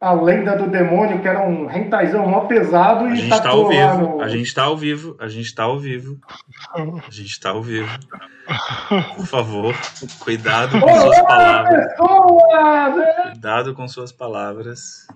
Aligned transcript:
a 0.00 0.12
lenda 0.14 0.56
do 0.56 0.66
demônio, 0.66 1.20
que 1.20 1.28
era 1.28 1.42
um 1.46 1.66
rentaizão 1.66 2.26
mó 2.26 2.40
pesado 2.46 3.04
A 3.04 3.10
e 3.12 3.16
gente 3.16 3.28
tá 3.28 3.40
tacou 3.40 3.64
ao 3.64 3.68
vivo, 3.68 3.98
no... 4.16 4.22
a 4.22 4.28
gente 4.28 4.54
tá 4.54 4.62
ao 4.62 4.76
vivo, 4.76 5.16
a 5.18 5.28
gente 5.28 5.54
tá 5.54 5.62
ao 5.64 5.78
vivo. 5.78 6.18
A 6.74 7.10
gente 7.10 7.38
tá 7.38 7.50
ao 7.50 7.62
vivo. 7.62 7.98
Por 9.16 9.26
favor, 9.26 9.74
cuidado 10.20 10.80
com 10.80 10.88
suas 10.88 11.20
palavras. 11.22 11.86
pessoas! 11.90 12.94
Cuidado 13.32 13.74
com 13.74 13.88
suas 13.88 14.12
palavras. 14.12 15.06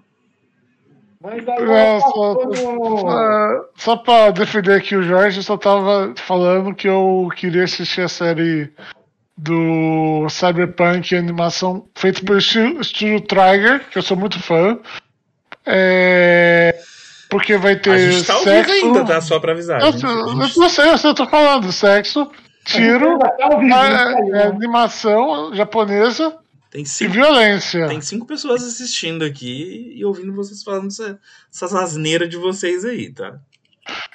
Mas 1.21 1.41
agora 1.49 1.73
É, 1.73 1.99
tá 2.01 2.07
só, 2.07 2.35
todo- 2.35 3.11
é, 3.11 3.61
só 3.77 3.97
pra 3.97 4.31
defender 4.33 4.75
aqui 4.75 4.95
o 4.95 5.03
Jorge, 5.03 5.39
eu 5.39 5.43
só 5.43 5.57
tava 5.57 6.13
falando 6.19 6.75
que 6.75 6.87
eu 6.87 7.31
queria 7.35 7.65
assistir 7.65 8.03
a 8.03 8.09
série 8.09 8.71
do 9.37 10.27
Cyberpunk 10.29 11.15
animação 11.17 11.89
feita 11.95 12.23
pelo 12.23 12.39
estúdio, 12.39 13.21
Trigger, 13.23 13.89
que 13.91 13.99
eu 13.99 14.03
sou 14.03 14.17
muito 14.17 14.39
fã. 14.41 14.79
É, 15.67 16.79
porque 17.31 17.57
vai 17.57 17.77
ter 17.77 17.91
A 17.91 17.99
gente 17.99 18.25
tá 18.27 18.37
sexo. 18.39 18.73
ainda, 18.73 19.05
tá? 19.05 19.21
Só 19.21 19.39
pra 19.41 19.53
avisar. 19.53 19.83
A 19.83 19.87
Eu, 19.87 19.93
gente- 19.93 20.05
eu, 20.05 20.11
a 20.11 20.33
eu 20.33 20.43
gente- 20.43 20.59
não 20.59 20.69
sei, 20.69 20.85
eu 20.91 21.15
tô 21.15 21.27
falando 21.27 21.73
sexo, 21.73 22.31
tiro, 22.65 23.19
Tá 23.19 23.49
vivo, 23.59 23.75
é, 23.75 23.91
né? 24.31 24.41
é, 24.41 24.47
animação 24.47 25.55
japonesa 25.55 26.37
Tem 26.71 26.83
e 26.83 26.87
cinco, 26.87 27.13
violência. 27.13 27.87
tem 27.89 28.01
cinco 28.01 28.27
pessoas 28.27 28.63
assistindo 28.63 29.25
aqui 29.25 29.93
e 29.97 30.05
ouvindo 30.05 30.33
vocês 30.35 30.63
falando 30.63 30.89
essa- 30.89 31.19
essas 31.53 31.75
asneiras 31.75 32.29
de 32.29 32.37
vocês 32.37 32.85
aí, 32.85 33.11
tá? 33.11 33.35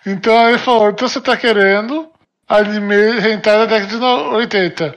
Então 0.05 0.49
ele 0.49 0.57
falou, 0.59 0.89
então 0.89 1.07
você 1.07 1.19
tá 1.21 1.35
querendo 1.35 2.09
anime 2.47 2.95
hentai 3.19 3.57
da 3.57 3.65
década 3.65 3.87
de 3.87 3.97
no- 3.97 4.35
80. 4.35 4.95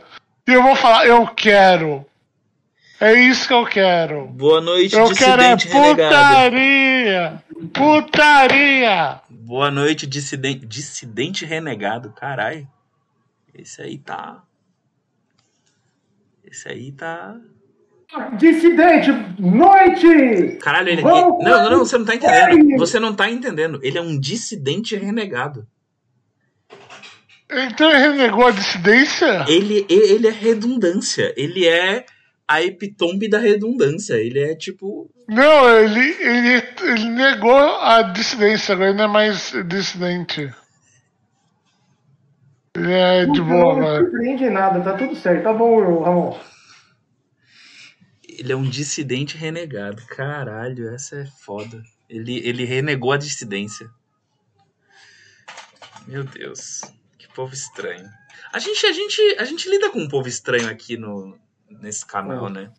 E 0.49 0.53
eu 0.53 0.63
vou 0.63 0.75
falar, 0.75 1.07
eu 1.07 1.27
quero. 1.29 2.05
É 3.01 3.15
isso 3.15 3.47
que 3.47 3.55
eu 3.55 3.65
quero. 3.65 4.27
Boa 4.27 4.61
noite, 4.61 4.95
Eu 4.95 5.13
quero 5.15 5.41
é 5.43 5.55
dissidente 5.55 5.69
renegado. 5.69 6.51
putaria. 6.51 7.43
Putaria. 7.73 9.21
Boa 9.29 9.71
noite, 9.71 10.07
dissidente, 10.07 10.67
dissidente 10.67 11.45
renegado. 11.45 12.13
Carai. 12.13 12.67
Esse 13.55 13.83
aí 13.83 13.99
tá. 13.99 14.43
Esse 16.45 16.69
aí 16.69 16.91
tá. 16.93 17.37
Dissidente, 18.37 19.11
noite! 19.39 20.59
Caralho, 20.61 20.89
ele. 20.91 21.03
Vamos 21.03 21.43
Não, 21.45 21.63
não, 21.63 21.71
não, 21.71 21.79
você 21.79 21.97
não 21.97 22.05
tá 22.05 22.15
entendendo. 22.15 22.79
Você 22.79 23.01
não 23.01 23.15
tá 23.15 23.31
entendendo. 23.31 23.81
Ele 23.83 23.97
é 23.99 24.03
um 24.03 24.19
dissidente 24.19 24.97
renegado. 24.97 25.67
Então 27.53 27.91
ele 27.91 27.99
renegou 27.99 28.47
a 28.47 28.51
dissidência? 28.51 29.45
Ele, 29.49 29.87
ele 29.89 30.29
é 30.29 30.31
redundância. 30.31 31.33
Ele 31.37 31.67
é 31.67 32.05
a 32.49 32.63
epitombe 32.63 33.29
da 33.29 33.39
redundância. 33.39 34.15
Ele 34.15 34.39
é 34.39 34.55
tipo. 34.55 35.11
Não, 35.29 35.69
ele, 35.79 36.01
ele, 36.21 36.63
ele 36.83 37.05
negou 37.11 37.81
a 37.81 38.03
dissidência, 38.03 38.75
agora 38.75 38.91
ele 38.91 38.99
não 38.99 39.05
é 39.05 39.09
mais 39.09 39.53
dissidente. 39.67 40.53
Ele 42.75 42.93
é 42.93 43.27
de 43.27 43.41
boa, 43.41 43.77
não 43.77 43.97
surpreende 43.99 44.49
nada, 44.49 44.81
tá 44.81 44.97
tudo 44.97 45.15
certo. 45.15 45.45
Tá 45.45 45.53
bom, 45.53 46.03
Ramon. 46.03 46.39
Ele 48.27 48.53
é 48.53 48.57
um 48.57 48.69
dissidente 48.69 49.37
renegado. 49.37 50.03
Caralho, 50.07 50.89
essa 50.95 51.17
é 51.17 51.27
foda. 51.27 51.83
Ele, 52.09 52.39
ele 52.47 52.65
renegou 52.65 53.13
a 53.13 53.19
dissidência. 53.19 53.91
Meu 56.07 56.25
Deus. 56.25 56.81
Povo 57.35 57.55
estranho. 57.55 58.09
A 58.53 58.59
gente, 58.59 58.85
a 58.87 58.93
gente, 58.93 59.37
a 59.39 59.45
gente 59.45 59.69
lida 59.69 59.91
com 59.91 60.01
um 60.01 60.09
povo 60.09 60.29
estranho 60.29 60.69
aqui 60.69 60.97
no, 60.97 61.39
nesse 61.81 62.07
canal, 62.07 62.49
né? 62.49 62.71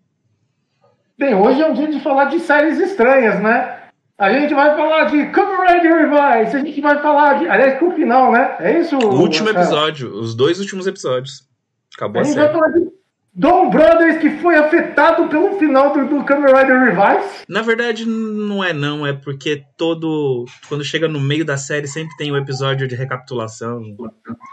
Bem, 1.18 1.34
hoje 1.36 1.62
é 1.62 1.68
um 1.68 1.74
dia 1.74 1.88
de 1.88 2.00
falar 2.00 2.26
de 2.26 2.40
séries 2.40 2.80
estranhas, 2.80 3.42
né? 3.42 3.84
A 4.18 4.32
gente 4.32 4.54
vai 4.54 4.76
falar 4.76 5.06
de 5.06 5.26
Kamen 5.32 5.58
Rider 5.68 6.10
Revice, 6.10 6.56
a 6.56 6.60
gente 6.60 6.82
vai 6.82 7.02
falar 7.02 7.40
de. 7.40 7.48
Aliás, 7.48 7.80
com 7.80 7.90
o 7.90 7.96
final, 7.96 8.32
né? 8.32 8.56
É 8.60 8.80
isso? 8.80 8.96
O 8.98 9.20
último 9.20 9.46
Marcelo? 9.46 9.66
episódio, 9.66 10.14
os 10.14 10.36
dois 10.36 10.60
últimos 10.60 10.86
episódios. 10.86 11.48
Acabou 11.96 12.20
A 12.20 12.22
a 12.22 12.26
gente 12.26 12.36
vai 12.36 12.48
série. 12.48 13.03
Dom 13.36 13.70
Brothers, 13.72 14.18
que 14.20 14.30
foi 14.38 14.56
afetado 14.56 15.28
pelo 15.28 15.58
final 15.58 15.92
do, 15.92 16.06
do 16.06 16.24
Kamen 16.24 16.54
Rider 16.54 16.80
Revice. 16.80 17.44
Na 17.50 17.64
verdade, 17.64 18.06
não 18.08 18.64
é 18.64 18.72
não, 18.74 19.06
é 19.08 19.14
porque 19.14 19.64
todo. 19.76 20.46
Quando 20.70 20.84
chega 20.84 21.08
no 21.08 21.20
meio 21.20 21.44
da 21.44 21.58
série, 21.58 21.88
sempre 21.88 22.16
tem 22.16 22.32
o 22.32 22.38
episódio 22.38 22.88
de 22.88 22.94
recapitulação. 22.96 23.82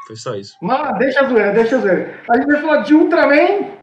Foi 0.06 0.16
só 0.16 0.34
isso. 0.34 0.54
Mas 0.62 0.98
deixa 0.98 1.20
a 1.20 1.28
zoeira, 1.28 1.52
deixa 1.52 1.76
a 1.76 1.80
zoeira. 1.80 2.20
A 2.30 2.36
gente 2.38 2.46
vai 2.46 2.60
falar 2.62 2.76
de 2.78 2.94
Ultraman 2.94 3.80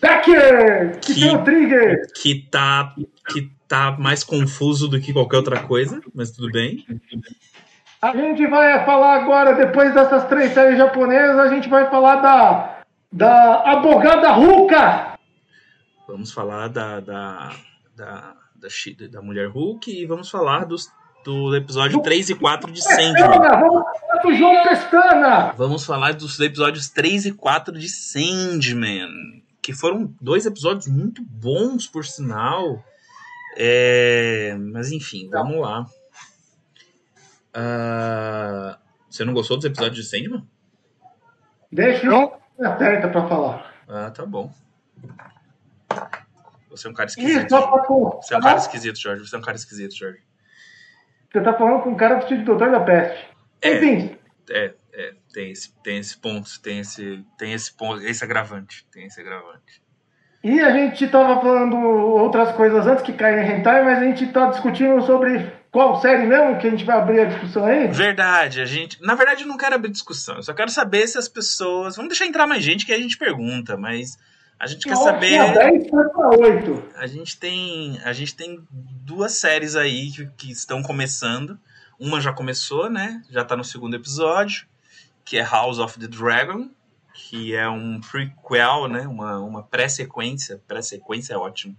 Becker, 0.00 0.98
que, 1.00 1.14
Que- 1.14 1.20
tem 1.20 1.36
o 1.36 1.44
Trigger. 1.44 2.02
Que 2.20 2.48
tá. 2.50 2.94
Que 3.28 3.50
tá 3.68 3.96
mais 3.98 4.24
confuso 4.24 4.88
do 4.88 5.00
que 5.00 5.12
qualquer 5.12 5.36
outra 5.36 5.60
coisa, 5.60 6.00
mas 6.14 6.30
tudo 6.30 6.50
bem. 6.50 6.84
A 8.02 8.10
gente 8.16 8.46
vai 8.46 8.84
falar 8.84 9.14
agora, 9.22 9.54
depois 9.54 9.94
dessas 9.94 10.24
três 10.24 10.52
séries 10.52 10.76
japonesas, 10.76 11.38
a 11.38 11.48
gente 11.48 11.68
vai 11.68 11.88
falar 11.88 12.16
da. 12.16 12.81
Da 13.12 13.60
abogada 13.72 14.30
Ruka! 14.32 15.18
Vamos 16.08 16.32
falar 16.32 16.68
da. 16.68 17.00
da. 17.00 17.52
da, 17.94 18.34
da, 18.56 18.68
da 19.10 19.22
mulher 19.22 19.48
Hulk 19.48 19.90
e 19.90 20.06
vamos 20.06 20.30
falar 20.30 20.64
dos, 20.64 20.88
do 21.24 21.54
episódio 21.54 22.00
3 22.00 22.30
e 22.30 22.34
4 22.34 22.72
de 22.72 22.82
Sandman. 22.82 23.12
Pestana! 23.12 23.56
Vamos 23.60 23.84
falar 24.00 24.22
do 24.22 24.34
João 24.34 24.62
Pestana! 24.62 25.52
Vamos 25.56 25.84
falar 25.84 26.14
dos 26.14 26.40
episódios 26.40 26.88
3 26.88 27.26
e 27.26 27.32
4 27.32 27.78
de 27.78 27.88
Sandman. 27.88 29.42
Que 29.60 29.72
foram 29.74 30.12
dois 30.20 30.46
episódios 30.46 30.86
muito 30.88 31.22
bons, 31.22 31.86
por 31.86 32.04
sinal. 32.04 32.82
É, 33.56 34.56
Mas 34.72 34.90
enfim, 34.90 35.28
vamos 35.28 35.60
lá. 35.60 35.86
Ah, 37.52 38.78
Você 39.10 39.24
não 39.24 39.34
gostou 39.34 39.56
dos 39.58 39.66
episódios 39.66 40.04
de 40.04 40.10
Sandman? 40.10 40.46
Deixa 41.70 42.06
Não? 42.06 42.22
eu 42.22 42.41
acerta 42.60 43.08
pra 43.08 43.28
falar. 43.28 43.72
Ah, 43.88 44.10
tá 44.10 44.24
bom. 44.26 44.50
Você 46.70 46.86
é 46.86 46.90
um 46.90 46.94
cara 46.94 47.08
esquisito. 47.08 47.48
con- 47.86 48.20
Você 48.22 48.34
é 48.34 48.38
um 48.38 48.40
cara 48.40 48.58
esquisito, 48.58 48.98
Jorge. 48.98 49.26
Você 49.28 49.36
é 49.36 49.38
um 49.38 49.42
cara 49.42 49.56
esquisito, 49.56 49.94
Jorge. 49.94 50.22
Você 51.30 51.40
tá 51.40 51.52
falando 51.54 51.82
com 51.82 51.90
um 51.90 51.96
cara 51.96 52.16
vestido 52.16 52.38
de 52.40 52.44
doutor 52.44 52.70
da 52.70 52.80
peste. 52.80 53.26
É. 53.60 53.76
Enfim, 53.76 54.18
É, 54.50 54.74
é, 54.92 55.14
tem 55.32 55.50
esse, 55.52 55.72
tem 55.82 55.98
esse 55.98 56.16
ponto, 56.18 56.48
tem 56.60 56.80
esse, 56.80 57.24
tem 57.38 57.52
esse 57.52 57.72
ponto, 57.72 58.02
esse 58.02 58.24
agravante, 58.24 58.84
tem 58.92 59.06
esse 59.06 59.20
agravante. 59.20 59.80
e 60.42 60.60
a 60.60 60.70
gente 60.72 61.06
tava 61.08 61.40
falando 61.40 61.76
outras 61.76 62.50
coisas 62.52 62.86
antes 62.86 63.04
que 63.04 63.12
caem 63.12 63.38
em 63.46 63.52
hentai, 63.60 63.84
mas 63.84 63.98
a 63.98 64.04
gente 64.04 64.26
tá 64.32 64.50
discutindo 64.50 65.00
sobre 65.02 65.50
qual 65.72 66.02
série 66.02 66.26
mesmo 66.26 66.58
que 66.58 66.66
a 66.66 66.70
gente 66.70 66.84
vai 66.84 66.98
abrir 66.98 67.20
a 67.20 67.24
discussão 67.24 67.64
aí. 67.64 67.88
Verdade, 67.88 68.60
a 68.60 68.66
gente. 68.66 69.02
Na 69.02 69.14
verdade, 69.14 69.42
eu 69.42 69.48
não 69.48 69.56
quero 69.56 69.74
abrir 69.74 69.90
discussão. 69.90 70.36
Eu 70.36 70.42
só 70.42 70.52
quero 70.52 70.70
saber 70.70 71.08
se 71.08 71.16
as 71.16 71.28
pessoas. 71.28 71.96
Vamos 71.96 72.10
deixar 72.10 72.26
entrar 72.26 72.46
mais 72.46 72.62
gente 72.62 72.84
que 72.84 72.92
a 72.92 72.98
gente 72.98 73.16
pergunta, 73.16 73.74
mas 73.74 74.18
a 74.60 74.66
gente 74.66 74.86
quer 74.86 74.96
saber. 74.96 75.28
Tinha 75.28 75.50
10 75.50 75.88
foi 75.88 76.08
pra 76.10 76.28
8. 76.28 76.84
A 76.96 77.06
gente 77.06 77.38
tem. 77.38 77.98
A 78.04 78.12
gente 78.12 78.36
tem 78.36 78.62
duas 78.70 79.32
séries 79.32 79.74
aí 79.74 80.10
que, 80.10 80.26
que 80.36 80.52
estão 80.52 80.82
começando. 80.82 81.58
Uma 81.98 82.20
já 82.20 82.34
começou, 82.34 82.90
né? 82.90 83.22
Já 83.30 83.42
tá 83.42 83.56
no 83.56 83.64
segundo 83.64 83.96
episódio, 83.96 84.66
que 85.24 85.38
é 85.38 85.42
House 85.42 85.78
of 85.78 85.98
the 85.98 86.06
Dragon, 86.06 86.68
que 87.14 87.56
é 87.56 87.66
um 87.66 87.98
prequel, 87.98 88.88
né? 88.88 89.08
Uma, 89.08 89.38
uma 89.38 89.62
pré-sequência. 89.62 90.60
Pré-sequência 90.68 91.32
é 91.32 91.38
ótimo. 91.38 91.74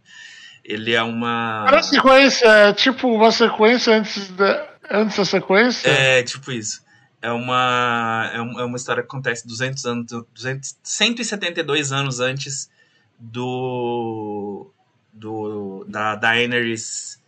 Ele 0.64 0.94
é 0.94 1.04
uma. 1.04 1.66
A 1.70 1.84
sequência 1.84 2.48
é 2.48 2.74
tipo 2.74 3.08
uma 3.10 3.32
sequência 3.32 3.96
antes 3.96 4.30
da, 4.30 4.70
antes 4.90 5.18
da 5.18 5.26
sequência? 5.26 5.90
É, 5.90 6.24
tipo 6.24 6.52
isso. 6.52 6.84
É 7.22 7.32
uma, 7.32 8.30
é 8.34 8.38
é 8.38 8.66
uma 8.66 8.78
história 8.78 9.02
que 9.02 9.08
acontece 9.08 9.48
200 9.48 9.86
anos, 9.86 10.06
200, 10.34 10.78
172 10.84 11.92
anos 11.92 12.20
antes 12.20 12.70
do, 13.18 14.70
do 15.12 15.86
da 15.88 16.16
Daenerys 16.16 17.22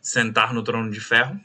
sentar 0.00 0.52
no 0.52 0.62
trono 0.62 0.90
de 0.90 1.00
ferro. 1.00 1.38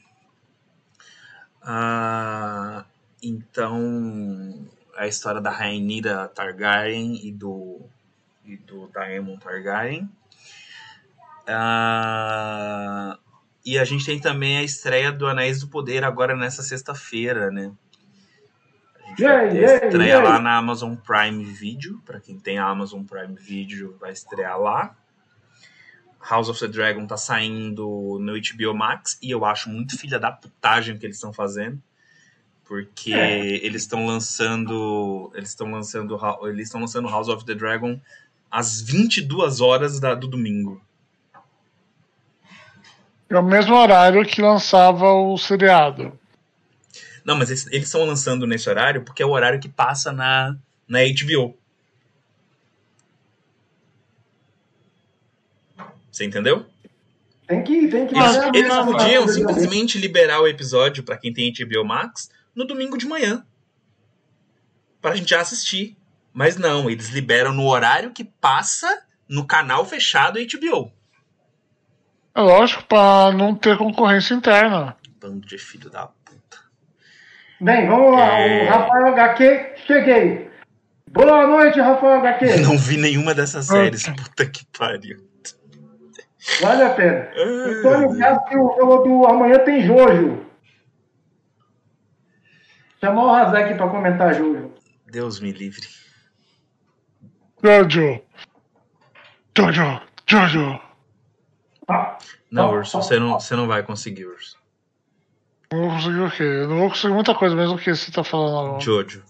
Ah, 1.62 2.86
então, 3.22 4.68
a 4.98 5.08
história 5.08 5.40
da 5.40 5.50
Rhaenyra 5.50 6.28
Targaryen 6.28 7.26
e 7.26 7.32
do, 7.32 7.82
e 8.46 8.58
do 8.58 8.88
Daemon 8.88 9.38
Targaryen. 9.38 10.10
Ah, 11.48 13.18
e 13.66 13.78
a 13.78 13.86
gente 13.86 14.06
tem 14.06 14.20
também 14.20 14.58
a 14.58 14.64
estreia 14.64 15.12
do 15.12 15.28
Anéis 15.28 15.60
do 15.62 15.68
Poder 15.68 16.04
agora 16.04 16.36
nessa 16.36 16.62
sexta-feira, 16.64 17.50
né? 17.52 17.72
A 19.06 19.10
gente 19.10 19.24
vai 19.24 19.46
Yay, 19.46 19.50
ter 19.50 19.62
yay, 19.62 19.76
estreia 19.88 20.14
yay. 20.16 20.24
lá 20.24 20.40
na 20.40 20.58
Amazon 20.58 20.96
Prime 20.96 21.44
Video. 21.44 22.00
Para 22.06 22.20
quem 22.20 22.40
tem 22.40 22.58
a 22.58 22.66
Amazon 22.66 23.04
Prime 23.04 23.36
Video, 23.36 23.96
vai 24.00 24.12
estrear 24.12 24.60
lá. 24.60 24.96
House 26.30 26.48
of 26.50 26.60
the 26.60 26.68
Dragon 26.68 27.06
tá 27.06 27.18
saindo 27.18 28.18
no 28.20 28.34
HBO 28.34 28.74
Max 28.74 29.18
e 29.22 29.30
eu 29.30 29.44
acho 29.44 29.70
muito 29.70 29.98
filha 30.00 30.18
da 30.18 30.32
putagem 30.32 30.98
que 30.98 31.06
eles 31.06 31.18
estão 31.18 31.34
fazendo. 31.34 31.82
Porque 32.66 33.14
É. 33.14 33.46
eles 33.66 33.82
estão 33.84 34.06
lançando. 34.06 35.30
Eles 35.36 35.50
estão 35.50 35.70
lançando. 35.70 36.18
Eles 36.48 36.68
estão 36.68 36.80
lançando 36.82 37.10
House 37.10 37.28
of 37.28 37.46
the 37.46 37.54
Dragon 37.54 38.00
às 38.50 38.82
22 38.82 39.60
horas 39.60 40.00
da- 40.00 40.16
do 40.16 40.28
domingo. 40.28 40.82
É 43.34 43.40
o 43.40 43.44
mesmo 43.44 43.76
horário 43.76 44.24
que 44.26 44.42
lançava 44.42 45.12
o 45.12 45.36
seriado. 45.38 46.18
Não, 47.26 47.36
mas 47.36 47.50
eles 47.50 47.86
estão 47.88 48.06
lançando 48.06 48.46
nesse 48.46 48.70
horário 48.70 49.04
porque 49.04 49.24
é 49.24 49.26
o 49.26 49.32
horário 49.32 49.60
que 49.60 49.68
passa 49.70 50.12
na, 50.12 50.56
na 50.88 51.00
HBO. 51.00 51.58
Você 56.12 56.26
entendeu? 56.26 56.66
Tem 57.48 57.64
que, 57.64 57.88
tem 57.88 58.06
que 58.08 58.16
Eles, 58.16 58.36
eles 58.54 58.72
a- 58.72 58.84
podiam 58.86 59.28
simplesmente 59.28 59.98
liberar 59.98 60.40
o 60.42 60.48
episódio 60.48 61.04
pra 61.04 61.18
quem 61.18 61.34
tem 61.34 61.52
HBO 61.52 61.84
Max 61.84 62.30
no 62.54 62.66
domingo 62.66 62.98
de 62.98 63.08
manhã. 63.08 63.44
Pra 65.02 65.16
gente 65.16 65.30
já 65.32 65.42
assistir. 65.42 65.98
Mas 66.32 66.56
não, 66.56 66.90
eles 66.90 67.10
liberam 67.10 67.52
no 67.54 67.66
horário 67.68 68.12
que 68.12 68.24
passa 68.24 69.04
no 69.28 69.46
canal 69.46 69.86
fechado 69.86 70.40
HBO. 70.40 70.92
É 72.36 72.42
lógico, 72.42 72.84
pra 72.86 73.32
não 73.32 73.54
ter 73.54 73.78
concorrência 73.78 74.34
interna. 74.34 74.98
Bando 75.22 75.46
de 75.46 75.58
filho 75.58 75.90
da 75.90 76.08
puta. 76.08 76.58
Bem, 77.62 77.88
vamos 77.88 78.18
lá. 78.18 78.40
É. 78.40 78.66
O 78.66 78.70
Rafael 78.70 79.08
HQ, 79.08 79.74
cheguei. 79.86 80.52
Boa 81.12 81.46
noite, 81.46 81.80
Rafael 81.80 82.20
HQ. 82.20 82.58
Não 82.62 82.76
vi 82.76 82.98
nenhuma 82.98 83.36
dessas 83.36 83.68
séries. 83.68 84.08
Puta 84.08 84.48
que 84.48 84.66
pariu. 84.78 85.18
Vale 86.60 86.84
a 86.84 86.90
pena. 86.90 87.30
Ah. 87.36 87.70
Antônio 87.70 88.18
Castro 88.18 88.76
falou 88.78 89.04
do 89.04 89.28
Amanhã 89.28 89.60
tem 89.60 89.86
Jojo. 89.86 90.44
Chamou 93.00 93.28
o 93.28 93.32
Razek 93.32 93.76
pra 93.76 93.88
comentar 93.88 94.34
Jojo. 94.34 94.74
Deus 95.06 95.40
me 95.40 95.52
livre. 95.52 95.88
Jojo. 97.64 98.20
Jojo. 99.56 100.02
Jojo. 100.28 100.93
Não, 102.52 102.72
Urso, 102.72 103.02
você 103.02 103.20
não, 103.20 103.40
você 103.40 103.56
não 103.56 103.68
vai 103.68 103.84
conseguir, 103.84 104.26
Urso. 104.26 104.58
Não 105.72 105.82
vou 105.82 105.90
conseguir 105.90 106.20
o 106.20 106.32
quê? 106.32 106.44
Eu 106.44 106.70
não 106.70 106.78
vou 106.80 106.90
conseguir 106.90 107.14
muita 107.14 107.34
coisa, 107.34 107.56
mesmo 107.56 107.78
que 107.78 107.94
você 107.94 108.12
tá 108.12 108.24
falando 108.24 108.60
agora. 108.60 108.80
Jojo. 108.80 109.24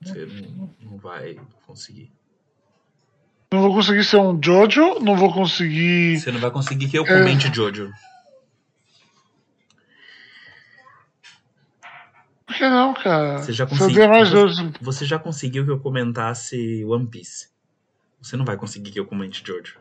Você 0.00 0.26
não, 0.26 0.70
não 0.80 0.98
vai 0.98 1.40
conseguir. 1.66 2.12
Não 3.52 3.62
vou 3.62 3.74
conseguir 3.74 4.04
ser 4.04 4.18
um 4.18 4.38
Jojo, 4.42 5.00
não 5.00 5.16
vou 5.16 5.32
conseguir. 5.32 6.18
Você 6.18 6.30
não 6.30 6.40
vai 6.40 6.50
conseguir 6.50 6.88
que 6.88 6.98
eu 6.98 7.04
É. 7.04 7.18
comente 7.18 7.52
Jojo. 7.52 7.92
Por 12.46 12.56
que 12.56 12.68
não, 12.68 12.94
cara? 12.94 13.38
Você 13.38 13.52
já 13.52 13.66
mais 14.08 14.28
você, 14.30 14.72
você 14.80 15.04
já 15.04 15.18
conseguiu 15.18 15.64
que 15.64 15.70
eu 15.70 15.80
comentasse 15.80 16.84
One 16.84 17.06
Piece. 17.08 17.48
Você 18.20 18.36
não 18.36 18.44
vai 18.44 18.56
conseguir 18.56 18.90
que 18.92 19.00
eu 19.00 19.06
comente 19.06 19.42
Jojo. 19.44 19.80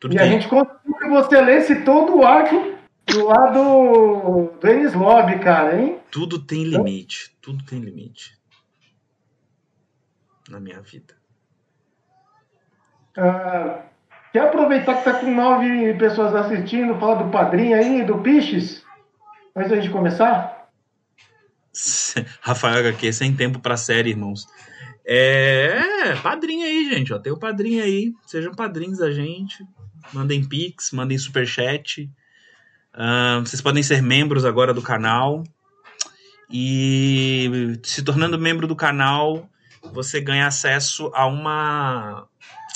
Tudo 0.00 0.14
E 0.14 0.18
a 0.18 0.22
tem. 0.22 0.32
gente 0.32 0.48
conseguiu 0.48 0.94
que 0.98 1.08
você 1.08 1.40
lesse 1.40 1.84
todo 1.84 2.16
o 2.18 2.24
arco 2.24 2.76
do 3.06 3.26
lado 3.26 4.52
do 4.60 4.68
Enis 4.68 4.94
Lobby, 4.94 5.38
cara, 5.38 5.80
hein? 5.80 5.98
Tudo 6.10 6.38
tem 6.38 6.64
limite. 6.64 7.34
Tudo 7.40 7.64
tem 7.64 7.80
limite. 7.80 8.36
Na 10.48 10.60
minha 10.60 10.80
vida. 10.80 11.16
Ah, 13.16 13.82
quer 14.32 14.46
aproveitar 14.48 14.98
que 14.98 15.04
tá 15.04 15.14
com 15.14 15.34
nove 15.34 15.94
pessoas 15.94 16.34
assistindo, 16.34 16.98
falar 16.98 17.22
do 17.22 17.30
padrinho 17.30 17.76
aí, 17.76 18.04
do 18.04 18.18
Piches? 18.18 18.84
Antes 19.56 19.70
da 19.70 19.76
gente 19.80 19.90
começar? 19.90 20.68
Rafael 22.40 22.78
HQ 22.78 23.12
sem 23.12 23.34
tempo 23.34 23.58
pra 23.60 23.76
série, 23.76 24.10
irmãos. 24.10 24.46
É, 25.04 26.14
padrinho 26.22 26.64
aí, 26.64 26.90
gente. 26.92 27.12
Ó, 27.12 27.18
tem 27.18 27.32
o 27.32 27.38
padrinho 27.38 27.82
aí. 27.82 28.12
Sejam 28.26 28.52
padrinhos 28.52 28.98
da 28.98 29.10
gente. 29.10 29.66
Mandem 30.12 30.44
pix, 30.44 30.90
mandem 30.92 31.18
superchat. 31.18 32.10
Ah, 32.92 33.40
vocês 33.40 33.60
podem 33.60 33.82
ser 33.82 34.02
membros 34.02 34.44
agora 34.44 34.74
do 34.74 34.82
canal. 34.82 35.44
E 36.50 37.78
se 37.82 38.02
tornando 38.02 38.38
membro 38.38 38.66
do 38.66 38.74
canal, 38.74 39.48
você 39.92 40.20
ganha 40.20 40.46
acesso 40.46 41.10
a 41.14 41.26
uma, 41.26 42.26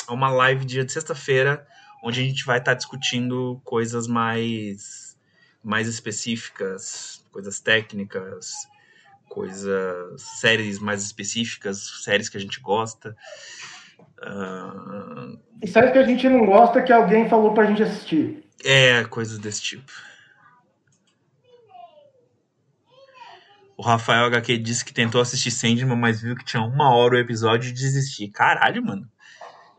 a 0.07 0.13
uma 0.13 0.31
live 0.31 0.65
dia 0.65 0.85
de 0.85 0.93
sexta-feira, 0.93 1.67
onde 2.03 2.21
a 2.21 2.25
gente 2.25 2.45
vai 2.45 2.59
estar 2.59 2.75
discutindo 2.75 3.61
coisas 3.65 4.07
mais, 4.07 5.17
mais 5.65 5.89
específicas, 5.89 7.25
coisas 7.33 7.61
técnicas, 7.61 8.53
coisas, 9.29 10.21
séries 10.41 10.79
mais 10.79 11.03
específicas, 11.03 12.03
séries 12.05 12.29
que 12.29 12.37
a 12.37 12.41
gente 12.41 12.61
gosta. 12.61 13.17
Ah, 14.23 15.33
E 15.63 15.67
séries 15.67 15.93
que 15.93 15.99
a 15.99 16.05
gente 16.05 16.29
não 16.29 16.47
gosta 16.47 16.83
que 16.83 16.93
alguém 16.93 17.29
falou 17.29 17.53
pra 17.55 17.65
gente 17.67 17.83
assistir. 17.83 18.45
é, 18.65 19.05
coisas 19.05 19.39
desse 19.39 19.61
tipo. 19.63 19.91
O 23.77 23.83
Rafael 23.83 24.27
HQ 24.27 24.59
disse 24.59 24.85
que 24.85 24.93
tentou 24.93 25.21
assistir 25.21 25.51
Sandman, 25.51 25.97
mas 25.97 26.21
viu 26.21 26.37
que 26.37 26.45
tinha 26.45 26.63
uma 26.63 26.95
hora 26.95 27.15
o 27.15 27.19
episódio 27.19 27.71
e 27.71 27.73
desistir. 27.73 28.29
Caralho, 28.29 28.85
mano. 28.85 29.09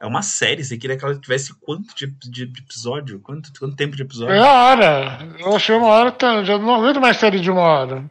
É 0.02 0.06
uma 0.06 0.22
série. 0.22 0.64
Você 0.64 0.78
queria 0.78 0.98
que 0.98 1.06
ela 1.06 1.18
tivesse 1.18 1.54
quanto 1.62 1.96
de, 1.96 2.08
de- 2.08 2.46
de 2.48 2.60
episódio? 2.62 3.20
Quanto, 3.22 3.52
quanto 3.58 3.76
tempo 3.78 3.96
de 3.96 4.02
episódio? 4.02 4.34
É 4.36 4.40
a 4.40 4.52
hora. 4.66 5.20
Eu 5.40 5.56
achei 5.56 5.74
uma 5.76 5.88
hora, 5.88 6.12
tá, 6.12 6.44
já 6.44 6.58
não 6.58 6.76
aguento 6.76 7.00
mais 7.00 7.16
série 7.18 7.40
de 7.40 7.50
uma 7.50 7.62
hora. 7.62 8.04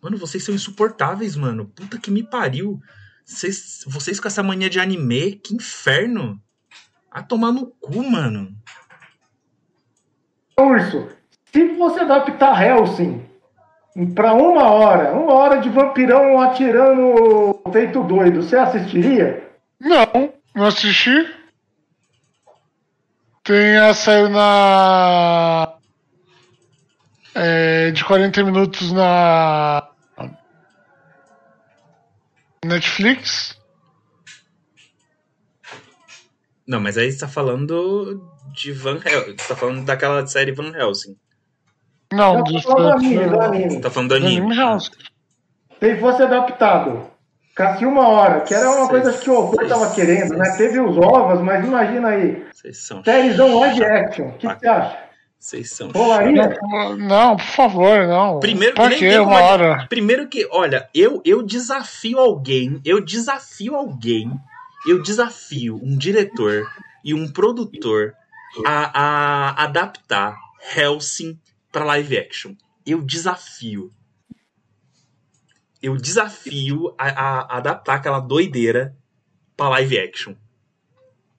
Mano, 0.00 0.16
vocês 0.18 0.42
são 0.42 0.52
insuportáveis, 0.54 1.36
mano. 1.36 1.66
Puta 1.66 1.98
que 1.98 2.10
me 2.10 2.24
pariu. 2.24 2.80
Vocês, 3.24 3.84
vocês 3.86 4.20
com 4.20 4.28
essa 4.28 4.42
mania 4.42 4.68
de 4.68 4.80
anime, 4.80 5.36
que 5.36 5.54
inferno. 5.54 6.40
A 7.10 7.22
tomar 7.22 7.52
no 7.52 7.66
cu, 7.66 8.02
mano. 8.02 8.54
Urso, 10.58 11.08
se 11.52 11.68
você 11.76 12.00
adaptar 12.00 12.62
Helsing 12.62 13.22
pra 14.14 14.32
uma 14.32 14.70
hora, 14.70 15.12
uma 15.12 15.34
hora 15.34 15.60
de 15.60 15.68
vampirão 15.68 16.40
atirando 16.40 17.60
feito 17.70 18.02
doido, 18.04 18.42
você 18.42 18.56
assistiria? 18.56 19.50
Não, 19.78 20.32
não 20.54 20.66
assisti. 20.66 21.26
Tem 23.44 23.76
a 23.76 23.92
série 23.92 24.28
na. 24.28 25.74
é, 27.34 27.90
de 27.90 28.04
40 28.04 28.44
minutos 28.44 28.92
na. 28.92 29.81
Netflix. 32.64 33.58
Não, 36.66 36.80
mas 36.80 36.96
aí 36.96 37.10
você 37.10 37.18
tá 37.18 37.28
falando 37.28 38.22
de 38.54 38.72
Van 38.72 39.00
Helsing. 39.04 39.36
Você 39.36 39.48
tá 39.48 39.56
falando 39.56 39.84
daquela 39.84 40.24
série 40.26 40.52
Van 40.52 40.72
Helsing. 40.74 41.16
Não, 42.12 42.42
do 42.44 42.60
falando 42.60 42.86
do 42.86 42.92
anime, 42.92 43.24
do 43.24 43.30
Você 43.30 43.42
anime. 43.42 43.80
tá 43.80 43.90
falando 43.90 44.08
do 44.10 44.14
anime. 44.14 44.54
Anime. 44.54 44.80
Se 45.80 45.96
fosse 45.98 46.22
adaptado, 46.22 47.10
ficasse 47.48 47.84
uma 47.84 48.06
hora, 48.06 48.42
que 48.42 48.54
era 48.54 48.70
uma 48.70 48.88
coisa 48.88 49.12
que 49.12 49.28
o 49.28 49.36
autor 49.36 49.66
tava 49.66 49.92
querendo, 49.92 50.36
né? 50.36 50.54
Teve 50.56 50.78
os 50.78 50.96
ovos, 50.96 51.40
mas 51.40 51.64
imagina 51.66 52.08
aí, 52.10 52.46
Vocês 52.52 52.78
são. 52.86 53.02
sériezão 53.02 53.58
live 53.58 53.84
action, 53.84 54.28
o 54.28 54.32
que 54.34 54.46
você 54.46 54.68
acha? 54.68 54.98
Vocês 55.42 55.70
são. 55.70 55.88
Não, 56.62 56.96
não, 56.96 57.36
por 57.36 57.44
favor, 57.46 58.06
não. 58.06 58.38
Primeiro 58.38 58.74
que 58.74 58.80
pra 58.80 59.22
Uma 59.24 59.42
hora. 59.42 59.86
Primeiro 59.88 60.28
que, 60.28 60.46
olha, 60.52 60.88
eu, 60.94 61.20
eu 61.24 61.42
desafio 61.42 62.20
alguém, 62.20 62.80
eu 62.84 63.04
desafio 63.04 63.74
alguém, 63.74 64.30
eu 64.86 65.02
desafio 65.02 65.80
um 65.82 65.98
diretor 65.98 66.64
e 67.04 67.12
um 67.12 67.28
produtor 67.28 68.14
a, 68.64 69.00
a 69.00 69.64
adaptar 69.64 70.38
Helsing 70.76 71.36
pra 71.72 71.84
live 71.86 72.16
action. 72.16 72.54
Eu 72.86 73.02
desafio. 73.02 73.92
Eu 75.82 75.96
desafio 75.96 76.94
a, 76.96 77.08
a- 77.08 77.40
a 77.40 77.56
adaptar 77.56 77.94
aquela 77.96 78.20
doideira 78.20 78.94
pra 79.56 79.68
live 79.70 79.98
action. 79.98 80.34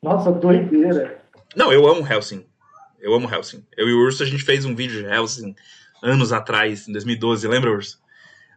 Nossa, 0.02 0.30
doideira. 0.30 1.22
Não, 1.56 1.72
eu 1.72 1.88
amo 1.88 2.06
Helsing. 2.06 2.46
Eu 3.04 3.14
amo 3.14 3.30
Helsing. 3.30 3.66
Eu 3.76 3.90
e 3.90 3.94
o 3.94 4.00
Urso, 4.00 4.24
a 4.24 4.26
gente 4.26 4.44
fez 4.44 4.64
um 4.64 4.74
vídeo 4.74 5.04
de 5.04 5.14
Helsing 5.14 5.54
anos 6.02 6.32
atrás, 6.32 6.88
em 6.88 6.94
2012. 6.94 7.46
Lembra, 7.50 7.70
Urso? 7.70 8.00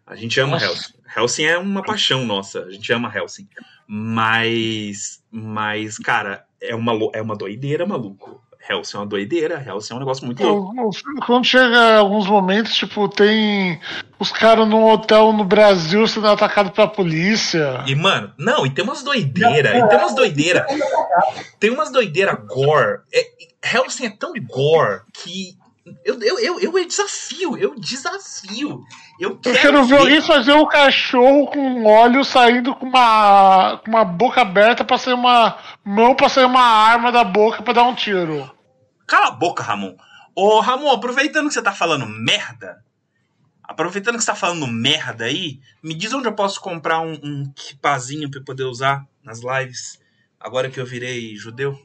A 0.07 0.15
gente 0.15 0.39
ama 0.39 0.53
Nossa. 0.53 0.67
Helsing. 0.67 0.93
Helsing 1.17 1.45
é 1.45 1.59
uma 1.59 1.83
paixão 1.83 2.25
nossa. 2.25 2.61
A 2.61 2.71
gente 2.71 2.93
ama 2.93 3.13
Helsing. 3.13 3.49
Mas, 3.89 5.21
mas 5.31 5.99
cara, 5.99 6.45
é 6.61 6.77
uma, 6.77 6.93
é 7.13 7.21
uma 7.21 7.35
doideira, 7.35 7.85
maluco. 7.85 8.41
Helsing 8.69 8.97
é 8.97 9.01
uma 9.01 9.07
doideira. 9.07 9.65
Helsing 9.67 9.95
é 9.95 9.97
um 9.97 10.01
negócio 10.01 10.25
muito 10.25 10.43
louco. 10.45 10.91
Quando 11.25 11.45
chega 11.45 11.97
alguns 11.97 12.27
momentos, 12.29 12.75
tipo, 12.75 13.09
tem 13.09 13.81
os 14.19 14.31
caras 14.31 14.69
num 14.69 14.85
hotel 14.85 15.33
no 15.33 15.45
Brasil 15.45 16.07
sendo 16.07 16.29
atacados 16.29 16.73
pela 16.73 16.89
polícia. 16.89 17.83
E, 17.87 17.95
mano, 17.95 18.33
não, 18.39 18.65
e 18.65 18.71
tem 18.71 18.85
umas 18.85 19.03
doideiras. 19.03 19.75
E 19.75 19.89
tem 19.89 19.99
umas 19.99 20.15
doideiras. 20.15 20.67
Tem 21.59 21.71
umas 21.71 21.91
doideiras 21.91 22.39
gore. 22.47 23.01
É, 23.13 23.27
Helsing 23.75 24.07
é 24.07 24.11
tão 24.11 24.33
gore 24.35 25.03
que. 25.13 25.57
Eu, 26.05 26.21
eu, 26.21 26.41
eu, 26.41 26.61
eu 26.61 26.87
desafio, 26.87 27.57
eu 27.57 27.75
desafio. 27.77 28.85
Eu 29.21 29.31
Eu 29.31 29.37
quero, 29.39 29.59
quero 29.59 29.85
ver 29.85 29.95
ver 29.95 30.01
alguém 30.01 30.21
fazer 30.21 30.53
um 30.53 30.67
cachorro 30.67 31.47
com 31.47 31.85
óleo 31.85 32.25
saindo 32.25 32.75
com 32.75 32.87
uma, 32.87 33.79
com 33.79 33.91
uma 33.91 34.05
boca 34.05 34.41
aberta 34.41 34.85
pra 34.85 34.99
sair 34.99 35.15
uma 35.15 35.57
mão 35.85 36.15
pra 36.15 36.29
sair 36.29 36.45
uma 36.45 36.61
arma 36.61 37.13
da 37.13 37.23
boca 37.23 37.63
pra 37.63 37.73
dar 37.73 37.85
um 37.85 37.95
tiro. 37.95 38.51
Cala 39.07 39.29
a 39.29 39.31
boca, 39.31 39.63
Ramon. 39.63 39.95
Ô, 40.35 40.61
Ramon, 40.61 40.91
aproveitando 40.91 41.49
que 41.49 41.55
você 41.55 41.63
tá 41.63 41.73
falando 41.73 42.05
merda, 42.05 42.85
aproveitando 43.63 44.17
que 44.17 44.21
você 44.21 44.27
tá 44.27 44.35
falando 44.35 44.67
merda 44.67 45.25
aí, 45.25 45.61
me 45.83 45.95
diz 45.95 46.13
onde 46.13 46.29
eu 46.29 46.35
posso 46.35 46.61
comprar 46.61 47.01
um, 47.01 47.19
um 47.23 47.53
kipazinho 47.55 48.31
pra 48.31 48.41
eu 48.41 48.45
poder 48.45 48.65
usar 48.65 49.07
nas 49.23 49.41
lives, 49.41 49.99
agora 50.39 50.69
que 50.69 50.79
eu 50.79 50.85
virei 50.85 51.37
judeu. 51.37 51.81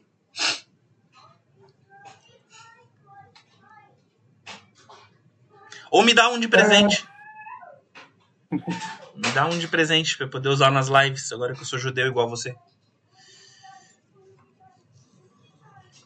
Ou 5.91 6.03
me 6.03 6.13
dá 6.13 6.29
um 6.29 6.39
de 6.39 6.47
presente. 6.47 7.05
Me 8.49 9.31
dá 9.33 9.45
um 9.45 9.59
de 9.59 9.67
presente 9.67 10.15
pra 10.15 10.25
eu 10.25 10.29
poder 10.29 10.47
usar 10.47 10.71
nas 10.71 10.87
lives, 10.87 11.31
agora 11.33 11.53
que 11.53 11.61
eu 11.61 11.65
sou 11.65 11.77
judeu 11.77 12.07
igual 12.07 12.29
você. 12.29 12.55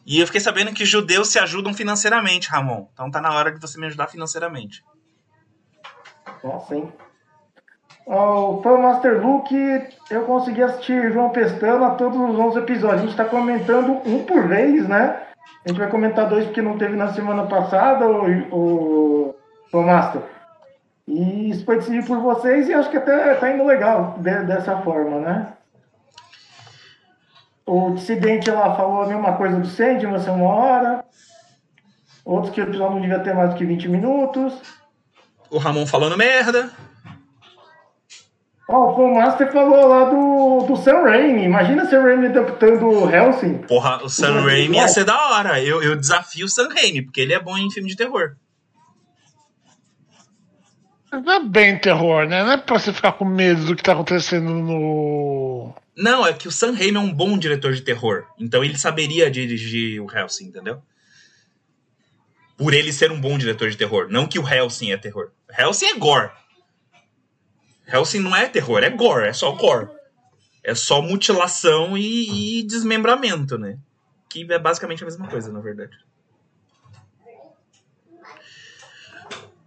E 0.04 0.20
eu 0.20 0.26
fiquei 0.26 0.40
sabendo 0.40 0.72
que 0.72 0.84
judeus 0.84 1.28
se 1.28 1.38
ajudam 1.38 1.72
financeiramente, 1.72 2.48
Ramon. 2.48 2.88
Então 2.92 3.10
tá 3.10 3.20
na 3.20 3.32
hora 3.32 3.52
de 3.52 3.60
você 3.60 3.78
me 3.78 3.86
ajudar 3.86 4.08
financeiramente. 4.08 4.84
Nossa, 6.42 6.74
hein? 6.74 6.92
O 8.06 8.60
Fan 8.62 8.78
Master 8.78 9.20
Look, 9.24 9.50
eu 10.10 10.24
consegui 10.26 10.62
assistir 10.62 11.12
João 11.12 11.30
Pestana 11.30 11.88
a 11.88 11.94
todos 11.94 12.16
os 12.16 12.38
11 12.38 12.58
episódios. 12.58 13.02
A 13.02 13.06
gente 13.06 13.16
tá 13.16 13.24
comentando 13.24 14.00
um 14.04 14.24
por 14.24 14.46
vez, 14.46 14.88
né? 14.88 15.26
A 15.64 15.68
gente 15.68 15.78
vai 15.78 15.90
comentar 15.90 16.28
dois 16.28 16.44
porque 16.44 16.62
não 16.62 16.78
teve 16.78 16.96
na 16.96 17.12
semana 17.12 17.46
passada, 17.46 18.06
o, 18.06 18.54
o 18.54 19.35
Fan 19.70 19.82
Master. 19.82 20.22
E 21.08 21.50
isso 21.50 21.64
foi 21.64 21.76
decidido 21.76 22.06
por 22.06 22.18
vocês 22.20 22.68
e 22.68 22.74
acho 22.74 22.90
que 22.90 22.96
até 22.96 23.34
tá 23.34 23.50
indo 23.50 23.64
legal 23.64 24.16
de- 24.18 24.44
dessa 24.44 24.78
forma, 24.78 25.20
né? 25.20 25.52
O 27.64 27.90
dissidente 27.94 28.50
lá 28.50 28.74
falou 28.76 29.02
a 29.02 29.06
mesma 29.08 29.32
coisa 29.36 29.58
do 29.58 29.66
Sandy, 29.66 30.06
vai 30.06 30.20
ser 30.20 30.30
uma 30.30 30.48
hora. 30.48 31.04
Outros 32.24 32.52
que 32.52 32.60
o 32.60 32.64
episódio 32.64 32.94
não 32.94 33.00
devia 33.00 33.18
ter 33.20 33.34
mais 33.34 33.50
do 33.50 33.56
que 33.56 33.64
20 33.64 33.88
minutos. 33.88 34.52
O 35.50 35.58
Ramon 35.58 35.86
falando 35.86 36.16
merda. 36.16 36.70
Ó, 38.68 38.90
o 38.90 38.94
Paul 38.96 39.14
Master 39.14 39.52
falou 39.52 39.86
lá 39.86 40.04
do, 40.10 40.66
do 40.66 40.76
Sam 40.76 41.02
Raimi. 41.04 41.44
Imagina 41.44 41.84
o 41.84 41.86
Sam 41.88 42.02
Raimi 42.02 42.26
adaptando 42.26 42.84
o 42.88 43.08
Helsing. 43.08 43.58
Porra, 43.58 44.02
o 44.02 44.08
Sam 44.08 44.40
Raimi 44.42 44.76
ia 44.76 44.88
ser 44.88 45.04
da 45.04 45.16
hora. 45.30 45.62
Eu, 45.62 45.80
eu 45.82 45.94
desafio 45.94 46.46
o 46.46 46.48
Sam 46.48 46.68
Raimi, 46.68 47.02
porque 47.02 47.20
ele 47.20 47.32
é 47.32 47.38
bom 47.40 47.56
em 47.56 47.70
filme 47.70 47.88
de 47.88 47.96
terror. 47.96 48.34
Não 51.20 51.32
é 51.32 51.44
bem 51.44 51.78
terror, 51.78 52.26
né? 52.26 52.42
Não 52.42 52.52
é 52.52 52.56
pra 52.56 52.78
você 52.78 52.92
ficar 52.92 53.12
com 53.12 53.24
medo 53.24 53.64
do 53.64 53.76
que 53.76 53.82
tá 53.82 53.92
acontecendo 53.92 54.50
no. 54.50 55.74
Não, 55.96 56.26
é 56.26 56.32
que 56.32 56.46
o 56.46 56.52
Sam 56.52 56.72
Raimi 56.72 56.96
é 56.96 57.00
um 57.00 57.12
bom 57.12 57.38
diretor 57.38 57.72
de 57.72 57.80
terror. 57.80 58.26
Então 58.38 58.62
ele 58.62 58.76
saberia 58.76 59.30
dirigir 59.30 60.00
o 60.00 60.10
Helsing, 60.10 60.48
entendeu? 60.48 60.82
Por 62.56 62.74
ele 62.74 62.92
ser 62.92 63.10
um 63.10 63.20
bom 63.20 63.38
diretor 63.38 63.70
de 63.70 63.76
terror. 63.76 64.08
Não 64.10 64.26
que 64.26 64.38
o 64.38 64.46
Helsing 64.46 64.92
é 64.92 64.96
terror. 64.96 65.30
Helsing 65.58 65.86
é 65.86 65.94
gore. 65.94 66.30
Helsing 67.86 68.20
não 68.20 68.34
é 68.34 68.46
terror, 68.48 68.82
é 68.82 68.90
gore, 68.90 69.28
é 69.28 69.32
só 69.32 69.52
gore. 69.52 69.88
É 70.62 70.74
só 70.74 71.00
mutilação 71.00 71.96
e, 71.96 72.58
e 72.58 72.62
desmembramento, 72.64 73.56
né? 73.56 73.78
Que 74.28 74.46
é 74.52 74.58
basicamente 74.58 75.02
a 75.02 75.06
mesma 75.06 75.28
coisa, 75.28 75.52
na 75.52 75.60
verdade. 75.60 75.96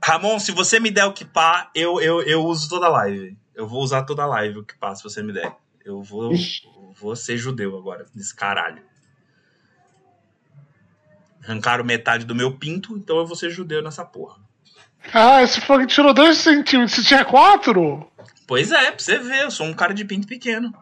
Ramon, 0.09 0.39
se 0.39 0.51
você 0.51 0.79
me 0.79 0.89
der 0.89 1.05
o 1.05 1.13
Kipá, 1.13 1.69
eu, 1.75 2.01
eu, 2.01 2.21
eu 2.23 2.43
uso 2.43 2.67
toda 2.67 2.87
a 2.87 2.89
live. 2.89 3.37
Eu 3.53 3.67
vou 3.67 3.83
usar 3.83 4.03
toda 4.03 4.23
a 4.23 4.25
live 4.25 4.59
o 4.59 4.63
Kipá, 4.63 4.95
se 4.95 5.03
você 5.03 5.21
me 5.21 5.31
der. 5.31 5.55
Eu 5.85 6.01
vou, 6.01 6.33
Ixi. 6.33 6.67
vou 6.99 7.15
ser 7.15 7.37
judeu 7.37 7.77
agora, 7.77 8.05
desse 8.15 8.35
caralho. 8.35 8.81
Arrancaram 11.43 11.83
metade 11.83 12.25
do 12.25 12.33
meu 12.33 12.57
pinto, 12.57 12.97
então 12.97 13.17
eu 13.17 13.25
vou 13.27 13.35
ser 13.35 13.51
judeu 13.51 13.83
nessa 13.83 14.03
porra. 14.03 14.37
Ah, 15.13 15.43
esse 15.43 15.61
fogo 15.61 15.85
tirou 15.85 16.13
2 16.13 16.37
centímetros. 16.37 16.95
Você 16.95 17.03
tinha 17.03 17.23
4? 17.23 18.11
Pois 18.47 18.71
é, 18.71 18.91
pra 18.91 18.99
você 18.99 19.17
ver, 19.19 19.43
eu 19.43 19.51
sou 19.51 19.67
um 19.67 19.73
cara 19.73 19.93
de 19.93 20.03
pinto 20.03 20.27
pequeno. 20.27 20.73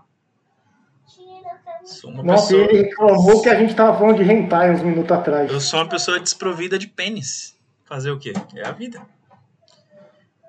Sou 1.84 2.12
uma 2.12 2.24
Nossa, 2.24 2.48
pessoa. 2.48 2.63
ele 2.63 2.84
reclamou 2.84 3.41
que 3.41 3.50
a 3.50 3.60
gente 3.60 3.75
tava 3.75 3.98
falando 3.98 4.24
de 4.24 4.29
hentai 4.29 4.72
uns 4.72 4.81
minutos 4.81 5.12
atrás. 5.12 5.51
Eu 5.51 5.60
sou 5.60 5.79
uma 5.79 5.88
pessoa 5.88 6.19
desprovida 6.19 6.79
de 6.79 6.88
pênis. 6.88 7.57
Fazer 7.86 8.12
o 8.12 8.19
quê? 8.19 8.34
É 8.55 8.67
a 8.67 8.72
vida. 8.72 9.01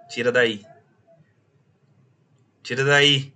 Tira 0.08 0.32
daí. 0.32 0.64
Tira 2.62 2.84
daí. 2.84 3.34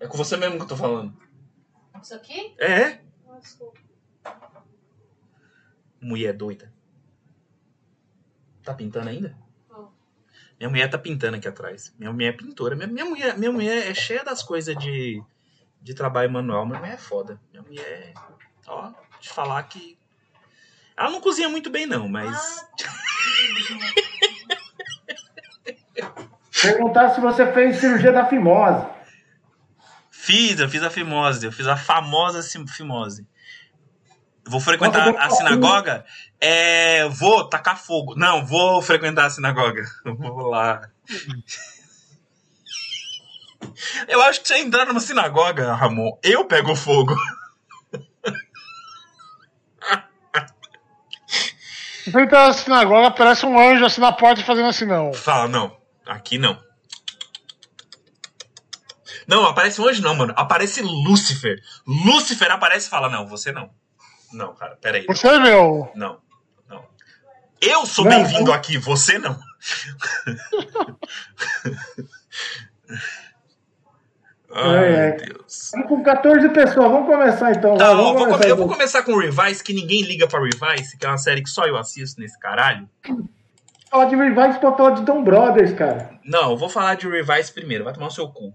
É 0.00 0.06
com 0.06 0.16
você 0.16 0.36
mesmo 0.36 0.56
que 0.56 0.62
eu 0.62 0.68
tô 0.68 0.76
falando. 0.76 1.16
Isso 2.00 2.14
aqui? 2.14 2.54
É? 2.58 3.00
Ah, 3.28 3.38
desculpa. 3.40 3.80
Mulher 6.00 6.32
doida. 6.32 6.72
Tá 8.62 8.72
pintando 8.72 9.08
ainda? 9.08 9.36
Não. 9.68 9.92
Minha 10.58 10.70
mulher 10.70 10.88
tá 10.88 10.98
pintando 10.98 11.36
aqui 11.36 11.48
atrás. 11.48 11.92
Minha 11.98 12.12
mulher 12.12 12.28
é 12.28 12.36
pintora. 12.36 12.76
Minha, 12.76 12.86
minha, 12.86 13.04
mulher, 13.04 13.36
minha 13.36 13.50
mulher 13.50 13.90
é 13.90 13.94
cheia 13.94 14.22
das 14.22 14.42
coisas 14.42 14.76
de, 14.76 15.20
de 15.82 15.94
trabalho 15.94 16.30
manual. 16.30 16.64
Minha 16.64 16.78
mulher 16.78 16.94
é 16.94 16.98
foda. 16.98 17.40
Minha 17.50 17.62
mulher 17.62 17.84
é. 17.86 18.14
Ó, 18.68 18.92
te 19.18 19.28
falar 19.28 19.62
que. 19.64 19.98
Ela 20.96 21.10
não 21.10 21.20
cozinha 21.20 21.48
muito 21.48 21.70
bem, 21.70 21.86
não, 21.86 22.08
mas. 22.08 22.64
Perguntar 26.62 27.10
se 27.10 27.20
você 27.20 27.52
fez 27.52 27.78
cirurgia 27.78 28.12
da 28.12 28.26
fimose. 28.26 28.86
Fiz, 30.10 30.58
eu 30.58 30.68
fiz 30.68 30.82
a 30.82 30.90
fimose. 30.90 31.46
Eu 31.46 31.52
fiz 31.52 31.66
a 31.66 31.76
famosa 31.76 32.42
fimose. 32.68 33.26
Vou 34.46 34.60
frequentar 34.60 35.08
a 35.16 35.30
sinagoga? 35.30 36.04
É. 36.40 37.08
Vou 37.08 37.48
tacar 37.48 37.78
fogo. 37.78 38.14
Não, 38.16 38.44
vou 38.44 38.82
frequentar 38.82 39.26
a 39.26 39.30
sinagoga. 39.30 39.84
Vou 40.04 40.48
lá. 40.48 40.88
Eu 44.06 44.22
acho 44.22 44.40
que 44.40 44.48
se 44.48 44.54
eu 44.54 44.58
entrar 44.58 44.86
numa 44.86 45.00
sinagoga, 45.00 45.74
Ramon, 45.74 46.18
eu 46.22 46.44
pego 46.44 46.74
fogo. 46.74 47.14
Você 52.04 52.26
tá 52.26 52.46
assim 52.46 52.72
agora, 52.72 53.08
aparece 53.08 53.44
um 53.44 53.58
anjo 53.58 53.84
assim 53.84 54.00
na 54.00 54.12
porta 54.12 54.42
fazendo 54.42 54.68
assim, 54.68 54.86
não. 54.86 55.12
Fala, 55.12 55.46
não, 55.46 55.77
aqui 56.08 56.38
não. 56.38 56.58
Não, 59.26 59.44
aparece 59.46 59.80
hoje 59.80 60.00
não, 60.00 60.14
mano. 60.14 60.32
Aparece 60.36 60.80
Lúcifer. 60.82 61.60
Lúcifer 61.86 62.50
aparece 62.50 62.86
e 62.86 62.90
fala, 62.90 63.08
não, 63.10 63.26
você 63.26 63.52
não. 63.52 63.70
Não, 64.32 64.54
cara, 64.54 64.76
peraí. 64.76 65.04
não. 65.06 65.14
Você, 65.14 65.38
meu. 65.38 65.90
Não, 65.94 66.18
não. 66.68 66.84
Eu 67.60 67.84
sou 67.86 68.04
bem-vindo 68.08 68.52
aqui, 68.52 68.78
você 68.78 69.18
não. 69.18 69.38
Ai, 74.50 74.84
É, 74.84 75.08
é. 75.08 75.12
Deus. 75.12 75.64
Estamos 75.64 75.88
com 75.88 76.02
14 76.02 76.48
pessoas. 76.50 76.90
Vamos 76.90 77.06
começar 77.06 77.52
então. 77.52 77.76
Tá, 77.76 77.90
ó, 77.92 77.96
vamos 77.96 78.12
vou 78.12 78.14
começar, 78.14 78.38
come- 78.38 78.44
eu 78.44 78.54
então. 78.54 78.56
vou 78.56 78.68
começar 78.68 79.02
com 79.02 79.12
o 79.12 79.18
Revise, 79.20 79.62
que 79.62 79.74
ninguém 79.74 80.02
liga 80.02 80.26
pra 80.26 80.40
Revise, 80.40 80.96
que 80.96 81.04
é 81.04 81.08
uma 81.08 81.18
série 81.18 81.42
que 81.42 81.50
só 81.50 81.64
eu 81.66 81.76
assisto 81.76 82.18
nesse 82.20 82.38
caralho. 82.38 82.88
Falar 83.90 84.04
de 84.06 84.16
Revise 84.16 84.58
pra 84.58 84.72
falar 84.76 84.90
de 84.90 85.02
Dom 85.02 85.22
Brothers, 85.24 85.72
cara. 85.72 86.18
Não, 86.24 86.50
eu 86.50 86.56
vou 86.56 86.68
falar 86.68 86.94
de 86.94 87.08
Revise 87.08 87.52
primeiro, 87.52 87.84
vai 87.84 87.94
tomar 87.94 88.08
o 88.08 88.10
seu 88.10 88.28
cu. 88.28 88.52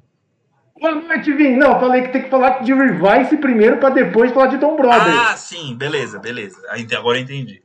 Noite, 0.80 1.34
Vim. 1.34 1.56
Não, 1.56 1.80
falei 1.80 2.02
que 2.02 2.10
tem 2.10 2.24
que 2.24 2.30
falar 2.30 2.62
de 2.62 2.74
Revise 2.74 3.38
primeiro 3.38 3.78
pra 3.78 3.90
depois 3.90 4.32
falar 4.34 4.48
de 4.48 4.58
Dom 4.58 4.76
Brothers. 4.76 5.16
Ah, 5.16 5.38
sim, 5.38 5.76
beleza, 5.76 6.20
beleza. 6.20 6.60
Agora 6.98 7.18
eu 7.18 7.24
entendi. 7.24 7.64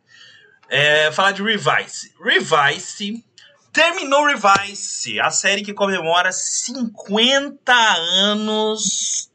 É, 0.69 1.11
falar 1.11 1.33
de 1.33 1.43
Revise. 1.43 2.13
Revise. 2.23 3.25
Terminou 3.73 4.27
Revise, 4.27 5.19
a 5.21 5.31
série 5.31 5.63
que 5.63 5.75
comemora 5.75 6.33
50 6.33 7.73
anos. 7.73 9.31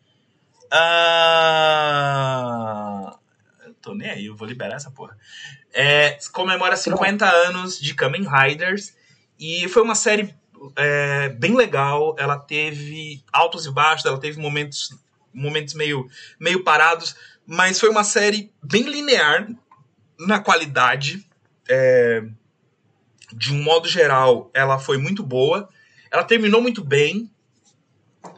Ah, 1.86 3.16
eu 3.66 3.74
tô 3.76 3.94
nem 3.94 4.10
aí, 4.10 4.26
eu 4.26 4.36
vou 4.36 4.48
liberar 4.48 4.76
essa 4.76 4.90
porra. 4.90 5.16
É, 5.74 6.18
comemora 6.32 6.76
50 6.78 7.26
anos 7.28 7.80
de 7.80 7.94
Kamen 7.96 8.28
Riders. 8.28 8.94
E 9.40 9.68
foi 9.70 9.82
uma 9.82 9.96
série 9.96 10.34
é, 10.76 11.30
bem 11.30 11.56
legal. 11.56 12.16
Ela 12.18 12.38
teve 12.38 13.24
altos 13.32 13.66
e 13.66 13.72
baixos, 13.72 14.06
ela 14.06 14.20
teve 14.20 14.40
momentos, 14.40 14.96
momentos 15.34 15.74
meio, 15.74 16.08
meio 16.40 16.64
parados. 16.64 17.16
Mas 17.46 17.80
foi 17.80 17.90
uma 17.90 18.04
série 18.04 18.52
bem 18.62 18.84
linear 18.84 19.48
na 20.20 20.40
qualidade. 20.40 21.26
É, 21.68 22.24
de 23.36 23.52
um 23.52 23.62
modo 23.64 23.88
geral, 23.88 24.52
ela 24.54 24.78
foi 24.78 24.98
muito 24.98 25.24
boa. 25.24 25.68
Ela 26.12 26.24
terminou 26.24 26.62
muito 26.62 26.84
bem. 26.84 27.32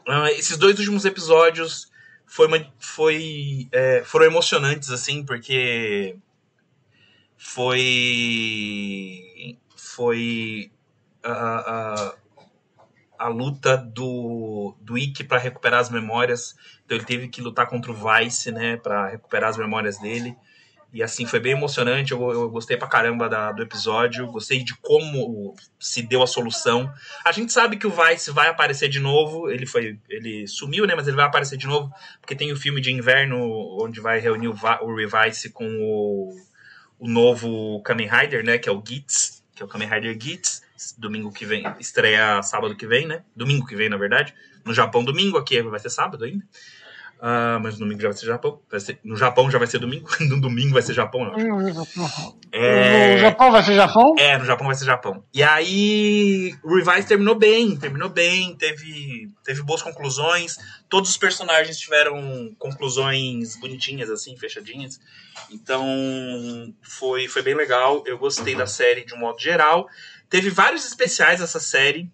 Ah, 0.08 0.32
esses 0.32 0.58
dois 0.58 0.80
últimos 0.80 1.04
episódios 1.04 1.92
foi, 2.26 2.48
uma- 2.48 2.74
foi, 2.80 3.68
é, 3.72 4.04
foram 4.06 4.26
emocionantes, 4.26 4.90
assim, 4.90 5.24
porque 5.24 6.16
foi. 7.38 9.58
Foi. 9.76 10.72
a 11.24 12.14
a 13.18 13.30
luta 13.30 13.78
do, 13.78 14.76
do 14.82 14.98
Ikki 14.98 15.24
para 15.24 15.40
recuperar 15.40 15.80
as 15.80 15.90
memórias. 15.90 16.54
Então 16.86 16.98
ele 16.98 17.06
teve 17.06 17.28
que 17.30 17.42
lutar 17.42 17.66
contra 17.68 17.92
o 17.92 17.96
Vice, 17.96 18.52
né, 18.52 18.78
para 18.78 19.10
recuperar 19.10 19.50
as 19.50 19.58
memórias 19.58 19.98
dele. 19.98 20.36
E 20.94 21.02
assim, 21.02 21.26
foi 21.26 21.40
bem 21.40 21.54
emocionante. 21.54 22.12
Eu, 22.12 22.32
eu 22.32 22.50
gostei 22.50 22.78
pra 22.78 22.88
caramba 22.88 23.28
da- 23.28 23.52
do 23.52 23.64
episódio. 23.64 24.28
Gostei 24.28 24.64
de 24.64 24.76
como 24.82 25.56
se 25.80 26.02
deu 26.02 26.22
a 26.24 26.28
solução. 26.28 26.92
A 27.26 27.32
gente 27.32 27.52
sabe 27.52 27.78
que 27.78 27.88
o 27.88 27.92
Vice 27.92 28.32
vai 28.32 28.48
aparecer 28.48 28.88
de 28.88 29.00
novo. 29.00 29.50
Ele 29.50 29.66
foi. 29.66 30.00
Ele 30.10 30.48
sumiu, 30.48 30.86
né? 30.86 30.94
Mas 30.96 31.08
ele 31.08 31.18
vai 31.18 31.26
aparecer 31.26 31.58
de 31.58 31.68
novo. 31.68 31.90
Porque 32.22 32.36
tem 32.36 32.52
o 32.52 32.56
filme 32.58 32.80
de 32.80 32.92
inverno 32.92 33.38
onde 33.82 34.00
vai 34.00 34.20
reunir 34.20 34.48
o, 34.48 34.56
o 34.82 34.96
Revice 34.96 35.52
com 35.52 35.66
o, 35.66 36.34
o 37.00 37.08
novo 37.08 37.82
Kamen 37.82 38.10
Rider, 38.10 38.44
né? 38.44 38.58
Que 38.58 38.70
é 38.70 38.72
o 38.72 38.84
Gitz, 38.86 39.44
que 39.56 39.62
é 39.62 39.66
o 39.66 39.70
Kamen 39.70 39.90
Rider 39.90 40.18
Gitz. 40.20 40.64
Domingo 40.98 41.32
que 41.32 41.46
vem. 41.46 41.64
Estreia 41.80 42.42
sábado 42.44 42.76
que 42.76 42.86
vem, 42.86 43.08
né? 43.08 43.24
Domingo 43.36 43.66
que 43.66 43.76
vem, 43.76 43.90
na 43.90 43.98
verdade. 43.98 44.34
No 44.64 44.74
Japão, 44.74 45.04
domingo, 45.04 45.38
aqui 45.38 45.62
vai 45.62 45.80
ser 45.80 45.90
sábado 45.90 46.26
ainda. 46.26 46.46
Ah, 47.20 47.60
mas 47.64 47.74
no 47.76 47.80
domingo 47.80 48.02
já 48.02 48.10
vai 48.10 48.18
ser 48.18 48.26
Japão. 48.26 48.60
Vai 48.70 48.80
ser- 48.80 49.00
no 49.04 49.16
Japão 49.16 49.50
já 49.50 49.58
vai 49.58 49.68
ser 49.68 49.80
domingo. 49.80 50.08
No 50.20 50.40
domingo 50.40 50.74
vai 50.74 50.82
ser 50.82 50.94
Japão, 50.94 51.24
eu 51.24 51.34
acho. 51.34 51.46
É... 52.52 53.14
No 53.16 53.20
Japão 53.22 53.52
vai 53.52 53.64
ser 53.64 53.74
Japão? 53.74 54.16
É, 54.18 54.38
no 54.38 54.46
Japão 54.46 54.68
vai 54.68 54.76
ser 54.76 54.86
Japão. 54.86 55.24
E 55.34 55.42
aí, 55.42 56.54
o 56.64 56.76
Revise 56.76 57.08
terminou 57.08 57.36
bem, 57.36 57.76
terminou 57.78 58.10
bem, 58.10 58.56
teve, 58.56 59.30
teve 59.44 59.64
boas 59.64 59.82
conclusões. 59.82 60.58
Todos 60.90 61.10
os 61.10 61.18
personagens 61.18 61.78
tiveram 61.78 62.54
conclusões 62.60 63.56
bonitinhas, 63.58 64.10
assim, 64.10 64.38
fechadinhas. 64.38 65.00
Então, 65.50 65.84
foi, 66.82 67.28
foi 67.28 67.42
bem 67.42 67.56
legal. 67.56 68.04
Eu 68.06 68.18
gostei 68.18 68.56
da 68.56 68.68
série 68.68 69.06
de 69.06 69.14
um 69.14 69.18
modo 69.20 69.40
geral. 69.40 69.88
Teve 70.30 70.50
vários 70.50 70.86
especiais 70.86 71.42
essa 71.42 71.60
série. 71.60 72.10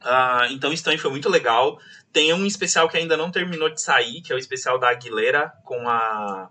Ah, 0.00 0.46
então, 0.50 0.72
isso 0.72 0.84
também 0.84 0.98
foi 0.98 1.10
muito 1.10 1.28
legal. 1.28 1.78
Tem 2.14 2.32
um 2.32 2.46
especial 2.46 2.88
que 2.88 2.96
ainda 2.96 3.14
não 3.14 3.30
terminou 3.30 3.68
de 3.68 3.82
sair, 3.82 4.22
que 4.22 4.32
é 4.32 4.36
o 4.36 4.38
especial 4.38 4.78
da 4.78 4.88
Aguilera 4.88 5.52
com 5.64 5.86
a, 5.86 6.48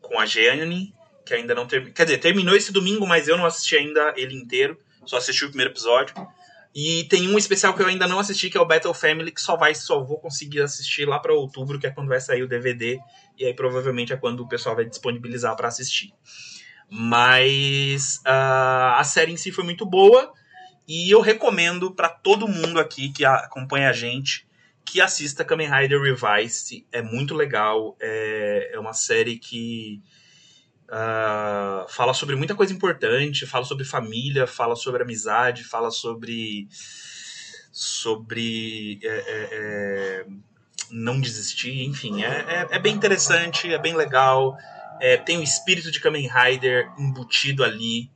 com 0.00 0.18
a 0.18 0.24
Jeanne 0.24 0.94
que 1.24 1.34
ainda 1.34 1.54
não 1.54 1.66
terminou. 1.66 1.94
Quer 1.94 2.04
dizer, 2.04 2.18
terminou 2.18 2.54
esse 2.54 2.72
domingo, 2.72 3.06
mas 3.06 3.26
eu 3.26 3.36
não 3.36 3.46
assisti 3.46 3.76
ainda 3.76 4.12
ele 4.16 4.34
inteiro. 4.34 4.78
Só 5.06 5.16
assisti 5.16 5.44
o 5.44 5.48
primeiro 5.48 5.72
episódio. 5.72 6.14
E 6.74 7.04
tem 7.04 7.28
um 7.28 7.38
especial 7.38 7.72
que 7.72 7.82
eu 7.82 7.86
ainda 7.86 8.06
não 8.06 8.18
assisti, 8.18 8.50
que 8.50 8.58
é 8.58 8.60
o 8.60 8.66
Battle 8.66 8.92
Family, 8.92 9.30
que 9.30 9.40
só 9.40 9.56
vai, 9.56 9.74
só 9.74 10.02
vou 10.02 10.18
conseguir 10.18 10.60
assistir 10.60 11.06
lá 11.06 11.18
para 11.18 11.32
outubro, 11.32 11.78
que 11.78 11.86
é 11.86 11.90
quando 11.90 12.08
vai 12.08 12.20
sair 12.20 12.42
o 12.42 12.48
DVD. 12.48 12.98
E 13.38 13.46
aí 13.46 13.54
provavelmente 13.54 14.12
é 14.12 14.16
quando 14.16 14.40
o 14.40 14.48
pessoal 14.48 14.74
vai 14.74 14.84
disponibilizar 14.84 15.56
para 15.56 15.68
assistir. 15.68 16.12
Mas 16.90 18.20
ah, 18.24 18.98
a 18.98 19.04
série 19.04 19.32
em 19.32 19.36
si 19.36 19.50
foi 19.50 19.64
muito 19.64 19.86
boa. 19.86 20.32
E 20.86 21.10
eu 21.10 21.20
recomendo 21.20 21.92
para 21.92 22.08
todo 22.08 22.48
mundo 22.48 22.78
aqui 22.78 23.10
que 23.10 23.24
acompanha 23.24 23.88
a 23.88 23.92
gente 23.92 24.46
que 24.84 25.00
assista 25.00 25.44
Kamen 25.44 25.70
Rider 25.70 26.00
Revised. 26.00 26.86
É 26.92 27.02
muito 27.02 27.34
legal. 27.34 27.96
É, 28.00 28.70
é 28.74 28.78
uma 28.78 28.92
série 28.92 29.38
que 29.38 30.02
ah, 30.88 31.86
fala 31.88 32.12
sobre 32.12 32.36
muita 32.36 32.54
coisa 32.54 32.72
importante, 32.72 33.46
fala 33.46 33.64
sobre 33.64 33.84
família, 33.84 34.46
fala 34.46 34.76
sobre 34.76 35.02
amizade, 35.02 35.64
fala 35.64 35.90
sobre 35.90 36.68
sobre 37.72 39.00
é, 39.02 39.08
é, 39.08 39.48
é, 39.52 40.26
não 40.90 41.20
desistir, 41.20 41.84
enfim, 41.84 42.22
é, 42.22 42.28
é, 42.28 42.68
é 42.76 42.78
bem 42.78 42.94
interessante, 42.94 43.72
é 43.72 43.78
bem 43.78 43.96
legal, 43.96 44.56
é, 45.00 45.16
tem 45.16 45.38
o 45.38 45.42
espírito 45.42 45.90
de 45.90 45.98
Kamen 45.98 46.28
Rider 46.28 46.88
embutido 46.96 47.64
ali 47.64 48.08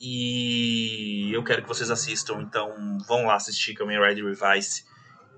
e 0.00 1.30
eu 1.32 1.44
quero 1.44 1.62
que 1.62 1.68
vocês 1.68 1.90
assistam, 1.90 2.42
então 2.42 2.98
vão 3.06 3.26
lá 3.26 3.36
assistir 3.36 3.74
Kamen 3.74 4.00
Rider 4.00 4.24
Revice, 4.24 4.84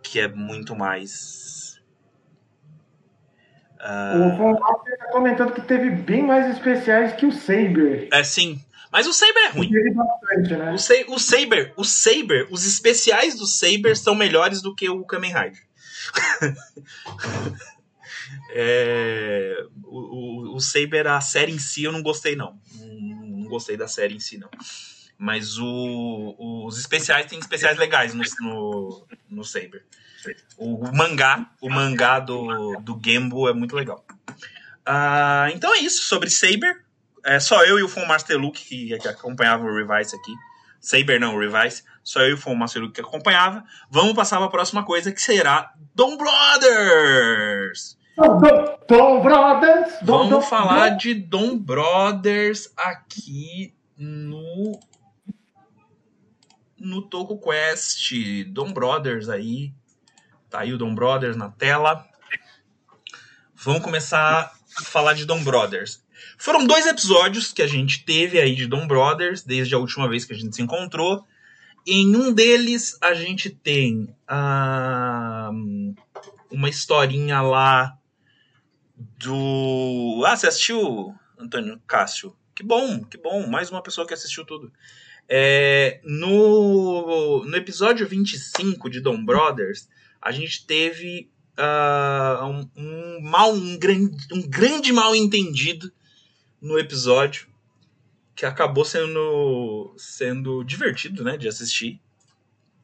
que 0.02 0.21
é 0.21 0.28
muito 0.28 0.75
mais 0.75 1.81
ah, 3.81 4.14
O 4.17 4.37
Von 4.37 4.57
tá 4.57 5.12
comentando 5.12 5.52
que 5.52 5.61
teve 5.62 5.90
bem 5.90 6.23
mais 6.23 6.50
especiais 6.55 7.12
que 7.12 7.26
o 7.26 7.33
Saber. 7.33 8.09
é 8.12 8.25
sim, 8.25 8.61
mas 8.90 9.07
o 9.07 9.12
Saber 9.12 9.40
é 9.40 9.49
ruim. 9.49 9.71
Bastante, 9.95 10.57
né? 10.57 10.73
O, 10.73 10.78
Sa 10.78 10.95
o 11.09 11.19
Saber, 11.19 11.73
o 11.76 11.84
Saber, 11.84 12.49
os 12.50 12.65
especiais 12.65 13.34
do 13.37 13.47
Saber 13.47 13.97
são 13.97 14.15
melhores 14.15 14.63
do 14.63 14.75
que 14.75 14.89
o 14.89 15.04
Kamen 15.04 15.32
Rider. 15.32 15.63
É, 18.50 19.67
o, 19.84 20.52
o, 20.52 20.56
o 20.56 20.61
Saber, 20.61 21.06
a 21.06 21.21
série 21.21 21.52
em 21.52 21.58
si, 21.58 21.84
eu 21.84 21.93
não 21.93 22.02
gostei, 22.02 22.34
não. 22.34 22.58
Não, 22.75 22.87
não 23.43 23.49
gostei 23.49 23.76
da 23.76 23.87
série 23.87 24.15
em 24.15 24.21
si, 24.21 24.39
não. 24.39 24.49
Mas 25.19 25.59
o, 25.59 26.65
os 26.65 26.78
especiais 26.78 27.26
tem 27.26 27.41
especiais 27.41 27.76
legais 27.76 28.15
no, 28.15 28.23
no, 28.41 29.07
no 29.28 29.45
Saber. 29.45 29.85
O, 30.57 30.93
mangá, 30.93 31.50
o 31.61 31.69
mangá 31.69 32.21
do, 32.21 32.76
do 32.81 33.00
Gembo 33.04 33.49
é 33.49 33.52
muito 33.52 33.75
legal. 33.75 34.04
Ah, 34.87 35.49
então 35.52 35.75
é 35.75 35.78
isso 35.78 36.04
sobre 36.04 36.31
Saber. 36.31 36.85
É 37.25 37.41
só 37.41 37.65
eu 37.65 37.78
e 37.78 37.83
o 37.83 37.89
Fon 37.89 38.07
Master 38.07 38.39
Luke 38.39 38.65
que, 38.65 38.97
que 38.97 39.09
acompanhava 39.09 39.65
o 39.65 39.75
Revise 39.75 40.15
aqui. 40.15 40.33
Saber 40.81 41.19
não, 41.19 41.35
o 41.35 41.41
Revise. 41.41 41.83
Só 42.02 42.21
eu 42.21 42.31
e 42.31 42.33
o 42.35 42.39
Fon 42.39 42.54
Master 42.54 42.83
Luke 42.83 42.95
que 42.95 43.00
acompanhava. 43.00 43.65
Vamos 43.91 44.15
passar 44.15 44.37
para 44.37 44.47
a 44.47 44.50
próxima 44.50 44.85
coisa 44.85 45.13
que 45.13 45.21
será 45.21 45.73
Dom 45.95 46.17
Brothers. 46.17 47.99
Dom, 48.17 48.39
Dom, 48.41 48.78
Dom 48.89 49.23
Brothers! 49.23 49.95
Dom, 50.02 50.28
Vamos 50.28 50.49
falar 50.49 50.91
de 50.91 51.15
Dom 51.15 51.57
Brothers 51.57 52.73
aqui 52.76 53.75
no 53.97 54.78
no 56.78 57.02
Toco 57.02 57.38
Quest. 57.38 58.12
Dom 58.49 58.73
Brothers 58.73 59.28
aí. 59.28 59.73
Tá 60.50 60.60
aí 60.60 60.73
o 60.73 60.78
Dom 60.78 60.95
Brothers 60.95 61.36
na 61.36 61.50
tela. 61.50 62.06
Vamos 63.54 63.82
começar 63.82 64.52
a 64.78 64.84
falar 64.84 65.14
de 65.14 65.25
Dom 65.25 65.43
Brothers. 65.43 66.02
Foram 66.36 66.67
dois 66.67 66.86
episódios 66.86 67.52
que 67.52 67.62
a 67.62 67.67
gente 67.67 68.04
teve 68.04 68.41
aí 68.41 68.54
de 68.54 68.67
Dom 68.67 68.86
Brothers, 68.86 69.43
desde 69.43 69.75
a 69.75 69.78
última 69.78 70.08
vez 70.08 70.25
que 70.25 70.32
a 70.32 70.36
gente 70.36 70.54
se 70.54 70.62
encontrou. 70.62 71.26
Em 71.86 72.14
um 72.14 72.32
deles, 72.32 72.97
a 73.00 73.14
gente 73.14 73.50
tem 73.50 74.14
ah, 74.26 75.50
uma 76.50 76.69
historinha 76.69 77.41
lá 77.41 77.97
do. 78.97 80.23
Ah, 80.26 80.36
você 80.36 80.47
assistiu, 80.47 81.14
Antônio 81.38 81.80
Cássio? 81.86 82.36
Que 82.54 82.62
bom, 82.62 83.02
que 83.04 83.17
bom. 83.17 83.47
Mais 83.47 83.71
uma 83.71 83.82
pessoa 83.82 84.06
que 84.06 84.14
assistiu 84.14 84.45
tudo. 84.45 84.73
É, 85.28 86.00
no, 86.04 87.45
no 87.45 87.56
episódio 87.56 88.08
25 88.08 88.88
de 88.88 89.00
Dom 89.00 89.23
Brothers, 89.25 89.88
a 90.23 90.32
gente 90.32 90.67
teve 90.67 91.28
ah, 91.56 92.41
um, 92.45 92.69
um 92.76 93.21
mal, 93.21 93.52
um 93.52 93.78
grande, 93.78 94.17
um 94.32 94.49
grande 94.49 94.93
mal 94.93 95.14
entendido 95.14 95.93
no 96.62 96.78
episódio 96.78 97.47
que 98.34 98.47
acabou 98.47 98.84
sendo, 98.84 99.93
sendo 99.97 100.62
divertido, 100.62 101.25
né, 101.25 101.36
de 101.36 101.49
assistir. 101.49 102.00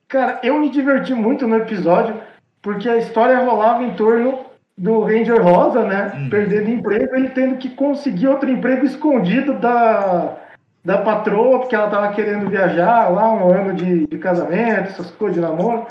Cara, 0.08 0.40
eu 0.42 0.58
me 0.58 0.68
diverti 0.68 1.14
muito 1.14 1.46
no 1.46 1.56
episódio, 1.56 2.20
porque 2.60 2.88
a 2.88 2.98
história 2.98 3.38
rolava 3.38 3.84
em 3.84 3.94
torno 3.94 4.46
do 4.76 5.00
Ranger 5.00 5.40
Rosa, 5.40 5.84
né? 5.84 6.12
Hum. 6.16 6.28
Perdendo 6.28 6.70
emprego, 6.70 7.14
ele 7.14 7.28
tendo 7.28 7.56
que 7.56 7.70
conseguir 7.70 8.26
outro 8.26 8.50
emprego 8.50 8.84
escondido 8.84 9.58
da, 9.60 10.36
da 10.84 10.98
patroa, 10.98 11.60
porque 11.60 11.74
ela 11.74 11.88
tava 11.88 12.12
querendo 12.12 12.50
viajar 12.50 13.08
lá, 13.08 13.32
um 13.32 13.50
ano 13.50 13.74
de, 13.74 14.06
de 14.06 14.18
casamento, 14.18 14.90
essas 14.90 15.10
coisas 15.12 15.36
de 15.36 15.40
namoro. 15.40 15.86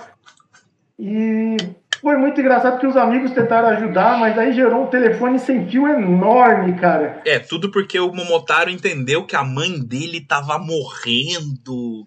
E 0.99 1.57
foi 1.99 2.15
muito 2.17 2.39
engraçado 2.39 2.73
porque 2.73 2.85
os 2.85 2.95
amigos 2.95 3.31
tentaram 3.31 3.69
ajudar, 3.69 4.19
mas 4.19 4.37
aí 4.37 4.53
gerou 4.53 4.83
um 4.83 4.87
telefone 4.87 5.39
sem 5.39 5.67
fio 5.67 5.87
enorme, 5.87 6.73
cara. 6.79 7.21
É, 7.25 7.39
tudo 7.39 7.71
porque 7.71 7.99
o 7.99 8.13
Momotaro 8.13 8.69
entendeu 8.69 9.25
que 9.25 9.35
a 9.35 9.43
mãe 9.43 9.79
dele 9.79 10.21
tava 10.21 10.59
morrendo. 10.59 12.05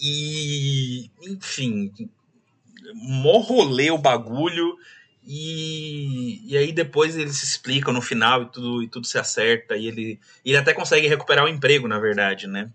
E. 0.00 1.10
Enfim. 1.26 1.90
Mó 2.94 3.40
o 3.40 3.98
bagulho. 3.98 4.76
E, 5.26 6.40
e 6.52 6.56
aí 6.56 6.72
depois 6.72 7.16
ele 7.16 7.30
se 7.30 7.44
explica 7.44 7.92
no 7.92 8.00
final 8.02 8.42
e 8.42 8.46
tudo, 8.46 8.82
e 8.82 8.88
tudo 8.88 9.06
se 9.06 9.18
acerta. 9.18 9.76
E 9.76 9.86
ele, 9.86 10.20
ele 10.44 10.56
até 10.56 10.72
consegue 10.72 11.06
recuperar 11.06 11.44
o 11.44 11.48
emprego, 11.48 11.86
na 11.86 11.98
verdade, 11.98 12.46
né? 12.46 12.68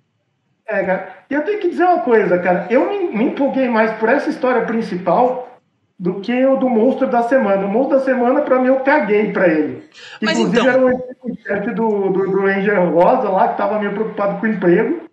É, 0.65 0.83
cara. 0.83 1.17
E 1.29 1.33
eu 1.33 1.43
tenho 1.43 1.59
que 1.59 1.69
dizer 1.69 1.83
uma 1.83 1.99
coisa, 2.01 2.37
cara. 2.39 2.67
Eu 2.69 2.89
me, 2.89 3.17
me 3.17 3.23
empolguei 3.25 3.69
mais 3.69 3.97
por 3.99 4.09
essa 4.09 4.29
história 4.29 4.65
principal 4.65 5.59
do 5.99 6.21
que 6.21 6.45
o 6.45 6.57
do 6.57 6.69
monstro 6.69 7.09
da 7.09 7.23
semana. 7.23 7.65
O 7.65 7.69
monstro 7.69 7.97
da 7.97 8.03
semana, 8.03 8.41
pra 8.41 8.59
mim, 8.59 8.67
eu 8.67 8.79
caguei 8.81 9.31
pra 9.31 9.47
ele. 9.47 9.83
Mas 10.21 10.37
Inclusive, 10.37 10.67
então- 10.67 10.89
era 10.89 10.95
o 11.23 11.37
chefe 11.41 11.73
do, 11.73 12.09
do, 12.09 12.31
do 12.31 12.41
Ranger 12.41 12.89
Rosa 12.91 13.29
lá, 13.29 13.47
que 13.49 13.57
tava 13.57 13.79
meio 13.79 13.93
preocupado 13.93 14.39
com 14.39 14.45
o 14.45 14.49
emprego. 14.49 15.06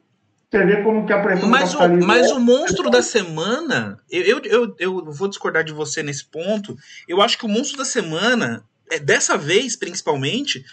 Você 0.55 0.65
vê 0.65 0.83
como 0.85 1.05
que 1.05 1.13
a 1.13 1.21
pressão 1.21 1.49
Mas 1.49 1.75
o, 1.75 1.79
capitalismo 1.79 2.07
mas 2.07 2.31
é. 2.31 2.35
o 2.35 2.41
monstro 2.41 2.89
da 2.89 3.03
semana, 3.03 4.01
eu, 4.09 4.41
eu, 4.45 4.77
eu, 4.79 5.13
vou 5.13 5.27
discordar 5.27 5.65
de 5.65 5.73
você 5.73 6.01
nesse 6.01 6.25
ponto. 6.25 6.77
Eu 7.09 7.21
acho 7.21 7.37
que 7.37 7.45
o 7.45 7.49
monstro 7.49 7.77
da 7.77 7.85
semana, 7.85 8.65
é, 8.89 9.01
dessa 9.01 9.37
vez 9.37 9.75
principalmente, 9.75 10.65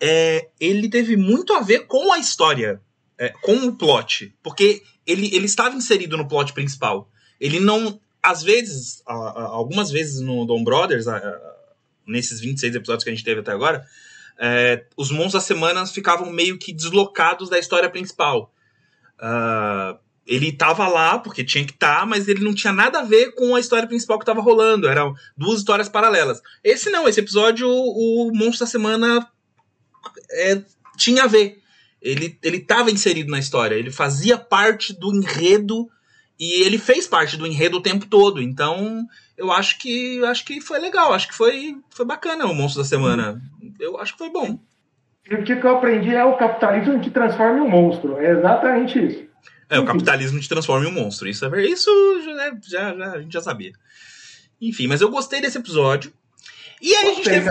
é, 0.00 0.48
ele 0.58 0.88
teve 0.88 1.16
muito 1.16 1.52
a 1.52 1.60
ver 1.60 1.86
com 1.86 2.12
a 2.12 2.18
história, 2.18 2.80
é, 3.16 3.28
com 3.28 3.54
o 3.54 3.76
plot. 3.76 4.34
Porque 4.42 4.82
ele, 5.06 5.32
ele 5.32 5.46
estava 5.46 5.76
inserido 5.76 6.16
no 6.16 6.26
plot 6.26 6.52
principal. 6.52 7.08
Ele 7.40 7.60
não. 7.60 8.00
Às 8.20 8.42
vezes, 8.42 9.00
algumas 9.06 9.92
vezes 9.92 10.20
no 10.20 10.44
Dom 10.44 10.64
Brothers, 10.64 11.06
nesses 12.04 12.40
26 12.40 12.74
episódios 12.74 13.04
que 13.04 13.10
a 13.10 13.14
gente 13.14 13.24
teve 13.24 13.40
até 13.40 13.52
agora, 13.52 13.86
é, 14.38 14.84
os 14.96 15.10
monstros 15.10 15.34
da 15.34 15.40
semana 15.40 15.86
ficavam 15.86 16.30
meio 16.30 16.58
que 16.58 16.72
deslocados 16.72 17.48
da 17.48 17.58
história 17.58 17.88
principal. 17.88 18.52
Ah, 19.20 19.98
ele 20.26 20.52
tava 20.52 20.86
lá 20.86 21.18
porque 21.18 21.44
tinha 21.44 21.64
que 21.64 21.72
estar, 21.72 22.06
mas 22.06 22.28
ele 22.28 22.44
não 22.44 22.54
tinha 22.54 22.72
nada 22.72 23.00
a 23.00 23.04
ver 23.04 23.32
com 23.34 23.54
a 23.54 23.60
história 23.60 23.88
principal 23.88 24.18
que 24.18 24.24
tava 24.24 24.40
rolando. 24.40 24.88
Eram 24.88 25.14
duas 25.36 25.58
histórias 25.58 25.88
paralelas. 25.88 26.40
Esse 26.62 26.88
não, 26.88 27.08
esse 27.08 27.20
episódio, 27.20 27.68
o 27.68 28.30
monstro 28.32 28.60
da 28.60 28.70
semana 28.70 29.28
é, 30.30 30.62
tinha 30.96 31.24
a 31.24 31.26
ver. 31.26 31.60
Ele, 32.00 32.38
ele 32.42 32.60
tava 32.60 32.90
inserido 32.90 33.30
na 33.30 33.38
história, 33.38 33.74
ele 33.74 33.90
fazia 33.90 34.38
parte 34.38 34.92
do 34.94 35.14
enredo 35.14 35.90
e 36.38 36.62
ele 36.62 36.78
fez 36.78 37.06
parte 37.06 37.36
do 37.36 37.46
enredo 37.46 37.76
o 37.76 37.82
tempo 37.82 38.06
todo. 38.06 38.40
Então, 38.40 39.04
eu 39.36 39.52
acho 39.52 39.78
que 39.78 40.24
acho 40.24 40.44
que 40.44 40.60
foi 40.60 40.78
legal, 40.78 41.12
acho 41.12 41.28
que 41.28 41.34
foi, 41.34 41.76
foi 41.90 42.06
bacana 42.06 42.46
o 42.46 42.54
monstro 42.54 42.82
da 42.82 42.88
semana. 42.88 43.42
Eu 43.78 43.98
acho 43.98 44.12
que 44.12 44.18
foi 44.18 44.30
bom. 44.30 44.58
E 45.30 45.34
o 45.36 45.44
que 45.44 45.56
que 45.56 45.64
eu 45.64 45.76
aprendi 45.76 46.14
é 46.14 46.24
o 46.24 46.36
capitalismo 46.36 47.00
te 47.00 47.10
transforma 47.10 47.58
em 47.58 47.62
um 47.62 47.68
monstro. 47.70 48.18
É 48.18 48.32
exatamente 48.32 48.98
isso. 48.98 49.24
É, 49.68 49.78
o 49.78 49.84
capitalismo 49.84 50.40
te 50.40 50.48
transforma 50.48 50.84
em 50.84 50.88
um 50.88 50.92
monstro. 50.92 51.28
Isso 51.28 51.44
é 51.46 51.62
isso 51.64 51.90
né, 52.34 52.50
já, 52.68 52.92
já, 52.94 53.12
a 53.12 53.20
gente 53.20 53.32
já 53.32 53.40
sabia. 53.40 53.72
Enfim, 54.60 54.88
mas 54.88 55.00
eu 55.00 55.08
gostei 55.08 55.40
desse 55.40 55.56
episódio. 55.58 56.12
E 56.82 56.92
aí 56.92 57.02
a 57.02 57.14
gente 57.14 57.16
Gostei, 57.18 57.34
teve, 57.34 57.50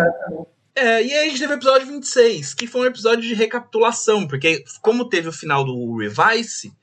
é, 0.75 1.03
e 1.03 1.13
aí 1.13 1.27
a 1.27 1.29
gente 1.29 1.39
teve 1.39 1.53
o 1.53 1.55
episódio 1.55 1.87
26, 1.87 2.53
que 2.53 2.67
foi 2.67 2.81
um 2.81 2.85
episódio 2.85 3.21
de 3.21 3.33
recapitulação, 3.33 4.27
porque 4.27 4.63
como 4.81 5.05
teve 5.07 5.29
o 5.29 5.33
final 5.33 5.63
do 5.63 5.97
Revice, 5.97 6.73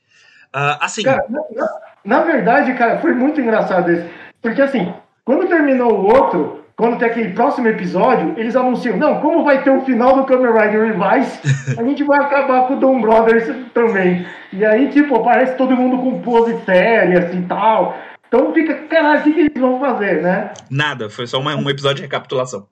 ah, 0.51 0.83
assim, 0.85 1.03
Cara, 1.03 1.25
na, 1.29 1.41
na- 1.51 1.79
na 2.03 2.23
verdade, 2.23 2.73
cara, 2.75 2.99
foi 3.01 3.13
muito 3.13 3.39
engraçado 3.41 3.91
esse. 3.91 4.09
Porque 4.41 4.61
assim, 4.61 4.93
quando 5.25 5.47
terminou 5.47 5.93
o 5.93 6.05
outro, 6.07 6.65
quando 6.77 6.99
tem 6.99 7.07
aquele 7.09 7.33
próximo 7.33 7.67
episódio, 7.67 8.35
eles 8.37 8.55
anunciam, 8.55 8.95
não, 8.97 9.19
como 9.19 9.43
vai 9.43 9.63
ter 9.63 9.71
o 9.71 9.81
final 9.81 10.15
do 10.15 10.25
Kamen 10.25 10.51
Rider 10.53 10.93
Revice, 10.95 11.39
a 11.77 11.83
gente 11.83 12.03
vai 12.03 12.19
acabar 12.19 12.67
com 12.67 12.75
o 12.75 12.79
Dom 12.79 13.01
Brothers 13.01 13.51
também. 13.73 14.25
E 14.53 14.63
aí, 14.63 14.87
tipo, 14.89 15.15
aparece 15.15 15.55
todo 15.57 15.75
mundo 15.75 15.97
com 16.03 16.21
pose 16.21 16.55
sérias 16.65 17.33
e 17.33 17.41
tal. 17.41 17.97
Então 18.27 18.53
fica, 18.53 18.75
caralho, 18.89 19.21
o 19.21 19.23
que, 19.23 19.33
que 19.33 19.39
eles 19.39 19.57
vão 19.59 19.79
fazer, 19.79 20.21
né? 20.21 20.51
nada, 20.69 21.09
foi 21.09 21.25
só 21.25 21.39
uma- 21.39 21.55
um 21.55 21.69
episódio 21.69 21.97
de 21.97 22.01
recapitulação. 22.03 22.67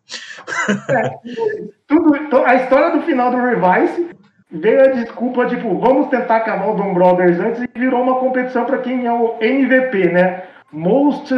Tudo, 1.87 2.29
to- 2.29 2.43
a 2.45 2.55
história 2.55 2.91
do 2.91 3.01
final 3.03 3.31
do 3.31 3.37
Revice 3.37 4.09
veio 4.51 4.81
a 4.81 4.87
desculpa, 4.89 5.45
tipo, 5.47 5.79
vamos 5.79 6.07
tentar 6.09 6.37
acabar 6.37 6.67
o 6.69 6.75
Dom 6.75 6.93
Brothers 6.93 7.39
antes 7.39 7.61
e 7.63 7.69
virou 7.79 8.03
uma 8.03 8.15
competição 8.19 8.65
para 8.65 8.77
quem 8.79 9.05
é 9.05 9.11
o 9.13 9.35
MVP, 9.41 10.09
né? 10.11 10.43
Most. 10.71 11.33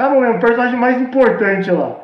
Ah, 0.00 0.08
não 0.08 0.20
lembro, 0.20 0.38
o 0.38 0.40
personagem 0.40 0.78
mais 0.78 1.00
importante 1.00 1.70
lá. 1.70 2.00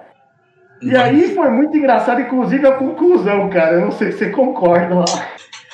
E 0.83 0.95
aí 0.95 1.35
foi 1.35 1.49
muito 1.51 1.75
engraçado, 1.75 2.21
inclusive 2.21 2.67
a 2.67 2.73
conclusão, 2.73 3.49
cara. 3.49 3.77
Eu 3.77 3.81
não 3.81 3.91
sei 3.91 4.13
se 4.13 4.19
você 4.19 4.31
concorda 4.31 4.97
lá. 4.97 5.05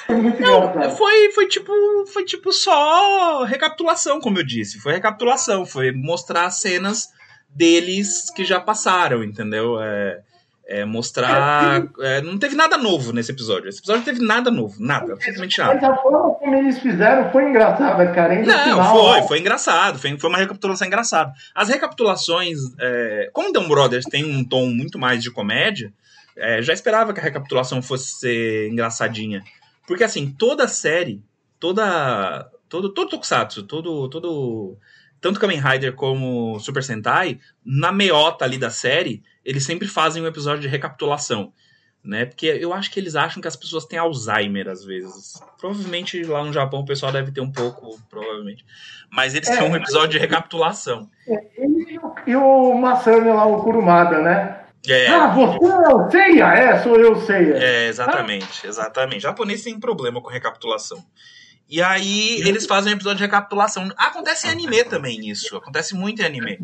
Foi 0.06 0.16
muito 0.16 0.40
engraçado. 0.40 0.96
Foi, 0.96 1.32
foi 1.32 1.48
tipo, 1.48 1.72
foi 2.12 2.24
tipo 2.24 2.52
só 2.52 3.42
recapitulação, 3.42 4.20
como 4.20 4.38
eu 4.38 4.46
disse. 4.46 4.78
Foi 4.78 4.92
recapitulação, 4.92 5.66
foi 5.66 5.90
mostrar 5.90 6.48
cenas 6.50 7.08
deles 7.50 8.30
que 8.30 8.44
já 8.44 8.60
passaram, 8.60 9.24
entendeu? 9.24 9.80
É, 9.80 10.20
é 10.72 10.84
mostrar. 10.86 11.86
é, 12.00 12.22
não 12.22 12.38
teve 12.38 12.54
nada 12.56 12.78
novo 12.78 13.12
nesse 13.12 13.30
episódio. 13.30 13.68
Esse 13.68 13.80
episódio 13.80 13.98
não 14.00 14.06
teve 14.06 14.24
nada 14.24 14.50
novo, 14.50 14.74
nada, 14.80 15.12
absolutamente 15.12 15.58
nada. 15.58 15.74
Mas 15.74 15.84
a 15.84 15.96
forma 15.96 16.34
como 16.34 16.54
eles 16.54 16.78
fizeram 16.78 17.30
foi 17.30 17.50
engraçada, 17.50 18.10
cara. 18.12 18.32
Ainda 18.32 18.56
Não, 18.56 18.64
final, 18.64 18.96
foi, 18.96 19.22
foi 19.28 19.38
engraçado, 19.40 19.98
foi, 19.98 20.18
foi 20.18 20.30
uma 20.30 20.38
recapitulação 20.38 20.86
engraçada. 20.86 21.32
As 21.54 21.68
recapitulações, 21.68 22.58
é, 22.80 23.28
como 23.34 23.52
Dumb 23.52 23.68
Brothers 23.68 24.06
tem 24.06 24.24
um 24.24 24.42
tom 24.42 24.66
muito 24.66 24.98
mais 24.98 25.22
de 25.22 25.30
comédia, 25.30 25.92
é, 26.34 26.62
já 26.62 26.72
esperava 26.72 27.12
que 27.12 27.20
a 27.20 27.24
recapitulação 27.24 27.82
fosse 27.82 28.18
ser 28.18 28.70
engraçadinha. 28.70 29.44
Porque 29.86 30.04
assim, 30.04 30.30
toda 30.30 30.66
série, 30.66 31.22
toda. 31.60 32.48
Todo, 32.68 32.88
todo 32.88 33.10
Tokusatsu, 33.10 33.64
todo. 33.64 34.08
todo 34.08 34.78
tanto 35.20 35.38
Kamen 35.38 35.60
Rider 35.60 35.92
como 35.94 36.58
Super 36.58 36.82
Sentai, 36.82 37.38
na 37.64 37.92
meota 37.92 38.44
ali 38.44 38.58
da 38.58 38.70
série, 38.70 39.22
eles 39.44 39.64
sempre 39.64 39.86
fazem 39.88 40.22
um 40.22 40.26
episódio 40.26 40.60
de 40.62 40.68
recapitulação. 40.68 41.52
Né? 42.04 42.24
Porque 42.26 42.46
eu 42.46 42.72
acho 42.74 42.90
que 42.90 42.98
eles 42.98 43.14
acham 43.14 43.40
que 43.40 43.46
as 43.46 43.54
pessoas 43.54 43.84
têm 43.84 43.96
Alzheimer 43.96 44.66
às 44.68 44.84
vezes. 44.84 45.40
Provavelmente 45.56 46.20
lá 46.24 46.42
no 46.44 46.52
Japão 46.52 46.80
o 46.80 46.84
pessoal 46.84 47.12
deve 47.12 47.30
ter 47.30 47.40
um 47.40 47.52
pouco, 47.52 47.96
provavelmente. 48.10 48.66
Mas 49.08 49.36
eles 49.36 49.48
É. 49.48 49.56
têm 49.56 49.70
um 49.70 49.76
episódio 49.76 50.08
de 50.10 50.18
recapitulação. 50.18 51.08
E, 51.56 51.96
o- 51.98 52.14
e 52.26 52.34
o 52.34 52.74
Masami 52.74 53.28
lá, 53.28 53.46
o 53.46 53.62
Kurumada, 53.62 54.18
né? 54.20 54.58
É, 54.88 55.06
Ah, 55.06 55.28
você 55.28 55.64
é 55.64 55.94
o 55.94 56.10
Seiya? 56.10 56.44
É, 56.46 56.82
sou 56.82 56.96
eu, 56.96 57.14
Seiya. 57.20 57.54
é, 57.56 57.86
exatamente, 57.86 58.66
exatamente. 58.66 59.20
Japonês 59.22 59.62
tem 59.62 59.78
problema 59.78 60.20
com 60.20 60.28
recapitulação. 60.28 60.98
E 61.74 61.80
aí 61.80 62.38
eles 62.46 62.66
fazem 62.66 62.92
um 62.92 62.96
episódio 62.96 63.16
de 63.16 63.24
recapitulação. 63.24 63.90
Acontece 63.96 64.46
em 64.46 64.50
anime 64.50 64.84
também 64.84 65.30
isso. 65.30 65.56
Acontece 65.56 65.94
muito 65.94 66.20
em 66.20 66.24
anime. 66.26 66.58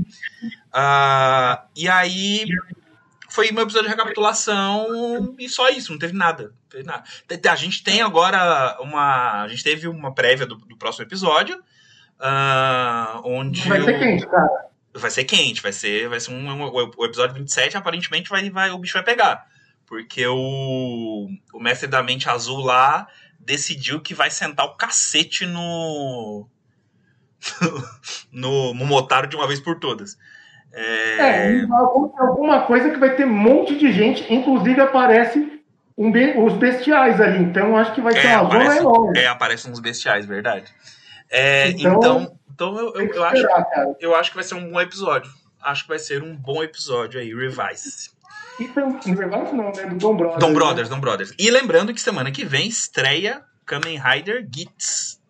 Ah, 0.70 1.64
e 1.74 1.88
aí 1.88 2.44
foi 3.30 3.50
meu 3.50 3.62
episódio 3.62 3.88
de 3.88 3.94
recapitulação 3.96 5.34
e 5.38 5.48
só 5.48 5.70
isso, 5.70 5.92
não 5.92 5.98
teve 5.98 6.12
nada. 6.12 6.44
Não 6.44 6.68
teve 6.68 6.84
nada. 6.84 7.04
A 7.50 7.56
gente 7.56 7.82
tem 7.82 8.02
agora 8.02 8.76
uma. 8.80 9.44
A 9.44 9.48
gente 9.48 9.64
teve 9.64 9.88
uma 9.88 10.14
prévia 10.14 10.44
do, 10.46 10.56
do 10.56 10.76
próximo 10.76 11.06
episódio. 11.06 11.58
ah, 12.20 13.20
onde 13.24 13.66
Vai 13.66 13.80
ser 13.82 13.98
quente, 13.98 14.26
cara. 14.26 14.48
vai 14.94 15.10
ser 15.10 15.24
quente, 15.24 15.62
vai 15.62 15.72
ser, 15.72 16.08
vai 16.08 16.20
ser 16.20 16.32
um, 16.32 16.50
um- 16.50 16.92
o 16.98 17.04
episódio 17.06 17.34
27 17.34 17.76
aparentemente 17.78 18.28
vai, 18.28 18.50
vai, 18.50 18.70
o 18.70 18.78
bicho 18.78 18.92
vai 18.94 19.04
pegar. 19.04 19.46
Porque 19.86 20.26
o, 20.26 21.28
o 21.54 21.58
mestre 21.60 21.88
da 21.88 22.02
mente 22.02 22.28
azul 22.28 22.58
lá 22.60 23.08
decidiu 23.48 24.00
que 24.00 24.12
vai 24.14 24.30
sentar 24.30 24.66
o 24.66 24.76
cacete 24.76 25.46
no. 25.46 26.46
no 28.30 28.74
Momotaro 28.74 29.26
de 29.26 29.36
uma 29.36 29.46
vez 29.46 29.58
por 29.60 29.78
todas. 29.78 30.18
É, 30.72 31.18
É, 31.18 31.62
algum- 31.70 32.12
alguma 32.20 32.62
coisa 32.66 32.90
que 32.90 32.98
vai 32.98 33.16
ter 33.16 33.24
um 33.24 33.32
monte 33.32 33.76
de 33.78 33.90
gente, 33.92 34.32
inclusive 34.32 34.80
aparece 34.80 35.62
um 35.96 36.12
be- 36.12 36.34
os 36.38 36.52
bestiais 36.54 37.20
ali, 37.20 37.38
então 37.42 37.76
acho 37.76 37.94
que 37.94 38.00
vai 38.00 38.12
ser 38.12 38.26
é, 38.26 38.36
uma 38.38 38.50
zona 38.50 38.62
aparece, 38.64 38.78
enorme. 38.80 39.18
é, 39.18 39.26
aparecem 39.26 39.72
uns 39.72 39.80
bestiais, 39.80 40.26
verdade. 40.26 40.72
É, 41.30 41.70
Então, 41.70 41.96
então, 41.96 42.38
então, 42.52 42.78
eu, 42.78 42.94
eu, 42.96 43.14
eu 43.14 43.24
acho, 43.24 43.36
esperar, 43.36 43.64
cara. 43.64 43.96
eu 44.00 44.14
acho 44.14 44.30
que 44.30 44.36
vai 44.36 44.44
ser 44.44 44.54
um 44.54 44.70
bom 44.70 44.80
episódio. 44.80 45.30
Acho 45.60 45.82
que 45.82 45.88
vai 45.88 45.98
ser 45.98 46.22
um 46.22 46.36
bom 46.36 46.62
episódio 46.62 47.18
aí, 47.20 47.34
Revise. 47.34 48.10
E 48.60 49.14
verdade 49.14 49.52
não, 49.54 49.70
né, 49.70 49.86
do 49.86 49.96
Dom 49.96 50.16
Brothers. 50.16 50.40
Dom 50.40 50.48
né? 50.48 50.54
Brothers, 50.54 50.88
Dom 50.88 51.00
Brothers. 51.00 51.34
E 51.38 51.50
lembrando 51.50 51.94
que 51.94 52.00
semana 52.00 52.32
que 52.32 52.44
vem 52.44 52.68
estreia 52.68 53.42
Kamen 53.64 54.00
Rider 54.00 54.48
Gits, 54.52 55.20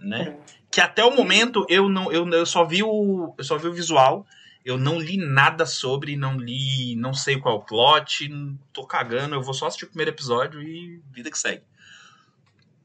né? 0.00 0.36
Que 0.70 0.80
até 0.80 1.04
o 1.04 1.14
momento 1.14 1.66
eu 1.68 1.88
não 1.88 2.10
eu, 2.10 2.26
eu 2.28 2.46
só 2.46 2.64
vi 2.64 2.82
o 2.82 3.34
eu 3.36 3.44
só 3.44 3.58
vi 3.58 3.66
o 3.66 3.72
visual, 3.72 4.24
eu 4.64 4.78
não 4.78 4.98
li 4.98 5.16
nada 5.16 5.66
sobre, 5.66 6.16
não 6.16 6.38
li, 6.38 6.96
não 6.96 7.12
sei 7.12 7.38
qual 7.38 7.56
é 7.56 7.58
o 7.58 7.62
plot, 7.62 8.30
tô 8.72 8.86
cagando, 8.86 9.34
eu 9.34 9.42
vou 9.42 9.52
só 9.52 9.66
assistir 9.66 9.84
o 9.84 9.88
primeiro 9.88 10.12
episódio 10.12 10.62
e 10.62 11.02
vida 11.12 11.30
que 11.30 11.38
segue. 11.38 11.62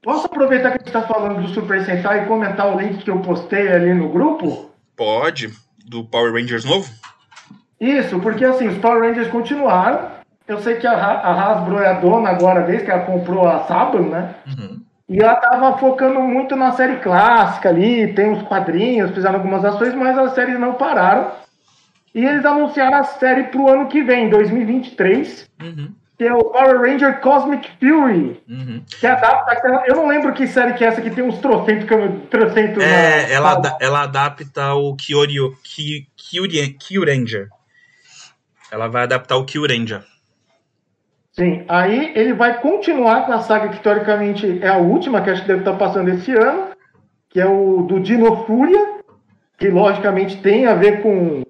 Posso 0.01 0.25
aproveitar 0.25 0.71
que 0.71 0.75
a 0.75 0.85
gente 0.85 0.91
tá 0.91 1.07
falando 1.07 1.41
do 1.41 1.53
Super 1.53 1.83
Sentai 1.83 2.23
e 2.23 2.27
comentar 2.27 2.75
o 2.75 2.79
link 2.79 3.03
que 3.03 3.09
eu 3.09 3.21
postei 3.21 3.69
ali 3.69 3.93
no 3.93 4.09
grupo? 4.09 4.71
Pode 4.95 5.51
do 5.85 6.03
Power 6.03 6.33
Rangers 6.33 6.65
novo? 6.65 6.91
Isso, 7.79 8.19
porque 8.19 8.45
assim, 8.45 8.67
os 8.67 8.77
Power 8.77 9.01
Rangers 9.01 9.27
continuaram. 9.29 10.13
Eu 10.47 10.59
sei 10.59 10.75
que 10.75 10.85
a, 10.85 10.93
a 10.93 11.51
Hasbro 11.51 11.79
é 11.79 11.87
a 11.89 11.93
dona 11.93 12.29
agora, 12.29 12.61
desde 12.61 12.85
que 12.85 12.91
ela 12.91 13.01
comprou 13.03 13.47
a 13.47 13.59
Saban, 13.63 14.01
né? 14.09 14.35
Uhum. 14.47 14.81
E 15.09 15.19
ela 15.19 15.35
tava 15.35 15.77
focando 15.77 16.19
muito 16.19 16.55
na 16.55 16.71
série 16.71 16.97
clássica 16.97 17.69
ali, 17.69 18.13
tem 18.13 18.29
uns 18.31 18.43
quadrinhos, 18.43 19.11
fizeram 19.11 19.35
algumas 19.35 19.63
ações, 19.65 19.93
mas 19.95 20.17
as 20.17 20.33
séries 20.33 20.59
não 20.59 20.73
pararam. 20.73 21.31
E 22.13 22.23
eles 22.23 22.45
anunciaram 22.45 22.97
a 22.99 23.03
série 23.03 23.43
pro 23.45 23.67
ano 23.69 23.87
que 23.87 24.01
vem, 24.03 24.29
2023, 24.29 25.49
Uhum. 25.61 25.89
que 26.17 26.23
é 26.23 26.33
o 26.33 26.43
Power 26.45 26.79
Ranger 26.79 27.19
Cosmic 27.21 27.69
Fury, 27.79 28.41
Uhum. 28.49 28.81
que 28.99 29.05
adapta 29.05 29.51
aquela... 29.51 29.83
Eu 29.87 29.95
não 29.95 30.07
lembro 30.07 30.31
que 30.33 30.47
série 30.47 30.73
que 30.73 30.83
é 30.83 30.87
essa, 30.87 31.01
que 31.01 31.09
tem 31.09 31.23
uns 31.23 31.39
trocentos... 31.39 31.85
trocentos 32.29 32.77
na- 32.77 32.83
É, 32.89 33.33
ela, 33.33 33.51
ada- 33.53 33.77
ela 33.81 34.03
adapta 34.03 34.73
o 34.75 34.95
Kyoryu, 34.95 35.53
Kyuranger. 36.79 37.49
Ela 38.75 38.89
vai 38.89 39.03
adaptar 39.03 39.37
o 39.37 39.45
Kyuranger. 39.45 40.03
Sim, 41.31 41.63
aí 41.65 42.11
ele 42.13 42.33
vai 42.33 42.59
continuar 42.59 43.25
com 43.25 43.31
a 43.31 43.39
saga 43.39 43.69
que 43.69 43.81
teoricamente 43.81 44.59
é 44.61 44.67
a 44.67 44.75
última, 44.77 45.21
que 45.21 45.29
acho 45.29 45.43
que 45.43 45.47
deve 45.47 45.61
estar 45.61 45.75
passando 45.75 46.09
esse 46.09 46.33
ano, 46.33 46.71
que 47.29 47.39
é 47.39 47.45
o 47.45 47.83
do 47.83 48.01
Dino 48.01 48.45
Fúria, 48.45 48.99
que 49.57 49.69
logicamente 49.69 50.41
tem 50.41 50.65
a 50.65 50.75
ver 50.75 51.01
com, 51.01 51.43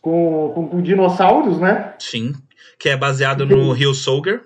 com, 0.00 0.52
com, 0.54 0.68
com 0.68 0.80
dinossauros, 0.80 1.58
né? 1.58 1.94
Sim. 1.98 2.32
Que 2.78 2.90
é 2.90 2.96
baseado 2.96 3.44
no 3.44 3.72
Rio 3.72 3.92
Soldier. 3.92 4.42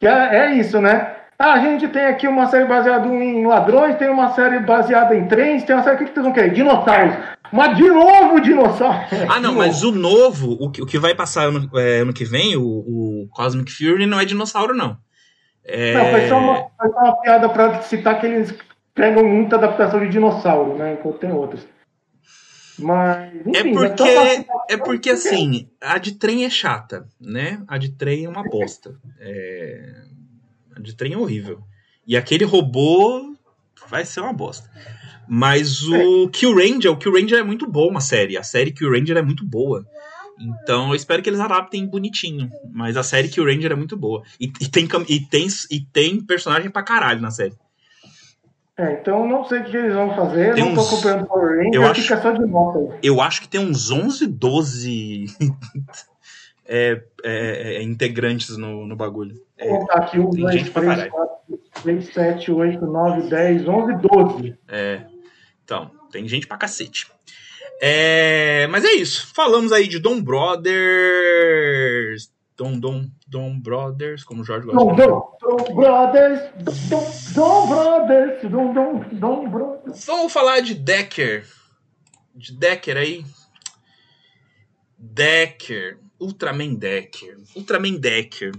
Que 0.00 0.08
é, 0.08 0.36
é 0.36 0.54
isso, 0.56 0.80
né? 0.80 1.14
Ah, 1.38 1.52
a 1.52 1.60
gente 1.60 1.86
tem 1.88 2.04
aqui 2.06 2.26
uma 2.26 2.48
série 2.48 2.64
baseada 2.66 3.06
em 3.06 3.46
ladrões, 3.46 3.96
tem 3.96 4.08
uma 4.08 4.32
série 4.34 4.58
baseada 4.58 5.14
em 5.14 5.28
trens, 5.28 5.62
tem 5.62 5.76
uma 5.76 5.84
série. 5.84 5.94
O 5.94 5.98
que, 6.00 6.04
que 6.06 6.12
vocês 6.14 6.24
vão 6.24 6.32
querer? 6.32 6.52
Dinossauros. 6.52 7.14
Mas 7.52 7.76
de 7.76 7.88
novo 7.88 8.40
dinossauro. 8.40 8.98
Ah, 9.28 9.38
não, 9.40 9.54
mas 9.54 9.84
o 9.84 9.92
novo, 9.92 10.56
o 10.60 10.68
que, 10.70 10.82
o 10.82 10.86
que 10.86 10.98
vai 10.98 11.14
passar 11.14 11.44
ano, 11.48 11.70
é, 11.78 12.00
ano 12.00 12.12
que 12.12 12.24
vem, 12.24 12.56
o, 12.56 12.62
o 12.64 13.28
Cosmic 13.30 13.70
Fury, 13.70 14.04
não 14.04 14.18
é 14.18 14.24
dinossauro, 14.24 14.74
não. 14.74 14.98
É... 15.64 15.94
Não, 15.94 16.10
foi 16.10 16.28
só, 16.28 16.38
uma, 16.38 16.54
foi 16.76 16.90
só 16.90 16.98
uma 16.98 17.20
piada 17.20 17.48
pra 17.48 17.82
citar 17.82 18.20
que 18.20 18.26
eles 18.26 18.54
pegam 18.94 19.24
muita 19.24 19.56
adaptação 19.56 20.00
de 20.00 20.08
dinossauro, 20.08 20.76
né? 20.76 20.94
Enquanto 20.94 21.18
tem 21.18 21.30
outros. 21.30 21.64
Mas, 22.78 23.32
É 23.46 23.60
enfim, 23.60 23.72
porque, 23.74 23.94
pra- 24.44 24.64
é 24.68 24.76
porque 24.76 25.10
assim, 25.10 25.68
a 25.80 25.98
de 25.98 26.12
trem 26.12 26.44
é 26.44 26.50
chata, 26.50 27.06
né? 27.20 27.60
A 27.66 27.76
de 27.78 27.90
trem 27.90 28.24
é 28.24 28.28
uma 28.28 28.42
bosta. 28.44 28.94
É, 29.20 30.02
de 30.80 30.94
trem 30.94 31.12
é 31.12 31.18
horrível. 31.18 31.60
E 32.06 32.16
aquele 32.16 32.44
robô 32.44 33.34
vai 33.88 34.04
ser 34.04 34.20
uma 34.20 34.32
bosta. 34.32 34.68
Mas 35.28 35.82
o 35.82 36.28
Kill 36.30 36.54
Ranger, 36.54 36.90
o 36.92 36.96
Kill 36.96 37.12
Ranger 37.12 37.38
é 37.40 37.42
muito 37.42 37.66
bom 37.70 37.96
a 37.96 38.00
série. 38.00 38.36
A 38.38 38.42
série 38.42 38.72
Kill 38.72 38.90
Ranger 38.90 39.16
é 39.18 39.22
muito 39.22 39.44
boa. 39.44 39.84
Então 40.40 40.88
eu 40.90 40.94
espero 40.94 41.22
que 41.22 41.28
eles 41.28 41.40
adaptem 41.40 41.86
bonitinho. 41.86 42.50
Mas 42.72 42.96
a 42.96 43.02
série 43.02 43.28
Kill 43.28 43.44
Ranger 43.44 43.72
é 43.72 43.74
muito 43.76 43.96
boa. 43.96 44.22
E, 44.40 44.46
e 44.60 44.68
tem, 44.68 44.88
e, 45.08 45.20
tem, 45.20 45.46
e 45.70 45.80
tem 45.80 46.20
personagem 46.20 46.70
pra 46.70 46.82
caralho 46.82 47.20
na 47.20 47.30
série. 47.30 47.54
É, 48.76 48.92
então 49.00 49.28
não 49.28 49.44
sei 49.44 49.58
o 49.58 49.64
que 49.64 49.76
eles 49.76 49.92
vão 49.92 50.14
fazer, 50.14 50.54
Tem 50.54 50.64
não 50.64 50.72
tô 50.74 50.80
uns- 50.82 50.92
acompanhando 50.92 51.24
o 51.24 51.26
Power 51.26 51.56
Ranger, 51.58 51.74
eu 51.74 51.84
acho- 51.86 52.00
fica 52.02 52.22
só 52.22 52.30
de 52.30 52.46
nota. 52.46 52.98
Eu 53.02 53.20
acho 53.20 53.40
que 53.42 53.48
tem 53.48 53.60
uns 53.60 53.90
11, 53.90 54.24
12 54.28 55.24
é, 56.68 57.02
é, 57.24 57.76
é, 57.76 57.82
integrantes 57.82 58.58
no, 58.58 58.86
no 58.86 58.94
bagulho. 58.94 59.40
Vou 59.58 59.78
contar 59.80 59.94
aqui, 60.00 60.18
1, 60.20 60.30
tem 60.30 60.42
2, 60.42 60.54
gente 60.54 60.70
pra 60.70 60.82
3, 60.82 60.94
caralho. 60.94 61.10
4, 61.10 61.38
6, 61.82 62.12
7, 62.12 62.52
8, 62.52 62.86
9, 62.86 63.30
10, 63.30 63.66
11, 63.66 63.94
12. 64.02 64.58
É, 64.68 65.00
então, 65.64 65.90
tem 66.12 66.28
gente 66.28 66.46
pra 66.46 66.58
cacete. 66.58 67.10
É, 67.80 68.66
mas 68.66 68.84
é 68.84 68.92
isso. 68.92 69.32
Falamos 69.34 69.72
aí 69.72 69.88
de 69.88 69.98
Dom 69.98 70.20
Brothers. 70.20 70.68
Dom, 72.54 72.78
Dom, 72.78 73.06
Dom 73.26 73.58
Brothers, 73.58 74.24
como 74.24 74.42
o 74.42 74.44
Jorge 74.44 74.66
gosta 74.66 74.84
Dom. 74.84 74.94
Dom, 74.96 75.36
Dom 75.40 75.74
Brothers, 75.76 76.50
Dom, 76.88 77.10
Dom 77.34 77.68
Brothers, 77.68 78.42
Dom, 78.50 78.74
Dom, 78.74 79.04
Dom 79.12 79.48
Brothers. 79.48 80.04
Vamos 80.04 80.32
falar 80.32 80.60
de 80.60 80.74
Decker. 80.74 81.46
De 82.34 82.52
Decker 82.52 82.96
aí. 82.96 83.24
Decker. 84.98 85.98
Ultraman 86.20 86.74
Decker. 86.74 87.38
Ultraman 87.54 87.94
Decker. 87.94 88.52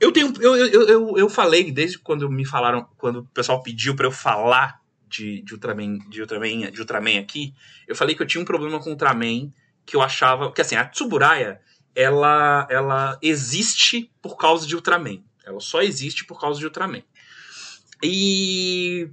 Eu 0.00 0.12
tenho. 0.12 0.32
Eu, 0.40 0.56
eu, 0.56 0.88
eu, 0.88 1.18
eu 1.18 1.28
falei 1.28 1.70
desde 1.70 1.98
quando 1.98 2.30
me 2.30 2.44
falaram. 2.44 2.88
Quando 2.96 3.20
o 3.20 3.24
pessoal 3.26 3.62
pediu 3.62 3.94
pra 3.94 4.06
eu 4.06 4.12
falar 4.12 4.80
de, 5.08 5.42
de, 5.42 5.54
Ultraman, 5.54 5.98
de, 6.08 6.20
Ultraman, 6.20 6.70
de 6.70 6.80
Ultraman 6.80 7.18
aqui. 7.18 7.54
Eu 7.86 7.94
falei 7.94 8.14
que 8.14 8.22
eu 8.22 8.26
tinha 8.26 8.40
um 8.40 8.46
problema 8.46 8.80
com 8.80 8.90
Ultraman. 8.90 9.52
Que 9.84 9.96
eu 9.96 10.02
achava. 10.02 10.46
Porque 10.46 10.60
assim, 10.60 10.76
a 10.76 10.84
Tsuburaya. 10.84 11.60
Ela, 11.94 12.66
ela 12.70 13.18
existe 13.20 14.10
por 14.22 14.38
causa 14.38 14.66
de 14.66 14.74
Ultraman. 14.74 15.22
Ela 15.44 15.60
só 15.60 15.82
existe 15.82 16.24
por 16.24 16.40
causa 16.40 16.58
de 16.58 16.64
Ultraman. 16.64 17.02
E 18.02 19.10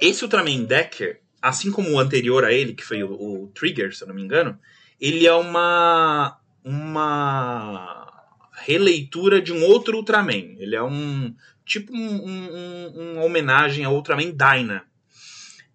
esse 0.00 0.22
Ultraman 0.22 0.64
Decker, 0.64 1.20
assim 1.42 1.70
como 1.70 1.90
o 1.90 1.98
anterior 1.98 2.44
a 2.44 2.52
ele, 2.52 2.74
que 2.74 2.84
foi 2.84 3.02
o, 3.02 3.12
o 3.12 3.48
Trigger, 3.48 3.94
se 3.94 4.02
eu 4.02 4.08
não 4.08 4.14
me 4.14 4.22
engano, 4.22 4.58
ele 5.00 5.26
é 5.26 5.34
uma 5.34 6.38
uma 6.64 8.10
releitura 8.52 9.40
de 9.42 9.52
um 9.52 9.64
outro 9.64 9.96
Ultraman. 9.98 10.56
Ele 10.58 10.74
é 10.74 10.82
um 10.82 11.34
tipo 11.64 11.94
um, 11.94 11.98
um- 11.98 12.50
um- 12.96 13.12
uma 13.14 13.24
homenagem 13.24 13.84
ao 13.84 13.94
Ultraman 13.94 14.30
Dyna. 14.30 14.84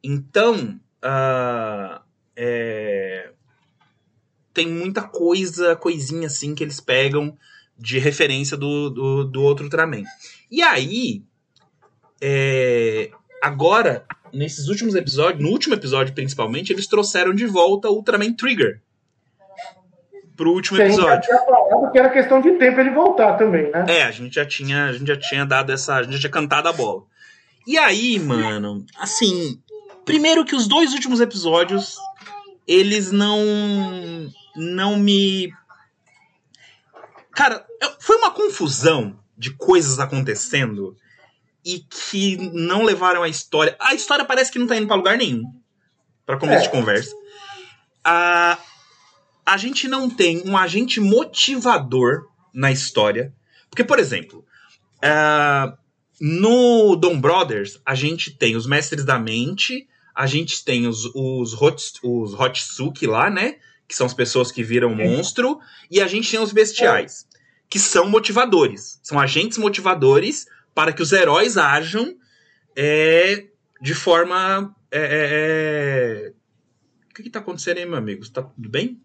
Então, 0.04 0.80
ah, 1.02 2.02
é, 2.36 3.32
tem 4.54 4.68
muita 4.68 5.04
coisa, 5.04 5.76
coisinha 5.76 6.28
assim 6.28 6.56
que 6.56 6.64
eles 6.64 6.80
pegam 6.80 7.38
de 7.78 7.98
referência 8.00 8.58
do, 8.58 8.90
do, 8.90 9.24
do 9.26 9.42
outro 9.42 9.66
Ultraman. 9.66 10.04
E 10.50 10.62
aí, 10.62 11.24
é, 12.22 13.12
agora, 13.42 14.06
nesses 14.34 14.68
últimos 14.68 14.96
episódios, 14.96 15.42
no 15.44 15.50
último 15.50 15.76
episódio 15.76 16.14
principalmente, 16.14 16.72
eles 16.74 16.88
trouxeram 16.88 17.34
de 17.34 17.46
volta 17.46 17.90
o 17.90 17.96
Ultraman 17.96 18.34
Trigger 18.34 18.82
pro 20.40 20.54
último 20.54 20.82
a 20.82 20.86
gente 20.88 20.96
já 20.96 21.02
episódio. 21.16 21.22
tinha 21.28 21.40
falado 21.46 21.92
que 21.92 22.00
era 22.00 22.10
questão 22.10 22.40
de 22.42 22.52
tempo 22.54 22.80
ele 22.80 22.92
voltar 22.92 23.34
também, 23.38 23.70
né? 23.72 23.86
É, 23.90 24.04
a 24.04 24.12
gente 24.12 24.36
já 24.36 24.46
tinha, 24.46 24.86
a 24.86 24.94
gente 24.94 25.06
já 25.08 25.18
tinha 25.18 25.46
dado 25.46 25.70
essa, 25.74 25.96
a 25.96 26.04
gente 26.04 26.14
já 26.14 26.20
tinha 26.20 26.32
cantado 26.32 26.70
a 26.70 26.72
bola. 26.74 27.04
E 27.68 27.78
aí, 27.78 28.18
mano, 28.20 28.86
assim, 28.98 29.62
primeiro 30.06 30.46
que 30.46 30.56
os 30.56 30.66
dois 30.66 30.94
últimos 30.94 31.20
episódios 31.20 31.98
eles 32.66 33.12
não 33.12 33.44
não 34.56 34.98
me 34.98 35.52
Cara, 37.32 37.66
foi 38.00 38.16
uma 38.18 38.32
confusão 38.32 39.18
de 39.38 39.52
coisas 39.52 40.00
acontecendo 40.00 40.96
e 41.66 41.80
que 41.80 42.38
não 42.54 42.84
levaram 42.84 43.24
a 43.24 43.30
história. 43.30 43.76
A 43.80 43.94
história 43.94 44.24
parece 44.26 44.52
que 44.52 44.60
não 44.60 44.68
tá 44.68 44.76
indo 44.78 44.88
pra 44.88 44.96
lugar 44.96 45.18
nenhum. 45.18 45.44
Pra 46.26 46.38
começo 46.38 46.64
É. 46.64 46.68
de 46.68 46.70
conversa. 46.70 47.14
A, 48.04 48.58
a 49.50 49.58
gente 49.58 49.88
não 49.88 50.08
tem 50.08 50.44
um 50.46 50.56
agente 50.56 51.00
motivador 51.00 52.28
na 52.54 52.72
história. 52.72 53.34
Porque, 53.68 53.84
por 53.84 53.98
exemplo, 53.98 54.46
ah, 55.02 55.76
no 56.22 56.96
Dom 56.96 57.20
Brothers, 57.20 57.82
a 57.84 57.96
gente 57.96 58.30
tem 58.30 58.56
os 58.56 58.68
Mestres 58.68 59.04
da 59.04 59.18
Mente, 59.18 59.88
a 60.14 60.28
gente 60.28 60.64
tem 60.64 60.86
os, 60.86 61.06
os, 61.16 61.60
Hot, 61.60 61.94
os 62.04 62.40
Hotsuki 62.40 63.08
lá, 63.08 63.28
né? 63.28 63.56
Que 63.88 63.96
são 63.96 64.06
as 64.06 64.14
pessoas 64.14 64.52
que 64.52 64.62
viram 64.62 64.94
monstro, 64.94 65.60
e 65.90 66.00
a 66.00 66.06
gente 66.06 66.30
tem 66.30 66.40
os 66.40 66.52
Bestiais, 66.52 67.26
que 67.68 67.80
são 67.80 68.08
motivadores. 68.08 69.00
São 69.02 69.20
agentes 69.20 69.58
motivadores 69.58 70.46
para 70.76 70.94
que 70.94 71.02
os 71.02 71.12
heróis 71.12 71.58
ajam 71.58 72.16
é, 72.76 73.48
de 73.82 73.96
forma. 73.96 74.76
é, 74.92 75.00
é, 75.00 76.30
é... 76.30 76.34
O 77.10 77.14
que, 77.16 77.24
que 77.24 77.30
tá 77.32 77.40
acontecendo 77.40 77.80
aí, 77.80 77.86
meu 77.88 77.98
amigo? 77.98 78.30
Tá 78.30 78.44
tudo 78.44 78.70
bem? 78.70 79.02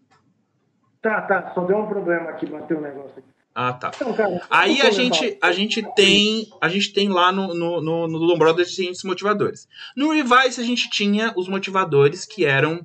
Tá, 1.05 1.21
tá, 1.21 1.51
só 1.53 1.63
deu 1.65 1.77
um 1.77 1.85
problema 1.87 2.31
aqui, 2.31 2.47
bateu 2.47 2.79
um 2.79 2.81
negócio 2.81 3.11
aqui. 3.19 3.27
Ah, 3.53 3.71
tá. 3.73 3.91
Então, 3.93 4.11
cara, 4.15 4.41
Aí 4.49 4.81
a 4.81 4.89
gente, 4.89 5.37
a 5.39 5.51
gente 5.51 5.83
tem 5.95 6.49
a 6.59 6.67
gente 6.67 6.91
tem 6.93 7.09
lá 7.09 7.31
no, 7.31 7.53
no, 7.53 7.79
no, 7.79 8.07
no 8.07 8.37
Brothers 8.39 8.69
gente 8.69 8.77
tem 8.81 8.91
esses 8.91 9.03
motivadores. 9.03 9.67
No 9.95 10.11
Revice 10.11 10.59
a 10.59 10.63
gente 10.63 10.89
tinha 10.89 11.31
os 11.37 11.47
motivadores 11.47 12.25
que 12.25 12.43
eram 12.43 12.83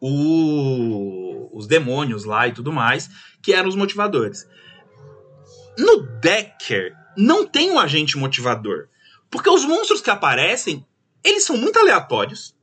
o- 0.00 1.50
os 1.52 1.66
demônios 1.66 2.24
lá 2.24 2.48
e 2.48 2.52
tudo 2.52 2.72
mais, 2.72 3.10
que 3.42 3.52
eram 3.52 3.68
os 3.68 3.76
motivadores. 3.76 4.48
No 5.78 6.02
Decker 6.20 6.94
não 7.18 7.46
tem 7.46 7.70
um 7.70 7.78
agente 7.78 8.16
motivador, 8.16 8.88
porque 9.30 9.50
os 9.50 9.66
monstros 9.66 10.00
que 10.00 10.08
aparecem, 10.10 10.86
eles 11.22 11.44
são 11.44 11.58
muito 11.58 11.78
aleatórios. 11.78 12.56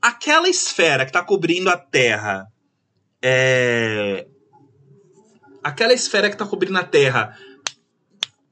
Aquela 0.00 0.46
esfera 0.46 1.06
que 1.06 1.12
tá 1.12 1.24
cobrindo 1.24 1.70
a 1.70 1.76
Terra 1.78 2.46
é 3.22 4.26
aquela 5.66 5.92
esfera 5.92 6.30
que 6.30 6.36
tá 6.36 6.46
cobrindo 6.46 6.78
a 6.78 6.84
Terra. 6.84 7.36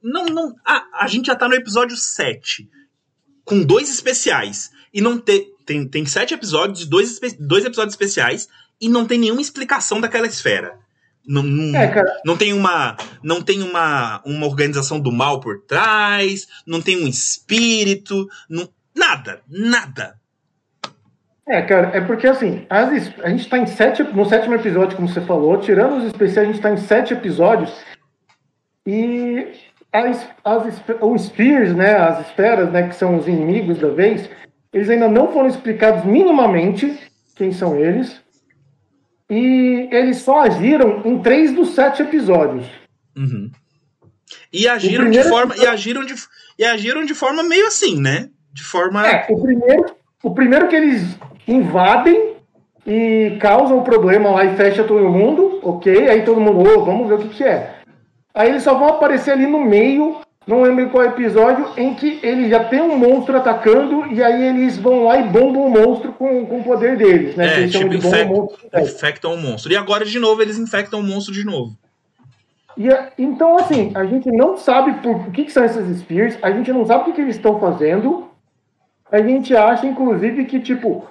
Não, 0.02 0.26
não. 0.26 0.54
A, 0.64 1.04
a 1.04 1.06
gente 1.06 1.26
já 1.26 1.36
tá 1.36 1.48
no 1.48 1.54
episódio 1.54 1.96
7. 1.96 2.68
Com 3.44 3.62
dois 3.62 3.88
especiais. 3.88 4.70
E 4.92 5.00
não 5.00 5.18
te, 5.18 5.46
tem. 5.64 5.88
Tem 5.88 6.04
sete 6.04 6.34
episódios, 6.34 6.86
dois, 6.86 7.20
dois 7.38 7.64
episódios 7.64 7.94
especiais. 7.94 8.48
E 8.80 8.88
não 8.88 9.06
tem 9.06 9.18
nenhuma 9.18 9.40
explicação 9.40 10.00
daquela 10.00 10.26
esfera. 10.26 10.78
Não, 11.26 11.42
não, 11.42 11.78
É, 11.78 12.20
não 12.24 12.36
tem 12.36 12.52
uma. 12.52 12.96
Não 13.22 13.40
tem 13.40 13.62
uma, 13.62 14.20
uma 14.26 14.46
organização 14.46 15.00
do 15.00 15.12
mal 15.12 15.40
por 15.40 15.62
trás. 15.62 16.46
Não 16.66 16.82
tem 16.82 17.02
um 17.02 17.06
espírito. 17.06 18.28
Não, 18.48 18.68
nada, 18.94 19.42
nada. 19.48 20.20
É, 21.46 21.60
cara, 21.62 21.90
é 21.94 22.00
porque 22.00 22.26
assim, 22.26 22.66
as 22.70 23.12
a 23.22 23.28
gente 23.28 23.48
tá 23.48 23.58
em 23.58 23.66
sete, 23.66 24.02
no 24.02 24.24
sétimo 24.24 24.54
episódio, 24.54 24.96
como 24.96 25.08
você 25.08 25.20
falou, 25.20 25.58
tirando 25.58 25.98
os 25.98 26.06
especiais, 26.06 26.48
a 26.48 26.52
gente 26.52 26.62
tá 26.62 26.70
em 26.70 26.78
sete 26.78 27.12
episódios. 27.12 27.70
E 28.86 29.52
as, 29.92 30.26
as, 30.42 30.82
os 31.00 31.22
Spears, 31.22 31.74
né, 31.74 31.94
as 31.94 32.26
esferas, 32.26 32.72
né, 32.72 32.88
que 32.88 32.96
são 32.96 33.16
os 33.16 33.28
inimigos 33.28 33.78
da 33.78 33.88
vez, 33.90 34.28
eles 34.72 34.88
ainda 34.88 35.08
não 35.08 35.30
foram 35.32 35.48
explicados 35.48 36.04
minimamente 36.04 36.98
quem 37.36 37.52
são 37.52 37.78
eles. 37.78 38.20
E 39.28 39.88
eles 39.90 40.18
só 40.18 40.40
agiram 40.40 41.02
em 41.04 41.20
três 41.20 41.52
dos 41.52 41.70
sete 41.74 42.02
episódios. 42.02 42.66
Uhum. 43.16 43.50
E 44.52 44.66
agiram 44.66 45.10
de 45.10 45.22
forma. 45.24 45.56
E 45.56 45.66
agiram 45.66 46.04
de, 46.04 46.14
e 46.58 46.64
agiram 46.64 47.04
de 47.04 47.14
forma 47.14 47.42
meio 47.42 47.66
assim, 47.66 48.00
né? 48.00 48.28
De 48.52 48.62
forma. 48.62 49.06
É, 49.06 49.26
o 49.30 49.40
primeiro, 49.40 49.96
o 50.22 50.34
primeiro 50.34 50.68
que 50.68 50.76
eles 50.76 51.18
invadem 51.46 52.34
e 52.86 53.36
causam 53.40 53.82
problema 53.82 54.30
lá 54.30 54.44
e 54.44 54.56
fecha 54.56 54.84
todo 54.84 55.08
mundo, 55.08 55.60
ok? 55.62 56.08
Aí 56.08 56.22
todo 56.22 56.40
mundo, 56.40 56.60
ô, 56.60 56.84
vamos 56.84 57.08
ver 57.08 57.14
o 57.14 57.18
que, 57.18 57.28
que 57.28 57.44
é. 57.44 57.76
Aí 58.34 58.50
eles 58.50 58.62
só 58.62 58.74
vão 58.74 58.88
aparecer 58.88 59.30
ali 59.30 59.46
no 59.46 59.60
meio, 59.60 60.16
não 60.46 60.62
lembro 60.62 60.90
qual 60.90 61.04
episódio, 61.04 61.66
em 61.76 61.94
que 61.94 62.18
ele 62.22 62.48
já 62.50 62.64
tem 62.64 62.82
um 62.82 62.98
monstro 62.98 63.36
atacando 63.36 64.06
e 64.12 64.22
aí 64.22 64.48
eles 64.48 64.76
vão 64.76 65.04
lá 65.04 65.18
e 65.18 65.22
bombam 65.22 65.66
o 65.66 65.70
monstro 65.70 66.12
com, 66.12 66.44
com 66.44 66.58
o 66.58 66.64
poder 66.64 66.96
deles, 66.96 67.36
né? 67.36 67.54
É, 67.54 67.60
eles 67.60 67.72
tipo, 67.72 67.88
de 67.88 67.98
bomba 67.98 68.16
infec- 68.16 68.28
monstro. 68.28 68.68
É. 68.72 68.82
infectam 68.82 69.34
o 69.34 69.38
monstro. 69.38 69.72
E 69.72 69.76
agora, 69.76 70.04
de 70.04 70.18
novo, 70.18 70.42
eles 70.42 70.58
infectam 70.58 71.00
o 71.00 71.02
monstro 71.02 71.32
de 71.32 71.44
novo. 71.44 71.74
E, 72.76 72.88
então, 73.16 73.56
assim, 73.56 73.92
a 73.94 74.04
gente 74.04 74.30
não 74.32 74.56
sabe 74.56 74.94
por 74.94 75.14
o 75.28 75.30
que, 75.30 75.44
que 75.44 75.52
são 75.52 75.64
esses 75.64 76.00
Spears, 76.00 76.36
a 76.42 76.50
gente 76.50 76.72
não 76.72 76.84
sabe 76.84 77.02
o 77.02 77.04
que, 77.06 77.12
que 77.12 77.20
eles 77.20 77.36
estão 77.36 77.58
fazendo. 77.60 78.28
A 79.12 79.22
gente 79.22 79.56
acha, 79.56 79.86
inclusive, 79.86 80.44
que, 80.44 80.58
tipo, 80.58 81.06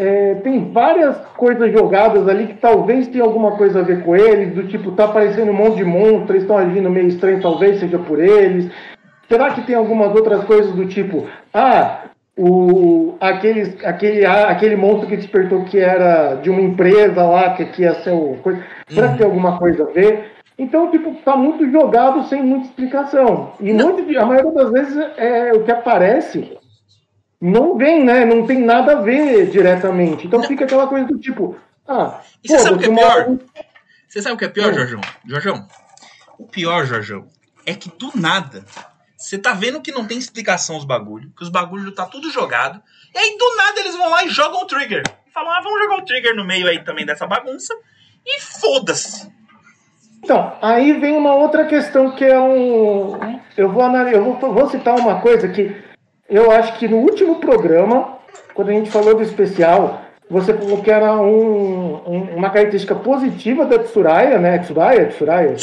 é, 0.00 0.34
tem 0.36 0.72
várias 0.72 1.14
coisas 1.36 1.70
jogadas 1.70 2.26
ali 2.26 2.46
que 2.46 2.54
talvez 2.54 3.06
tenha 3.08 3.22
alguma 3.22 3.52
coisa 3.52 3.80
a 3.80 3.82
ver 3.82 4.02
com 4.02 4.16
eles, 4.16 4.54
do 4.54 4.66
tipo, 4.66 4.92
tá 4.92 5.04
aparecendo 5.04 5.50
um 5.50 5.54
monte 5.54 5.76
de 5.76 5.84
monstros, 5.84 6.30
eles 6.30 6.42
estão 6.42 6.56
agindo 6.56 6.88
meio 6.88 7.08
estranho, 7.08 7.42
talvez 7.42 7.78
seja 7.78 7.98
por 7.98 8.18
eles. 8.18 8.70
Será 9.28 9.50
que 9.50 9.60
tem 9.60 9.76
algumas 9.76 10.14
outras 10.14 10.42
coisas 10.44 10.72
do 10.72 10.86
tipo, 10.86 11.26
ah, 11.52 12.04
o, 12.34 13.14
aqueles, 13.20 13.76
aquele, 13.84 14.24
ah, 14.24 14.48
aquele 14.48 14.74
monstro 14.74 15.06
que 15.06 15.18
despertou 15.18 15.64
que 15.66 15.78
era 15.78 16.36
de 16.36 16.48
uma 16.48 16.62
empresa 16.62 17.22
lá, 17.22 17.50
que, 17.50 17.66
que 17.66 17.82
ia 17.82 17.92
ser 17.96 18.12
o. 18.12 18.38
Coisa, 18.42 18.64
será 18.88 19.08
que 19.08 19.18
tem 19.18 19.26
alguma 19.26 19.58
coisa 19.58 19.82
a 19.82 19.92
ver? 19.92 20.30
Então, 20.58 20.90
tipo, 20.90 21.14
tá 21.22 21.36
muito 21.36 21.70
jogado 21.70 22.24
sem 22.24 22.42
muita 22.42 22.66
explicação. 22.66 23.52
E 23.60 23.70
muito, 23.70 24.18
a 24.18 24.24
maioria 24.24 24.52
das 24.52 24.70
vezes 24.70 24.96
é 25.18 25.52
o 25.52 25.62
que 25.62 25.70
aparece 25.70 26.58
não 27.40 27.76
vem, 27.76 28.04
né? 28.04 28.24
Não 28.24 28.46
tem 28.46 28.60
nada 28.60 28.92
a 28.98 29.00
ver 29.00 29.48
diretamente. 29.50 30.26
Então 30.26 30.42
fica 30.42 30.64
aquela 30.64 30.86
coisa 30.86 31.06
do 31.06 31.18
tipo, 31.18 31.56
ah, 31.88 32.20
E 32.44 32.48
você 32.48 32.58
sabe 32.58 32.76
o 32.76 32.78
que 32.78 32.86
é 32.86 32.88
uma- 32.88 33.00
pior? 33.00 33.38
Você 34.08 34.22
sabe 34.22 34.34
o 34.34 34.38
que 34.38 34.44
é 34.44 34.48
pior. 34.48 34.74
Jorjão? 34.74 35.00
Jorjão, 35.24 35.68
o 36.38 36.46
pior, 36.46 36.84
Jorjão, 36.84 37.26
é 37.64 37.74
que 37.74 37.88
do 37.96 38.10
nada, 38.14 38.64
você 39.16 39.38
tá 39.38 39.52
vendo 39.52 39.80
que 39.80 39.92
não 39.92 40.04
tem 40.06 40.18
explicação 40.18 40.76
os 40.76 40.84
bagulho, 40.84 41.30
que 41.36 41.42
os 41.42 41.48
bagulho 41.48 41.92
tá 41.92 42.06
tudo 42.06 42.30
jogado, 42.30 42.80
e 43.14 43.18
aí 43.18 43.36
do 43.38 43.56
nada 43.56 43.80
eles 43.80 43.96
vão 43.96 44.08
lá 44.10 44.24
e 44.24 44.28
jogam 44.28 44.62
o 44.62 44.66
trigger. 44.66 45.02
E 45.26 45.30
falam, 45.32 45.50
ah, 45.52 45.60
vamos 45.62 45.80
jogar 45.80 45.96
o 45.98 46.04
trigger 46.04 46.34
no 46.34 46.44
meio 46.44 46.66
aí 46.66 46.82
também 46.84 47.06
dessa 47.06 47.26
bagunça, 47.26 47.74
e 48.26 48.40
foda-se. 48.40 49.30
Então, 50.22 50.56
aí 50.60 50.92
vem 51.00 51.16
uma 51.16 51.34
outra 51.34 51.64
questão 51.66 52.10
que 52.14 52.24
é 52.24 52.38
um. 52.38 53.18
Eu 53.56 53.70
vou, 53.72 53.82
analisar, 53.82 54.18
eu 54.18 54.24
vou, 54.24 54.52
vou 54.52 54.68
citar 54.68 54.94
uma 54.98 55.20
coisa 55.20 55.48
que 55.48 55.74
eu 56.30 56.50
acho 56.50 56.78
que 56.78 56.86
no 56.88 56.98
último 56.98 57.36
programa, 57.40 58.18
quando 58.54 58.68
a 58.70 58.72
gente 58.72 58.90
falou 58.90 59.14
do 59.14 59.22
especial, 59.22 60.02
você 60.28 60.54
falou 60.54 60.80
que 60.82 60.90
era 60.90 61.12
um, 61.20 61.94
um- 62.06 62.36
uma 62.36 62.50
característica 62.50 62.94
positiva 62.94 63.64
da 63.66 63.78
Tsuraya, 63.80 64.38
né? 64.38 64.58
Tsuraya? 64.58 65.06
Tsuraya? 65.08 65.54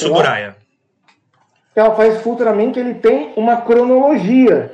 que 1.74 1.80
ela 1.80 1.94
faz 1.96 2.22
futuramente 2.22 2.74
que 2.74 2.80
ele 2.80 2.96
tem 2.96 3.34
uma 3.38 3.58
cronologia. 3.58 4.72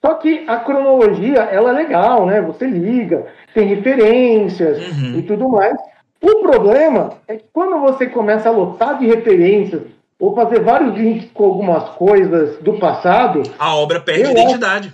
Só 0.00 0.14
que 0.14 0.44
a 0.46 0.56
cronologia, 0.58 1.40
ela 1.40 1.70
é 1.70 1.72
legal, 1.72 2.24
né? 2.24 2.40
Você 2.40 2.66
liga, 2.66 3.26
tem 3.52 3.66
referências 3.66 4.78
Uhum. 4.78 5.18
e 5.18 5.22
tudo 5.22 5.48
mais. 5.48 5.76
O 6.20 6.40
problema 6.40 7.14
é 7.26 7.34
que 7.36 7.44
quando 7.52 7.80
você 7.80 8.06
começa 8.06 8.48
a 8.48 8.52
lotar 8.52 8.96
de 8.98 9.06
referências 9.06 9.82
ou 10.22 10.36
fazer 10.36 10.60
vários 10.60 10.94
links 10.96 11.28
com 11.34 11.44
algumas 11.44 11.88
coisas 11.96 12.56
do 12.60 12.74
passado, 12.74 13.42
A 13.58 13.74
obra 13.74 13.98
perde 13.98 14.22
Eu 14.22 14.30
identidade. 14.30 14.92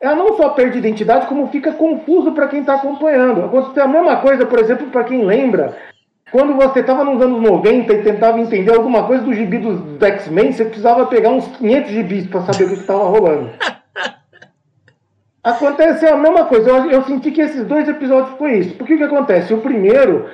ela 0.00 0.14
não 0.14 0.36
só 0.36 0.50
perde 0.50 0.78
identidade, 0.78 1.26
como 1.26 1.48
fica 1.48 1.72
confuso 1.72 2.30
para 2.30 2.46
quem 2.46 2.60
está 2.60 2.74
acompanhando. 2.74 3.44
Aconteceu 3.44 3.82
a 3.82 3.88
mesma 3.88 4.18
coisa, 4.18 4.46
por 4.46 4.60
exemplo, 4.60 4.86
para 4.86 5.02
quem 5.02 5.24
lembra, 5.24 5.76
quando 6.30 6.54
você 6.54 6.78
estava 6.78 7.02
nos 7.02 7.20
anos 7.20 7.42
90 7.42 7.92
e 7.92 8.02
tentava 8.04 8.38
entender 8.38 8.72
alguma 8.72 9.04
coisa 9.04 9.24
do 9.24 9.34
gibi 9.34 9.58
dos 9.58 9.80
X-Men, 10.00 10.52
você 10.52 10.64
precisava 10.64 11.06
pegar 11.06 11.30
uns 11.30 11.48
500 11.56 11.90
gibis 11.90 12.26
para 12.28 12.42
saber 12.42 12.66
o 12.66 12.68
que 12.68 12.74
estava 12.74 13.02
rolando. 13.02 13.50
Aconteceu 15.42 16.14
a 16.14 16.16
mesma 16.16 16.44
coisa. 16.44 16.70
Eu, 16.70 16.90
eu 16.90 17.02
senti 17.02 17.32
que 17.32 17.40
esses 17.40 17.64
dois 17.66 17.88
episódios 17.88 18.36
foi 18.38 18.58
isso. 18.58 18.74
Porque 18.76 18.94
o 18.94 18.98
que 18.98 19.04
acontece? 19.04 19.52
O 19.54 19.58
primeiro 19.60 20.26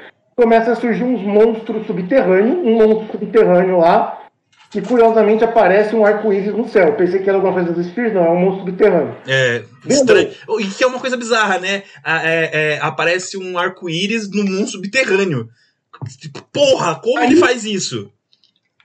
começa 0.42 0.72
a 0.72 0.76
surgir 0.76 1.05
uns 1.05 1.22
monstros 1.22 1.87
subterrâneos, 1.87 2.59
um 2.66 2.74
monstro 2.74 3.18
subterrâneo 3.18 3.78
lá, 3.78 4.18
que 4.70 4.81
curiosamente 4.83 5.44
aparece 5.44 5.94
um 5.94 6.05
arco-íris 6.05 6.52
no 6.55 6.68
céu. 6.68 6.94
Pensei 6.94 7.20
que 7.22 7.28
era 7.28 7.37
alguma 7.38 7.52
coisa 7.52 7.72
dos 7.72 7.87
Spheres, 7.87 8.12
não, 8.14 8.24
é 8.24 8.31
um 8.31 8.40
monstro 8.40 8.66
subterrâneo. 8.66 9.14
É, 9.28 9.62
estranho. 9.88 10.31
E 10.61 10.64
que 10.66 10.83
é 10.83 10.87
uma 10.87 10.98
coisa 10.98 11.16
bizarra, 11.16 11.59
né? 11.59 11.83
Ah, 12.02 12.26
é- 12.26 12.50
é, 12.52 12.78
aparece 12.81 13.37
um 13.38 13.57
arco-íris 13.59 14.28
no 14.31 14.42
mundo 14.44 14.66
subterrâneo. 14.68 15.48
Tipo, 16.18 16.42
Porra, 16.52 16.96
como 16.96 17.18
Aí- 17.18 17.26
ele 17.33 17.37
faz 17.37 17.64
isso? 17.64 18.11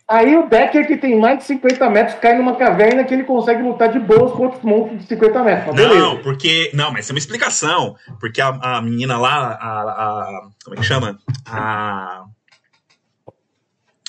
Aí 0.09 0.37
o 0.37 0.47
Decker, 0.47 0.87
que 0.87 0.95
tem 0.95 1.19
mais 1.19 1.39
de 1.39 1.43
50 1.45 1.89
metros, 1.89 2.17
cai 2.19 2.37
numa 2.37 2.55
caverna 2.55 3.03
que 3.03 3.13
ele 3.13 3.25
consegue 3.25 3.61
lutar 3.61 3.91
de 3.91 3.99
boas 3.99 4.31
contra 4.31 4.57
os 4.57 4.63
monstros 4.63 5.01
de 5.01 5.07
50 5.07 5.43
metros. 5.43 5.65
Mas 5.67 5.75
beleza. 5.75 5.99
Não, 5.99 6.17
porque. 6.21 6.71
Não, 6.73 6.91
mas 6.93 7.05
tem 7.05 7.13
uma 7.13 7.19
explicação. 7.19 7.95
Porque 8.17 8.39
a, 8.39 8.47
a 8.77 8.81
menina 8.81 9.17
lá, 9.17 9.35
a, 9.59 9.81
a- 9.81 10.49
Como 10.63 10.75
é 10.75 10.79
que 10.79 10.85
chama? 10.85 11.19
A. 11.45 12.23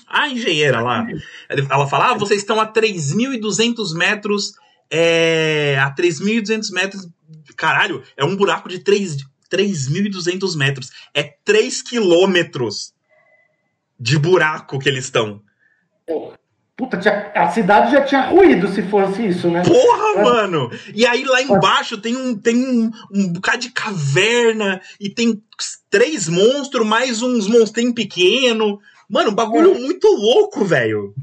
A 0.09 0.29
engenheira 0.29 0.81
lá. 0.81 1.05
Ela 1.69 1.87
fala: 1.89 2.13
ah, 2.13 2.15
vocês 2.15 2.41
estão 2.41 2.61
a 2.61 2.73
3.200 2.73 3.93
metros. 3.97 4.53
É, 4.91 5.77
a 5.81 5.93
3.200 5.93 6.73
metros. 6.73 7.09
Caralho, 7.57 8.05
é 8.17 8.25
um 8.25 8.37
buraco 8.37 8.69
de 8.69 8.79
3 8.79 9.17
3.200 9.51 10.57
metros. 10.57 10.91
É 11.13 11.25
3 11.45 11.83
quilômetros 11.83 12.93
de 13.99 14.17
buraco 14.17 14.79
que 14.79 14.89
eles 14.89 15.07
estão. 15.07 15.43
Puta, 16.77 16.97
tinha- 16.97 17.33
a 17.35 17.49
cidade 17.51 17.91
já 17.91 18.03
tinha 18.03 18.21
ruído 18.21 18.69
se 18.69 18.83
fosse 18.83 19.27
isso, 19.27 19.49
né? 19.51 19.63
Porra, 19.65 20.21
É. 20.21 20.23
mano! 20.23 20.71
E 20.95 21.05
aí 21.05 21.25
lá 21.25 21.43
embaixo 21.43 21.99
tem 21.99 22.17
um, 22.17 22.37
tem 22.39 22.55
um, 22.57 22.91
um 23.13 23.33
bocado 23.33 23.59
de 23.59 23.71
caverna 23.71 24.81
e 25.01 25.11
tem 25.11 25.43
três 25.91 26.29
monstros, 26.29 26.87
mais 26.87 27.21
uns 27.21 27.49
monstrinhos 27.49 27.95
pequenos. 27.95 28.79
Mano, 29.11 29.31
um 29.31 29.35
bagulho 29.35 29.75
muito 29.75 30.07
louco, 30.07 30.65
velho. 30.65 31.15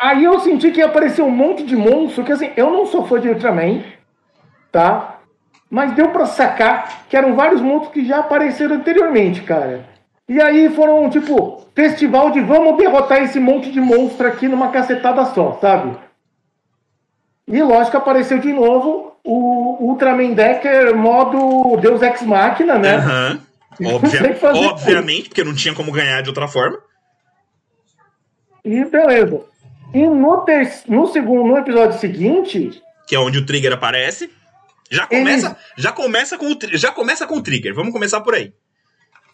Aí 0.00 0.24
eu 0.24 0.40
senti 0.40 0.72
que 0.72 0.78
ia 0.80 0.86
aparecer 0.86 1.22
um 1.22 1.30
monte 1.30 1.62
de 1.62 1.76
monstro, 1.76 2.24
que 2.24 2.32
assim, 2.32 2.50
eu 2.56 2.68
não 2.72 2.84
sou 2.86 3.06
fã 3.06 3.20
de 3.20 3.28
Ultraman, 3.28 3.84
tá? 4.72 5.20
Mas 5.70 5.94
deu 5.94 6.08
pra 6.10 6.26
sacar 6.26 7.06
que 7.08 7.16
eram 7.16 7.36
vários 7.36 7.60
monstros 7.60 7.92
que 7.94 8.04
já 8.04 8.18
apareceram 8.18 8.76
anteriormente, 8.76 9.42
cara. 9.42 9.88
E 10.28 10.40
aí 10.40 10.68
foram, 10.70 11.08
tipo, 11.08 11.61
festival 11.74 12.30
de 12.30 12.40
vamos 12.40 12.76
derrotar 12.76 13.22
esse 13.22 13.40
monte 13.40 13.70
de 13.70 13.80
monstro 13.80 14.26
aqui 14.26 14.48
numa 14.48 14.70
cacetada 14.70 15.24
só, 15.26 15.58
sabe? 15.60 15.96
E 17.48 17.62
lógico, 17.62 17.96
apareceu 17.96 18.38
de 18.38 18.52
novo 18.52 19.16
o 19.24 19.76
Ultraman 19.88 20.32
Decker 20.32 20.94
modo 20.96 21.76
Deus 21.80 22.02
Ex 22.02 22.22
Machina, 22.22 22.78
né? 22.78 22.98
Não 23.80 23.94
Obvia- 23.96 24.20
obviamente, 24.70 25.28
porque 25.28 25.42
não 25.44 25.54
tinha 25.54 25.74
como 25.74 25.90
ganhar 25.92 26.20
de 26.22 26.28
outra 26.28 26.46
forma. 26.46 26.78
E 28.64 28.84
beleza. 28.84 29.40
E 29.94 30.06
no, 30.06 30.38
ter... 30.42 30.70
no 30.88 31.06
segundo, 31.06 31.48
no 31.48 31.58
episódio 31.58 31.98
seguinte, 31.98 32.82
Que 33.06 33.16
é 33.16 33.18
onde 33.18 33.38
o 33.38 33.46
trigger 33.46 33.72
aparece. 33.72 34.30
Já 34.90 35.06
começa, 35.06 35.56
já 35.76 35.90
começa 35.90 36.36
com 36.38 36.46
o 36.52 36.58
já 36.74 36.92
começa 36.92 37.26
com 37.26 37.36
o 37.36 37.42
trigger. 37.42 37.74
Vamos 37.74 37.92
começar 37.92 38.20
por 38.20 38.34
aí. 38.34 38.52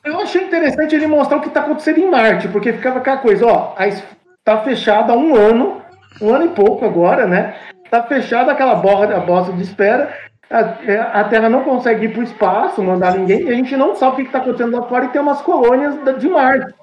Eu 0.08 0.20
achei 0.20 0.42
interessante 0.42 0.94
ele 0.94 1.06
mostrar 1.06 1.36
o 1.36 1.40
que 1.40 1.48
está 1.48 1.60
acontecendo 1.60 1.98
em 1.98 2.10
Marte, 2.10 2.48
porque 2.48 2.72
ficava 2.72 2.98
aquela 2.98 3.18
coisa, 3.18 3.46
ó, 3.46 3.74
a 3.76 3.86
es- 3.86 4.02
tá 4.42 4.56
fechada 4.58 5.12
há 5.12 5.16
um 5.16 5.34
ano, 5.36 5.82
um 6.22 6.32
ano 6.34 6.46
e 6.46 6.48
pouco 6.48 6.84
agora, 6.86 7.26
né? 7.26 7.54
Tá 7.90 8.02
fechada 8.02 8.50
aquela 8.52 8.74
borra, 8.76 9.14
a 9.14 9.20
bosta 9.20 9.52
de 9.52 9.62
espera, 9.62 10.10
a, 10.50 10.60
é, 10.90 10.98
a 11.12 11.24
Terra 11.24 11.50
não 11.50 11.62
consegue 11.62 12.06
ir 12.06 12.08
para 12.12 12.20
o 12.20 12.24
espaço, 12.24 12.82
mandar 12.82 13.14
ninguém, 13.18 13.42
e 13.42 13.50
a 13.50 13.54
gente 13.54 13.76
não 13.76 13.94
sabe 13.94 14.12
o 14.12 14.16
que 14.16 14.22
está 14.22 14.38
acontecendo 14.38 14.74
lá 14.78 14.82
fora 14.88 15.04
e 15.04 15.08
tem 15.08 15.20
umas 15.20 15.42
colônias 15.42 15.94
de 16.18 16.28
Marte. 16.28 16.74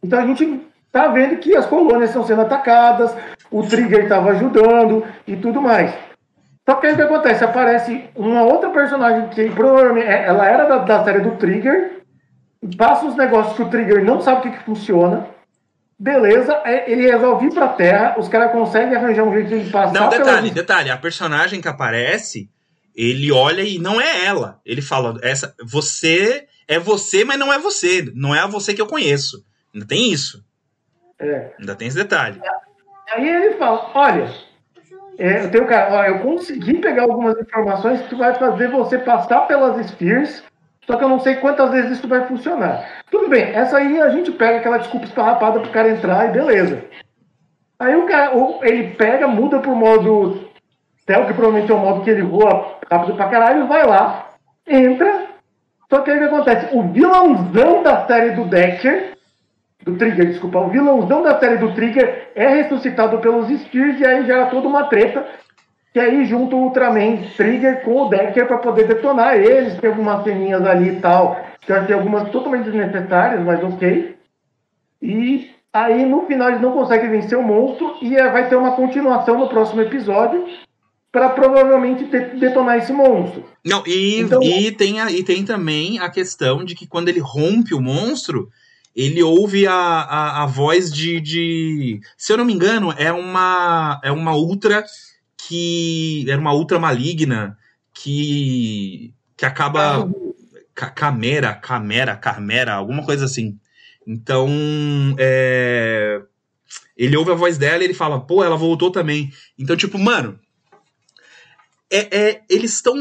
Então 0.00 0.20
a 0.20 0.26
gente 0.26 0.60
tá 0.92 1.08
vendo 1.08 1.36
que 1.38 1.56
as 1.56 1.66
colônias 1.66 2.10
estão 2.10 2.22
sendo 2.24 2.42
atacadas, 2.42 3.12
o 3.50 3.62
Trigger 3.64 4.04
estava 4.04 4.30
ajudando 4.30 5.04
e 5.26 5.34
tudo 5.34 5.60
mais. 5.60 5.92
Só 6.68 6.76
que 6.76 6.86
aí 6.86 6.92
o 6.92 6.96
que 6.96 7.02
acontece? 7.02 7.42
Aparece 7.42 8.04
uma 8.14 8.42
outra 8.42 8.70
personagem 8.70 9.26
que 9.30 9.50
provavelmente 9.50 10.06
é- 10.06 10.26
ela 10.26 10.46
era 10.46 10.64
da, 10.66 10.78
da 10.78 11.02
série 11.02 11.20
do 11.20 11.32
Trigger, 11.32 11.97
passa 12.76 13.06
uns 13.06 13.16
negócios 13.16 13.56
que 13.56 13.62
o 13.62 13.70
Trigger 13.70 14.04
não 14.04 14.20
sabe 14.20 14.40
o 14.40 14.42
que, 14.50 14.58
que 14.58 14.64
funciona. 14.64 15.28
Beleza, 15.98 16.52
é- 16.64 16.90
ele 16.90 17.10
resolve 17.10 17.46
ir 17.46 17.54
pra 17.54 17.68
Terra, 17.68 18.14
os 18.18 18.28
caras 18.28 18.52
conseguem 18.52 18.96
arranjar 18.96 19.24
um 19.24 19.32
jeito 19.32 19.48
de 19.64 19.70
passar 19.70 19.92
Não, 19.92 20.08
detalhe, 20.08 20.24
pelas- 20.26 20.50
detalhe. 20.52 20.90
A 20.90 20.96
personagem 20.96 21.60
que 21.60 21.68
aparece, 21.68 22.48
ele 22.94 23.32
olha 23.32 23.62
e 23.62 23.78
não 23.78 24.00
é 24.00 24.24
ela. 24.24 24.60
Ele 24.64 24.80
fala, 24.80 25.18
essa, 25.22 25.54
você 25.64 26.46
é 26.68 26.78
você, 26.78 27.24
mas 27.24 27.38
não 27.38 27.52
é 27.52 27.58
você. 27.58 28.10
Não 28.14 28.34
é 28.34 28.40
a 28.40 28.46
você 28.46 28.74
que 28.74 28.80
eu 28.80 28.86
conheço. 28.86 29.44
Ainda 29.74 29.86
tem 29.86 30.12
isso. 30.12 30.44
É. 31.18 31.52
Ainda 31.58 31.74
tem 31.74 31.88
esse 31.88 31.96
detalhe. 31.96 32.40
Aí 33.12 33.28
ele 33.28 33.54
fala, 33.56 33.90
olha, 33.94 34.32
é, 35.18 35.44
eu 35.44 35.50
tenho 35.50 35.66
cara, 35.66 35.92
ó, 35.94 36.04
eu 36.04 36.20
consegui 36.20 36.78
pegar 36.78 37.02
algumas 37.04 37.36
informações 37.40 38.02
que 38.02 38.14
vai 38.14 38.34
fazer 38.36 38.70
você 38.70 38.98
passar 38.98 39.40
pelas 39.48 39.84
Spheres, 39.90 40.44
só 40.88 40.96
que 40.96 41.04
eu 41.04 41.08
não 41.10 41.20
sei 41.20 41.34
quantas 41.34 41.70
vezes 41.70 41.98
isso 41.98 42.08
vai 42.08 42.26
funcionar. 42.26 43.02
Tudo 43.10 43.28
bem, 43.28 43.42
essa 43.54 43.76
aí 43.76 44.00
a 44.00 44.08
gente 44.08 44.32
pega 44.32 44.56
aquela 44.56 44.78
desculpa 44.78 45.04
esfarrapada 45.04 45.60
pro 45.60 45.70
cara 45.70 45.90
entrar 45.90 46.30
e 46.30 46.32
beleza. 46.32 46.82
Aí 47.78 47.94
o 47.94 48.06
cara, 48.06 48.32
ele 48.62 48.94
pega, 48.94 49.28
muda 49.28 49.58
pro 49.58 49.76
modo 49.76 50.48
Tel, 51.04 51.26
que 51.26 51.34
provavelmente 51.34 51.70
é 51.70 51.74
o 51.74 51.78
modo 51.78 52.02
que 52.02 52.08
ele 52.08 52.22
voa 52.22 52.78
rápido 52.90 53.14
pra 53.16 53.28
caralho, 53.28 53.66
vai 53.66 53.86
lá, 53.86 54.30
entra. 54.66 55.26
Só 55.90 56.00
que 56.00 56.10
aí 56.10 56.16
o 56.16 56.20
que 56.20 56.26
acontece? 56.26 56.74
O 56.74 56.82
vilãozão 56.84 57.82
da 57.82 58.06
série 58.06 58.30
do 58.30 58.46
Decker, 58.46 59.12
do 59.84 59.96
Trigger, 59.98 60.26
desculpa, 60.26 60.58
o 60.58 60.70
vilãozão 60.70 61.22
da 61.22 61.38
série 61.38 61.58
do 61.58 61.74
Trigger 61.74 62.30
é 62.34 62.48
ressuscitado 62.48 63.18
pelos 63.18 63.48
Spears 63.60 64.00
e 64.00 64.06
aí 64.06 64.24
gera 64.24 64.46
toda 64.46 64.66
uma 64.66 64.84
treta. 64.84 65.26
Que 65.98 66.02
aí 66.04 66.24
junta 66.26 66.54
o 66.54 66.60
Ultraman 66.62 67.24
Trigger 67.36 67.82
com 67.82 68.02
o 68.02 68.08
Decker 68.08 68.46
pra 68.46 68.58
poder 68.58 68.86
detonar 68.86 69.34
eles. 69.34 69.76
Tem 69.80 69.90
algumas 69.90 70.22
ceninhas 70.22 70.64
ali 70.64 70.90
e 70.90 71.00
tal. 71.00 71.44
Que 71.60 71.72
eu 71.72 71.76
achei 71.76 71.92
algumas 71.92 72.30
totalmente 72.30 72.66
desnecessárias, 72.70 73.44
mas 73.44 73.60
ok. 73.64 74.14
E 75.02 75.50
aí 75.72 76.06
no 76.06 76.24
final 76.26 76.50
eles 76.50 76.60
não 76.60 76.70
conseguem 76.70 77.10
vencer 77.10 77.36
o 77.36 77.42
monstro 77.42 77.96
e 78.00 78.14
eh, 78.14 78.30
vai 78.30 78.48
ter 78.48 78.54
uma 78.54 78.76
continuação 78.76 79.40
no 79.40 79.48
próximo 79.48 79.80
episódio 79.80 80.46
para 81.10 81.30
provavelmente 81.30 82.04
de- 82.04 82.38
detonar 82.38 82.78
esse 82.78 82.92
monstro. 82.92 83.44
Não, 83.66 83.82
e, 83.84 84.20
Então- 84.20 84.40
e, 84.40 84.70
tem 84.70 85.00
a- 85.00 85.10
e 85.10 85.24
tem 85.24 85.44
também 85.44 85.98
a 85.98 86.08
questão 86.08 86.64
de 86.64 86.76
que 86.76 86.86
quando 86.86 87.08
ele 87.08 87.18
rompe 87.18 87.74
o 87.74 87.80
monstro, 87.80 88.48
ele 88.94 89.20
ouve 89.20 89.66
a, 89.66 89.72
a, 89.74 90.42
a 90.44 90.46
voz 90.46 90.92
de, 90.92 91.20
de. 91.20 92.00
Se 92.16 92.32
eu 92.32 92.36
não 92.36 92.44
me 92.44 92.52
engano, 92.52 92.94
é 92.96 93.10
uma. 93.12 94.00
É 94.04 94.12
uma 94.12 94.36
ultra 94.36 94.84
que. 95.48 96.24
Era 96.28 96.40
uma 96.40 96.52
ultra 96.54 96.78
maligna 96.78 97.56
que. 97.94 99.14
que 99.36 99.46
acaba. 99.46 100.08
Ca- 100.74 100.90
Camera, 100.90 101.54
Camera, 101.54 102.16
Carmera, 102.16 102.74
alguma 102.74 103.04
coisa 103.04 103.24
assim. 103.24 103.58
Então, 104.06 104.48
é, 105.18 106.22
ele 106.96 107.16
ouve 107.16 107.32
a 107.32 107.34
voz 107.34 107.58
dela 107.58 107.82
e 107.82 107.86
ele 107.86 107.94
fala, 107.94 108.20
pô, 108.20 108.44
ela 108.44 108.56
voltou 108.56 108.90
também. 108.90 109.30
Então, 109.58 109.76
tipo, 109.76 109.98
mano, 109.98 110.38
é, 111.90 112.16
é- 112.16 112.42
eles 112.48 112.74
estão. 112.74 112.96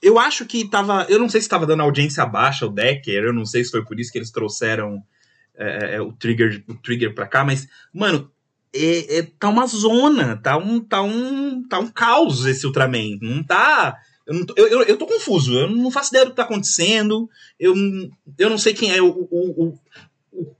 Eu 0.00 0.18
acho 0.18 0.44
que 0.46 0.68
tava. 0.68 1.06
Eu 1.08 1.18
não 1.18 1.28
sei 1.28 1.40
se 1.40 1.48
tava 1.48 1.66
dando 1.66 1.82
audiência 1.82 2.24
baixa 2.26 2.66
o 2.66 2.70
Decker, 2.70 3.24
eu 3.24 3.32
não 3.32 3.44
sei 3.44 3.64
se 3.64 3.70
foi 3.70 3.84
por 3.84 3.98
isso 3.98 4.12
que 4.12 4.18
eles 4.18 4.30
trouxeram 4.30 5.02
é, 5.56 5.96
é, 5.96 6.00
o 6.00 6.12
Trigger 6.12 6.62
o 6.68 6.74
Trigger 6.74 7.14
pra 7.14 7.26
cá, 7.26 7.44
mas, 7.44 7.66
mano, 7.92 8.30
é, 8.74 9.18
é- 9.18 9.22
tá 9.38 9.48
uma 9.48 9.66
zona, 9.66 10.36
tá 10.42 10.56
um, 10.56 10.80
tá 10.80 11.02
um, 11.02 11.62
tá 11.68 11.78
um 11.78 11.88
caos 11.88 12.44
esse 12.44 12.66
Ultraman. 12.66 13.18
Não 13.22 13.42
tá. 13.42 13.96
Eu, 14.26 14.34
não 14.34 14.46
tô, 14.46 14.54
eu, 14.56 14.66
eu, 14.68 14.82
eu 14.82 14.96
tô 14.96 15.06
confuso, 15.06 15.52
eu 15.54 15.70
não 15.70 15.90
faço 15.90 16.08
ideia 16.10 16.24
do 16.24 16.30
que 16.30 16.36
tá 16.36 16.44
acontecendo, 16.44 17.28
eu, 17.60 17.74
eu 18.38 18.48
não 18.48 18.56
sei 18.56 18.72
quem 18.72 18.90
é 18.90 19.02
o, 19.02 19.08
o- 19.30 19.64
o- 19.68 19.78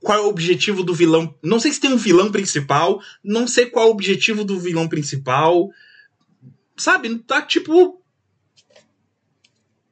qual 0.01 0.17
é 0.17 0.21
o 0.21 0.29
objetivo 0.29 0.83
do 0.83 0.93
vilão. 0.93 1.35
Não 1.43 1.59
sei 1.59 1.71
se 1.73 1.79
tem 1.81 1.91
um 1.91 1.97
vilão 1.97 2.31
principal, 2.31 3.01
não 3.23 3.45
sei 3.47 3.65
qual 3.65 3.85
é 3.85 3.89
o 3.89 3.91
objetivo 3.91 4.45
do 4.45 4.57
vilão 4.59 4.87
principal. 4.87 5.69
Sabe, 6.77 7.17
tá 7.19 7.41
tipo. 7.41 8.01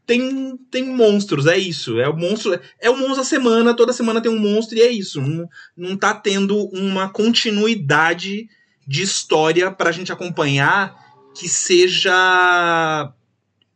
Tem, 0.06 0.58
tem 0.70 0.84
monstros, 0.84 1.48
é 1.48 1.58
isso. 1.58 2.00
É 2.00 2.10
o 2.10 2.16
monstro. 2.16 2.60
É 2.80 2.90
o 2.90 2.98
monstro 2.98 3.22
a 3.22 3.26
semana, 3.26 3.76
toda 3.76 3.94
semana 3.94 4.22
tem 4.22 4.32
um 4.32 4.40
monstro 4.40 4.78
e 4.78 4.82
é 4.82 4.92
isso. 4.92 5.22
Não, 5.22 5.48
não 5.76 5.98
tá 5.98 6.14
tendo 6.14 6.70
uma 6.74 7.10
continuidade 7.10 8.48
de 8.86 9.02
história 9.02 9.72
pra 9.72 9.92
gente 9.92 10.12
acompanhar 10.12 10.96
que 11.34 11.48
seja 11.48 13.12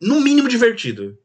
no 0.00 0.20
mínimo 0.20 0.48
divertido. 0.48 1.18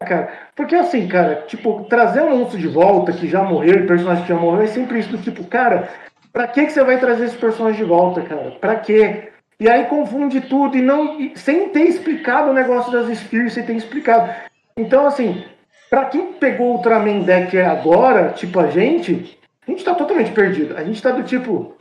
Cara, 0.00 0.50
porque 0.54 0.74
assim, 0.76 1.08
cara, 1.08 1.42
tipo, 1.46 1.84
trazer 1.88 2.22
um 2.22 2.38
monstro 2.38 2.58
de 2.58 2.68
volta 2.68 3.12
que 3.12 3.28
já 3.28 3.42
morreu 3.42 3.86
personagem 3.86 4.22
que 4.22 4.28
já 4.28 4.36
morreu 4.36 4.62
é 4.62 4.66
sempre 4.68 5.00
isso 5.00 5.18
tipo, 5.18 5.44
cara, 5.44 5.88
pra 6.32 6.46
que, 6.46 6.66
que 6.66 6.70
você 6.70 6.84
vai 6.84 7.00
trazer 7.00 7.24
esse 7.24 7.36
personagem 7.36 7.82
de 7.82 7.88
volta, 7.88 8.22
cara? 8.22 8.52
Pra 8.60 8.76
quê? 8.76 9.32
E 9.60 9.68
aí 9.68 9.86
confunde 9.86 10.40
tudo 10.40 10.76
e 10.76 10.82
não. 10.82 11.20
e 11.20 11.36
sem 11.36 11.68
ter 11.70 11.84
explicado 11.84 12.50
o 12.50 12.54
negócio 12.54 12.92
das 12.92 13.16
Spears, 13.18 13.54
sem 13.54 13.64
ter 13.64 13.74
explicado. 13.74 14.32
Então, 14.76 15.06
assim, 15.06 15.44
pra 15.90 16.04
quem 16.04 16.32
pegou 16.34 16.68
o 16.68 16.76
Ultraman 16.76 17.20
Decker 17.20 17.68
agora, 17.68 18.30
tipo 18.30 18.60
a 18.60 18.68
gente, 18.68 19.38
a 19.66 19.70
gente 19.70 19.84
tá 19.84 19.94
totalmente 19.94 20.30
perdido. 20.30 20.76
A 20.76 20.84
gente 20.84 21.02
tá 21.02 21.10
do 21.10 21.24
tipo, 21.24 21.52
o 21.52 21.74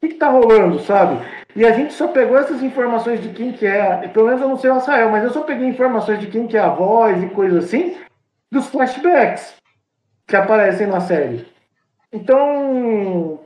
que, 0.00 0.08
que 0.08 0.14
tá 0.14 0.30
rolando, 0.30 0.78
sabe? 0.80 1.22
E 1.54 1.66
a 1.66 1.72
gente 1.72 1.92
só 1.92 2.08
pegou 2.08 2.38
essas 2.38 2.62
informações 2.62 3.20
de 3.22 3.28
quem 3.30 3.52
que 3.52 3.66
é, 3.66 4.08
pelo 4.08 4.26
menos 4.26 4.40
eu 4.40 4.48
não 4.48 4.56
sei 4.56 4.70
o 4.70 4.74
Rafael, 4.74 5.10
mas 5.10 5.24
eu 5.24 5.30
só 5.30 5.42
peguei 5.42 5.66
informações 5.66 6.20
de 6.20 6.28
quem 6.28 6.46
que 6.46 6.56
é 6.56 6.60
a 6.60 6.68
voz 6.68 7.22
e 7.22 7.26
coisa 7.28 7.58
assim, 7.58 7.96
dos 8.50 8.66
flashbacks 8.68 9.54
que 10.26 10.36
aparecem 10.36 10.86
na 10.86 11.00
série. 11.00 11.46
Então, 12.12 13.40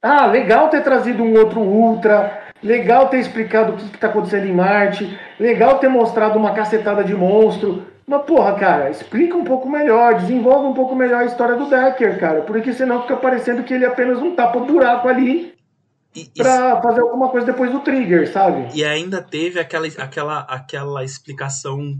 ah, 0.00 0.26
legal 0.26 0.68
ter 0.68 0.82
trazido 0.82 1.22
um 1.22 1.34
outro 1.34 1.60
Ultra, 1.60 2.39
legal 2.62 3.08
ter 3.08 3.18
explicado 3.18 3.72
o 3.72 3.76
que 3.76 3.84
está 3.84 4.08
acontecendo 4.08 4.46
em 4.46 4.52
Marte, 4.52 5.18
legal 5.38 5.78
ter 5.78 5.88
mostrado 5.88 6.38
uma 6.38 6.52
cacetada 6.52 7.02
de 7.04 7.14
monstro. 7.14 7.84
Mas, 8.06 8.22
porra, 8.24 8.54
cara, 8.54 8.90
explica 8.90 9.36
um 9.36 9.44
pouco 9.44 9.68
melhor, 9.70 10.14
desenvolve 10.14 10.66
um 10.66 10.74
pouco 10.74 10.96
melhor 10.96 11.22
a 11.22 11.26
história 11.26 11.56
do 11.56 11.70
Decker, 11.70 12.18
cara, 12.18 12.40
porque 12.42 12.72
senão 12.72 13.02
fica 13.02 13.16
parecendo 13.16 13.62
que 13.62 13.72
ele 13.72 13.84
é 13.84 13.88
apenas 13.88 14.18
um 14.20 14.34
tapa-buraco 14.34 15.06
ali 15.08 15.54
E, 16.14 16.22
e- 16.34 16.42
pra 16.42 16.80
fazer 16.82 17.02
alguma 17.02 17.28
coisa 17.28 17.46
depois 17.46 17.70
do 17.70 17.80
Trigger, 17.80 18.30
sabe? 18.32 18.66
E 18.76 18.84
ainda 18.84 19.22
teve 19.22 19.60
aquela, 19.60 19.86
aquela, 19.98 20.40
aquela 20.40 21.04
explicação 21.04 21.96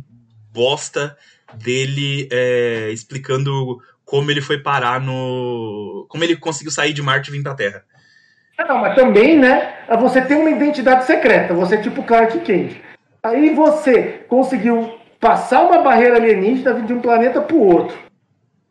bosta 0.52 1.16
dele 1.54 2.28
é, 2.32 2.90
explicando 2.92 3.78
como 4.04 4.30
ele 4.32 4.40
foi 4.40 4.58
parar 4.58 5.00
no. 5.00 6.06
Como 6.08 6.24
ele 6.24 6.34
conseguiu 6.34 6.72
sair 6.72 6.92
de 6.92 7.00
Marte 7.02 7.28
e 7.28 7.32
vir 7.32 7.42
pra 7.44 7.54
Terra. 7.54 7.84
Ah, 8.60 8.64
Não, 8.68 8.78
mas 8.78 8.94
também, 8.94 9.38
né? 9.38 9.74
Você 10.00 10.20
tem 10.22 10.36
uma 10.36 10.50
identidade 10.50 11.04
secreta, 11.04 11.54
você 11.54 11.76
é 11.76 11.80
tipo 11.82 12.02
Clark 12.02 12.38
Kent. 12.40 12.76
Aí 13.22 13.54
você 13.54 14.24
conseguiu 14.28 14.98
passar 15.18 15.62
uma 15.64 15.82
barreira 15.82 16.16
alienígena 16.16 16.74
de 16.82 16.92
um 16.92 17.00
planeta 17.00 17.40
pro 17.40 17.58
outro. 17.58 17.96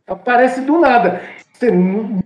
Aparece 0.07 0.61
do 0.61 0.79
nada. 0.79 1.21
Você 1.53 1.69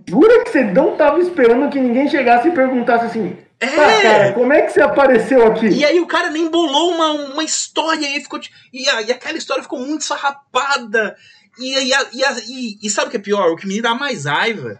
jura 0.08 0.44
que 0.44 0.50
você 0.50 0.62
não 0.64 0.96
tava 0.96 1.18
esperando 1.20 1.68
que 1.70 1.78
ninguém 1.80 2.08
chegasse 2.08 2.48
e 2.48 2.52
perguntasse 2.52 3.06
assim: 3.06 3.36
É! 3.60 3.66
Ah, 3.66 4.02
cara, 4.02 4.32
como 4.32 4.52
é 4.52 4.62
que 4.62 4.72
você 4.72 4.80
apareceu 4.80 5.46
aqui? 5.46 5.66
E 5.68 5.84
aí 5.84 6.00
o 6.00 6.06
cara 6.06 6.30
nem 6.30 6.48
bolou 6.50 6.92
uma, 6.92 7.12
uma 7.32 7.44
história 7.44 8.06
e 8.16 8.20
ficou. 8.20 8.40
E, 8.72 8.88
a- 8.88 9.02
e 9.02 9.10
aquela 9.12 9.36
história 9.36 9.62
ficou 9.62 9.80
muito 9.80 10.04
sarrapada. 10.04 11.16
E, 11.58 11.72
e, 11.88 11.94
a- 11.94 12.06
e, 12.12 12.24
a- 12.24 12.36
e- 12.48 12.78
e 12.82 12.90
sabe 12.90 13.08
o 13.08 13.10
que 13.10 13.16
é 13.16 13.20
pior? 13.20 13.50
O 13.50 13.56
que 13.56 13.66
me 13.66 13.82
dá 13.82 13.94
mais 13.94 14.24
raiva 14.24 14.78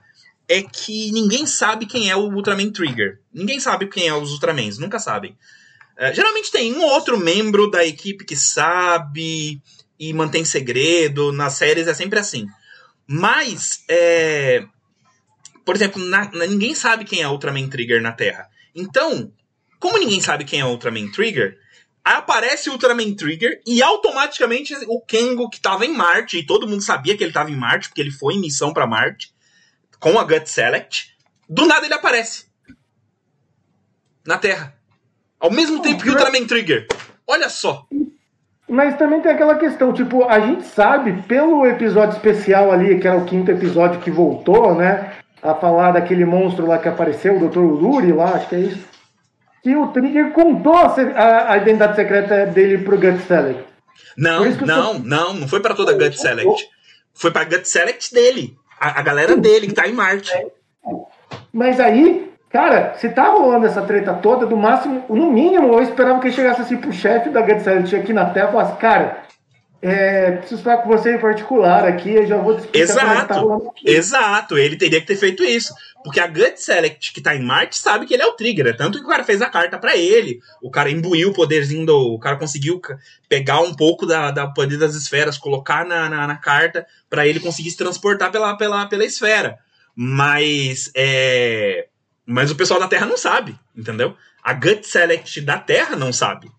é 0.57 0.63
que 0.63 1.11
ninguém 1.13 1.47
sabe 1.47 1.87
quem 1.87 2.11
é 2.11 2.17
o 2.17 2.31
Ultraman 2.33 2.71
Trigger. 2.71 3.21
Ninguém 3.33 3.59
sabe 3.61 3.87
quem 3.87 4.07
é 4.09 4.15
os 4.15 4.33
Ultramans, 4.33 4.79
nunca 4.79 4.99
sabem. 4.99 5.37
É, 5.97 6.13
geralmente 6.13 6.51
tem 6.51 6.73
um 6.73 6.83
ou 6.83 6.91
outro 6.91 7.19
membro 7.19 7.71
da 7.71 7.85
equipe 7.85 8.25
que 8.25 8.37
sabe 8.37 9.61
e 9.99 10.13
mantém 10.13 10.45
segredo. 10.45 11.33
Nas 11.33 11.55
séries 11.55 11.87
é 11.87 11.95
sempre 11.95 12.19
assim. 12.19 12.47
Mas, 13.07 13.85
é, 13.89 14.65
por 15.65 15.75
exemplo, 15.77 16.03
na- 16.05 16.31
na- 16.33 16.47
ninguém 16.47 16.75
sabe 16.75 17.05
quem 17.05 17.21
é 17.23 17.29
Ultraman 17.29 17.69
Trigger 17.69 18.01
na 18.03 18.13
Terra. 18.13 18.49
Então, 18.75 19.33
como 19.79 19.99
ninguém 19.99 20.21
sabe 20.21 20.45
quem 20.45 20.61
é 20.61 20.65
Ultraman 20.65 21.11
Trigger, 21.11 21.59
aparece 22.03 22.69
o 22.69 22.73
Ultraman 22.73 23.15
Trigger 23.15 23.61
e 23.67 23.83
automaticamente 23.83 24.75
o 24.89 25.01
Kengo 25.01 25.49
que 25.49 25.61
tava 25.61 25.87
em 25.87 25.93
Marte, 25.93 26.39
e 26.39 26.47
todo 26.47 26.67
mundo 26.69 26.83
sabia 26.83 27.17
que 27.17 27.23
ele 27.25 27.33
tava 27.33 27.51
em 27.51 27.57
Marte, 27.57 27.89
porque 27.89 28.01
ele 28.01 28.11
foi 28.11 28.35
em 28.35 28.41
missão 28.41 28.73
pra 28.73 28.87
Marte, 28.87 29.34
com 30.05 30.19
a 30.19 30.25
Gut 30.25 30.51
Select, 30.51 31.17
do 31.49 31.65
nada 31.65 31.87
ele 31.87 31.95
aparece. 31.95 32.45
Na 34.27 34.37
Terra. 34.37 34.75
Ao 35.41 35.51
mesmo 35.51 35.81
tempo 35.81 36.03
que 36.03 36.11
o 36.11 36.13
Ultraman 36.13 36.47
Trigger. 36.47 36.87
Olha 37.27 37.49
só. 37.49 37.87
Mas 38.69 38.99
também 38.99 39.23
tem 39.23 39.33
aquela 39.33 39.57
questão, 39.57 39.95
tipo, 39.95 40.25
a 40.25 40.39
gente 40.41 40.65
sabe, 40.67 41.23
pelo 41.23 41.65
episódio 41.67 42.17
especial 42.17 42.71
ali, 42.71 43.01
que 43.01 43.09
era 43.09 43.17
o 43.17 43.25
quinto 43.25 43.51
episódio 43.51 43.99
que 44.01 44.11
voltou, 44.11 44.75
né? 44.75 45.15
A 45.43 45.55
falar 45.55 45.93
daquele 45.93 46.27
monstro 46.27 46.67
lá 46.67 46.77
que 46.79 46.89
apareceu, 46.89 47.37
o 47.39 47.49
Dr. 47.49 47.59
Luri 47.61 48.13
lá, 48.13 48.35
acho 48.35 48.49
que 48.51 48.55
é 48.57 48.61
isso. 48.61 48.85
Que 49.63 49.75
o 49.75 49.89
Trigger 49.89 50.33
contou 50.33 50.75
a, 50.75 50.87
a- 50.95 51.53
a 51.53 51.57
identidade 51.57 51.97
secreta 51.97 52.45
dele 52.47 52.79
pro 52.85 52.99
Gut 53.01 53.23
Select. 53.27 53.65
Não, 54.19 54.43
que 54.53 54.63
eu 54.63 54.67
não, 54.67 54.99
não, 54.99 55.33
não 55.35 55.49
foi 55.49 55.61
pra 55.61 55.75
toda 55.75 55.93
a 55.93 55.95
Gut 55.95 56.19
Select. 56.19 56.69
Foi 57.15 57.31
pra 57.31 57.45
Gut 57.45 57.67
Select 57.67 58.13
dele. 58.13 58.57
A, 58.85 59.01
a 59.01 59.03
galera 59.03 59.35
dele 59.35 59.67
que 59.67 59.73
tá 59.73 59.89
em 59.89 59.95
Marte. 59.95 60.31
Mas 61.51 61.81
aí, 61.81 62.31
cara, 62.51 62.95
se 62.99 63.09
tá 63.09 63.31
rolando 63.31 63.65
essa 63.65 63.81
treta 63.81 64.13
toda, 64.13 64.45
do 64.45 64.57
máximo, 64.57 65.05
no 65.09 65.33
mínimo, 65.33 65.73
eu 65.73 65.81
esperava 65.81 66.21
que 66.21 66.27
ele 66.27 66.35
chegasse 66.35 66.61
assim 66.61 66.77
pro 66.77 66.93
chefe 66.93 67.31
da 67.31 67.41
Gut 67.41 67.63
Select 67.63 67.97
aqui 67.97 68.13
na 68.13 68.27
Terra 68.27 68.49
e 68.49 68.53
falasse, 68.53 68.77
cara, 68.77 69.25
é, 69.81 70.33
preciso 70.33 70.63
falar 70.63 70.79
com 70.79 70.89
você 70.89 71.15
em 71.15 71.19
particular 71.19 71.85
aqui, 71.87 72.09
eu 72.09 72.27
já 72.27 72.39
vou 72.39 72.57
te 72.57 72.63
é 72.63 72.71
tá 72.73 72.79
Exato, 72.79 73.53
aqui. 73.71 73.91
exato. 73.91 74.57
Ele 74.57 74.77
teria 74.77 74.99
que 74.99 75.07
ter 75.07 75.17
feito 75.17 75.45
isso. 75.45 75.75
Porque 76.03 76.21
a 76.21 76.27
Gut 76.27 76.57
Select, 76.57 77.13
que 77.13 77.21
tá 77.21 77.35
em 77.35 77.43
Marte, 77.43 77.77
sabe 77.77 78.07
que 78.07 78.15
ele 78.15 78.23
é 78.23 78.27
o 78.27 78.33
Trigger. 78.33 78.69
É 78.69 78.73
Tanto 78.73 78.99
que 78.99 79.05
o 79.05 79.09
cara 79.09 79.25
fez 79.25 79.43
a 79.43 79.49
carta 79.51 79.79
pra 79.79 79.95
ele. 79.95 80.39
O 80.63 80.71
cara 80.71 80.91
imbuiu 80.91 81.31
o 81.31 81.35
poderzinho 81.35 81.85
do. 81.85 82.15
O 82.15 82.19
cara 82.19 82.37
conseguiu 82.37 82.81
pegar 83.29 83.61
um 83.61 83.75
pouco 83.75 84.07
da, 84.07 84.31
da 84.31 84.47
poder 84.47 84.79
das 84.79 84.95
esferas, 84.95 85.37
colocar 85.37 85.85
na, 85.85 86.09
na, 86.09 86.27
na 86.27 86.37
carta, 86.37 86.87
pra 87.15 87.29
ele 87.29 87.39
conseguir 87.39 87.71
se 87.71 87.77
transportar 87.77 88.33
pela, 88.33 88.57
pela, 88.57 88.87
pela 88.87 89.05
esfera. 89.05 89.57
Mas. 89.95 90.91
É, 90.97 91.87
Mas 92.27 92.51
o 92.51 92.57
pessoal 92.57 92.81
da 92.81 92.89
Terra 92.89 93.07
não 93.07 93.17
sabe, 93.17 93.55
entendeu? 93.77 94.17
A 94.43 94.53
Gut 94.53 94.85
Select 94.85 95.41
da 95.43 95.59
Terra 95.59 95.95
não 95.95 96.13
sabe. 96.13 96.51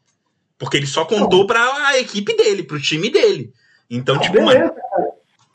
Porque 0.57 0.77
ele 0.77 0.87
só 0.87 1.03
contou 1.03 1.45
pra 1.45 1.59
a 1.87 1.99
equipe 1.99 2.33
dele, 2.37 2.63
pro 2.63 2.79
time 2.81 3.09
dele. 3.09 3.51
Então, 3.89 4.17
tipo, 4.17 4.33
Beleza, 4.33 4.59
mano. 4.59 4.73
cara. 4.73 5.05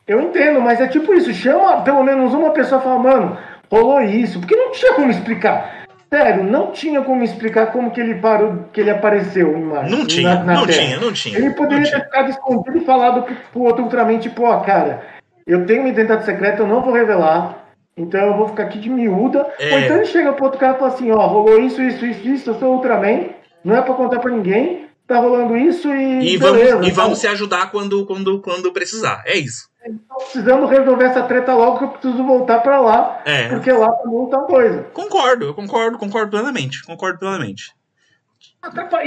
Eu 0.06 0.20
entendo, 0.20 0.60
mas 0.60 0.78
é 0.80 0.88
tipo 0.88 1.14
isso. 1.14 1.32
Chama 1.32 1.82
pelo 1.82 2.02
menos 2.02 2.34
uma 2.34 2.50
pessoa 2.52 2.80
e 2.80 2.84
fala, 2.84 2.98
mano, 2.98 3.38
rolou 3.70 4.02
isso. 4.02 4.38
Porque 4.40 4.54
não 4.54 4.72
tinha 4.72 4.92
como 4.94 5.10
explicar. 5.10 5.79
Sério, 6.12 6.42
não 6.42 6.72
tinha 6.72 7.02
como 7.02 7.22
explicar 7.22 7.66
como 7.72 7.92
que 7.92 8.00
ele 8.00 8.16
parou, 8.16 8.64
que 8.72 8.80
ele 8.80 8.90
apareceu 8.90 9.56
em 9.56 9.62
Marte, 9.62 9.90
Não 9.92 10.04
tinha, 10.04 10.34
na- 10.34 10.42
na 10.44 10.54
não 10.54 10.66
Terra. 10.66 10.78
tinha, 10.82 11.00
não 11.00 11.12
tinha. 11.12 11.38
Ele 11.38 11.50
poderia 11.50 11.84
tinha. 11.84 12.00
ter 12.00 12.04
ficado 12.06 12.30
escondido 12.30 12.78
e 12.78 12.84
falado 12.84 13.22
pro, 13.52 13.62
outro 13.62 13.84
Ultraman, 13.84 14.18
tipo, 14.18 14.42
ó, 14.42 14.58
cara, 14.60 15.02
eu 15.46 15.64
tenho 15.66 15.82
uma 15.82 15.88
identidade 15.88 16.24
secreta, 16.24 16.62
eu 16.62 16.66
não 16.66 16.82
vou 16.82 16.92
revelar, 16.92 17.64
então 17.96 18.20
eu 18.20 18.36
vou 18.36 18.48
ficar 18.48 18.64
aqui 18.64 18.80
de 18.80 18.90
miúda. 18.90 19.46
É. 19.58 19.72
Ou 19.72 19.78
então 19.78 19.96
ele 19.98 20.06
chega 20.06 20.32
pro 20.32 20.46
outro 20.46 20.58
cara 20.58 20.74
e 20.74 20.78
fala 20.80 20.92
assim, 20.92 21.12
ó, 21.12 21.26
rolou 21.28 21.60
isso, 21.60 21.80
isso, 21.80 22.04
isso, 22.04 22.28
isso, 22.28 22.50
eu 22.50 22.54
sou 22.58 22.74
Ultraman, 22.74 23.26
não 23.64 23.76
é 23.76 23.80
pra 23.80 23.94
contar 23.94 24.18
pra 24.18 24.32
ninguém, 24.32 24.86
tá 25.06 25.16
rolando 25.18 25.56
isso 25.56 25.88
e. 25.94 26.34
E 26.34 26.38
beleza, 26.38 26.72
vamos, 26.72 26.88
e 26.88 26.90
vamos 26.90 27.18
se 27.20 27.28
ajudar 27.28 27.70
quando, 27.70 28.04
quando, 28.04 28.40
quando 28.42 28.72
precisar. 28.72 29.22
É 29.24 29.36
isso. 29.38 29.69
Tô 30.08 30.14
precisando 30.16 30.66
resolver 30.66 31.04
essa 31.04 31.22
treta 31.22 31.54
logo 31.54 31.78
que 31.78 31.84
eu 31.84 31.88
preciso 31.88 32.24
voltar 32.24 32.60
pra 32.60 32.80
lá, 32.80 33.20
É. 33.24 33.48
porque 33.48 33.72
lá 33.72 33.90
tá 34.30 34.38
coisa. 34.42 34.82
Concordo, 34.92 35.46
eu 35.46 35.54
concordo, 35.54 35.98
concordo 35.98 36.30
plenamente. 36.30 36.84
Concordo 36.84 37.18
plenamente. 37.18 37.74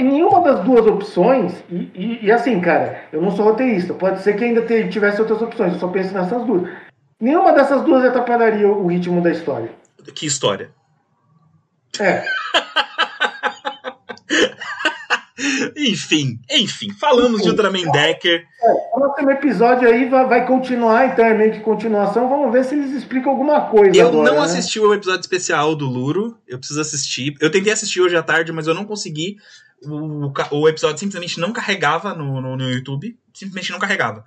Nenhuma 0.00 0.40
das 0.42 0.64
duas 0.64 0.84
opções, 0.86 1.62
e, 1.70 1.90
e- 1.94 2.18
e 2.26 2.32
assim, 2.32 2.60
cara, 2.60 3.02
eu 3.12 3.22
não 3.22 3.30
sou 3.30 3.44
roteirista, 3.44 3.94
pode 3.94 4.20
ser 4.20 4.34
que 4.36 4.44
ainda 4.44 4.62
tivesse 4.88 5.20
outras 5.20 5.40
opções, 5.40 5.74
eu 5.74 5.78
só 5.78 5.88
penso 5.88 6.12
nessas 6.12 6.44
duas. 6.44 6.68
Nenhuma 7.20 7.52
dessas 7.52 7.82
duas 7.82 8.04
atrapalharia 8.04 8.66
o 8.68 8.86
ritmo 8.88 9.20
da 9.22 9.30
história. 9.30 9.70
Que 10.14 10.26
história. 10.26 10.70
É, 12.00 12.24
Enfim, 15.76 16.38
enfim, 16.50 16.90
falamos 16.92 17.42
de 17.42 17.48
Ultraman 17.48 17.90
Decker. 17.90 18.44
o 18.92 19.00
próximo 19.00 19.30
episódio 19.30 19.88
aí 19.88 20.08
vai, 20.08 20.26
vai 20.26 20.46
continuar, 20.46 21.06
então 21.12 21.24
é 21.24 21.34
meio 21.34 21.52
que 21.52 21.60
continuação. 21.60 22.28
Vamos 22.28 22.52
ver 22.52 22.64
se 22.64 22.74
eles 22.74 22.92
explicam 22.92 23.32
alguma 23.32 23.62
coisa. 23.62 23.96
Eu 23.96 24.08
agora, 24.08 24.30
não 24.30 24.38
né? 24.38 24.44
assisti 24.44 24.78
o 24.80 24.92
episódio 24.94 25.20
especial 25.20 25.74
do 25.74 25.86
Luro. 25.86 26.36
Eu 26.46 26.58
preciso 26.58 26.80
assistir. 26.80 27.34
Eu 27.40 27.50
tentei 27.50 27.72
assistir 27.72 28.00
hoje 28.00 28.16
à 28.16 28.22
tarde, 28.22 28.52
mas 28.52 28.66
eu 28.66 28.74
não 28.74 28.84
consegui. 28.84 29.36
O, 29.86 30.32
o 30.52 30.68
episódio 30.68 30.98
simplesmente 30.98 31.38
não 31.38 31.52
carregava 31.52 32.14
no, 32.14 32.40
no, 32.40 32.56
no 32.56 32.70
YouTube. 32.70 33.16
Simplesmente 33.32 33.72
não 33.72 33.78
carregava. 33.78 34.24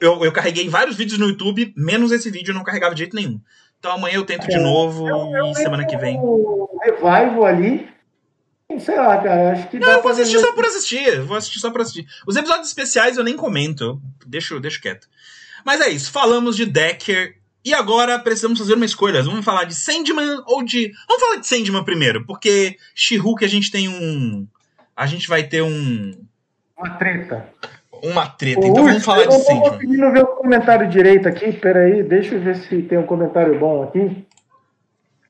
Eu, 0.00 0.24
eu 0.24 0.32
carreguei 0.32 0.68
vários 0.68 0.96
vídeos 0.96 1.18
no 1.18 1.28
YouTube, 1.28 1.72
menos 1.76 2.12
esse 2.12 2.30
vídeo 2.30 2.52
não 2.52 2.64
carregava 2.64 2.94
de 2.94 2.98
jeito 3.00 3.16
nenhum. 3.16 3.40
Então 3.78 3.92
amanhã 3.92 4.16
eu 4.16 4.24
tento 4.26 4.46
de 4.46 4.56
É, 4.56 4.60
novo 4.60 5.08
eu- 5.08 5.46
e 5.46 5.54
semana 5.54 5.86
que 5.86 5.96
vem. 5.96 6.18
O 6.18 6.68
revival 6.82 7.46
ali, 7.46 7.88
sei 8.78 8.96
lá, 8.96 9.18
cara, 9.18 9.52
acho 9.52 9.68
que 9.68 9.78
Não, 9.78 9.88
eu 9.88 9.94
vou 9.94 10.02
pra 10.02 10.10
assistir 10.12 10.38
só 10.38 10.52
por 10.52 10.64
assistir. 10.64 11.06
eu 11.08 11.26
Vou 11.26 11.36
assistir 11.36 11.58
só 11.58 11.70
por 11.70 11.80
assistir. 11.80 12.06
Os 12.26 12.36
episódios 12.36 12.68
especiais 12.68 13.16
eu 13.16 13.24
nem 13.24 13.36
comento. 13.36 13.84
Eu 13.84 14.00
deixo, 14.26 14.60
deixo 14.60 14.80
quieto. 14.80 15.08
Mas 15.64 15.80
é 15.80 15.88
isso. 15.88 16.10
Falamos 16.12 16.56
de 16.56 16.66
Decker. 16.66 17.36
E 17.64 17.74
agora 17.74 18.18
precisamos 18.18 18.58
fazer 18.58 18.74
uma 18.74 18.86
escolha. 18.86 19.22
Vamos 19.22 19.44
falar 19.44 19.64
de 19.64 19.74
Sandman 19.74 20.42
ou 20.46 20.62
de. 20.62 20.92
Vamos 21.08 21.22
falar 21.22 21.36
de 21.36 21.46
Sandman 21.46 21.84
primeiro, 21.84 22.24
porque 22.24 22.76
She-Hulk 22.94 23.44
a 23.44 23.48
gente 23.48 23.70
tem 23.70 23.86
um. 23.88 24.46
A 24.96 25.06
gente 25.06 25.28
vai 25.28 25.42
ter 25.42 25.62
um. 25.62 26.12
uma 26.78 26.90
treta. 26.90 27.48
Uma 28.02 28.26
treta. 28.26 28.60
Ô, 28.60 28.64
Então 28.66 28.84
vamos 28.86 29.04
falar 29.04 29.24
eu 29.24 29.28
de 29.30 29.36
tô 29.36 29.42
Sandman. 29.42 29.70
conseguindo 29.72 30.10
ver 30.10 30.22
o 30.22 30.26
comentário 30.28 30.88
direito 30.88 31.28
aqui. 31.28 31.52
Peraí, 31.52 32.02
deixa 32.02 32.34
eu 32.36 32.40
ver 32.40 32.56
se 32.56 32.80
tem 32.82 32.96
um 32.96 33.04
comentário 33.06 33.58
bom 33.58 33.82
aqui. 33.82 34.24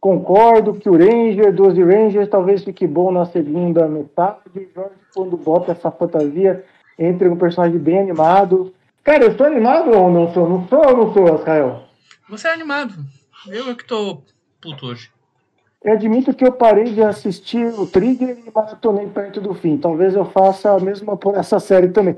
Concordo 0.01 0.75
que 0.75 0.89
o 0.89 0.97
Ranger, 0.97 1.53
12 1.53 1.83
Rangers, 1.83 2.29
talvez 2.29 2.65
fique 2.65 2.87
bom 2.87 3.13
na 3.13 3.27
segunda 3.27 3.87
metade. 3.87 4.69
Jorge, 4.75 4.95
quando 5.15 5.37
bota 5.37 5.73
essa 5.73 5.91
fantasia 5.91 6.65
entre 6.99 7.29
um 7.29 7.37
personagem 7.37 7.79
bem 7.79 8.01
animado. 8.01 8.73
Cara, 9.05 9.25
eu 9.25 9.33
estou 9.33 9.47
animado 9.47 9.91
ou 9.91 10.11
não 10.11 10.33
sou? 10.33 10.49
Não 10.49 10.67
sou 10.69 10.79
ou 10.79 10.97
não 10.97 11.13
sou, 11.13 11.31
Rafael? 11.31 11.83
Você 12.31 12.49
é 12.49 12.53
animado. 12.53 12.95
Eu 13.49 13.71
é 13.71 13.75
que 13.75 13.85
tô 13.85 14.23
puto 14.61 14.87
hoje. 14.87 15.11
Eu 15.83 15.95
admito 15.95 16.35
que 16.35 16.45
eu 16.45 16.53
parei 16.53 16.93
de 16.93 17.03
assistir 17.03 17.67
o 17.67 17.87
Trigger 17.87 18.39
e 18.47 18.51
maratonei 18.55 19.07
perto 19.07 19.41
do 19.41 19.55
fim. 19.55 19.79
Talvez 19.79 20.15
eu 20.15 20.27
faça 20.27 20.73
a 20.73 20.81
mesma 20.81 21.17
por 21.17 21.35
essa 21.35 21.59
série 21.59 21.89
também. 21.89 22.17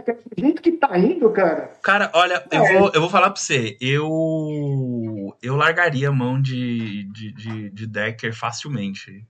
Cara, 0.00 0.18
do 0.36 0.40
jeito 0.40 0.62
que 0.62 0.72
tá 0.72 0.98
indo, 0.98 1.30
cara. 1.30 1.72
Cara, 1.82 2.10
olha, 2.14 2.44
eu 2.50 2.64
É. 2.64 2.78
vou, 2.78 2.90
eu 2.94 3.00
vou 3.00 3.10
falar 3.10 3.30
pra 3.30 3.40
você. 3.40 3.76
Eu. 3.80 5.36
Eu 5.42 5.56
largaria 5.56 6.08
a 6.08 6.12
mão 6.12 6.40
de, 6.40 7.04
de, 7.12 7.32
de, 7.32 7.70
de 7.70 7.86
Decker 7.86 8.34
facilmente. 8.34 9.26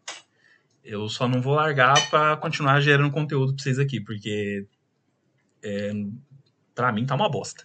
Eu 0.84 1.08
só 1.08 1.26
não 1.28 1.40
vou 1.40 1.54
largar 1.54 1.94
pra 2.10 2.36
continuar 2.36 2.80
gerando 2.80 3.10
conteúdo 3.12 3.54
pra 3.54 3.62
vocês 3.62 3.78
aqui, 3.78 4.00
porque. 4.00 4.66
É, 5.62 5.92
pra 6.74 6.92
mim 6.92 7.06
tá 7.06 7.14
uma 7.14 7.28
bosta. 7.30 7.64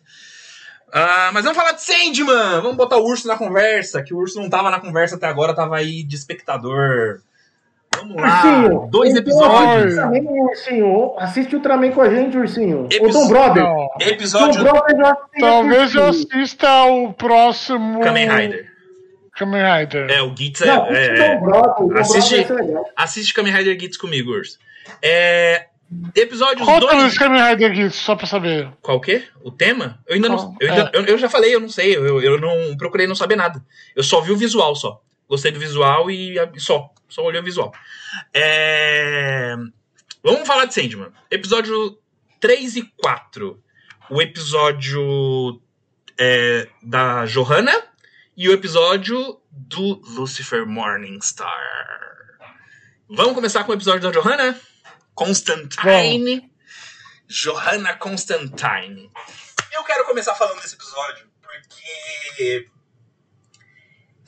Ah, 0.92 1.30
mas 1.34 1.44
vamos 1.44 1.58
falar 1.58 1.74
de 1.74 1.84
Sandman! 1.84 2.62
Vamos 2.62 2.76
botar 2.78 2.98
o 2.98 3.06
urso 3.06 3.28
na 3.28 3.38
conversa, 3.38 4.02
que 4.02 4.14
o 4.14 4.18
urso 4.18 4.40
não 4.42 4.50
tava 4.50 4.72
na 4.72 4.80
conversa 4.80 5.16
até 5.18 5.28
agora, 5.28 5.54
tava 5.54 5.78
aí 5.78 6.02
de 6.04 6.16
espectador. 6.16 7.22
Vamos 7.96 8.16
lá, 8.16 8.44
Ursinho, 8.46 8.88
dois 8.92 9.10
então 9.16 9.22
episódios. 9.24 9.98
assiste 9.98 10.20
Ultraman, 10.22 10.42
Ursinho. 10.50 11.16
Assiste 11.18 11.56
Ultraman 11.56 11.92
com 11.92 12.02
a 12.02 12.10
gente, 12.10 12.38
Ursinho. 12.38 12.88
Episo- 12.92 13.04
O 13.06 13.12
Tom 13.22 13.28
Brother. 13.28 13.64
Não. 13.64 13.76
Tom 13.76 14.06
Episódio 14.08 14.64
Brother 14.64 15.16
que 15.16 15.32
tem 15.32 15.42
Talvez 15.42 15.96
eu 15.96 16.06
assista 16.06 16.84
o 16.86 17.14
próximo. 17.14 18.00
Kamen 18.02 18.30
Rider. 18.30 18.70
Kamen 19.38 19.62
Rider. 19.62 20.10
É, 20.12 20.22
o 20.22 20.36
Gitz 20.36 20.62
é- 20.62 20.66
Não, 20.68 20.86
é- 20.86 20.90
assiste 20.92 21.22
é, 21.22 21.36
Tom 21.38 21.46
Brother. 21.46 21.74
Tom 21.76 21.98
Assiste- 21.98 22.44
Brother. 22.46 22.82
Assiste 22.96 23.34
Kamen 23.34 23.54
Rider 23.54 23.80
Gits 23.80 23.98
comigo, 23.98 24.32
Urso. 24.32 24.58
É, 25.02 25.66
episódios 26.16 26.66
Qual 26.66 26.78
é 26.78 26.80
o 26.80 26.88
2. 26.88 27.04
desse 27.04 27.20
Kamen 27.20 27.42
Rider 27.42 27.72
aqui, 27.72 27.90
só 27.90 28.16
pra 28.16 28.28
saber? 28.28 28.70
Qual 28.82 28.98
o 28.98 29.02
quê? 29.02 29.24
O 29.44 29.52
tema? 29.52 30.00
Eu 30.08 30.16
ainda 30.16 30.30
não. 30.30 30.38
Qual? 30.38 30.56
Eu, 30.60 30.72
ainda- 30.72 30.92
É. 30.94 30.98
eu- 31.00 31.06
eu 31.06 31.18
já 31.18 31.28
falei, 31.30 31.54
eu 31.54 31.60
não 31.60 31.70
sei. 31.70 31.96
Eu, 31.96 32.22
eu 32.22 32.40
não 32.40 32.76
procurei 32.78 33.08
não 33.08 33.16
saber 33.16 33.36
nada. 33.36 33.62
Eu 33.96 34.04
só 34.04 34.22
vi 34.22 34.32
o 34.32 34.38
visual 34.38 34.76
só. 34.76 35.02
Gostei 35.30 35.52
do 35.52 35.60
visual 35.60 36.10
e 36.10 36.36
só. 36.58 36.90
Só 37.08 37.24
olhei 37.24 37.40
o 37.40 37.44
visual. 37.44 37.74
É, 38.34 39.56
Vamos 40.22 40.46
falar 40.46 40.66
de 40.66 40.74
Sandman. 40.74 41.14
Episódio 41.32 41.98
3 42.42 42.76
e 42.76 42.84
4. 43.02 43.64
O 44.10 44.22
episódio 44.22 45.62
é, 46.18 46.68
da 46.84 47.26
Johanna 47.26 47.72
e 48.36 48.50
o 48.50 48.52
episódio 48.52 49.40
do 49.50 50.02
Lucifer 50.10 50.66
Morningstar. 50.66 51.48
Vamos 53.10 53.34
começar 53.34 53.64
com 53.64 53.72
o 53.72 53.76
episódio 53.76 54.12
da 54.12 54.20
Johanna? 54.20 54.60
Constantine. 55.16 56.52
Johanna 57.28 57.96
Constantine. 57.96 59.10
Eu 59.72 59.84
quero 59.86 60.06
começar 60.06 60.36
falando 60.36 60.62
desse 60.62 60.76
episódio 60.76 61.30
porque. 61.42 62.70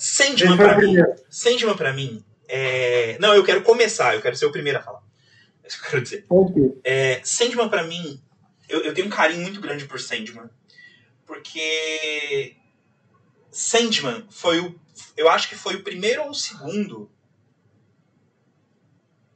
Sandman 0.04 0.58
pra 0.58 0.80
mim. 0.80 0.96
Sandman 1.30 1.78
pra 1.78 1.94
mim. 1.94 2.26
É... 2.48 3.20
Não, 3.20 3.36
eu 3.36 3.44
quero 3.44 3.62
começar, 3.62 4.16
eu 4.16 4.22
quero 4.22 4.36
ser 4.36 4.48
o 4.48 4.52
primeiro 4.52 4.80
a 4.80 4.82
falar. 4.82 5.04
É 5.64 5.68
isso 5.68 5.80
que 5.80 5.86
eu 5.86 5.92
quero 5.92 6.02
dizer. 6.02 6.26
É, 6.84 7.22
Sandman, 7.24 7.70
pra 7.70 7.84
mim, 7.84 8.20
eu, 8.68 8.82
eu 8.82 8.96
tenho 8.96 9.06
um 9.06 9.12
carinho 9.12 9.44
muito 9.44 9.62
grande 9.62 9.86
por 9.86 10.00
Sandman. 10.00 10.50
Porque. 11.24 12.56
Sandman 13.52 14.26
foi 14.32 14.60
o. 14.60 14.76
Eu 15.16 15.30
acho 15.30 15.48
que 15.48 15.56
foi 15.56 15.76
o 15.76 15.84
primeiro 15.84 16.24
ou 16.24 16.32
o 16.32 16.36
segundo. 16.36 17.12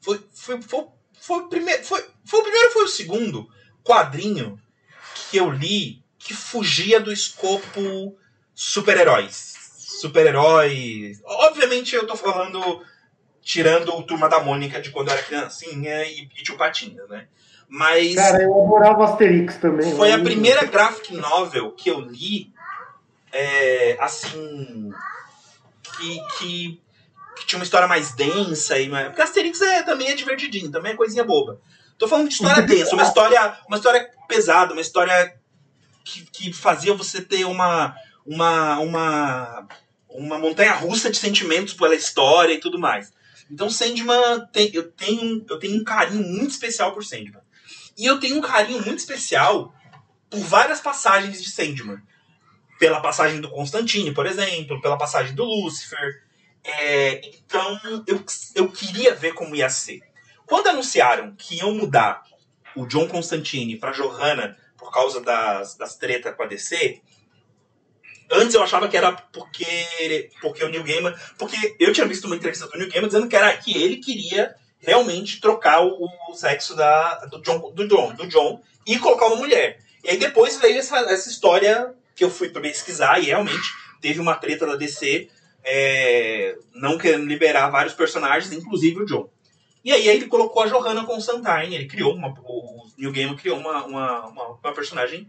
Foi, 0.01 0.19
foi, 0.33 0.61
foi, 0.63 0.87
foi 1.21 1.37
o 1.43 1.47
primeiro. 1.47 1.83
Foi, 1.83 2.03
foi 2.25 2.39
o 2.39 2.43
primeiro 2.43 2.67
ou 2.69 2.73
foi 2.73 2.83
o 2.85 2.87
segundo 2.87 3.47
quadrinho 3.83 4.59
que 5.29 5.37
eu 5.37 5.51
li 5.51 6.03
que 6.17 6.33
fugia 6.33 6.99
do 6.99 7.13
escopo 7.13 8.17
super-heróis. 8.55 9.64
Super-heróis. 10.01 11.21
Obviamente 11.25 11.95
eu 11.95 12.05
tô 12.07 12.15
falando 12.15 12.81
tirando 13.41 13.95
o 13.95 14.03
Turma 14.03 14.27
da 14.27 14.39
Mônica 14.39 14.81
de 14.81 14.89
quando 14.89 15.09
eu 15.09 15.13
era 15.13 15.23
criancinha 15.23 16.03
e, 16.05 16.21
e 16.23 16.43
Tio 16.43 16.57
Patinhas, 16.57 17.07
né? 17.09 17.27
Mas 17.69 18.15
Cara, 18.15 18.41
eu 18.43 18.65
adorava 18.65 19.05
Asterix 19.05 19.57
também. 19.57 19.95
foi 19.95 20.11
a 20.11 20.17
Eu- 20.17 20.23
primeira 20.23 20.65
graphic 20.65 21.13
novel 21.15 21.71
que 21.71 21.89
eu 21.89 21.99
li, 21.99 22.51
é, 23.31 23.97
assim, 23.99 24.91
que, 25.97 26.19
que, 26.37 26.81
que 27.37 27.45
tinha 27.45 27.59
uma 27.59 27.63
história 27.65 27.87
mais 27.87 28.13
densa. 28.15 28.79
E, 28.79 28.89
porque 28.89 29.21
Asterix 29.21 29.61
é, 29.61 29.83
também 29.83 30.07
é 30.09 30.15
divertidinho, 30.15 30.71
também 30.71 30.93
é 30.93 30.95
coisinha 30.95 31.23
boba. 31.23 31.59
Tô 31.97 32.07
falando 32.07 32.27
de 32.27 32.33
história 32.33 32.61
densa, 32.65 32.93
uma 32.93 33.03
história, 33.03 33.57
uma 33.67 33.77
história 33.77 34.09
pesada, 34.27 34.73
uma 34.73 34.81
história 34.81 35.35
que, 36.03 36.25
que 36.31 36.53
fazia 36.53 36.93
você 36.93 37.21
ter 37.21 37.45
uma, 37.45 37.95
uma, 38.25 38.79
uma, 38.79 39.67
uma 40.17 40.37
montanha 40.37 40.73
russa 40.73 41.09
de 41.09 41.17
sentimentos 41.17 41.73
pela 41.73 41.95
história 41.95 42.53
e 42.53 42.59
tudo 42.59 42.79
mais. 42.79 43.13
Então 43.49 43.69
Sandman, 43.69 44.47
tem, 44.51 44.71
eu, 44.73 44.91
tenho, 44.91 45.45
eu 45.49 45.59
tenho 45.59 45.79
um 45.79 45.83
carinho 45.83 46.27
muito 46.27 46.51
especial 46.51 46.93
por 46.93 47.03
Sandman. 47.03 47.41
E 47.97 48.05
eu 48.05 48.19
tenho 48.19 48.37
um 48.37 48.41
carinho 48.41 48.83
muito 48.83 48.99
especial 48.99 49.73
por 50.29 50.39
várias 50.39 50.81
passagens 50.81 51.41
de 51.41 51.49
Sandman. 51.49 52.01
Pela 52.79 52.99
passagem 52.99 53.39
do 53.39 53.49
Constantine, 53.49 54.13
por 54.13 54.25
exemplo, 54.25 54.81
pela 54.81 54.97
passagem 54.97 55.33
do 55.33 55.45
Lúcifer. 55.45 56.23
É, 56.63 57.21
então, 57.25 57.79
eu, 58.05 58.23
eu 58.55 58.69
queria 58.69 59.15
ver 59.15 59.33
como 59.33 59.55
ia 59.55 59.69
ser. 59.69 60.01
Quando 60.45 60.67
anunciaram 60.67 61.33
que 61.37 61.59
iam 61.59 61.73
mudar 61.73 62.23
o 62.75 62.85
John 62.85 63.07
Constantine 63.07 63.77
pra 63.77 63.91
Johanna 63.91 64.57
por 64.77 64.91
causa 64.91 65.21
das, 65.21 65.75
das 65.75 65.95
tretas 65.95 66.35
com 66.35 66.43
a 66.43 66.47
DC, 66.47 67.01
antes 68.31 68.55
eu 68.55 68.63
achava 68.63 68.87
que 68.87 68.97
era 68.97 69.11
porque, 69.11 70.29
porque 70.41 70.63
o 70.63 70.69
Neil 70.69 70.83
Gaiman. 70.83 71.13
Porque 71.37 71.75
eu 71.79 71.93
tinha 71.93 72.07
visto 72.07 72.25
uma 72.25 72.35
entrevista 72.35 72.67
do 72.67 72.77
Neil 72.77 72.89
Gaiman 72.89 73.07
dizendo 73.07 73.27
que 73.27 73.35
era 73.35 73.55
que 73.57 73.77
ele 73.77 73.97
queria 73.97 74.55
realmente 74.79 75.41
trocar 75.41 75.81
o, 75.83 76.07
o 76.29 76.35
sexo 76.35 76.75
da, 76.75 77.25
do, 77.25 77.41
John, 77.41 77.71
do, 77.71 77.87
John, 77.87 78.13
do 78.13 78.27
John 78.27 78.61
e 78.85 78.99
colocar 78.99 79.27
uma 79.27 79.37
mulher. 79.37 79.79
E 80.03 80.09
aí 80.09 80.17
depois 80.17 80.57
veio 80.57 80.77
essa, 80.77 80.97
essa 81.11 81.29
história 81.29 81.93
que 82.15 82.23
eu 82.23 82.29
fui 82.29 82.49
pesquisar 82.49 83.19
e 83.19 83.25
realmente 83.25 83.67
teve 84.01 84.19
uma 84.19 84.35
treta 84.35 84.65
da 84.65 84.75
DC 84.75 85.27
é, 85.63 86.55
não 86.73 86.97
querendo 86.97 87.25
liberar 87.25 87.69
vários 87.69 87.95
personagens, 87.95 88.53
inclusive 88.53 89.01
o 89.01 89.05
John. 89.05 89.29
E 89.83 89.91
aí 89.91 90.07
ele 90.07 90.27
colocou 90.27 90.63
a 90.63 90.67
Johanna 90.67 91.05
Constantine, 91.05 91.75
ele 91.75 91.87
criou 91.87 92.13
uma. 92.13 92.29
O 92.43 92.87
New 92.97 93.11
Game 93.11 93.35
criou 93.35 93.57
uma, 93.57 93.85
uma, 93.85 94.25
uma, 94.27 94.47
uma 94.47 94.73
personagem 94.73 95.27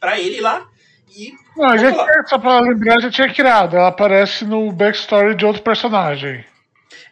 para 0.00 0.18
ele 0.18 0.40
lá. 0.40 0.68
E. 1.16 1.32
Não, 1.56 1.78
já 1.78 1.92
tinha, 1.92 2.26
só 2.26 2.38
pra 2.38 2.60
lembrar, 2.60 3.00
já 3.00 3.10
tinha 3.10 3.32
criado. 3.32 3.76
Ela 3.76 3.88
aparece 3.88 4.44
no 4.44 4.70
backstory 4.72 5.34
de 5.36 5.46
outro 5.46 5.62
personagem. 5.62 6.44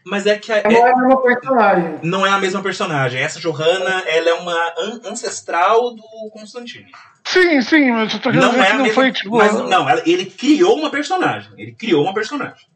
Mas 0.04 0.26
é 0.26 0.36
que. 0.38 0.50
A, 0.52 0.62
Não 0.68 0.86
é 0.86 0.90
a 0.90 0.96
mesma 0.96 1.22
personagem. 1.22 1.98
não 2.02 2.26
é 2.26 2.30
a 2.30 2.38
mesma 2.38 2.62
personagem. 2.62 3.20
Essa 3.22 3.38
Johanna, 3.38 4.02
ela 4.06 4.28
é 4.30 4.34
uma 4.34 4.54
an- 4.78 5.00
ancestral 5.06 5.94
do 5.94 6.02
Constantine. 6.32 6.90
Sim, 7.24 7.62
sim, 7.62 7.92
mas 7.92 8.12
eu 8.12 8.18
tô 8.20 8.30
querendo 8.30 8.42
Não 8.42 8.50
dizer 8.50 8.62
é 8.62 8.66
que 8.66 8.72
a 8.72 8.76
não 8.76 8.82
mesma. 8.82 8.94
foi 9.00 9.12
tipo. 9.12 9.36
mas 9.36 9.52
não, 9.54 9.88
ela- 9.88 10.02
ele 10.04 10.26
criou 10.26 10.76
uma 10.76 10.90
personagem. 10.90 11.52
Ele 11.56 11.72
criou 11.72 12.02
uma 12.02 12.12
personagem. 12.14 12.66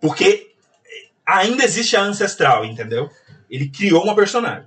Porque 0.00 0.52
ainda 1.24 1.64
existe 1.64 1.96
a 1.96 2.02
ancestral, 2.02 2.64
entendeu? 2.64 3.10
Ele 3.50 3.68
criou 3.68 4.02
uma 4.04 4.14
personagem. 4.14 4.66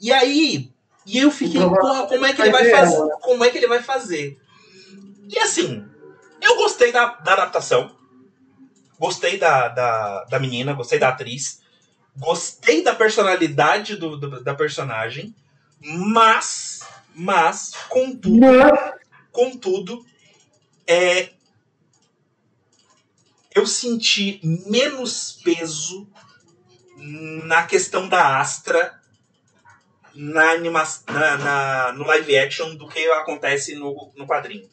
E 0.00 0.12
aí, 0.12 0.70
e 1.06 1.18
eu 1.18 1.30
fiquei, 1.30 1.56
Então, 1.60 1.72
porra, 1.72 2.06
como 2.06 2.24
é 2.26 2.32
que 2.32 2.40
ele 2.42 2.50
vai 2.50 2.64
fazer? 2.70 2.96
Como 3.20 3.44
é 3.44 3.50
que 3.50 3.58
ele 3.58 3.66
vai 3.68 3.82
fazer? 3.82 4.38
E 5.28 5.38
assim, 5.38 5.86
eu 6.40 6.56
gostei 6.56 6.92
da, 6.92 7.06
da 7.14 7.32
adaptação. 7.34 7.96
Gostei 8.98 9.38
da, 9.38 9.68
da, 9.68 10.24
da 10.24 10.38
menina, 10.40 10.72
gostei 10.72 10.98
da 10.98 11.10
atriz. 11.10 11.62
Gostei 12.16 12.82
da 12.82 12.94
personalidade 12.94 13.96
do, 13.96 14.16
do- 14.16 14.42
da 14.42 14.54
personagem. 14.54 15.34
Mas, 15.80 16.80
mas, 17.14 17.72
contudo, 17.88 18.40
Contudo, 19.30 20.04
é, 20.86 21.30
eu 23.54 23.66
senti 23.66 24.40
menos 24.42 25.40
peso 25.44 26.08
na 27.44 27.64
questão 27.66 28.08
da 28.08 28.38
Astra 28.40 29.00
na 30.14 30.50
anima 30.52 30.82
na, 31.06 31.36
na- 31.38 31.92
no 31.92 32.04
live 32.04 32.36
action 32.38 32.74
do 32.74 32.88
que 32.88 33.06
acontece 33.12 33.74
no, 33.76 34.12
no 34.16 34.26
quadrinho. 34.26 34.68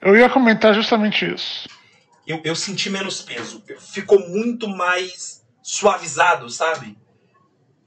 Eu 0.00 0.16
ia 0.16 0.30
comentar 0.30 0.74
justamente 0.74 1.30
isso. 1.32 1.68
Eu, 2.26 2.40
eu 2.44 2.54
senti 2.54 2.88
menos 2.88 3.20
peso. 3.20 3.62
Ficou 3.92 4.18
muito 4.28 4.68
mais 4.68 5.44
suavizado, 5.62 6.48
sabe? 6.48 6.96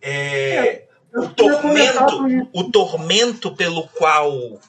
É, 0.02 0.88
o 1.16 1.28
tormento, 1.30 2.50
o 2.54 2.72
tormento 2.72 3.56
pelo 3.56 3.88
qual 3.88 4.60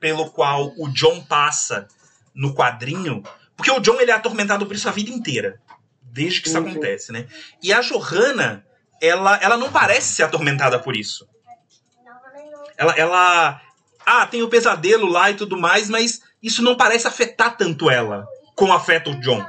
pelo 0.00 0.30
qual 0.30 0.72
o 0.78 0.88
John 0.88 1.20
passa 1.24 1.88
no 2.32 2.54
quadrinho, 2.54 3.22
porque 3.56 3.70
o 3.70 3.80
John 3.80 4.00
ele 4.00 4.12
é 4.12 4.14
atormentado 4.14 4.64
por 4.64 4.76
isso 4.76 4.88
a 4.88 4.92
vida 4.92 5.10
inteira, 5.10 5.60
desde 6.00 6.40
que 6.40 6.48
isso 6.48 6.56
sim. 6.56 6.70
acontece, 6.70 7.10
né? 7.10 7.26
E 7.60 7.72
a 7.72 7.80
Johanna, 7.80 8.64
ela 9.02 9.36
ela 9.42 9.56
não 9.56 9.70
parece 9.70 10.14
ser 10.14 10.22
atormentada 10.22 10.78
por 10.78 10.96
isso. 10.96 11.28
Ela 12.76 12.92
ela 12.92 13.60
ah, 14.06 14.26
tem 14.26 14.42
o 14.42 14.48
pesadelo 14.48 15.08
lá 15.08 15.30
e 15.30 15.34
tudo 15.34 15.58
mais, 15.58 15.90
mas 15.90 16.22
isso 16.42 16.62
não 16.62 16.76
parece 16.76 17.06
afetar 17.06 17.56
tanto 17.56 17.90
ela 17.90 18.26
como 18.54 18.72
afeta 18.72 19.10
o 19.10 19.20
John. 19.20 19.44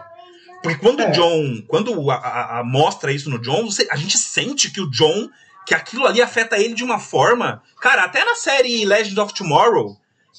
Porque 0.62 0.78
quando 0.80 1.02
É. 1.02 1.10
o 1.10 1.12
John, 1.12 1.64
quando 1.68 2.12
a, 2.12 2.16
a- 2.16 2.60
a- 2.60 2.64
mostra 2.64 3.12
isso 3.12 3.30
no 3.30 3.40
John, 3.40 3.66
você- 3.66 3.88
a 3.90 3.96
gente 3.96 4.18
sente 4.18 4.70
que 4.72 4.82
o 4.82 4.90
John, 4.90 5.30
que 5.66 5.74
aquilo 5.74 6.06
ali 6.06 6.22
afeta 6.22 6.58
ele 6.58 6.74
de 6.74 6.84
uma 6.84 7.00
forma. 7.00 7.64
Cara, 7.80 8.04
até 8.04 8.26
na 8.26 8.36
série 8.36 8.84
Legend 8.86 9.20
of 9.20 9.34
Tomorrow, 9.34 9.96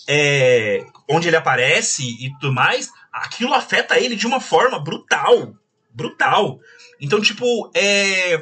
é, 0.06 0.84
onde 1.08 1.28
ele 1.28 1.36
aparece 1.36 2.02
e 2.20 2.30
tudo 2.34 2.52
mais, 2.52 2.90
aquilo 3.12 3.54
afeta 3.54 3.98
ele 3.98 4.14
de 4.16 4.26
uma 4.26 4.40
forma 4.40 4.78
brutal. 4.78 5.54
Brutal. 5.92 6.60
Então, 7.00 7.20
tipo, 7.20 7.70
é. 7.74 8.40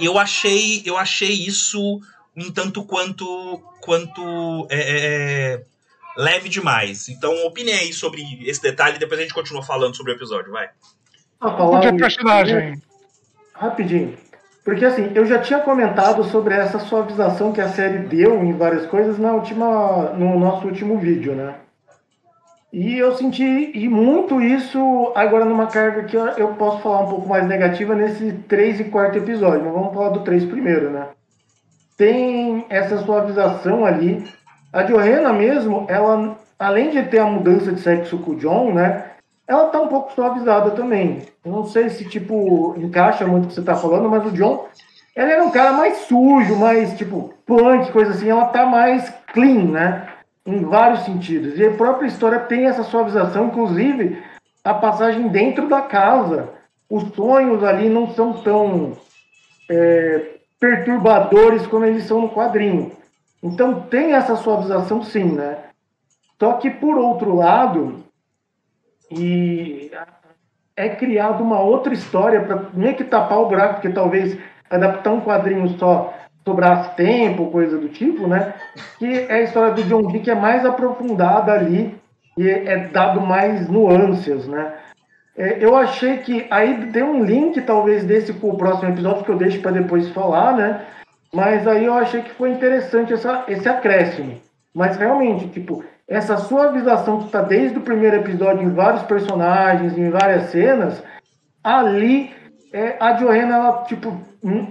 Eu 0.00 0.18
achei, 0.18 0.82
eu 0.84 0.96
achei 0.96 1.32
isso 1.32 2.00
um 2.36 2.50
tanto 2.52 2.84
quanto. 2.84 3.58
quanto. 3.80 4.66
é, 4.70 4.76
é, 4.78 4.98
é, 5.54 5.64
leve 6.18 6.48
demais. 6.48 7.08
Então, 7.08 7.32
opine 7.46 7.70
aí 7.70 7.92
sobre 7.92 8.22
esse 8.44 8.60
detalhe 8.60 8.96
e 8.96 8.98
depois 8.98 9.20
a 9.20 9.22
gente 9.22 9.34
continua 9.34 9.62
falando 9.62 9.96
sobre 9.96 10.12
o 10.12 10.16
episódio, 10.16 10.50
vai. 10.50 10.68
a 11.40 11.50
falar 11.56 11.80
De 11.80 11.96
personagem. 11.96 12.82
Rapidinho. 13.54 14.18
Porque 14.64 14.84
assim, 14.84 15.12
eu 15.14 15.24
já 15.24 15.38
tinha 15.38 15.60
comentado 15.60 16.24
sobre 16.24 16.54
essa 16.54 16.78
suavização 16.78 17.52
que 17.52 17.60
a 17.60 17.68
série 17.68 18.00
deu 18.00 18.44
em 18.44 18.52
várias 18.52 18.84
coisas 18.86 19.18
na 19.18 19.32
última, 19.32 20.10
no 20.10 20.38
nosso 20.38 20.66
último 20.66 20.98
vídeo, 20.98 21.34
né? 21.34 21.54
E 22.70 22.98
eu 22.98 23.16
senti 23.16 23.72
e 23.74 23.88
muito 23.88 24.42
isso 24.42 25.10
agora 25.14 25.46
numa 25.46 25.68
carga 25.68 26.04
que 26.04 26.14
eu, 26.14 26.26
eu 26.32 26.48
posso 26.48 26.82
falar 26.82 27.00
um 27.00 27.08
pouco 27.08 27.26
mais 27.26 27.46
negativa 27.46 27.94
nesse 27.94 28.32
3 28.46 28.80
e 28.80 28.84
quarto 28.84 29.16
episódio, 29.16 29.64
mas 29.64 29.72
vamos 29.72 29.94
falar 29.94 30.10
do 30.10 30.20
3 30.20 30.44
primeiro, 30.44 30.90
né? 30.90 31.08
Tem 31.96 32.66
essa 32.68 32.98
suavização 32.98 33.86
ali. 33.86 34.22
A 34.72 34.82
Johanna 34.82 35.32
mesmo, 35.32 35.86
ela, 35.88 36.36
além 36.58 36.90
de 36.90 37.02
ter 37.04 37.18
a 37.18 37.26
mudança 37.26 37.72
de 37.72 37.80
sexo 37.80 38.18
com 38.18 38.32
o 38.32 38.36
John, 38.36 38.72
né? 38.72 39.08
ela 39.48 39.68
tá 39.68 39.80
um 39.80 39.88
pouco 39.88 40.12
suavizada 40.12 40.72
também. 40.72 41.22
Eu 41.42 41.50
não 41.50 41.64
sei 41.64 41.88
se, 41.88 42.04
tipo, 42.04 42.74
encaixa 42.76 43.26
muito 43.26 43.46
o 43.46 43.48
que 43.48 43.54
você 43.54 43.62
tá 43.62 43.74
falando, 43.74 44.08
mas 44.08 44.26
o 44.26 44.30
John, 44.32 44.68
ele 45.16 45.32
era 45.32 45.42
um 45.42 45.50
cara 45.50 45.72
mais 45.72 45.96
sujo, 46.00 46.54
mais, 46.54 46.96
tipo, 46.98 47.32
punk, 47.46 47.90
coisa 47.90 48.10
assim. 48.10 48.28
Ela 48.28 48.44
tá 48.44 48.66
mais 48.66 49.10
clean, 49.32 49.64
né? 49.64 50.06
Em 50.44 50.62
vários 50.64 51.00
sentidos. 51.00 51.58
E 51.58 51.66
a 51.66 51.72
própria 51.72 52.06
história 52.06 52.40
tem 52.40 52.66
essa 52.66 52.82
suavização, 52.82 53.46
inclusive 53.46 54.22
a 54.62 54.74
passagem 54.74 55.28
dentro 55.28 55.66
da 55.66 55.80
casa. 55.80 56.50
Os 56.90 57.04
sonhos 57.14 57.64
ali 57.64 57.88
não 57.88 58.08
são 58.08 58.34
tão 58.34 58.92
é, 59.70 60.36
perturbadores 60.60 61.66
como 61.66 61.86
eles 61.86 62.04
são 62.04 62.20
no 62.20 62.28
quadrinho. 62.28 62.92
Então 63.42 63.80
tem 63.82 64.14
essa 64.14 64.36
suavização 64.36 65.02
sim, 65.02 65.24
né? 65.24 65.58
Só 66.40 66.54
que 66.54 66.70
por 66.70 66.96
outro 66.96 67.34
lado, 67.34 68.04
e 69.10 69.90
é 70.76 70.88
criada 70.88 71.42
uma 71.42 71.60
outra 71.60 71.92
história 71.92 72.40
para 72.40 72.66
meio 72.72 72.94
que 72.94 73.04
tapar 73.04 73.38
o 73.38 73.48
buraco, 73.48 73.74
porque 73.74 73.90
talvez 73.90 74.38
adaptar 74.70 75.12
um 75.12 75.20
quadrinho 75.20 75.68
só 75.78 76.14
sobrasse 76.44 76.94
tempo, 76.96 77.50
coisa 77.50 77.76
do 77.76 77.88
tipo, 77.88 78.26
né? 78.26 78.54
Que 78.98 79.26
é 79.28 79.32
a 79.32 79.42
história 79.42 79.74
do 79.74 79.82
John 79.84 80.06
que 80.08 80.30
é 80.30 80.34
mais 80.34 80.64
aprofundada 80.64 81.52
ali 81.52 81.98
e 82.36 82.48
é 82.48 82.88
dado 82.88 83.20
mais 83.20 83.68
nuances, 83.68 84.46
né? 84.46 84.74
É, 85.36 85.64
eu 85.64 85.76
achei 85.76 86.18
que 86.18 86.46
aí 86.50 86.90
tem 86.90 87.02
um 87.02 87.24
link 87.24 87.60
talvez 87.62 88.04
desse 88.04 88.32
com 88.32 88.50
o 88.50 88.56
próximo 88.56 88.90
episódio 88.90 89.24
que 89.24 89.30
eu 89.30 89.36
deixo 89.36 89.60
para 89.60 89.72
depois 89.72 90.08
falar, 90.10 90.56
né? 90.56 90.84
Mas 91.32 91.66
aí 91.66 91.84
eu 91.84 91.94
achei 91.94 92.22
que 92.22 92.30
foi 92.30 92.50
interessante 92.50 93.12
essa, 93.12 93.44
esse 93.48 93.68
acréscimo. 93.68 94.40
Mas 94.74 94.96
realmente, 94.96 95.48
tipo, 95.48 95.84
essa 96.06 96.36
suavização 96.38 97.18
que 97.18 97.26
está 97.26 97.42
desde 97.42 97.78
o 97.78 97.82
primeiro 97.82 98.16
episódio 98.16 98.62
em 98.62 98.72
vários 98.72 99.02
personagens, 99.02 99.96
em 99.96 100.10
várias 100.10 100.50
cenas, 100.50 101.02
ali 101.62 102.32
é, 102.72 102.96
a 102.98 103.12
Johanna, 103.12 103.56
ela, 103.56 103.84
tipo, 103.84 104.16
hum, 104.42 104.68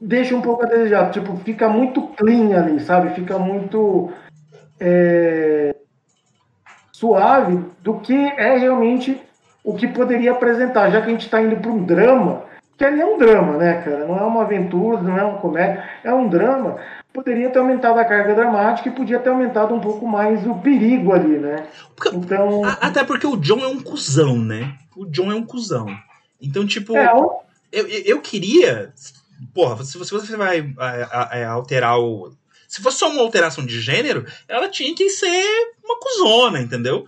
deixa 0.00 0.34
um 0.34 0.40
pouco 0.40 0.64
a 0.64 0.68
desejar. 0.68 1.10
Tipo, 1.10 1.36
fica 1.38 1.68
muito 1.68 2.02
clean 2.08 2.56
ali, 2.56 2.80
sabe? 2.80 3.14
Fica 3.14 3.38
muito 3.38 4.10
é, 4.80 5.74
suave 6.92 7.64
do 7.82 8.00
que 8.00 8.14
é 8.14 8.56
realmente 8.56 9.20
o 9.62 9.74
que 9.74 9.88
poderia 9.88 10.32
apresentar, 10.32 10.90
já 10.90 11.00
que 11.00 11.08
a 11.08 11.10
gente 11.10 11.24
está 11.24 11.42
indo 11.42 11.56
para 11.56 11.70
um 11.70 11.82
drama, 11.82 12.44
que 12.76 12.84
ali 12.84 13.00
é 13.00 13.06
um 13.06 13.18
drama, 13.18 13.56
né, 13.56 13.82
cara? 13.82 14.06
Não 14.06 14.18
é 14.18 14.22
uma 14.22 14.42
aventura, 14.42 15.00
não 15.00 15.16
é 15.16 15.24
uma 15.24 15.38
comédia, 15.38 15.82
é 16.02 16.12
um 16.12 16.28
drama. 16.28 16.78
Poderia 17.12 17.48
ter 17.50 17.60
aumentado 17.60 17.98
a 18.00 18.04
carga 18.04 18.34
dramática 18.34 18.88
e 18.88 18.92
podia 18.92 19.20
ter 19.20 19.30
aumentado 19.30 19.72
um 19.72 19.80
pouco 19.80 20.06
mais 20.06 20.44
o 20.46 20.56
perigo 20.56 21.12
ali, 21.12 21.38
né? 21.38 21.64
Porque- 21.94 22.16
Então. 22.16 22.64
A- 22.64 22.78
Até 22.88 23.04
porque 23.04 23.26
o 23.26 23.36
John 23.36 23.60
é 23.60 23.68
um 23.68 23.80
cuzão, 23.80 24.36
né? 24.38 24.74
O 24.96 25.06
John 25.06 25.30
é 25.30 25.34
um 25.34 25.44
cuzão. 25.46 25.86
Então, 26.42 26.66
tipo, 26.66 26.96
É, 26.96 27.06
eu, 27.72 27.86
eu 27.88 28.02
eu 28.06 28.20
queria. 28.20 28.92
Porra, 29.54 29.84
se 29.84 29.96
você, 29.96 30.36
vai 30.36 30.74
alterar 31.46 31.98
o. 32.00 32.32
Se 32.68 32.82
fosse 32.82 32.98
só 32.98 33.08
uma 33.08 33.20
alteração 33.22 33.64
de 33.64 33.80
gênero, 33.80 34.26
ela 34.48 34.68
tinha 34.68 34.92
que 34.94 35.08
ser 35.08 35.44
uma 35.84 35.96
cuzona, 36.00 36.60
entendeu? 36.60 37.06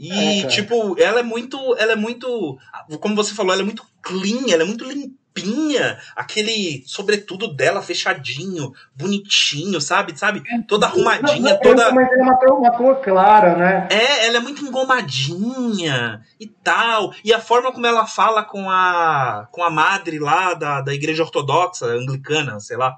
E, 0.00 0.40
É, 0.40 0.46
tipo, 0.46 0.98
ela 0.98 1.20
é 1.20 1.22
muito. 1.22 1.76
Ela 1.76 1.92
é 1.92 1.96
muito. 1.96 2.58
Como 3.00 3.14
você 3.14 3.34
falou, 3.34 3.52
ela 3.52 3.60
é 3.60 3.64
muito 3.64 3.84
clean, 4.00 4.50
ela 4.50 4.62
é 4.62 4.66
muito 4.66 4.82
limpinha. 4.82 5.98
Aquele 6.16 6.82
sobretudo 6.86 7.54
dela 7.54 7.82
fechadinho, 7.82 8.72
bonitinho, 8.96 9.78
sabe? 9.78 10.18
Sabe? 10.18 10.42
Toda 10.66 10.86
arrumadinha, 10.86 11.52
Não, 11.52 11.60
toda. 11.60 11.92
Mas 11.92 12.10
ele 12.10 12.22
é 12.22 12.24
uma 12.24 12.38
cor, 12.38 12.58
uma 12.58 12.70
cor 12.70 12.96
clara, 13.02 13.54
né? 13.56 13.88
É, 13.90 14.26
ela 14.26 14.38
é 14.38 14.40
muito 14.40 14.64
engomadinha 14.64 16.22
e 16.40 16.46
tal. 16.46 17.12
E 17.22 17.30
a 17.34 17.38
forma 17.38 17.70
como 17.70 17.86
ela 17.86 18.06
fala 18.06 18.42
com 18.42 18.70
a 18.70 19.48
com 19.52 19.62
a 19.62 19.68
madre 19.68 20.18
lá 20.18 20.54
da, 20.54 20.80
da 20.80 20.94
igreja 20.94 21.22
ortodoxa, 21.22 21.84
anglicana, 21.84 22.58
sei 22.58 22.78
lá. 22.78 22.96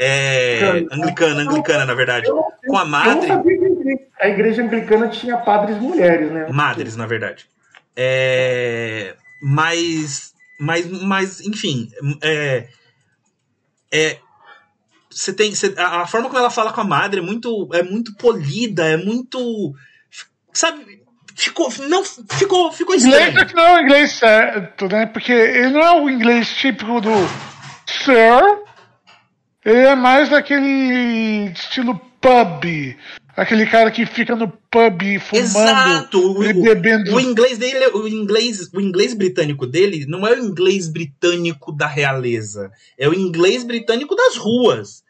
É, 0.00 0.84
anglicana, 0.92 1.40
anglicana, 1.42 1.84
na 1.84 1.92
verdade. 1.94 2.28
Eu 2.28 2.40
Com 2.68 2.78
a 2.78 2.84
madre. 2.84 3.28
a 4.20 4.28
igreja- 4.28 4.62
anglicana 4.62 5.08
tinha 5.08 5.36
padres 5.38 5.76
mulheres, 5.78 6.30
né? 6.30 6.46
Madres, 6.52 6.94
na 6.96 7.04
verdade. 7.04 7.46
É, 7.96 9.16
mas, 9.42 10.32
mas, 10.60 10.86
mas, 11.02 11.40
enfim, 11.40 11.90
é, 12.22 12.68
é, 13.92 14.18
você 15.10 15.32
tem, 15.32 15.52
você- 15.52 15.74
a, 15.76 16.02
a 16.02 16.06
forma 16.06 16.28
como 16.28 16.38
ela 16.38 16.50
fala 16.50 16.72
com 16.72 16.80
a 16.80 16.84
madre 16.84 17.18
é 17.18 17.22
muito, 17.22 17.68
é 17.72 17.82
muito 17.82 18.14
polida, 18.14 18.84
é 18.86 18.96
muito, 18.96 19.74
sabe? 20.52 21.02
Ficou, 21.34 21.72
não, 21.88 22.04
ficou, 22.04 22.70
ficou 22.72 22.94
Inglês 22.94 23.14
é 23.14 23.28
estranho. 23.30 23.50
não 23.56 23.62
é 23.66 23.74
o 23.80 23.82
inglês 23.82 24.12
certo, 24.12 24.86
né? 24.88 25.06
Porque 25.06 25.32
ele 25.32 25.70
não 25.70 25.80
é 25.82 26.00
o 26.00 26.08
inglês 26.10 26.48
típico 26.56 27.00
do 27.00 27.10
Sir. 27.86 28.67
Ele 29.64 29.78
é 29.80 29.94
mais 29.94 30.28
daquele 30.28 31.50
estilo 31.52 31.98
pub. 32.20 32.96
Aquele 33.36 33.66
cara 33.66 33.90
que 33.90 34.04
fica 34.04 34.34
no 34.34 34.48
pub 34.48 35.18
fumando 35.20 35.44
Exato. 35.44 36.42
E 36.44 36.52
bebendo. 36.52 37.14
o 37.14 37.20
inglês 37.20 37.56
dele, 37.58 37.84
é- 37.84 37.88
o 37.94 38.08
inglês, 38.08 38.68
o 38.74 38.80
inglês 38.80 39.14
britânico 39.14 39.66
dele 39.66 40.04
não 40.06 40.26
é 40.26 40.32
o 40.32 40.44
inglês 40.44 40.88
britânico 40.88 41.70
da 41.72 41.86
realeza, 41.86 42.70
é 42.98 43.08
o 43.08 43.14
inglês 43.14 43.62
britânico 43.62 44.14
das 44.16 44.36
ruas. 44.36 45.04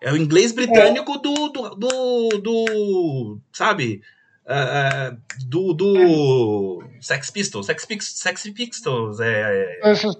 É 0.00 0.12
o 0.12 0.16
inglês 0.16 0.52
britânico 0.52 1.18
do, 1.18 1.48
do, 1.48 1.70
do, 1.74 2.28
do- 2.42 3.38
sabe? 3.52 4.02
Ah, 4.46 5.16
do, 5.46 5.72
do 5.74 6.82
Sex 7.00 7.30
Pistols, 7.30 7.66
Sex, 7.66 7.84
Pix- 7.84 8.12
Sex 8.18 8.42
Pistols, 8.54 9.18
é, 9.20 9.80
Essas- 9.82 10.14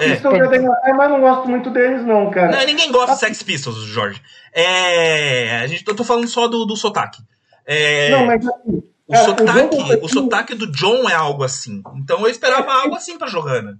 é. 0.00 0.12
Eu 0.12 0.36
já 0.36 0.48
tenho 0.48 0.72
até, 0.72 0.92
mas 0.92 1.10
não 1.10 1.20
gosto 1.20 1.48
muito 1.48 1.70
deles, 1.70 2.04
não, 2.04 2.30
cara. 2.30 2.50
Não, 2.56 2.66
ninguém 2.66 2.90
gosta 2.92 3.12
de 3.14 3.18
Sex 3.20 3.42
Pistols, 3.42 3.76
Jorge. 3.84 4.20
É, 4.52 5.58
a 5.58 5.66
gente, 5.66 5.84
eu 5.86 5.94
tô 5.96 6.04
falando 6.04 6.26
só 6.28 6.48
do, 6.48 6.64
do 6.64 6.76
sotaque. 6.76 7.22
É, 7.66 8.10
Não, 8.10 8.26
mas 8.26 8.46
assim, 8.46 8.82
O 9.08 9.12
cara, 9.12 9.24
sotaque, 9.24 9.58
o 9.60 9.68
Constantine- 9.68 10.08
sotaque 10.08 10.54
do 10.54 10.70
John 10.72 11.08
é 11.08 11.14
algo 11.14 11.42
assim. 11.44 11.82
Então 11.96 12.20
eu 12.20 12.28
esperava 12.28 12.72
algo 12.72 12.94
assim 12.94 13.18
pra 13.18 13.28
Johanna. 13.28 13.78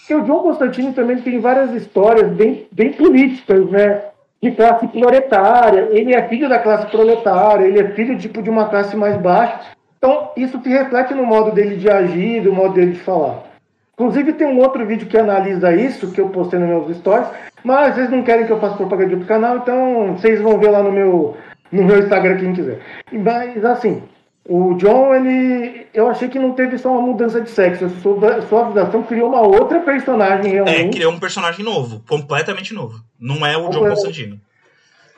Porque 0.00 0.14
o 0.14 0.22
John 0.24 0.40
Constantino 0.42 0.92
também 0.92 1.20
tem 1.22 1.38
várias 1.40 1.72
histórias 1.80 2.30
bem, 2.32 2.66
bem 2.72 2.92
políticas, 2.92 3.70
né? 3.70 4.02
De 4.42 4.50
classe 4.50 4.88
proletária. 4.88 5.88
Ele 5.92 6.12
é 6.14 6.28
filho 6.28 6.48
da 6.48 6.58
classe 6.58 6.86
proletária, 6.90 7.64
ele 7.64 7.78
é 7.80 7.94
filho 7.94 8.18
tipo, 8.18 8.42
de 8.42 8.50
uma 8.50 8.68
classe 8.68 8.96
mais 8.96 9.16
baixa. 9.20 9.60
Então, 9.98 10.32
isso 10.36 10.60
se 10.60 10.68
reflete 10.68 11.14
no 11.14 11.24
modo 11.24 11.52
dele 11.52 11.76
de 11.76 11.88
agir, 11.88 12.42
no 12.42 12.52
modo 12.52 12.74
dele 12.74 12.92
de 12.94 12.98
falar. 13.00 13.51
Inclusive, 13.94 14.32
tem 14.32 14.46
um 14.46 14.58
outro 14.58 14.84
vídeo 14.86 15.06
que 15.06 15.18
analisa 15.18 15.72
isso, 15.74 16.10
que 16.12 16.20
eu 16.20 16.28
postei 16.30 16.58
nos 16.58 16.68
meus 16.68 16.96
stories, 16.96 17.28
mas 17.62 17.94
vocês 17.94 18.10
não 18.10 18.22
querem 18.22 18.46
que 18.46 18.52
eu 18.52 18.58
faça 18.60 18.76
propaganda 18.76 19.08
de 19.08 19.14
outro 19.14 19.28
canal, 19.28 19.58
então 19.58 20.16
vocês 20.16 20.40
vão 20.40 20.58
ver 20.58 20.70
lá 20.70 20.82
no 20.82 20.90
meu, 20.90 21.36
no 21.70 21.84
meu 21.84 21.98
Instagram, 21.98 22.36
quem 22.38 22.54
quiser. 22.54 22.80
Mas, 23.12 23.62
assim, 23.64 24.02
o 24.48 24.74
John, 24.74 25.14
ele. 25.14 25.86
Eu 25.94 26.08
achei 26.08 26.26
que 26.28 26.38
não 26.38 26.52
teve 26.52 26.78
só 26.78 26.90
uma 26.90 27.02
mudança 27.02 27.40
de 27.40 27.50
sexo. 27.50 27.84
A 27.84 27.88
sua, 28.00 28.42
sua 28.42 28.66
avisação 28.66 29.02
criou 29.04 29.28
uma 29.28 29.42
outra 29.42 29.78
personagem 29.80 30.50
É, 30.50 30.54
realmente. 30.54 30.96
criou 30.96 31.12
um 31.12 31.20
personagem 31.20 31.64
novo, 31.64 32.02
completamente 32.08 32.74
novo. 32.74 32.98
Não 33.20 33.46
é 33.46 33.56
o 33.56 33.68
John. 33.68 33.88
Constantino. 33.88 34.40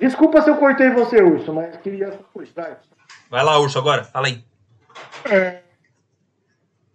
Desculpa 0.01 0.43
se 0.43 0.51
eu 0.51 0.57
cortei 0.57 0.91
você, 0.91 1.23
Urso, 1.23 1.55
mas 1.55 1.75
queria 1.79 2.09
essa 2.09 2.19
coisa. 2.35 2.51
vai. 2.55 2.77
Vai 3.31 3.45
lá, 3.45 3.59
Urso, 3.59 3.79
agora. 3.79 4.05
Fala 4.05 4.27
aí. 4.27 4.45
É. 5.31 5.64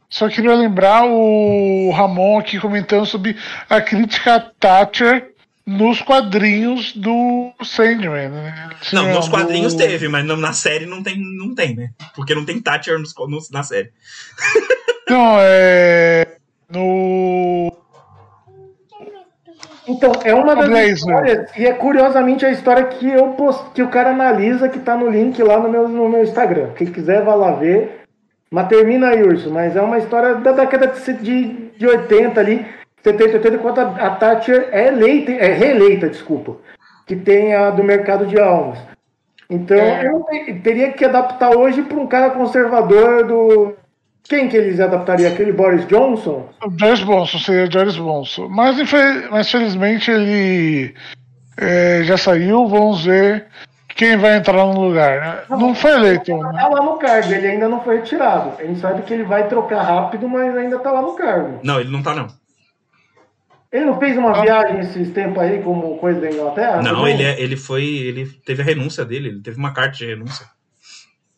Só 0.10 0.28
queria 0.28 0.56
lembrar 0.56 1.06
o 1.06 1.92
Ramon 1.92 2.40
aqui 2.40 2.60
comentando 2.60 3.06
sobre 3.06 3.38
a 3.70 3.80
crítica 3.80 4.36
a 4.36 4.40
Thatcher 4.40 5.34
nos 5.66 6.02
quadrinhos 6.02 6.94
do 6.96 7.52
Sandman. 7.64 8.30
Né? 8.30 8.70
Não, 8.92 9.04
Assim, 9.04 9.14
nos 9.14 9.26
do- 9.28 9.32
quadrinhos 9.32 9.76
teve, 9.76 10.08
mas 10.08 10.26
não- 10.26 10.36
na 10.36 10.52
série 10.52 10.88
não 10.88 11.04
tem, 11.04 11.16
não 11.38 11.54
tem, 11.54 11.76
né? 11.76 11.92
Porque 12.16 12.34
não 12.34 12.44
tem 12.44 12.60
Thatcher 12.60 12.98
nos, 12.98 13.14
nos- 13.28 13.52
na 13.52 13.62
série. 13.64 13.92
Não, 15.10 15.38
é. 15.40 16.38
No. 16.70 17.76
Então, 19.88 20.12
é 20.24 20.36
uma 20.36 20.56
das 20.56 20.68
Blazer. 20.70 20.94
histórias, 20.94 21.58
e 21.58 21.66
é 21.66 21.74
curiosamente 21.74 22.46
a 22.46 22.52
história 22.52 22.84
que 22.86 23.10
eu 23.10 23.30
post, 23.30 23.72
que 23.74 23.82
o 23.82 23.90
cara 23.90 24.12
analisa, 24.12 24.70
que 24.70 24.78
tá 24.78 24.96
no 24.96 25.10
link 25.10 25.42
lá 25.42 25.58
no 25.60 25.68
meu, 25.68 25.88
no 25.90 26.08
meu 26.08 26.22
Instagram. 26.22 26.74
Quem 26.76 26.86
quiser, 26.92 27.24
vai 27.26 27.36
lá 27.36 27.54
ver. 27.54 27.99
Mas 28.52 28.68
termina 28.68 29.10
aí, 29.10 29.22
Urso. 29.24 29.52
Mas 29.52 29.76
é 29.76 29.82
uma 29.82 29.98
história 29.98 30.36
da 30.36 30.52
década 30.52 30.88
de, 30.88 31.14
de, 31.14 31.48
de 31.78 31.88
80 31.88 32.40
ali, 32.40 32.66
70, 33.04 33.34
80, 33.38 33.56
enquanto 33.56 33.80
a, 33.80 33.84
a 33.84 34.10
Thatcher 34.12 34.70
é 34.72 34.88
eleita, 34.88 35.32
é 35.32 35.54
reeleita, 35.54 36.10
desculpa. 36.10 36.58
Que 37.06 37.16
tem 37.16 37.54
a 37.54 37.70
do 37.70 37.84
mercado 37.84 38.26
de 38.26 38.40
almas. 38.40 38.80
Então, 39.50 39.78
É. 39.78 40.06
eu 40.08 40.24
te- 40.30 40.54
teria 40.56 40.92
que 40.92 41.04
adaptar 41.06 41.56
hoje 41.56 41.82
para 41.82 41.98
um 42.00 42.06
cara 42.08 42.30
conservador 42.32 43.26
do. 43.26 43.74
Quem 44.24 44.48
que 44.48 44.56
eles 44.56 44.80
adaptariam? 44.80 45.32
Aquele 45.32 45.52
Boris 45.52 45.88
Johnson? 45.88 46.50
O 46.64 46.72
Joris 46.78 47.02
Bonson, 47.02 47.40
seria. 47.40 47.68
Mas, 48.50 48.78
infe- 48.80 49.28
mas 49.32 49.50
felizmente 49.50 50.12
ele 50.12 50.94
é, 51.58 52.02
já 52.04 52.16
saiu, 52.16 52.68
vamos 52.68 53.06
ver 53.06 53.46
quem 53.96 54.18
vai 54.18 54.38
entrar 54.38 54.66
no 54.66 54.80
lugar. 54.80 55.20
né? 55.22 55.44
Não 55.58 55.74
foi 55.76 55.92
eleito, 55.92 56.36
né? 56.38 56.52
Tá 56.54 56.68
lá 56.68 56.82
no 56.84 56.98
cargo, 56.98 57.34
ele 57.34 57.48
ainda 57.48 57.68
não 57.68 57.84
foi 57.84 57.98
retirado. 57.98 58.54
A 58.60 58.64
gente 58.64 58.80
sabe 58.80 59.02
que 59.02 59.14
ele 59.14 59.24
vai 59.24 59.48
trocar 59.48 59.82
rápido, 59.82 60.28
mas 60.30 60.56
ainda 60.56 60.80
tá 60.80 60.92
lá 60.92 61.02
no 61.02 61.14
cargo. 61.16 61.60
Não, 61.64 61.80
ele 61.80 61.90
não 61.92 62.02
tá, 62.02 62.14
não. 62.16 62.28
Ele 63.72 63.86
não 63.86 64.00
fez 64.00 64.18
uma 64.18 64.32
Ah. 64.32 64.42
viagem 64.42 64.80
esses 64.80 65.12
tempos 65.12 65.38
aí 65.44 65.62
como 65.62 65.98
coisa 66.00 66.20
da 66.20 66.32
Inglaterra? 66.32 66.82
Não, 66.82 67.08
ele, 67.08 67.24
é- 67.24 67.40
ele 67.40 67.56
foi. 67.56 67.84
Ele 67.84 68.26
teve 68.46 68.62
a 68.62 68.66
renúncia 68.66 69.06
dele, 69.06 69.28
ele 69.30 69.42
teve 69.42 69.58
uma 69.58 69.74
carta 69.74 69.92
de 69.98 70.06
renúncia. 70.08 70.46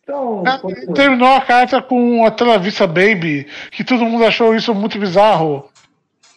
Então, 0.04 0.44
continua. 0.62 0.94
Terminou 0.96 1.28
a 1.28 1.42
carta 1.42 1.82
com 1.82 2.26
a 2.26 2.32
Tela 2.32 2.58
Vista 2.58 2.88
Baby, 2.88 3.48
que 3.72 3.84
todo 3.84 4.06
mundo 4.06 4.26
achou 4.26 4.56
isso 4.56 4.74
muito 4.74 4.98
bizarro. 5.00 5.70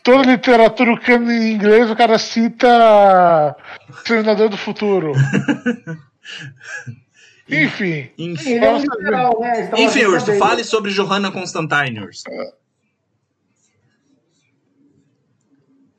Toda 0.05 0.31
literatura 0.31 1.01
cana 1.01 1.33
em 1.33 1.55
inglês, 1.55 1.91
o 1.91 1.97
cara 1.97 2.19
cita 2.19 3.57
Terminador 4.05 4.51
do 4.51 4.57
Futuro. 4.57 5.13
Enfim. 7.49 8.11
Enfim, 8.19 8.59
é 8.59 8.71
um 8.71 8.83
liberal, 8.83 9.41
né? 9.41 9.71
Enfim 9.79 10.05
Urso, 10.05 10.27
dele. 10.27 10.39
fale 10.39 10.63
sobre 10.63 10.93
Johanna 10.93 11.33
Constantine, 11.33 12.01
Urso. 12.01 12.25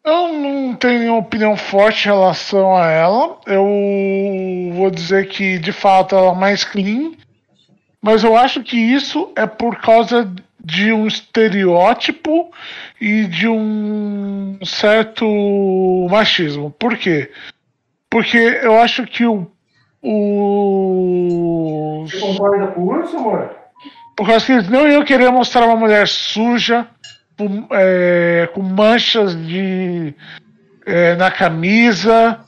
Eu 0.03 0.33
não 0.33 0.75
tenho 0.75 0.99
nenhuma 0.99 1.17
opinião 1.17 1.57
forte 1.57 2.03
em 2.03 2.11
relação 2.11 2.77
a 2.77 2.85
ela. 2.85 3.39
Eu 3.47 3.65
vou 4.75 4.91
dizer 4.91 5.29
que, 5.29 5.57
de 5.57 5.71
fato, 5.71 6.15
ela 6.15 6.31
é 6.31 6.35
mais 6.35 6.63
clean. 6.63 7.13
Mas 7.99 8.23
eu 8.23 8.37
acho 8.37 8.61
que 8.61 8.77
isso 8.77 9.33
é 9.35 9.47
por 9.47 9.81
causa 9.81 10.31
de 10.65 10.91
um 10.91 11.05
estereótipo 11.05 12.51
e 12.99 13.25
de 13.25 13.47
um 13.47 14.57
certo 14.65 16.07
machismo. 16.09 16.71
Por 16.71 16.97
quê? 16.97 17.31
Porque 18.09 18.37
eu 18.37 18.79
acho 18.79 19.05
que 19.05 19.25
o. 19.25 19.47
o 20.01 22.05
Você 22.07 22.19
concorda 22.19 22.67
com 22.67 22.81
o 22.81 22.87
Urso, 22.87 23.15
amor? 23.15 23.55
por 24.15 24.25
causa 24.25 24.45
que 24.45 24.51
eles 24.53 24.69
não 24.69 24.87
iam 24.87 25.03
querer 25.03 25.29
mostrar 25.29 25.65
uma 25.65 25.75
mulher 25.75 26.07
suja, 26.07 26.87
com, 27.37 27.67
é, 27.71 28.49
com 28.53 28.61
manchas 28.61 29.35
de 29.45 30.15
é, 30.85 31.15
na 31.15 31.29
camisa, 31.29 32.39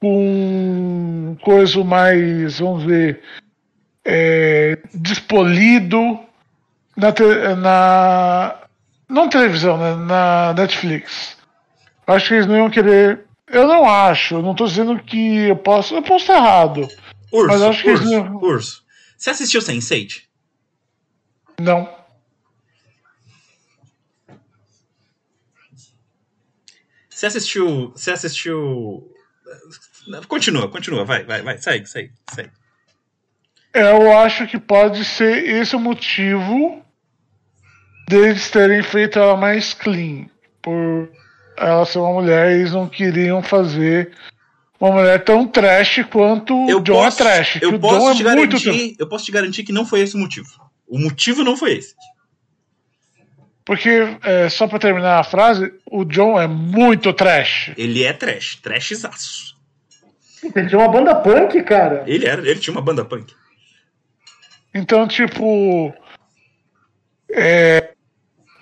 com 0.00 1.36
coisa 1.42 1.84
mais, 1.84 2.58
vamos 2.58 2.84
ver, 2.84 3.20
é, 4.02 4.78
despolido 4.94 6.23
na, 6.96 7.12
te- 7.12 7.54
na 7.56 8.60
não 9.08 9.28
televisão, 9.28 9.76
né, 9.78 9.94
na 9.96 10.52
Netflix. 10.54 11.36
Acho 12.06 12.28
que 12.28 12.34
eles 12.34 12.46
não 12.46 12.56
iam 12.56 12.70
querer. 12.70 13.24
Eu 13.48 13.66
não 13.68 13.88
acho, 13.88 14.36
eu 14.36 14.42
não 14.42 14.54
tô 14.54 14.66
dizendo 14.66 14.98
que 15.02 15.48
eu 15.48 15.56
posso. 15.56 15.94
Eu 15.94 16.02
posso 16.02 16.24
estar 16.24 16.36
errado. 16.36 16.88
Urso, 17.32 17.46
Mas 17.48 17.62
acho 17.62 17.82
que 17.82 17.90
urso, 17.90 18.02
eles 18.04 18.12
não- 18.24 18.36
urso. 18.36 18.84
Você 19.16 19.30
assistiu 19.30 19.60
Sense8? 19.60 20.22
Não. 21.60 21.88
Você 27.08 27.26
assistiu. 27.26 27.90
Você 27.90 28.10
assistiu. 28.10 29.10
Continua, 30.28 30.68
continua, 30.68 31.04
vai, 31.04 31.24
vai, 31.24 31.40
vai, 31.42 31.56
segue, 31.58 31.86
segue, 31.86 32.12
segue. 32.34 32.50
Eu 33.72 34.16
acho 34.18 34.46
que 34.46 34.58
pode 34.58 35.04
ser 35.04 35.48
esse 35.48 35.74
o 35.74 35.80
motivo 35.80 36.83
deles 38.08 38.50
terem 38.50 38.82
feito 38.82 39.18
ela 39.18 39.36
mais 39.36 39.74
clean. 39.74 40.26
Por 40.62 41.08
ela 41.56 41.84
ser 41.84 41.98
uma 41.98 42.12
mulher, 42.12 42.52
eles 42.52 42.72
não 42.72 42.88
queriam 42.88 43.42
fazer 43.42 44.12
uma 44.80 44.92
mulher 44.92 45.24
tão 45.24 45.46
trash 45.46 46.04
quanto 46.10 46.54
o 46.54 46.80
John 46.80 47.04
posso, 47.04 47.22
é 47.22 47.24
trash. 47.24 47.58
Eu 47.62 47.78
posso, 47.78 48.26
é 48.26 48.34
muito 48.34 48.58
garantir, 48.58 48.96
eu 48.98 49.06
posso 49.06 49.24
te 49.24 49.32
garantir 49.32 49.64
que 49.64 49.72
não 49.72 49.86
foi 49.86 50.00
esse 50.00 50.16
o 50.16 50.18
motivo. 50.18 50.48
O 50.86 50.98
motivo 50.98 51.42
não 51.42 51.56
foi 51.56 51.78
esse. 51.78 51.94
Porque, 53.64 54.18
é, 54.22 54.48
só 54.50 54.68
pra 54.68 54.78
terminar 54.78 55.18
a 55.18 55.24
frase, 55.24 55.72
o 55.90 56.04
John 56.04 56.38
é 56.38 56.46
muito 56.46 57.12
trash. 57.14 57.72
Ele 57.78 58.02
é 58.02 58.12
trash, 58.12 58.56
trashzaço. 58.56 59.56
Ele 60.42 60.68
tinha 60.68 60.78
uma 60.78 60.88
banda 60.88 61.14
punk, 61.14 61.62
cara. 61.62 62.04
Ele 62.06 62.26
era, 62.26 62.42
ele 62.42 62.60
tinha 62.60 62.72
uma 62.72 62.82
banda 62.82 63.04
punk. 63.04 63.34
Então, 64.74 65.08
tipo. 65.08 65.94
é, 67.32 67.93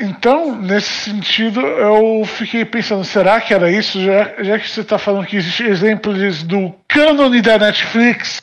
então, 0.02 0.60
nesse 0.60 0.90
sentido, 0.90 1.60
eu 1.60 2.24
fiquei 2.24 2.64
pensando, 2.64 3.04
será 3.04 3.40
que 3.40 3.54
era 3.54 3.70
isso? 3.70 4.04
Já, 4.04 4.42
já 4.42 4.58
que 4.58 4.68
você 4.68 4.80
está 4.80 4.98
falando 4.98 5.26
que 5.28 5.36
existem 5.36 5.68
exemplos 5.68 6.42
do 6.42 6.74
cânone 6.88 7.40
da 7.40 7.56
Netflix, 7.56 8.42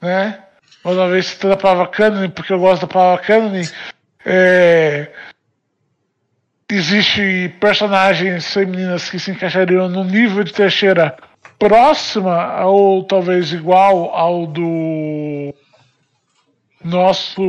né? 0.00 0.38
Uma 0.82 1.06
vez 1.08 1.26
citando 1.26 1.52
a 1.52 1.58
palavra 1.58 1.88
cânone, 1.88 2.30
porque 2.30 2.54
eu 2.54 2.58
gosto 2.58 2.86
da 2.86 2.92
palavra 2.92 3.22
cânone, 3.22 3.68
é, 4.24 5.10
existe 6.70 7.54
personagens 7.60 8.50
femininas 8.50 9.10
que 9.10 9.18
se 9.18 9.30
encaixariam 9.30 9.90
no 9.90 10.04
nível 10.04 10.42
de 10.42 10.54
trecheira 10.54 11.14
próxima 11.58 12.64
ou 12.64 13.04
talvez 13.04 13.52
igual 13.52 14.14
ao 14.14 14.46
do 14.46 15.54
nosso 16.84 17.42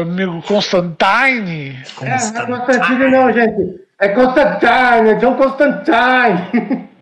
amigo 0.00 0.42
Constantine. 0.42 1.82
É, 2.02 2.46
não 2.46 2.56
é 2.56 2.66
Constantine 2.66 3.10
não, 3.10 3.32
gente. 3.32 3.80
É 3.98 4.08
Constantine, 4.08 5.10
é 5.10 5.14
John 5.14 5.36
Constantine. 5.36 6.88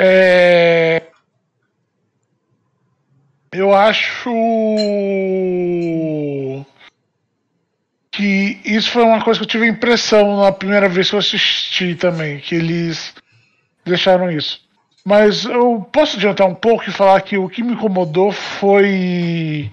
É, 0.00 1.02
eu 3.50 3.74
acho 3.74 4.30
que 8.12 8.60
isso 8.64 8.90
foi 8.90 9.02
uma 9.02 9.24
coisa 9.24 9.40
que 9.40 9.44
eu 9.44 9.48
tive 9.48 9.64
a 9.64 9.68
impressão 9.68 10.42
na 10.42 10.52
primeira 10.52 10.88
vez 10.88 11.08
que 11.08 11.16
eu 11.16 11.18
assisti 11.18 11.94
também, 11.94 12.38
que 12.38 12.54
eles 12.54 13.14
deixaram 13.84 14.30
isso. 14.30 14.60
Mas 15.04 15.46
eu 15.46 15.88
posso 15.90 16.16
adiantar 16.16 16.46
um 16.46 16.54
pouco 16.54 16.84
e 16.88 16.92
falar 16.92 17.20
que 17.22 17.38
o 17.38 17.48
que 17.48 17.62
me 17.62 17.72
incomodou 17.72 18.30
foi 18.30 19.70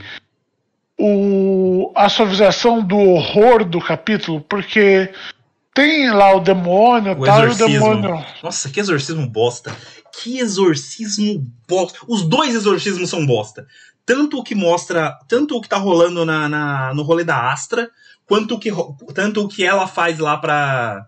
o, 0.98 1.92
a 1.96 2.08
suavização 2.10 2.82
do 2.84 2.98
horror 2.98 3.64
do 3.66 3.80
capítulo, 3.80 4.42
porque 4.42 5.12
tem 5.74 6.10
lá 6.12 6.34
o 6.36 6.40
demônio 6.40 7.14
O 7.20 7.26
tal, 7.26 7.48
e 7.48 7.52
o 7.52 7.56
demônio. 7.56 8.26
Nossa, 8.42 8.70
que 8.70 8.80
exorcismo 8.80 9.28
bosta. 9.28 9.76
Que 10.22 10.40
exorcismo 10.40 11.46
bosta. 11.68 12.00
Os 12.08 12.22
dois 12.24 12.56
exorcismos 12.56 13.10
são 13.10 13.26
bosta. 13.26 13.68
Tanto 14.06 14.38
o 14.40 14.44
que 14.44 14.56
mostra. 14.56 15.18
Tanto 15.28 15.58
o 15.58 15.62
que 15.62 15.68
tá 15.68 15.78
rolando 15.78 16.24
na, 16.26 16.48
na- 16.48 16.94
no 16.94 17.04
rolê 17.04 17.24
da 17.26 17.52
Astra, 17.52 17.90
quanto 18.26 18.56
o 18.56 18.60
que, 18.60 18.72
tanto 19.14 19.44
o 19.44 19.48
que 19.50 19.66
ela 19.66 19.88
faz 19.88 20.18
lá 20.20 20.38
pra. 20.38 21.06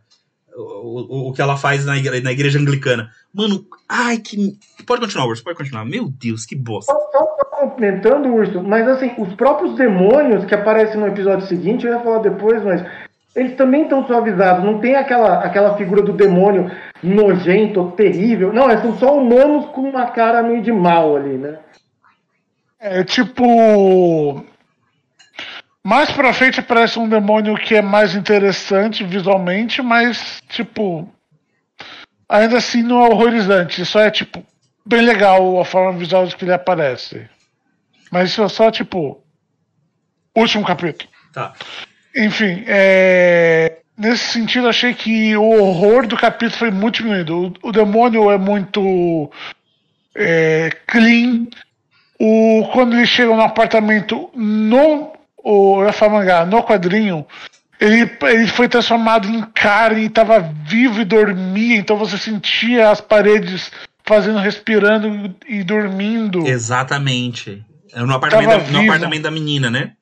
O, 0.53 1.27
o- 1.27 1.29
o 1.29 1.33
que 1.33 1.41
ela 1.41 1.55
faz 1.55 1.85
na 1.85 1.95
igreja, 1.97 2.23
na 2.23 2.31
igreja 2.31 2.59
anglicana. 2.59 3.09
Mano, 3.33 3.65
ai 3.87 4.17
que. 4.17 4.57
Pode 4.85 4.99
continuar, 4.99 5.27
Urso, 5.27 5.43
pode 5.43 5.55
continuar. 5.57 5.85
Meu 5.85 6.09
Deus, 6.09 6.45
que 6.45 6.55
bosta. 6.55 6.91
Complementando, 7.57 8.35
Urso, 8.35 8.61
mas 8.61 8.87
assim, 8.87 9.15
os 9.17 9.33
próprios 9.33 9.75
demônios 9.75 10.45
que 10.45 10.53
aparecem 10.53 10.99
no 10.99 11.07
episódio 11.07 11.47
seguinte, 11.47 11.87
eu 11.87 11.93
ia 11.93 11.99
falar 11.99 12.19
depois, 12.19 12.63
mas 12.63 12.85
eles 13.35 13.55
também 13.55 13.83
estão 13.83 14.05
suavizados. 14.05 14.63
Não 14.63 14.79
tem 14.79 14.95
aquela, 14.95 15.43
aquela 15.43 15.75
figura 15.75 16.03
do 16.03 16.13
demônio 16.13 16.71
nojento, 17.01 17.91
terrível. 17.97 18.53
Não, 18.53 18.69
são 18.79 18.95
só 18.97 19.17
humanos 19.17 19.65
com 19.67 19.81
uma 19.81 20.07
cara 20.07 20.43
meio 20.43 20.61
de 20.61 20.71
mal 20.71 21.15
ali, 21.15 21.37
né? 21.37 21.57
É 22.79 23.03
tipo. 23.03 24.43
Mais 25.83 26.11
pra 26.11 26.33
frente 26.33 26.59
aparece 26.59 26.99
um 26.99 27.07
demônio 27.07 27.55
que 27.55 27.75
é 27.75 27.81
mais 27.81 28.15
interessante 28.15 29.03
visualmente, 29.03 29.81
mas, 29.81 30.41
tipo. 30.49 31.07
Ainda 32.29 32.57
assim 32.57 32.83
não 32.83 33.03
é 33.03 33.09
horrorizante. 33.09 33.85
Só 33.85 34.01
é, 34.01 34.11
tipo, 34.11 34.43
bem 34.85 35.01
legal 35.01 35.59
a 35.59 35.65
forma 35.65 35.97
visual 35.97 36.27
que 36.27 36.43
ele 36.43 36.53
aparece. 36.53 37.27
Mas 38.11 38.29
isso 38.31 38.43
é 38.43 38.49
só, 38.49 38.71
tipo. 38.71 39.23
Último 40.35 40.65
capítulo. 40.65 41.09
Tá. 41.33 41.53
Enfim, 42.15 42.63
é, 42.67 43.79
nesse 43.97 44.25
sentido, 44.25 44.67
achei 44.67 44.93
que 44.93 45.35
o 45.35 45.43
horror 45.43 46.05
do 46.05 46.15
capítulo 46.15 46.57
foi 46.57 46.71
muito 46.71 46.97
diminuído. 46.97 47.53
O, 47.63 47.69
o 47.69 47.71
demônio 47.71 48.29
é 48.29 48.37
muito 48.37 49.31
é, 50.15 50.69
clean. 50.85 51.47
O, 52.19 52.69
quando 52.71 52.95
eles 52.95 53.09
chegam 53.09 53.35
no 53.35 53.41
apartamento, 53.41 54.29
no 54.35 55.17
o 55.47 55.81
eu 55.81 55.87
ia 55.87 56.09
mangá, 56.09 56.45
no 56.45 56.61
quadrinho, 56.61 57.25
ele, 57.79 58.11
ele 58.23 58.47
foi 58.47 58.67
transformado 58.67 59.29
em 59.29 59.41
carne, 59.53 60.05
estava 60.05 60.39
vivo 60.39 60.99
e 60.99 61.05
dormia, 61.05 61.77
então 61.77 61.95
você 61.95 62.17
sentia 62.17 62.89
as 62.89 62.99
paredes 62.99 63.71
fazendo, 64.03 64.39
respirando 64.39 65.33
e 65.47 65.63
dormindo. 65.63 66.45
Exatamente. 66.45 67.63
É 67.93 68.01
no 68.01 68.13
apartamento, 68.13 68.49
Tava 68.49 68.63
da, 68.63 68.71
no 68.71 68.83
apartamento 68.83 69.23
da 69.23 69.31
menina, 69.31 69.69
né? 69.69 69.93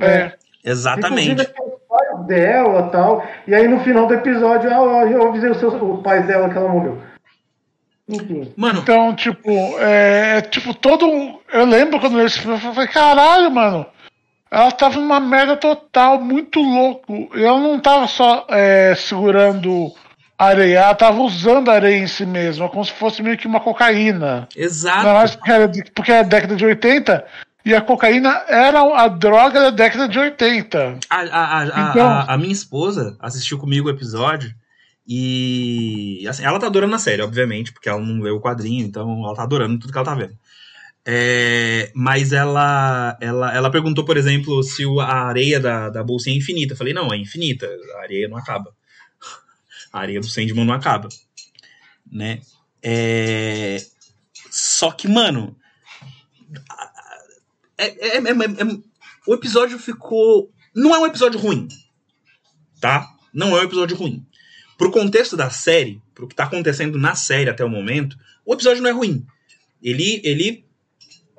É. 0.00 0.32
Exatamente. 0.64 1.42
Os 1.42 1.46
pais 1.88 2.26
dela 2.26 2.88
tal. 2.90 3.26
E 3.46 3.54
aí 3.54 3.68
no 3.68 3.80
final 3.80 4.06
do 4.06 4.14
episódio, 4.14 4.70
ah, 4.70 5.04
eu 5.06 5.28
avisei 5.28 5.50
os, 5.50 5.58
seus, 5.58 5.74
os 5.74 6.02
pais 6.02 6.26
dela 6.26 6.48
que 6.48 6.56
ela 6.56 6.68
morreu. 6.68 7.00
Enfim. 8.08 8.52
Mano, 8.56 8.80
Então, 8.80 9.14
tipo, 9.14 9.50
é, 9.78 10.38
é, 10.38 10.40
tipo, 10.42 10.72
todo. 10.74 11.40
Eu 11.52 11.64
lembro 11.64 11.98
quando 11.98 12.18
eu 12.18 12.26
eu 12.26 12.58
falei, 12.58 12.88
caralho, 12.88 13.50
mano. 13.50 13.86
Ela 14.48 14.70
tava 14.70 15.00
numa 15.00 15.18
merda 15.18 15.56
total, 15.56 16.20
muito 16.20 16.60
louco. 16.60 17.30
E 17.34 17.42
ela 17.42 17.58
não 17.58 17.80
tava 17.80 18.06
só 18.06 18.46
é, 18.48 18.94
segurando 18.94 19.92
areia, 20.38 20.78
ela 20.80 20.94
tava 20.94 21.20
usando 21.22 21.70
a 21.70 21.74
areia 21.74 21.98
em 22.02 22.06
si 22.06 22.26
mesma, 22.26 22.68
como 22.68 22.84
se 22.84 22.92
fosse 22.92 23.22
meio 23.22 23.38
que 23.38 23.46
uma 23.46 23.60
cocaína. 23.60 24.48
exato. 24.56 25.04
Mais 25.06 25.34
porque 25.94 26.12
era 26.12 26.22
década 26.24 26.54
de 26.56 26.64
80 26.64 27.24
e 27.64 27.74
a 27.74 27.80
cocaína 27.80 28.44
era 28.48 28.80
a 28.80 29.08
droga 29.08 29.60
da 29.60 29.70
década 29.70 30.08
de 30.08 30.18
80. 30.18 30.98
A, 31.10 31.16
a, 31.20 31.58
a, 31.60 31.64
Então- 31.90 32.06
a- 32.08 32.24
a 32.34 32.36
minha 32.38 32.52
esposa 32.52 33.16
assistiu 33.20 33.58
comigo 33.58 33.88
o 33.88 33.90
episódio 33.90 34.52
e 35.08 36.26
assim, 36.28 36.44
ela 36.44 36.58
tá 36.58 36.66
adorando 36.66 36.94
a 36.94 36.98
série, 36.98 37.22
obviamente, 37.22 37.72
porque 37.72 37.88
ela 37.88 38.00
não 38.00 38.20
leu 38.20 38.36
o 38.36 38.40
quadrinho, 38.40 38.84
então 38.84 39.24
ela 39.24 39.34
tá 39.34 39.42
adorando 39.44 39.78
tudo 39.78 39.92
que 39.92 39.98
ela 39.98 40.04
tá 40.06 40.14
vendo. 40.14 40.34
É, 41.08 41.90
mas 41.94 42.32
ela, 42.32 43.16
ela 43.20 43.54
ela 43.54 43.70
perguntou, 43.70 44.04
por 44.04 44.16
exemplo, 44.16 44.60
se 44.64 44.82
a 45.00 45.26
areia 45.28 45.60
da, 45.60 45.88
da 45.88 46.02
bolsinha 46.02 46.34
é 46.34 46.38
infinita. 46.38 46.72
Eu 46.72 46.76
falei, 46.76 46.92
não, 46.92 47.12
é 47.12 47.16
infinita, 47.16 47.68
a 47.98 48.02
areia 48.02 48.26
não 48.28 48.36
acaba. 48.36 48.72
A 49.92 50.00
areia 50.00 50.20
do 50.20 50.26
Sandman 50.28 50.64
não 50.64 50.74
acaba. 50.74 51.08
Né? 52.10 52.40
É, 52.82 53.84
Só 54.50 54.90
que, 54.92 55.06
mano, 55.08 55.56
é- 57.78 57.86
é- 58.16 58.16
é- 58.18 58.20
é- 58.20 58.62
é- 58.62 58.78
o 59.26 59.34
episódio 59.34 59.78
ficou. 59.78 60.50
Não 60.74 60.94
é 60.94 60.98
um 60.98 61.06
episódio 61.06 61.38
ruim. 61.38 61.68
Tá? 62.80 63.06
Não 63.32 63.56
é 63.56 63.60
um 63.60 63.64
episódio 63.64 63.96
ruim. 63.96 64.24
Pro 64.78 64.90
contexto 64.90 65.36
da 65.36 65.50
série, 65.50 66.00
pro 66.14 66.28
que 66.28 66.34
tá 66.34 66.44
acontecendo 66.44 66.98
na 66.98 67.14
série 67.14 67.48
até 67.50 67.64
o 67.64 67.68
momento, 67.68 68.16
o 68.44 68.52
episódio 68.54 68.82
não 68.82 68.90
é 68.90 68.92
ruim. 68.92 69.26
Ele, 69.82 70.20
ele 70.24 70.64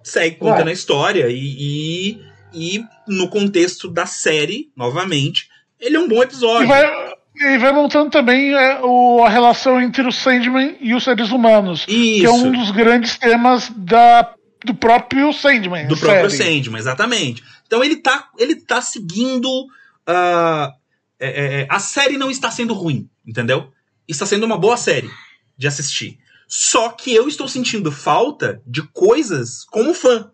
segue 0.04 0.38
contando 0.38 0.70
a 0.70 0.74
história 0.74 1.28
e, 1.30 2.16
e, 2.16 2.22
e 2.54 2.84
no 3.08 3.30
contexto 3.30 3.88
da 3.90 4.06
série, 4.06 4.72
novamente, 4.76 5.50
ele 5.80 5.96
é 5.96 6.00
um 6.00 6.08
bom 6.08 6.22
E 6.22 6.24
episódio. 6.26 6.68
vai, 6.68 7.14
e 7.40 7.58
vai 7.58 7.72
montando 7.72 8.10
também 8.10 8.54
é, 8.54 8.80
o, 8.82 9.24
a 9.24 9.30
relação 9.30 9.80
entre 9.82 10.08
o 10.08 10.12
Sandman 10.12 10.78
e 10.82 10.94
os 10.94 11.04
seres 11.04 11.32
humanos. 11.32 11.86
Isso. 11.88 12.20
Que 12.20 12.26
é 12.26 12.32
um 12.32 12.52
dos 12.52 12.72
grandes 12.72 13.18
temas 13.18 13.70
da, 13.76 14.34
do 14.66 14.74
próprio 14.74 15.32
Sandman. 15.32 15.88
Do 15.88 15.98
próprio 15.98 16.30
série. 16.30 16.56
Sandman, 16.56 16.80
exatamente. 16.80 17.44
Então 17.66 17.84
ele 17.84 17.98
tá, 17.98 18.30
ele 18.38 18.56
tá 18.56 18.82
seguindo. 18.82 19.68
é, 20.08 20.72
é, 21.20 21.62
é, 21.62 21.68
a 21.70 21.80
série 21.80 22.18
não 22.18 22.32
está 22.32 22.50
sendo 22.50 22.74
ruim, 22.74 23.10
entendeu? 23.26 23.72
Está 24.08 24.26
sendo 24.26 24.46
uma 24.46 24.58
boa 24.58 24.78
série 24.78 25.10
de 25.58 25.68
assistir. 25.68 26.20
Só 26.48 26.90
que 26.90 27.14
eu 27.14 27.28
estou 27.28 27.48
sentindo 27.48 27.92
falta 27.92 28.62
de 28.66 28.82
coisas 28.82 29.66
como 29.66 29.94
fã. 29.94 30.32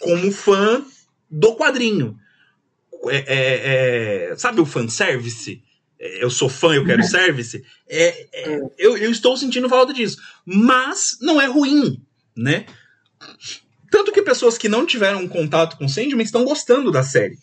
Como 0.00 0.30
fã 0.30 0.84
do 1.28 1.56
quadrinho. 1.56 2.16
É, 3.08 3.16
é, 3.16 4.30
é, 4.32 4.36
sabe 4.36 4.60
o 4.60 4.66
fanservice? 4.66 5.62
É, 6.02 6.22
Eu 6.24 6.28
sou 6.30 6.48
fã, 6.48 6.74
eu 6.74 6.84
quero 6.84 7.02
service. 7.06 7.62
É, 7.88 8.26
é, 8.32 8.60
eu, 8.76 8.96
eu 8.98 9.10
estou 9.10 9.36
sentindo 9.36 9.68
falta 9.68 9.94
disso. 9.94 10.16
Mas 10.44 11.16
não 11.20 11.40
é 11.40 11.46
ruim, 11.46 12.02
né? 12.36 12.66
Tanto 13.90 14.10
que 14.10 14.22
pessoas 14.22 14.58
que 14.58 14.68
não 14.68 14.84
tiveram 14.86 15.28
contato 15.28 15.76
com 15.76 15.86
Sandman 15.88 16.22
estão 16.24 16.44
gostando 16.44 16.90
da 16.90 17.02
série. 17.02 17.36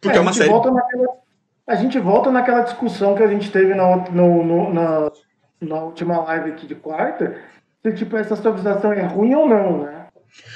Porque 0.00 0.16
é, 0.16 0.18
a 0.18 0.22
uma 0.22 0.32
série. 0.32 0.48
volta 0.48 0.70
naquela, 0.70 1.06
a 1.66 1.74
gente 1.76 1.98
volta 2.00 2.30
naquela 2.32 2.62
discussão 2.62 3.14
que 3.14 3.22
a 3.22 3.28
gente 3.28 3.50
teve 3.50 3.74
na, 3.74 3.96
no- 4.10 4.42
no- 4.42 4.72
na, 4.74 5.12
na 5.60 5.82
última 5.84 6.18
live 6.24 6.50
aqui 6.52 6.66
de 6.66 6.74
quarta, 6.74 7.38
se 7.82 7.92
tipo, 7.92 8.16
essa 8.16 8.34
suavização 8.34 8.92
é 8.92 9.02
ruim 9.06 9.34
ou 9.34 9.46
não, 9.48 9.82
né? 9.84 10.06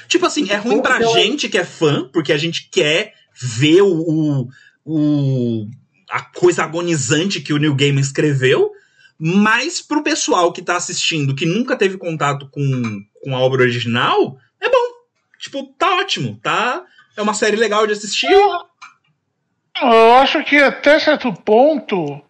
Tipo 0.09 0.25
assim, 0.27 0.51
é 0.51 0.57
ruim 0.57 0.81
pra 0.81 1.03
gente 1.03 1.49
que 1.49 1.59
é 1.59 1.65
fã, 1.65 2.09
porque 2.13 2.33
a 2.33 2.39
gente 2.39 2.69
quer 2.71 3.13
ver 3.35 3.83
o, 3.83 3.93
o, 3.93 4.49
o- 4.85 5.67
a 6.09 6.23
coisa 6.23 6.65
agonizante 6.65 7.41
que 7.41 7.53
o 7.53 7.59
Neil 7.59 7.75
Gaiman 7.75 8.01
escreveu, 8.01 8.71
mas 9.19 9.81
pro 9.81 10.03
pessoal 10.03 10.53
que 10.53 10.63
tá 10.63 10.77
assistindo, 10.77 11.35
que 11.35 11.47
nunca 11.47 11.77
teve 11.77 11.97
contato 11.97 12.49
com, 12.51 13.05
com 13.23 13.37
a 13.37 13.41
obra 13.41 13.63
original, 13.63 14.39
é 14.61 14.69
bom. 14.69 14.95
Tipo, 15.39 15.65
tá 15.79 15.97
ótimo, 15.97 16.39
tá? 16.43 16.83
É 17.17 17.23
uma 17.23 17.35
série 17.35 17.57
legal 17.57 17.87
de 17.87 17.93
assistir. 17.93 18.31
Eu 18.31 20.15
acho 20.17 20.43
que 20.45 20.57
até 20.57 20.99
certo 20.99 21.33
ponto 21.33 22.21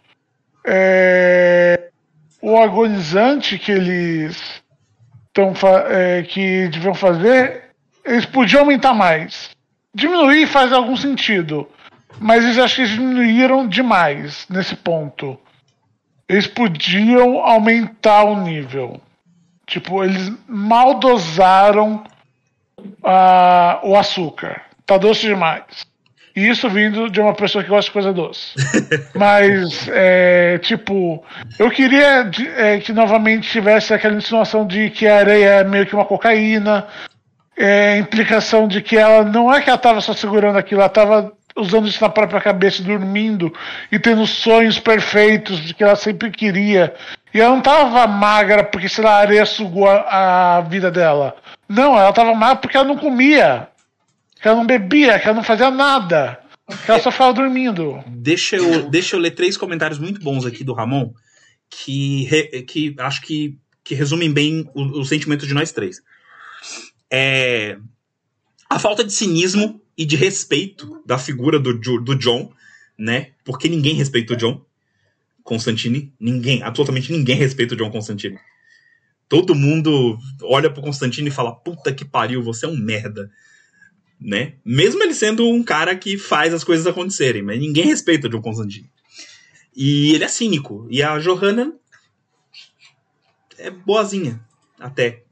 é, 0.66 1.90
o 2.40 2.56
agonizante 2.58 3.58
que 3.58 3.72
eles 3.72 4.62
estão 5.28 5.52
que 6.28 6.68
deviam 6.68 6.94
fazer, 6.94 7.70
eles 8.04 8.24
podiam 8.26 8.60
aumentar 8.60 8.94
mais. 8.94 9.50
Diminuir 9.94 10.46
faz 10.46 10.72
algum 10.72 10.96
sentido, 10.96 11.68
mas 12.18 12.44
eles 12.44 12.58
acho 12.58 12.76
que 12.76 12.82
eles 12.82 12.92
diminuíram 12.92 13.66
demais 13.66 14.46
nesse 14.48 14.76
ponto. 14.76 15.38
Eles 16.28 16.46
podiam 16.46 17.38
aumentar 17.40 18.24
o 18.24 18.40
nível. 18.40 19.00
Tipo, 19.66 20.04
eles 20.04 20.32
mal 20.46 20.94
dosaram 20.94 22.04
ah, 23.02 23.80
o 23.82 23.96
açúcar. 23.96 24.62
Tá 24.86 24.98
doce 24.98 25.26
demais. 25.26 25.64
E 26.36 26.48
isso 26.48 26.68
vindo 26.68 27.08
de 27.08 27.20
uma 27.20 27.32
pessoa 27.32 27.62
que 27.62 27.70
gosta 27.70 27.88
de 27.88 27.92
coisa 27.92 28.12
doce. 28.12 28.54
Mas, 29.14 29.88
é, 29.88 30.58
tipo, 30.58 31.24
eu 31.58 31.70
queria 31.70 32.28
é, 32.56 32.78
que 32.78 32.92
novamente 32.92 33.48
tivesse 33.48 33.94
aquela 33.94 34.16
insinuação 34.16 34.66
de 34.66 34.90
que 34.90 35.06
a 35.06 35.18
areia 35.18 35.48
é 35.60 35.64
meio 35.64 35.86
que 35.86 35.94
uma 35.94 36.04
cocaína. 36.04 36.86
É, 37.56 37.98
implicação 37.98 38.66
de 38.66 38.82
que 38.82 38.96
ela 38.96 39.22
não 39.24 39.52
é 39.52 39.62
que 39.62 39.70
ela 39.70 39.76
estava 39.76 40.00
só 40.00 40.12
segurando 40.12 40.58
aquilo, 40.58 40.80
ela 40.80 40.88
estava 40.88 41.32
usando 41.57 41.86
isso 41.88 42.00
na 42.00 42.09
própria 42.09 42.40
cabeça, 42.40 42.82
dormindo 42.82 43.52
e 43.90 43.98
tendo 43.98 44.26
sonhos 44.26 44.78
perfeitos 44.78 45.61
de 45.61 45.72
que 45.72 45.84
ela 45.84 45.96
sempre 45.96 46.30
queria. 46.30 46.94
E 47.32 47.40
ela 47.40 47.50
não 47.50 47.59
estava 47.59 48.07
magra 48.07 48.64
porque, 48.64 48.88
sei 48.88 49.05
lá, 49.05 49.12
a 49.16 49.20
areia 49.20 49.46
sugou 49.46 49.88
a, 49.88 50.57
a 50.57 50.61
vida 50.62 50.90
dela. 50.90 51.36
Não, 51.68 51.98
ela 51.98 52.11
estava 52.11 52.34
magra 52.34 52.57
porque 52.57 52.76
ela 52.76 52.86
não 52.86 52.96
comia, 52.96 53.68
que 54.40 54.46
ela 54.48 54.57
não 54.57 54.66
bebia, 54.66 55.18
que 55.18 55.26
ela 55.26 55.36
não 55.36 55.42
fazia 55.44 55.70
nada, 55.70 56.40
que 56.84 56.90
ela 56.90 57.00
só 57.00 57.11
ficava 57.11 57.32
dormindo. 57.32 58.02
Deixa 58.07 58.57
eu, 58.57 58.88
deixa 58.90 59.16
eu 59.16 59.20
ler 59.20 59.32
três 59.32 59.57
comentários 59.57 59.98
muito 59.98 60.20
bons 60.20 60.44
aqui 60.44 60.62
do 60.64 60.74
Ramon, 60.74 61.12
que, 61.70 62.24
re- 62.24 62.62
que 62.62 62.94
acho 62.98 63.22
que, 63.22 63.57
que 63.82 63.94
resumem 63.94 64.32
bem 64.32 64.68
o, 64.74 65.00
o 65.00 65.05
sentimento 65.05 65.46
de 65.46 65.55
nós 65.55 65.72
três. 65.72 66.02
É, 67.12 67.76
a 68.68 68.78
falta 68.78 69.05
de 69.05 69.12
cinismo 69.12 69.80
e 69.97 70.05
de 70.05 70.16
respeito 70.16 71.03
da 71.07 71.18
figura 71.18 71.59
do, 71.59 71.74
do 72.01 72.14
John, 72.16 72.53
né? 72.99 73.32
Porque 73.45 73.68
ninguém 73.68 73.95
respeita 73.95 74.34
o 74.34 74.36
John 74.36 74.64
Constantine. 75.42 76.12
Ninguém, 76.18 76.62
absolutamente 76.62 77.12
ninguém 77.12 77.36
respeita 77.36 77.74
o 77.74 77.76
John 77.76 77.90
Constantine. 77.90 78.38
Todo 79.28 79.55
mundo 79.55 80.18
olha 80.42 80.70
pro 80.70 80.82
Constantine 80.82 81.28
e 81.28 81.32
fala: 81.32 81.55
puta 81.55 81.92
que 81.92 82.05
pariu, 82.05 82.42
você 82.42 82.66
é 82.66 82.68
um 82.68 82.76
merda. 82.76 83.30
Né? 84.20 84.55
Mesmo 84.64 85.03
ele 85.03 85.14
sendo 85.14 85.49
um 85.49 85.62
cara 85.62 85.95
que 85.95 86.16
faz 86.16 86.55
as 86.55 86.64
coisas 86.64 86.86
acontecerem, 86.86 87.42
mas 87.42 87.59
ninguém 87.59 87.84
respeita 87.84 88.26
o 88.26 88.30
John 88.30 88.40
Constantine. 88.40 88.90
E 89.76 90.14
ele 90.14 90.24
é 90.24 90.28
cínico. 90.28 90.86
E 90.90 91.03
a 91.03 91.18
Johanna 91.18 91.74
é 93.59 93.70
boazinha, 93.70 94.40
até. 94.78 95.22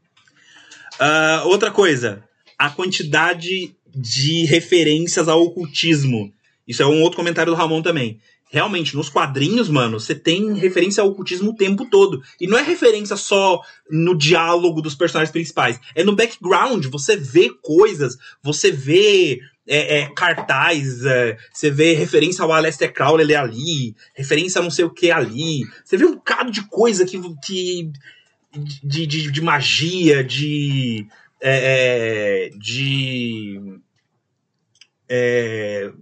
Ah, 0.99 1.43
outra 1.47 1.71
coisa, 1.71 2.23
a 2.59 2.71
quantidade 2.71 3.75
de 3.95 4.45
referências 4.45 5.29
ao 5.29 5.43
ocultismo. 5.43 6.33
Isso 6.67 6.83
é 6.83 6.87
um 6.87 7.03
outro 7.03 7.17
comentário 7.17 7.53
do 7.53 7.57
Ramon 7.57 7.83
também. 7.83 8.21
Realmente, 8.51 8.95
nos 8.95 9.09
quadrinhos, 9.09 9.71
mano, 9.71 9.99
você 9.99 10.15
tem 10.15 10.53
referência 10.55 11.03
ao 11.03 11.09
ocultismo 11.09 11.51
o 11.51 11.57
tempo 11.57 11.89
todo. 11.89 12.23
E 12.39 12.47
não 12.47 12.59
é 12.59 12.63
referência 12.63 13.17
só 13.17 13.63
no 13.91 14.15
diálogo 14.15 14.83
dos 14.83 14.95
personagens 14.95 15.33
principais. 15.33 15.81
É 15.95 16.05
no 16.05 16.15
background. 16.15 16.85
Você 16.87 17.17
vê 17.17 17.49
coisas, 17.63 18.19
você 18.43 18.71
vê 18.71 19.41
é, 19.67 20.01
é, 20.01 20.07
cartaz, 20.15 21.05
é, 21.05 21.39
você 21.51 21.71
vê 21.71 21.95
referência 21.95 22.43
ao 22.43 22.53
Aleister 22.53 22.93
Crowley 22.93 23.35
ali, 23.35 23.95
referência 24.15 24.61
a 24.61 24.63
não 24.63 24.71
sei 24.71 24.85
o 24.85 24.91
que 24.91 25.11
ali. 25.11 25.63
Você 25.83 25.97
vê 25.97 26.05
um 26.05 26.15
bocado 26.15 26.51
de 26.51 26.63
coisa 26.69 27.07
que. 27.07 27.19
que 27.43 27.91
de, 28.85 29.07
de, 29.07 29.31
de 29.31 29.41
magia, 29.41 30.23
de. 30.23 31.07
é, 31.41 32.51
é, 32.51 32.59
de. 32.59 33.81
É, 35.15 35.93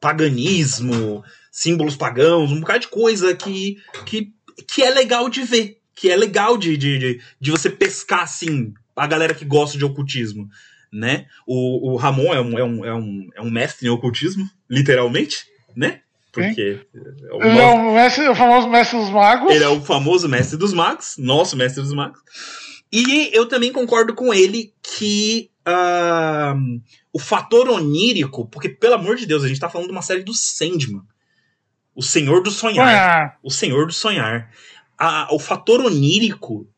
paganismo, 0.00 1.24
símbolos 1.50 1.96
pagãos, 1.96 2.52
um 2.52 2.60
bocado 2.60 2.80
de 2.80 2.88
coisa 2.88 3.34
que, 3.34 3.78
que, 4.04 4.32
que 4.68 4.82
é 4.82 4.90
legal 4.90 5.28
de 5.28 5.42
ver. 5.42 5.80
Que 5.92 6.10
é 6.10 6.16
legal 6.16 6.56
de, 6.56 6.76
de, 6.76 7.20
de, 7.40 7.50
você 7.50 7.68
pescar, 7.68 8.22
assim, 8.22 8.72
a 8.94 9.06
galera 9.06 9.34
que 9.34 9.44
gosta 9.44 9.76
de 9.76 9.84
ocultismo. 9.84 10.48
Né? 10.92 11.26
O, 11.44 11.94
o 11.94 11.96
Ramon 11.96 12.32
é 12.32 12.40
um, 12.40 12.58
é, 12.58 12.64
um, 12.64 12.84
é, 12.84 12.94
um, 12.94 13.28
é 13.34 13.42
um 13.42 13.50
mestre 13.50 13.88
em 13.88 13.90
ocultismo, 13.90 14.48
literalmente, 14.70 15.44
né? 15.74 16.02
Porque 16.30 16.80
é 16.94 17.34
o 17.34 17.42
Ele 17.42 17.58
é 17.58 17.66
o, 17.66 17.94
mestre, 17.94 18.28
o 18.28 18.34
famoso 18.34 18.68
mestre 18.68 18.98
dos 18.98 19.10
magos. 19.10 19.50
ele 19.50 19.64
é 19.64 19.68
o 19.68 19.80
famoso 19.80 20.28
mestre 20.28 20.56
dos 20.56 20.72
magos, 20.72 21.16
nosso 21.18 21.56
mestre 21.56 21.82
dos 21.82 21.94
magos. 21.94 22.20
E 22.92 23.30
eu 23.36 23.46
também 23.46 23.72
concordo 23.72 24.14
com 24.14 24.32
ele 24.32 24.72
que 24.82 25.50
ah, 25.66 26.54
o 27.12 27.18
fator 27.18 27.68
onírico, 27.68 28.46
porque 28.48 28.68
pelo 28.68 28.94
amor 28.94 29.16
de 29.16 29.26
Deus, 29.26 29.42
a 29.44 29.48
gente 29.48 29.60
tá 29.60 29.68
falando 29.68 29.88
de 29.88 29.92
uma 29.92 30.02
série 30.02 30.22
do 30.22 30.32
Sandman. 30.32 31.02
O 31.94 32.02
Senhor 32.02 32.42
do 32.42 32.50
Sonhar. 32.50 32.86
Ah, 32.88 33.36
O 33.42 33.50
Senhor 33.50 33.86
do 33.86 33.92
Sonhar. 33.92 34.50
A- 34.98 35.28
o 35.34 35.38
fator 35.38 35.80
onírico 35.80 36.68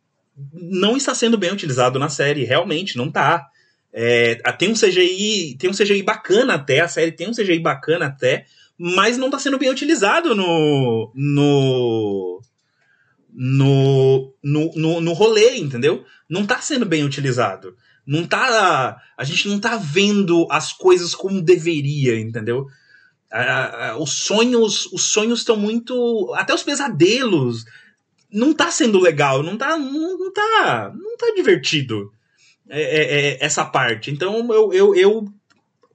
não 0.53 0.97
está 0.97 1.14
sendo 1.14 1.36
bem 1.36 1.53
utilizado 1.53 1.99
na 1.99 2.09
série, 2.09 2.45
realmente, 2.45 2.97
não 2.97 3.11
tá. 3.11 3.47
É, 3.93 4.36
tem 4.59 4.70
um 4.70 4.74
CGI, 4.74 5.57
tem 5.59 5.68
um 5.70 5.74
CGI 5.74 6.03
bacana 6.03 6.55
até, 6.55 6.80
a 6.80 6.89
série 6.89 7.11
tem 7.12 7.28
um 7.28 7.32
CGI 7.32 7.59
bacana 7.59 8.07
até, 8.07 8.47
mas 8.78 9.18
não 9.18 9.26
está 9.26 9.39
sendo 9.39 9.59
bem 9.59 9.70
utilizado 9.70 10.34
no 10.36 11.11
no 11.14 12.41
no, 13.41 14.32
no, 14.43 14.72
no, 14.74 15.01
no 15.01 15.12
rolê, 15.12 15.57
entendeu? 15.57 16.05
Não 16.28 16.43
está 16.43 16.61
sendo 16.61 16.84
bem 16.86 17.05
utilizado. 17.05 17.76
Não 18.09 18.26
tá. 18.26 19.02
A 19.18 19.22
gente 19.22 19.46
não 19.46 19.61
tá 19.61 19.76
vendo 19.76 20.48
as 20.50 20.72
coisas 20.72 21.14
como 21.14 21.42
deveria, 21.42 22.18
entendeu? 22.18 22.66
Os 24.00 24.12
sonhos 24.12 24.86
os 24.90 25.02
sonhos 25.02 25.40
estão 25.40 25.56
muito 25.56 26.32
até 26.34 26.54
os 26.54 26.62
pesadelos 26.62 27.66
não 28.32 28.54
tá 28.54 28.70
sendo 28.70 28.98
legal 28.98 29.42
não 29.42 29.59
tá 29.59 29.76
não, 29.76 30.18
não 30.18 30.32
tá 30.32 30.92
não 30.94 31.16
tá 31.18 31.30
divertido 31.36 32.11
é, 32.70 32.80
é, 32.80 33.02
é, 33.02 33.44
essa 33.44 33.66
parte 33.66 34.11
então 34.11 34.50
eu, 34.50 34.72
eu, 34.72 34.94
eu 34.94 35.28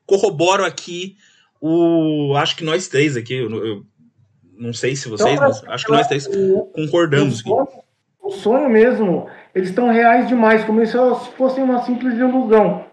corroboro 0.05 0.63
aqui 0.63 1.17
o 1.59 2.35
acho 2.35 2.55
que 2.55 2.63
nós 2.63 2.87
três 2.87 3.17
aqui 3.17 3.33
eu, 3.33 3.65
eu 3.65 3.85
não 4.55 4.73
sei 4.73 4.95
se 4.95 5.09
vocês 5.09 5.33
Então, 5.33 5.47
mas 5.47 5.63
acho 5.65 5.85
que 5.85 5.91
nós 5.91 6.07
três 6.07 6.27
concordamos 6.71 7.41
o 8.23 8.31
sonho 8.31 8.69
mesmo, 8.69 9.27
eles 9.53 9.69
estão 9.69 9.89
reais 9.89 10.27
demais, 10.27 10.63
como 10.63 10.83
se 10.85 10.95
elas 10.95 11.27
fossem 11.27 11.63
uma 11.63 11.81
simples 11.81 12.17
ilusão. 12.17 12.85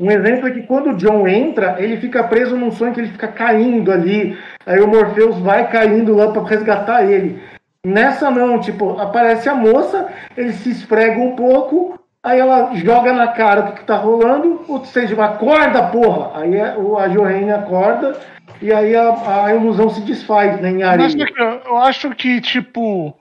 Um 0.00 0.10
exemplo 0.10 0.48
é 0.48 0.50
que 0.52 0.62
quando 0.62 0.90
o 0.90 0.96
John 0.96 1.28
entra, 1.28 1.76
ele 1.78 1.98
fica 1.98 2.24
preso 2.24 2.56
num 2.56 2.70
sonho 2.70 2.94
que 2.94 3.00
ele 3.00 3.10
fica 3.10 3.28
caindo 3.28 3.92
ali, 3.92 4.38
aí 4.64 4.80
o 4.80 4.88
Morpheus 4.88 5.38
vai 5.40 5.68
caindo 5.70 6.14
lá 6.16 6.32
para 6.32 6.42
resgatar 6.44 7.04
ele. 7.04 7.42
Nessa 7.84 8.30
não, 8.30 8.58
tipo, 8.60 8.98
aparece 8.98 9.48
a 9.48 9.54
moça, 9.54 10.08
ele 10.36 10.52
se 10.52 10.70
esfrega 10.70 11.20
um 11.20 11.36
pouco, 11.36 11.98
aí 12.22 12.38
ela 12.38 12.74
joga 12.74 13.12
na 13.12 13.28
cara 13.28 13.60
do 13.62 13.72
que 13.72 13.84
tá 13.84 13.96
rolando, 13.96 14.62
ou 14.68 14.84
seja, 14.84 15.22
acorda, 15.22 15.82
porra! 15.88 16.40
Aí 16.40 16.54
é- 16.56 16.74
a 16.98 17.08
Johanne 17.08 17.50
acorda, 17.50 18.16
e 18.62 18.72
aí 18.72 18.94
a, 18.96 19.44
a 19.44 19.54
ilusão 19.54 19.90
se 19.90 20.00
desfaz 20.02 20.60
né, 20.60 20.70
em 20.70 20.82
mas 20.82 20.88
areia. 21.14 21.26
eu 21.38 21.60
eu 21.66 21.76
acho 21.76 22.10
que, 22.10 22.40
tipo. 22.40 23.14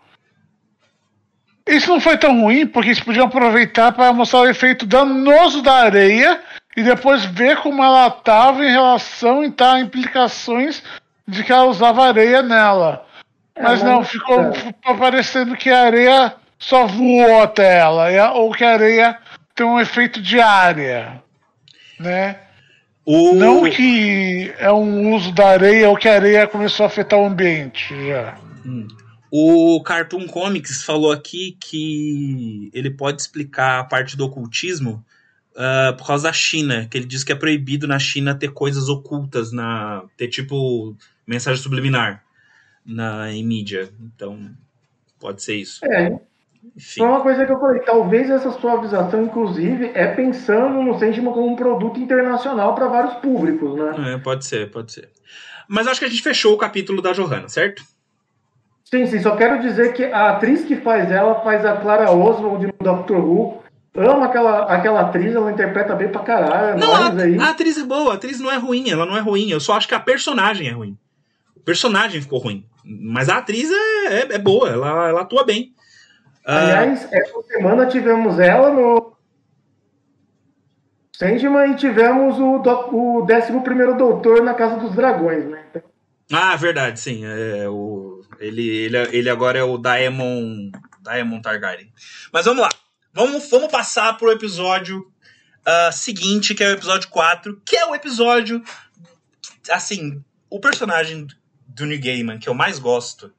Isso 1.67 1.89
não 1.89 1.99
foi 1.99 2.17
tão 2.17 2.41
ruim, 2.41 2.65
porque 2.65 2.89
eles 2.89 2.99
podiam 2.99 3.25
aproveitar 3.25 3.91
para 3.91 4.13
mostrar 4.13 4.39
o 4.41 4.49
efeito 4.49 4.85
danoso 4.85 5.61
da 5.61 5.73
areia 5.73 6.39
e 6.75 6.83
depois 6.83 7.25
ver 7.25 7.57
como 7.57 7.83
ela 7.83 8.07
estava 8.07 8.65
em 8.65 8.71
relação 8.71 9.43
e 9.43 9.51
tá 9.51 9.79
implicações 9.79 10.81
de 11.27 11.43
que 11.43 11.51
ela 11.51 11.65
usava 11.65 12.07
areia 12.07 12.41
nela. 12.41 13.05
Mas 13.59 13.81
mas- 13.81 13.83
não, 13.83 14.03
ficou 14.03 14.41
é. 14.41 14.53
ficou 14.53 14.95
parecendo 14.95 15.55
que 15.57 15.69
a 15.69 15.81
areia 15.81 16.33
só 16.59 16.85
voou 16.85 17.41
até 17.41 17.79
ela, 17.79 18.11
e 18.11 18.19
ou 18.19 18.51
que 18.51 18.63
a 18.63 18.73
areia 18.73 19.17
ter 19.53 19.63
um 19.63 19.79
efeito 19.79 20.21
de 20.21 20.39
área, 20.39 21.21
né? 21.99 22.37
O... 23.03 23.33
Não 23.33 23.63
que 23.63 24.53
é 24.59 24.71
um 24.71 25.15
uso 25.15 25.31
da 25.31 25.47
areia 25.47 25.89
ou 25.89 25.95
que 25.95 26.09
a 26.09 26.13
areia 26.13 26.45
começou 26.45 26.83
a 26.83 26.87
afetar 26.87 27.17
o 27.17 27.25
ambiente 27.25 27.95
já. 28.05 28.35
O 29.31 29.81
Cartoon 29.83 30.25
Comics 30.27 30.83
falou 30.83 31.11
aqui 31.11 31.57
que 31.59 32.69
ele 32.73 32.89
pode 32.89 33.21
explicar 33.21 33.79
a 33.79 33.83
parte 33.83 34.15
do 34.15 34.25
ocultismo 34.25 35.03
ah, 35.57 35.95
por 35.97 36.05
causa 36.05 36.25
da 36.25 36.33
China, 36.33 36.87
que 36.89 36.95
ele 36.95 37.07
diz 37.07 37.23
que 37.23 37.31
é 37.31 37.35
proibido 37.35 37.87
na 37.87 37.97
China 37.97 38.35
ter 38.35 38.51
coisas 38.51 38.89
ocultas, 38.89 39.51
na 39.51 40.03
ter 40.15 40.27
tipo 40.27 40.95
mensagem 41.25 41.61
subliminar 41.61 42.23
na, 42.85 43.31
em 43.31 43.43
mídia. 43.43 43.89
Então, 43.99 44.51
pode 45.19 45.41
ser 45.41 45.55
isso. 45.55 45.83
É, 45.83 46.19
Enfim. 46.75 46.99
foi 46.99 47.07
uma 47.07 47.21
coisa 47.21 47.43
que 47.43 47.51
eu 47.51 47.59
falei. 47.59 47.81
Talvez 47.81 48.29
essa 48.29 48.51
suavização, 48.51 49.23
inclusive, 49.23 49.91
é 49.95 50.13
pensando 50.13 50.83
no 50.83 50.99
Sandman 50.99 51.33
como 51.33 51.47
um 51.47 51.55
produto 51.55 51.99
internacional 51.99 52.75
para 52.75 52.87
vários 52.87 53.15
públicos, 53.15 53.75
né? 53.75 54.13
É, 54.13 54.17
pode 54.19 54.45
ser, 54.45 54.69
pode 54.69 54.91
ser. 54.91 55.09
Mas 55.67 55.87
acho 55.87 55.99
que 55.99 56.05
a 56.05 56.09
gente 56.09 56.21
fechou 56.21 56.53
o 56.53 56.57
capítulo 56.57 57.01
da 57.01 57.13
Johanna, 57.13 57.49
certo? 57.49 57.83
Sim, 58.89 59.05
sim. 59.05 59.19
Só 59.19 59.35
quero 59.35 59.59
dizer 59.59 59.93
que 59.93 60.05
a 60.05 60.31
atriz 60.31 60.63
que 60.63 60.77
faz 60.77 61.11
ela 61.11 61.41
faz 61.41 61.65
a 61.65 61.75
Clara 61.75 62.09
Oswald 62.09 62.65
no 62.65 62.73
Doctor 62.79 63.17
Who. 63.17 63.61
Amo 63.95 64.23
aquela, 64.23 64.63
aquela 64.65 65.01
atriz, 65.01 65.35
ela 65.35 65.51
interpreta 65.51 65.95
bem 65.95 66.07
pra 66.07 66.21
caralho. 66.21 66.79
Não, 66.79 66.95
a, 66.95 67.11
aí. 67.11 67.37
a 67.37 67.49
atriz 67.49 67.77
é 67.77 67.83
boa, 67.83 68.13
a 68.13 68.15
atriz 68.15 68.39
não 68.39 68.51
é 68.51 68.55
ruim, 68.55 68.89
ela 68.89 69.05
não 69.05 69.17
é 69.17 69.19
ruim. 69.19 69.49
Eu 69.49 69.59
só 69.59 69.73
acho 69.73 69.87
que 69.87 69.95
a 69.95 69.99
personagem 69.99 70.67
é 70.67 70.71
ruim. 70.71 70.97
O 71.55 71.59
personagem 71.61 72.21
ficou 72.21 72.39
ruim. 72.39 72.63
Mas 72.85 73.27
a 73.27 73.39
atriz 73.39 73.69
é, 73.71 74.07
é, 74.07 74.35
é 74.35 74.37
boa, 74.37 74.69
ela, 74.69 75.09
ela 75.09 75.21
atua 75.21 75.43
bem. 75.43 75.73
Ah, 76.45 76.59
Aliás, 76.59 77.07
essa 77.11 77.41
semana 77.41 77.87
tivemos 77.87 78.39
ela 78.39 78.71
no 78.71 79.17
Sandman 81.11 81.71
e 81.71 81.75
tivemos 81.75 82.39
o, 82.39 82.59
do, 82.59 82.71
o 82.95 83.23
11 83.23 83.97
Doutor 83.97 84.43
na 84.43 84.53
Casa 84.53 84.77
dos 84.77 84.93
Dragões, 84.95 85.43
né? 85.45 85.63
Ah, 86.31 86.55
verdade, 86.55 86.99
sim. 86.99 87.25
É, 87.25 87.67
o, 87.67 87.96
ele, 88.39 88.67
ele, 88.67 88.97
ele 88.97 89.29
agora 89.29 89.59
é 89.59 89.63
o 89.63 89.77
Daemon, 89.77 90.71
Daemon 91.01 91.41
Targaryen. 91.41 91.91
Mas 92.31 92.45
vamos 92.45 92.61
lá. 92.61 92.69
Vamos, 93.13 93.49
vamos 93.49 93.71
passar 93.71 94.17
pro 94.17 94.31
episódio 94.31 95.11
ah, 95.69 95.91
seguinte, 95.91 96.55
que 96.55 96.63
é 96.63 96.69
o 96.69 96.73
episódio 96.73 97.09
4, 97.09 97.61
que 97.65 97.75
é 97.75 97.85
o 97.85 97.93
episódio. 97.93 98.63
Assim, 99.69 100.23
o 100.49 100.61
personagem 100.61 101.27
do 101.67 101.85
New 101.85 101.99
Gaiman 101.99 102.39
que 102.39 102.47
eu 102.47 102.53
mais 102.53 102.79
gosto 102.79 103.33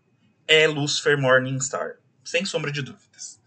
é 0.47 0.67
Lucifer 0.67 1.19
Morningstar. 1.19 1.95
Sem 2.23 2.45
sombra 2.45 2.71
de 2.71 2.83
dúvidas. 2.83 3.41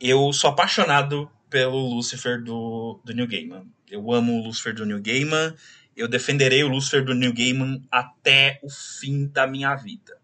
Eu 0.00 0.32
sou 0.32 0.50
apaixonado 0.50 1.30
pelo 1.48 1.78
Lucifer 1.94 2.42
do, 2.42 3.00
do 3.04 3.14
New 3.14 3.28
Gaiman. 3.28 3.64
Eu 3.88 4.12
amo 4.12 4.40
o 4.40 4.46
Lucifer 4.46 4.74
do 4.74 4.84
New 4.84 5.00
Gaiman. 5.00 5.54
Eu 5.96 6.08
defenderei 6.08 6.64
o 6.64 6.68
Lucifer 6.68 7.04
do 7.04 7.14
New 7.14 7.32
Gaiman 7.32 7.80
até 7.88 8.58
o 8.64 8.68
fim 8.68 9.28
da 9.28 9.46
minha 9.46 9.76
vida. 9.76 10.17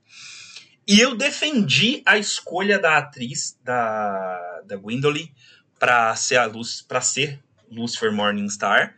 E 0.86 1.00
eu 1.00 1.16
defendi 1.16 2.02
a 2.04 2.18
escolha 2.18 2.78
da 2.78 2.98
atriz, 2.98 3.58
da, 3.62 4.62
da 4.66 4.76
Gwendoline, 4.76 5.32
para 5.78 6.14
ser 6.14 6.36
a 6.36 6.44
luz, 6.44 6.82
para 6.82 7.00
ser 7.00 7.42
Lucifer 7.70 8.12
Morningstar, 8.12 8.94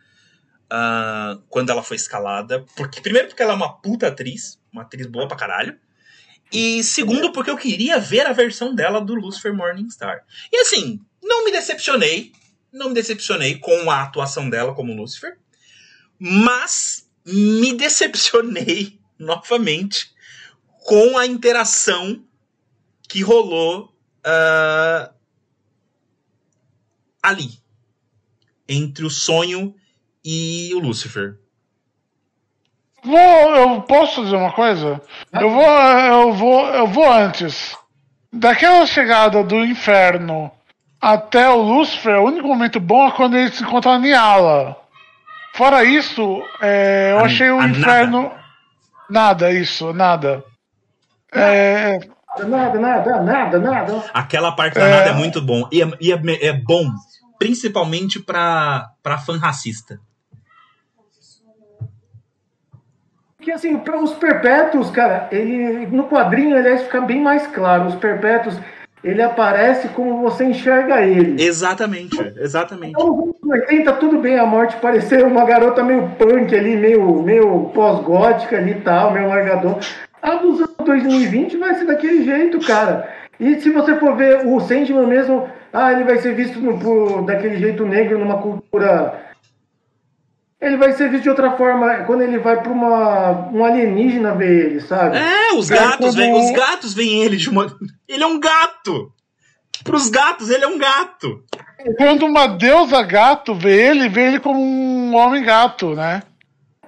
ah, 0.69 1.39
quando 1.49 1.69
ela 1.69 1.81
foi 1.81 1.95
escalada. 1.95 2.65
Porque, 2.75 3.01
primeiro, 3.01 3.29
porque 3.29 3.41
ela 3.41 3.53
é 3.53 3.55
uma 3.55 3.77
puta 3.77 4.07
atriz, 4.07 4.59
uma 4.71 4.81
atriz 4.81 5.07
boa 5.07 5.27
pra 5.27 5.37
caralho. 5.37 5.77
E 6.51 6.83
segundo, 6.83 7.31
porque 7.31 7.49
eu 7.49 7.57
queria 7.57 7.99
ver 7.99 8.25
a 8.25 8.33
versão 8.33 8.73
dela 8.73 9.01
do 9.01 9.15
Lucifer 9.15 9.53
Morningstar. 9.53 10.25
E 10.51 10.57
assim, 10.57 11.01
não 11.21 11.45
me 11.45 11.51
decepcionei. 11.51 12.31
Não 12.71 12.89
me 12.89 12.95
decepcionei 12.95 13.57
com 13.57 13.89
a 13.89 14.03
atuação 14.03 14.49
dela 14.49 14.73
como 14.73 14.95
Lucifer. 14.95 15.37
Mas 16.19 17.09
me 17.25 17.73
decepcionei 17.73 18.99
novamente 19.19 20.15
com 20.87 21.17
a 21.17 21.25
interação 21.25 22.23
que 23.09 23.21
rolou 23.21 23.93
ah, 24.25 25.11
ali 27.21 27.59
entre 28.69 29.05
o 29.05 29.09
sonho 29.09 29.75
e 30.23 30.71
o 30.73 30.79
Lucifer. 30.79 31.37
Vou, 33.03 33.19
eu 33.19 33.81
posso 33.81 34.23
dizer 34.23 34.37
uma 34.37 34.53
coisa? 34.53 35.01
Eu 35.33 35.49
vou, 35.51 35.65
eu 35.65 36.33
vou, 36.33 36.65
eu 36.67 36.87
vou 36.87 37.11
antes. 37.11 37.75
Daquela 38.31 38.85
chegada 38.85 39.43
do 39.43 39.65
inferno 39.65 40.49
até 41.01 41.49
o 41.49 41.61
Lúcifer, 41.61 42.17
o 42.17 42.27
único 42.27 42.47
momento 42.47 42.79
bom 42.79 43.07
é 43.07 43.11
quando 43.11 43.35
ele 43.35 43.51
se 43.51 43.61
encontra 43.61 43.91
a 43.91 43.99
Niala. 43.99 44.77
Fora 45.53 45.83
isso, 45.83 46.41
é, 46.61 47.11
eu 47.11 47.19
A- 47.19 47.23
achei 47.25 47.49
o 47.51 47.61
inferno. 47.61 48.31
Nada, 49.09 49.51
isso, 49.51 49.91
nada. 49.93 50.43
É, 51.31 51.99
Nada, 52.47 52.79
nada, 52.79 53.21
nada, 53.23 53.59
nada. 53.59 54.03
Aquela 54.13 54.51
parte 54.51 54.75
da 54.75 54.87
nada 54.87 55.09
é 55.09 55.13
muito 55.13 55.41
bom. 55.41 55.67
E 55.71 55.81
é, 55.81 55.91
e 55.99 56.11
é- 56.11 56.45
é 56.47 56.53
bom, 56.53 56.85
principalmente 57.39 58.19
pra, 58.19 58.89
pra 59.01 59.17
fã 59.17 59.37
racista. 59.37 59.99
Porque 63.37 63.51
assim, 63.51 63.77
para 63.77 63.99
os 64.01 64.13
perpétuos, 64.13 64.91
cara, 64.91 65.27
ele 65.31 65.87
no 65.87 66.07
quadrinho, 66.07 66.55
aliás, 66.57 66.83
fica 66.83 67.01
bem 67.01 67.21
mais 67.21 67.47
claro. 67.47 67.87
Os 67.87 67.95
perpétuos, 67.95 68.59
ele 69.03 69.21
aparece 69.21 69.87
como 69.89 70.21
você 70.21 70.43
enxerga 70.45 71.01
ele. 71.01 71.41
Exatamente, 71.41 72.17
exatamente. 72.37 72.91
Então, 72.91 73.07
nos 73.15 73.35
anos 73.43 73.63
80, 73.63 73.93
tudo 73.93 74.19
bem 74.19 74.37
a 74.37 74.45
morte 74.45 74.75
parecer 74.77 75.23
uma 75.25 75.45
garota 75.45 75.81
meio 75.81 76.09
punk 76.19 76.53
ali, 76.55 76.75
meio, 76.75 77.21
meio 77.23 77.69
pós-gótica 77.73 78.57
ali 78.57 78.71
e 78.71 78.81
tal, 78.81 79.11
meio 79.11 79.27
largador. 79.29 79.79
A 80.21 80.35
dos 80.35 80.59
anos 80.59 80.75
2020 80.85 81.57
vai 81.57 81.75
ser 81.75 81.85
daquele 81.85 82.23
jeito, 82.25 82.59
cara. 82.59 83.07
E 83.39 83.59
se 83.61 83.69
você 83.69 83.95
for 83.99 84.15
ver 84.15 84.45
o 84.47 84.59
Sandman 84.61 85.05
mesmo, 85.07 85.47
ah, 85.71 85.91
ele 85.93 86.03
vai 86.03 86.17
ser 86.19 86.33
visto 86.35 86.59
no- 86.59 86.79
por- 86.79 87.23
daquele 87.25 87.57
jeito 87.57 87.85
negro 87.85 88.17
numa 88.17 88.41
cultura. 88.41 89.25
Ele 90.59 90.75
vai 90.75 90.93
ser 90.93 91.09
visto 91.09 91.23
de 91.23 91.29
outra 91.29 91.51
forma 91.55 92.03
quando 92.05 92.21
ele 92.21 92.39
vai 92.39 92.61
para 92.61 92.71
uma 92.71 93.47
um 93.51 93.63
alienígena 93.63 94.33
ver 94.33 94.65
ele, 94.65 94.81
sabe? 94.81 95.17
É, 95.17 95.53
os 95.53 95.69
gatos 95.69 95.97
como- 95.97 96.11
vêm, 96.13 96.33
os 96.33 96.51
gatos 96.51 96.93
veem 96.95 97.23
ele 97.23 97.37
de 97.37 97.49
uma. 97.49 97.67
Ele 98.07 98.23
é 98.23 98.27
um 98.27 98.39
gato! 98.39 99.11
Pros 99.83 100.09
gatos, 100.09 100.49
ele 100.49 100.63
é 100.63 100.67
um 100.67 100.79
gato! 100.79 101.43
quando 101.95 102.25
uma 102.25 102.47
deusa 102.47 103.01
gato 103.03 103.53
vê 103.53 103.89
ele, 103.89 104.09
vê 104.09 104.25
ele 104.27 104.39
como 104.39 104.59
um 104.59 105.15
homem 105.15 105.43
gato, 105.43 105.93
né? 105.93 106.23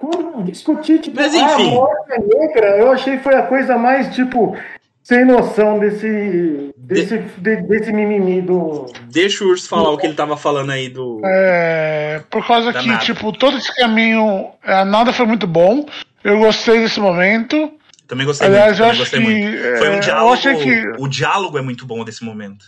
Quando 0.00 0.42
discutir, 0.44 0.98
tipo, 1.00 1.16
Mas, 1.20 1.34
ah, 1.34 1.38
enfim. 1.38 1.68
a 1.68 1.74
morte 1.74 2.12
é 2.12 2.18
negra, 2.18 2.66
eu 2.78 2.90
achei 2.90 3.18
que 3.18 3.22
foi 3.22 3.34
a 3.34 3.42
coisa 3.42 3.76
mais, 3.76 4.14
tipo, 4.14 4.56
sem 5.02 5.24
noção 5.26 5.78
desse, 5.78 6.72
desse, 6.78 7.18
de- 7.36 7.62
desse 7.62 7.92
mimimi 7.92 8.40
do... 8.40 8.86
Deixa 9.10 9.44
o 9.44 9.48
Urso 9.48 9.68
falar 9.68 9.90
o 9.90 9.98
que 9.98 10.06
ele 10.06 10.14
tava 10.14 10.36
falando 10.38 10.70
aí 10.70 10.88
do. 10.88 11.20
É, 11.24 12.22
por 12.30 12.46
causa 12.46 12.72
Da 12.72 12.80
que, 12.80 12.88
nada. 12.88 13.04
tipo, 13.04 13.30
todo 13.32 13.58
esse 13.58 13.74
caminho, 13.76 14.48
a 14.62 14.84
nada 14.86 15.12
foi 15.12 15.26
muito 15.26 15.46
bom. 15.46 15.84
Eu 16.24 16.38
gostei 16.38 16.80
desse 16.80 16.98
momento. 16.98 17.70
Também 18.08 18.26
gostei 18.26 18.48
Aliás, 18.48 18.78
muito. 18.78 18.82
eu 18.82 18.86
Também 18.86 18.90
acho 18.90 18.98
gostei 19.00 19.20
que, 19.20 19.26
muito. 19.26 19.78
Foi 19.78 19.86
é, 19.86 19.90
um 19.90 19.94
eu 19.94 20.00
diálogo. 20.00 20.32
achei 20.32 20.56
que- 20.56 20.92
O 20.98 21.08
diálogo 21.08 21.58
é 21.58 21.62
muito 21.62 21.84
bom 21.86 22.02
desse 22.04 22.24
momento. 22.24 22.64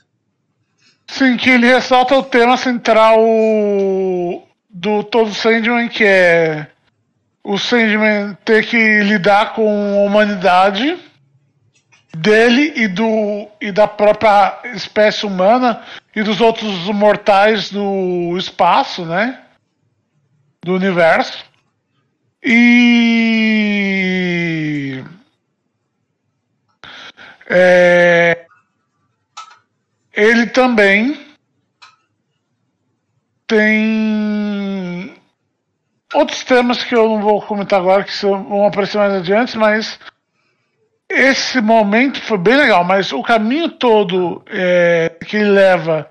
Sim, 1.09 1.37
que 1.37 1.49
ele 1.51 1.67
ressalta 1.67 2.15
o 2.15 2.23
tema 2.23 2.57
central 2.57 3.19
do 4.71 5.03
todo 5.05 5.33
Sandman, 5.35 5.89
que 5.89 6.05
é 6.05 6.67
o 7.45 7.59
Sandman 7.59 8.37
ter 8.45 8.65
que 8.67 9.03
lidar 9.03 9.55
com 9.55 9.69
a 9.69 10.05
humanidade 10.07 10.99
dele 12.17 12.73
e, 12.77 12.87
do, 12.89 13.49
e 13.61 13.73
da 13.73 13.89
própria 13.89 14.61
espécie 14.75 15.27
humana 15.27 15.83
e 16.15 16.23
dos 16.23 16.41
outros 16.41 16.87
mortais 16.89 17.71
do 17.71 18.37
espaço, 18.39 19.05
né? 19.05 19.41
Do 20.65 20.75
universo. 20.75 21.45
E. 22.45 23.03
É, 27.49 28.47
ele 30.15 30.47
também 30.47 31.21
tem 33.47 34.52
outros 36.15 36.43
temas 36.45 36.83
que 36.85 36.95
eu 36.95 37.09
não 37.09 37.21
vou 37.23 37.41
comentar 37.43 37.81
agora, 37.81 38.05
que 38.05 38.13
vão 38.25 38.67
aparecer 38.67 38.99
mais 38.99 39.15
adiante, 39.15 39.57
mas 39.59 39.99
esse 41.11 41.61
momento 41.61 42.21
foi 42.23 42.39
bem 42.39 42.57
legal. 42.57 42.85
Mas 42.85 43.13
o 43.13 43.23
caminho 43.23 43.69
todo 43.71 44.43
é, 44.49 45.13
que 45.27 45.37
ele 45.37 45.51
leva 45.51 46.09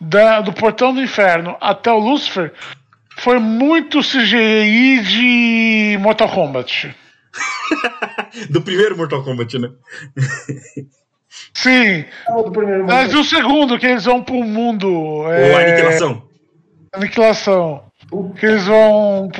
da- 0.00 0.40
do 0.40 0.52
portão 0.52 0.92
do 0.94 1.00
inferno 1.02 1.56
até 1.60 1.90
o 1.90 1.98
Lucifer 1.98 2.52
foi 3.18 3.38
muito 3.38 4.00
CGI 4.00 5.00
de 5.02 5.98
Mortal 6.00 6.28
Kombat. 6.28 6.94
Do 8.50 8.60
primeiro 8.62 8.96
Mortal 8.96 9.22
Kombat, 9.24 9.58
né? 9.58 9.70
Sim, 11.54 12.04
primeiro 12.52 12.86
mas 12.86 13.08
momento. 13.12 13.20
o 13.20 13.24
segundo, 13.24 13.78
que 13.78 13.86
eles 13.86 14.04
vão 14.04 14.22
pro 14.22 14.42
mundo. 14.42 14.90
Ou 14.92 15.32
é, 15.32 15.64
Aniquilação. 15.70 16.22
Aniquilação. 16.92 17.84
Que 18.38 18.56
vão. 18.56 19.30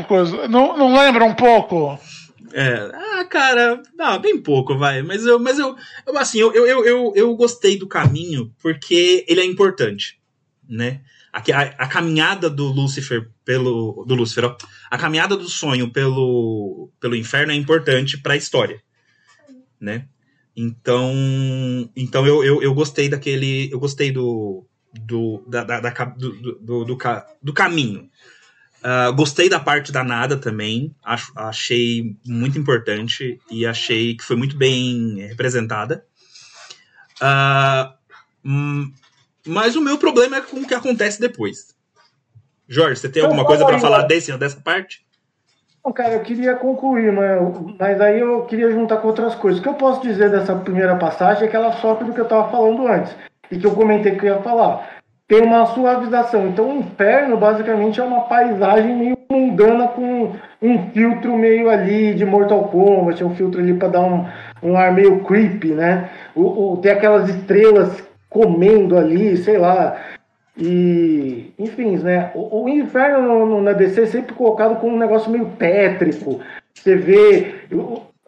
Não, 0.49 0.77
não 0.77 0.95
lembra 0.95 1.25
um 1.25 1.35
pouco? 1.35 1.99
É, 2.53 2.91
ah, 2.95 3.25
cara, 3.25 3.83
não, 3.95 4.19
bem 4.21 4.41
pouco, 4.41 4.77
vai. 4.77 5.03
Mas 5.03 5.25
eu, 5.25 5.39
mas 5.39 5.59
eu, 5.59 5.77
eu 6.07 6.19
assim, 6.19 6.39
eu, 6.39 6.53
eu, 6.55 6.85
eu, 6.85 7.13
eu 7.15 7.37
gostei 7.37 7.79
do 7.79 7.87
caminho 7.87 8.53
porque 8.61 9.25
ele 9.29 9.41
é 9.41 9.45
importante, 9.45 10.19
né? 10.69 11.01
A, 11.33 11.39
a, 11.39 11.63
a 11.85 11.89
caminhada 11.89 12.51
do 12.51 12.67
Lúcifer 12.67 13.31
pelo. 13.45 14.05
Do 14.07 14.15
Lúcifer, 14.15 14.45
ó, 14.45 14.57
a 14.91 14.99
caminhada 14.99 15.37
do 15.37 15.49
sonho 15.49 15.91
pelo, 15.91 16.91
pelo 17.01 17.17
inferno 17.17 17.53
é 17.53 17.57
importante 17.57 18.19
para 18.19 18.35
a 18.35 18.37
história, 18.37 18.83
né? 19.81 20.07
Então, 20.55 21.11
então 21.97 22.27
eu, 22.27 22.45
eu, 22.45 22.63
eu 22.63 22.75
gostei 22.75 23.09
daquele. 23.09 23.71
Eu 23.73 23.79
gostei 23.79 24.11
do. 24.11 24.67
Do, 24.95 25.43
da, 25.49 25.65
da, 25.65 25.81
da 25.81 25.91
do, 26.05 26.33
do, 26.33 26.55
do, 26.59 26.85
do, 26.85 26.99
do 27.43 27.53
caminho. 27.55 28.11
Uh, 28.83 29.15
gostei 29.15 29.49
da 29.49 29.61
parte 29.61 29.93
da 29.93 30.03
nada 30.03 30.37
também. 30.37 30.95
Acho, 31.05 31.33
achei 31.37 32.17
muito 32.27 32.59
importante 32.59 33.41
e 33.51 33.65
achei 33.65 34.17
que 34.17 34.25
foi 34.25 34.35
muito 34.35 34.57
bem 34.57 35.21
representada. 35.29 36.05
Uh, 37.23 38.93
mas 39.47 39.77
o 39.77 39.81
meu 39.81 39.99
problema 39.99 40.37
é 40.37 40.41
com 40.41 40.59
o 40.59 40.67
que 40.67 40.75
acontece 40.75 41.21
depois. 41.21 41.75
Jorge, 42.69 43.01
você 43.01 43.09
tem 43.09 43.23
alguma 43.23 43.45
coisa 43.45 43.65
para 43.65 43.79
falar 43.79 44.03
desse, 44.03 44.37
dessa 44.37 44.61
parte? 44.61 45.05
Não, 45.85 45.93
cara, 45.93 46.15
eu 46.15 46.21
queria 46.21 46.55
concluir, 46.55 47.13
mas, 47.13 47.77
mas 47.79 48.01
aí 48.01 48.21
eu 48.21 48.45
queria 48.47 48.71
juntar 48.71 48.99
com 48.99 49.09
outras 49.09 49.35
coisas. 49.35 49.61
O 49.61 49.63
que 49.63 49.69
eu 49.69 49.75
posso 49.75 50.01
dizer 50.01 50.31
dessa 50.31 50.55
primeira 50.55 50.97
passagem 50.97 51.45
é 51.45 51.49
que 51.49 51.57
ela 51.57 51.73
sofre 51.73 52.05
do 52.05 52.13
que 52.13 52.21
eu 52.21 52.25
estava 52.25 52.51
falando 52.51 52.87
antes, 52.87 53.15
e 53.51 53.59
que 53.59 53.67
eu 53.67 53.75
comentei 53.75 54.17
que 54.17 54.27
eu 54.27 54.37
ia 54.37 54.43
falar. 54.43 55.02
Tem 55.33 55.41
uma 55.41 55.65
suavização. 55.65 56.49
Então, 56.49 56.69
o 56.69 56.79
inferno, 56.81 57.39
basicamente, 57.39 57.99
é 57.99 58.05
uma 58.05 58.21
paisagem 58.21 58.95
meio 58.95 59.17
mundana 59.31 59.89
com 59.89 60.33
um 60.61 60.91
filtro 60.91 61.39
meio 61.39 61.71
ali 61.71 62.13
de 62.13 62.23
Mortal 62.23 62.65
Kombat, 62.65 63.25
um 63.25 63.35
filtro 63.35 63.59
ali 63.59 63.73
para 63.73 63.89
dar 63.89 64.03
um, 64.03 64.27
um 64.63 64.77
ar 64.77 64.93
meio 64.93 65.25
creepy, 65.25 65.69
né? 65.69 66.11
O, 66.35 66.75
o, 66.75 66.77
tem 66.77 66.93
aquelas 66.93 67.31
estrelas 67.31 68.07
comendo 68.29 68.99
ali, 68.99 69.39
sei 69.39 69.57
lá. 69.57 69.97
E, 70.55 71.55
enfim, 71.59 71.97
né? 71.97 72.31
O, 72.35 72.65
o 72.65 72.69
inferno 72.69 73.23
no, 73.23 73.47
no, 73.47 73.63
na 73.63 73.73
DC 73.73 74.03
é 74.03 74.07
sempre 74.07 74.35
colocado 74.35 74.79
como 74.81 74.95
um 74.95 74.99
negócio 74.99 75.31
meio 75.31 75.47
tétrico. 75.59 76.41
Você 76.75 76.95
vê 76.95 77.55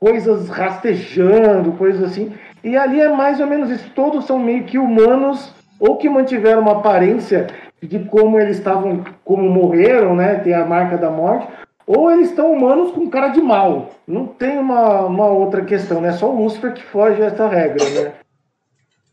coisas 0.01 0.49
rastejando, 0.49 1.73
coisas 1.73 2.03
assim. 2.03 2.33
E 2.65 2.79
ali 2.79 2.99
é 2.99 3.11
mais 3.11 3.41
ou 3.41 3.47
menos 3.47 3.69
isso. 3.69 3.91
Todos 3.95 4.25
são 4.25 4.39
meio 4.39 4.65
que 4.65 4.79
humanos 4.79 5.53
ou 5.79 5.97
que 5.97 6.09
mantiveram 6.09 6.63
uma 6.63 6.73
aparência 6.73 7.47
de 7.83 7.99
como 8.01 8.39
eles 8.39 8.59
estavam, 8.59 9.05
como 9.25 9.49
morreram, 9.49 10.15
né? 10.17 10.37
Tem 10.37 10.55
a 10.55 10.65
marca 10.65 10.97
da 10.97 11.11
morte. 11.11 11.49
Ou 11.87 12.11
eles 12.11 12.31
estão 12.31 12.53
humanos 12.53 12.93
com 12.93 13.11
cara 13.11 13.29
de 13.29 13.43
mal. 13.43 13.91
Não 14.07 14.27
tem 14.27 14.59
uma, 14.59 15.03
uma 15.03 15.27
outra 15.27 15.63
questão, 15.65 16.01
né? 16.01 16.13
Só 16.13 16.31
o 16.31 16.43
Lúcifer 16.43 16.73
que 16.73 16.83
foge 16.83 17.23
a 17.23 17.27
essa 17.27 17.47
regra, 17.47 17.85
né? 17.91 18.13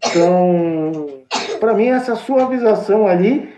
Então, 0.05 1.21
para 1.59 1.73
mim, 1.73 1.87
essa 1.87 2.15
suavização 2.15 3.07
ali, 3.07 3.53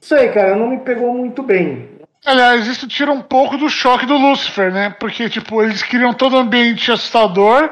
sei, 0.00 0.28
cara, 0.28 0.56
não 0.56 0.68
me 0.68 0.78
pegou 0.78 1.12
muito 1.12 1.42
bem. 1.42 1.88
Aliás, 2.24 2.66
isso 2.66 2.86
tira 2.86 3.12
um 3.12 3.20
pouco 3.20 3.56
do 3.56 3.68
choque 3.68 4.06
do 4.06 4.16
Lucifer, 4.16 4.72
né? 4.72 4.94
Porque, 4.98 5.28
tipo, 5.28 5.62
eles 5.62 5.82
criam 5.82 6.12
todo 6.12 6.36
ambiente 6.36 6.90
assustador, 6.90 7.70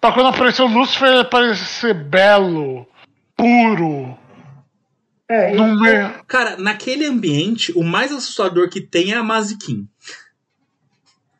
pra 0.00 0.12
quando 0.12 0.28
apareceu 0.28 0.66
o 0.66 0.68
Lucifer 0.68 1.08
ele 1.08 1.24
parecer 1.24 1.94
belo, 1.94 2.86
puro. 3.36 4.16
É, 5.28 5.54
Não 5.54 5.84
e... 5.86 6.10
Cara, 6.26 6.56
naquele 6.56 7.06
ambiente, 7.06 7.72
o 7.76 7.82
mais 7.82 8.12
assustador 8.12 8.68
que 8.68 8.80
tem 8.80 9.12
é 9.12 9.16
a 9.16 9.22
Mazikin. 9.22 9.88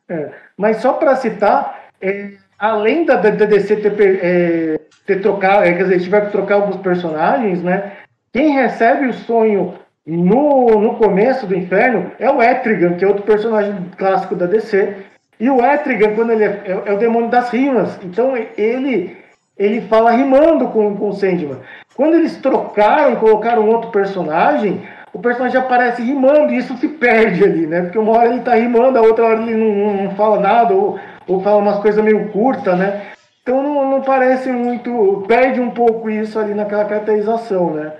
É, 0.09 0.31
mas 0.57 0.77
só 0.77 0.93
para 0.93 1.15
citar, 1.15 1.89
é, 2.01 2.33
além 2.57 3.05
da, 3.05 3.15
da 3.15 3.29
DC 3.29 3.75
ter, 3.77 3.93
é, 4.23 4.79
ter 5.05 5.21
trocado, 5.21 5.63
é, 5.65 5.73
quer 5.73 5.83
dizer, 5.83 6.01
tiver 6.01 6.25
que 6.25 6.31
trocar 6.31 6.55
alguns 6.55 6.77
personagens, 6.77 7.61
né? 7.61 7.97
Quem 8.33 8.53
recebe 8.53 9.07
o 9.07 9.13
sonho 9.13 9.75
no, 10.05 10.79
no 10.79 10.95
começo 10.95 11.47
do 11.47 11.55
inferno 11.55 12.11
é 12.19 12.29
o 12.29 12.41
Etrigan, 12.41 12.95
que 12.95 13.03
é 13.03 13.07
outro 13.07 13.23
personagem 13.23 13.89
clássico 13.97 14.35
da 14.35 14.45
DC. 14.45 14.95
E 15.39 15.49
o 15.49 15.63
Etrigan, 15.63 16.15
quando 16.15 16.31
ele 16.31 16.43
é, 16.43 16.63
é, 16.65 16.83
é 16.85 16.93
o 16.93 16.97
demônio 16.97 17.29
das 17.29 17.49
rimas, 17.49 17.97
então 18.03 18.35
ele 18.57 19.17
ele 19.57 19.81
fala 19.81 20.11
rimando 20.11 20.67
com, 20.69 20.95
com 20.95 21.09
o 21.09 21.13
Sandman. 21.13 21.59
Quando 21.95 22.15
eles 22.15 22.37
trocaram, 22.37 23.15
colocaram 23.15 23.69
outro 23.69 23.89
personagem, 23.89 24.85
o 25.13 25.19
personagem 25.19 25.59
aparece 25.59 26.01
rimando 26.01 26.53
e 26.53 26.57
isso 26.57 26.75
se 26.77 26.89
perde 26.89 27.43
ali, 27.43 27.65
né? 27.65 27.83
Porque 27.83 27.97
uma 27.97 28.11
hora 28.11 28.33
ele 28.33 28.41
tá 28.41 28.55
rimando, 28.55 28.97
a 28.97 29.01
outra 29.01 29.25
hora 29.25 29.41
ele 29.41 29.55
não, 29.55 30.03
não 30.03 30.15
fala 30.15 30.39
nada, 30.39 30.73
ou, 30.73 30.99
ou 31.25 31.41
fala 31.41 31.57
umas 31.57 31.79
coisas 31.79 32.03
meio 32.03 32.29
curtas, 32.31 32.77
né? 32.77 33.13
Então 33.41 33.63
não, 33.63 33.91
não 33.91 34.01
parece 34.01 34.51
muito. 34.51 35.23
Perde 35.27 35.61
um 35.61 35.71
pouco 35.71 36.09
isso 36.09 36.37
ali 36.37 36.53
naquela 36.53 36.83
caracterização, 36.83 37.73
né? 37.75 37.93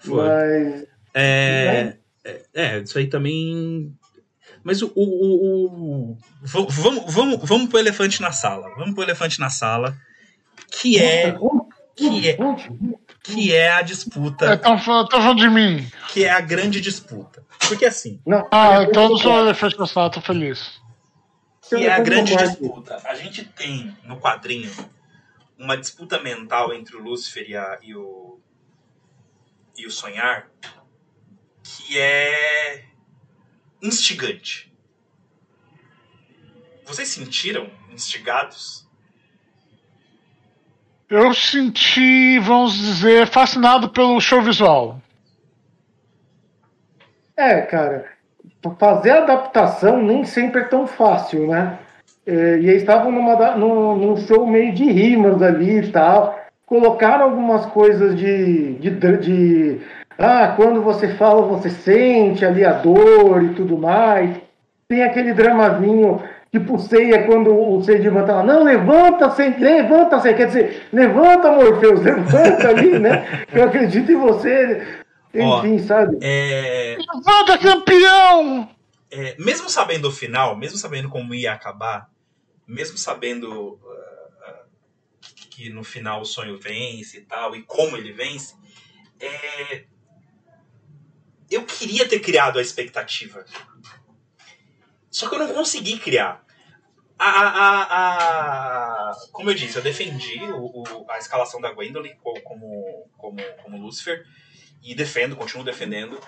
Foi. 0.00 0.16
Mas. 0.16 0.86
É, 1.14 1.94
é, 2.24 2.40
é, 2.52 2.78
isso 2.78 2.98
aí 2.98 3.06
também. 3.06 3.94
Mas 4.62 4.82
o. 4.82 4.92
o, 4.94 5.02
o, 5.02 6.10
o 6.12 6.18
vamos, 6.42 6.74
vamos, 7.06 7.48
vamos 7.48 7.68
pro 7.68 7.78
elefante 7.78 8.20
na 8.20 8.32
sala. 8.32 8.68
Vamos 8.76 8.94
pro 8.94 9.04
elefante 9.04 9.38
na 9.38 9.48
sala. 9.48 9.94
Que 10.70 10.98
é. 10.98 11.34
Que 11.96 12.28
é, 12.30 12.36
que 13.22 13.54
é 13.54 13.70
a 13.72 13.82
disputa. 13.82 14.54
Estão 14.54 14.76
falando 14.78 15.36
de 15.36 15.48
mim. 15.48 15.88
Que 16.12 16.24
é 16.24 16.30
a 16.30 16.40
grande 16.40 16.80
disputa. 16.80 17.44
Porque 17.68 17.86
assim. 17.86 18.20
Não, 18.26 18.46
Ah, 18.50 18.82
então 18.82 19.04
eu 19.04 19.08
não 19.10 19.16
sou 19.16 19.38
elefante 19.38 19.78
na 19.78 19.86
sala, 19.86 20.10
tô 20.10 20.20
feliz. 20.20 20.80
que 21.68 21.76
é 21.76 21.92
a 21.92 21.98
Eu 21.98 22.04
grande 22.04 22.32
concordo. 22.32 22.50
disputa. 22.58 23.00
A 23.04 23.14
gente 23.14 23.44
tem 23.44 23.96
no 24.04 24.18
quadrinho 24.18 24.70
uma 25.56 25.76
disputa 25.76 26.20
mental 26.20 26.74
entre 26.74 26.96
o 26.96 27.00
Lúcifer 27.02 27.48
e, 27.48 27.56
a- 27.56 27.78
e 27.82 27.94
o 27.94 28.38
e 29.78 29.86
o 29.86 29.90
sonhar 29.90 30.48
que 31.62 31.98
é 31.98 32.84
instigante. 33.82 34.72
Vocês 36.84 37.08
sentiram 37.08 37.70
instigados? 37.90 38.83
Eu 41.14 41.32
senti, 41.32 42.40
vamos 42.40 42.76
dizer, 42.76 43.28
fascinado 43.28 43.88
pelo 43.88 44.20
show 44.20 44.42
visual. 44.42 44.96
É, 47.36 47.60
cara, 47.60 48.06
fazer 48.80 49.10
adaptação 49.10 50.02
nem 50.02 50.24
sempre 50.24 50.62
é 50.62 50.64
tão 50.64 50.88
fácil, 50.88 51.46
né? 51.46 51.78
É, 52.26 52.58
e 52.58 52.68
eles 52.68 52.82
estavam 52.82 53.12
numa, 53.12 53.54
num, 53.54 53.94
num 53.94 54.16
show 54.16 54.44
meio 54.44 54.74
de 54.74 54.90
rimas 54.90 55.40
ali 55.40 55.82
e 55.82 55.92
tal. 55.92 56.36
Colocaram 56.66 57.26
algumas 57.26 57.64
coisas 57.66 58.16
de, 58.18 58.74
de, 58.80 58.90
de. 59.18 59.80
Ah, 60.18 60.54
quando 60.56 60.82
você 60.82 61.14
fala, 61.14 61.42
você 61.42 61.70
sente 61.70 62.44
ali 62.44 62.64
a 62.64 62.72
dor 62.72 63.40
e 63.40 63.54
tudo 63.54 63.78
mais. 63.78 64.36
Tem 64.88 65.04
aquele 65.04 65.32
dramazinho 65.32 66.20
tipo 66.54 66.78
ceia 66.78 67.26
quando 67.26 67.52
o 67.52 67.82
Sandman 67.82 68.24
tá 68.24 68.36
lá. 68.36 68.42
Não, 68.44 68.62
levanta, 68.62 69.28
Sen- 69.34 69.58
levanta, 69.58 70.20
Sen-" 70.20 70.36
quer 70.36 70.46
dizer, 70.46 70.88
levanta, 70.92 71.50
Morpheus, 71.50 72.00
levanta 72.00 72.68
ali, 72.68 72.96
né? 72.98 73.44
Eu 73.52 73.64
acredito 73.64 74.12
em 74.12 74.16
você. 74.16 75.02
Ó, 75.36 75.58
Enfim, 75.64 75.84
sabe? 75.84 76.16
É, 76.22 76.96
Levanta, 77.12 77.58
campeão! 77.58 78.70
é, 79.10 79.34
mesmo 79.36 79.68
sabendo 79.68 80.08
o 80.08 80.12
final, 80.12 80.56
mesmo 80.56 80.78
sabendo 80.78 81.08
como 81.08 81.34
ia 81.34 81.52
acabar, 81.52 82.08
mesmo 82.68 82.96
sabendo 82.96 83.80
ah, 83.84 84.28
ah, 84.46 84.62
que 85.50 85.70
no 85.70 85.82
final 85.82 86.20
o 86.20 86.24
sonho 86.24 86.56
vence 86.56 87.18
e 87.18 87.20
tal, 87.22 87.56
e 87.56 87.62
como 87.62 87.96
ele 87.96 88.12
vence, 88.12 88.54
é, 89.20 89.84
eu 91.50 91.64
queria 91.64 92.08
ter 92.08 92.20
criado 92.20 92.60
a 92.60 92.62
expectativa. 92.62 93.44
Só 95.10 95.28
que 95.28 95.34
eu 95.34 95.38
não 95.40 95.48
consegui 95.54 95.98
criar. 95.98 96.43
A, 97.18 97.28
a, 97.28 97.82
a- 99.10 99.12
como 99.32 99.50
eu 99.50 99.54
disse, 99.54 99.76
eu 99.76 99.82
defendi 99.82 100.40
o- 100.52 100.82
o- 100.82 101.06
a 101.10 101.18
escalação 101.18 101.60
da 101.60 101.72
Gwendolyn 101.72 102.14
co- 102.16 102.40
como, 102.42 103.08
como, 103.16 103.40
como 103.62 103.78
Lucifer. 103.78 104.24
E 104.86 104.94
defendo, 104.94 105.34
continuo 105.34 105.64
defendendo. 105.64 106.20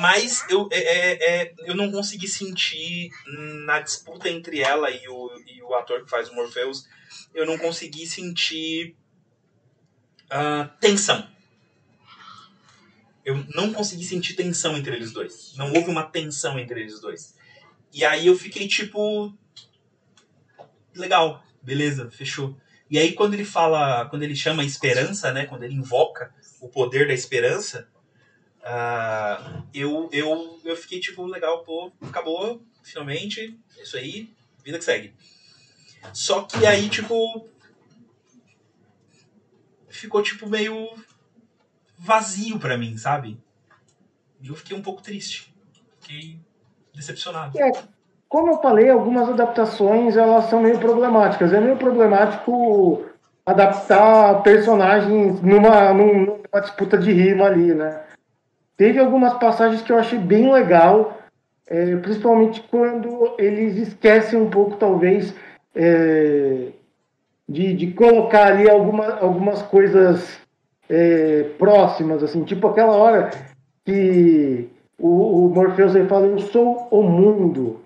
Mas 0.00 0.48
eu, 0.48 0.68
é, 0.70 0.78
é, 0.78 1.42
é, 1.42 1.54
eu 1.64 1.74
não 1.74 1.90
consegui 1.90 2.28
sentir 2.28 3.10
na 3.66 3.80
disputa 3.80 4.28
entre 4.28 4.60
ela 4.60 4.88
e 4.88 5.08
o, 5.08 5.30
e 5.48 5.60
o 5.64 5.74
ator 5.74 6.04
que 6.04 6.08
faz 6.10 6.28
o 6.28 6.34
Morpheus, 6.34 6.86
eu 7.34 7.44
não 7.44 7.58
consegui 7.58 8.06
sentir 8.06 8.94
ah, 10.30 10.70
tensão. 10.80 11.28
Eu 13.24 13.44
não 13.54 13.72
consegui 13.72 14.04
sentir 14.04 14.34
tensão 14.34 14.76
entre 14.76 14.94
eles 14.94 15.12
dois. 15.12 15.54
Não 15.56 15.72
houve 15.72 15.90
uma 15.90 16.04
tensão 16.04 16.58
entre 16.60 16.80
eles 16.82 17.00
dois. 17.00 17.34
E 17.92 18.04
aí 18.04 18.26
eu 18.28 18.36
fiquei 18.36 18.66
tipo. 18.68 19.36
Legal, 20.94 21.42
beleza, 21.62 22.10
fechou. 22.10 22.56
E 22.90 22.98
aí 22.98 23.12
quando 23.12 23.34
ele 23.34 23.44
fala, 23.44 24.06
quando 24.06 24.22
ele 24.22 24.36
chama 24.36 24.62
a 24.62 24.66
esperança, 24.66 25.32
né? 25.32 25.46
Quando 25.46 25.64
ele 25.64 25.74
invoca 25.74 26.34
o 26.60 26.68
poder 26.68 27.06
da 27.06 27.14
esperança, 27.14 27.88
Ah, 28.64 29.64
eu, 29.74 30.08
eu, 30.12 30.60
eu 30.64 30.76
fiquei 30.76 31.00
tipo, 31.00 31.26
legal, 31.26 31.64
pô, 31.64 31.90
acabou, 32.00 32.62
finalmente, 32.84 33.58
é 33.76 33.82
isso 33.82 33.96
aí, 33.96 34.32
vida 34.64 34.78
que 34.78 34.84
segue. 34.84 35.12
Só 36.12 36.42
que 36.42 36.64
aí, 36.66 36.88
tipo. 36.88 37.48
Ficou, 39.88 40.22
tipo, 40.22 40.48
meio 40.48 40.88
vazio 41.98 42.58
pra 42.58 42.78
mim, 42.78 42.96
sabe? 42.96 43.38
E 44.40 44.48
eu 44.48 44.54
fiquei 44.54 44.76
um 44.76 44.82
pouco 44.82 45.02
triste. 45.02 45.54
Fiquei 46.00 46.40
decepcionado. 46.94 47.58
É, 47.60 47.70
como 48.32 48.52
eu 48.52 48.56
falei, 48.62 48.88
algumas 48.88 49.28
adaptações 49.28 50.16
elas 50.16 50.46
são 50.46 50.62
meio 50.62 50.78
problemáticas. 50.78 51.52
É 51.52 51.60
meio 51.60 51.76
problemático 51.76 53.02
adaptar 53.44 54.42
personagens 54.42 55.42
numa, 55.42 55.92
num- 55.92 56.24
numa 56.24 56.60
disputa 56.62 56.96
de 56.96 57.12
rima 57.12 57.44
ali, 57.44 57.74
né? 57.74 58.00
Teve 58.74 58.98
algumas 58.98 59.34
passagens 59.34 59.82
que 59.82 59.92
eu 59.92 59.98
achei 59.98 60.18
bem 60.18 60.50
legal, 60.50 61.18
é, 61.68 61.94
principalmente 61.96 62.62
quando 62.70 63.34
eles 63.36 63.76
esquecem 63.76 64.40
um 64.40 64.48
pouco, 64.48 64.78
talvez, 64.78 65.34
é, 65.74 66.68
de, 67.46 67.74
de 67.74 67.92
colocar 67.92 68.46
ali 68.46 68.66
alguma, 68.66 69.12
algumas 69.20 69.60
coisas 69.60 70.40
é, 70.88 71.50
próximas, 71.58 72.22
assim, 72.22 72.44
tipo 72.44 72.66
aquela 72.66 72.96
hora 72.96 73.28
que 73.84 74.70
o, 74.98 75.48
o 75.48 75.50
Morpheus 75.50 75.92
fala, 76.08 76.28
eu 76.28 76.38
sou 76.38 76.88
o 76.90 77.02
mundo. 77.02 77.82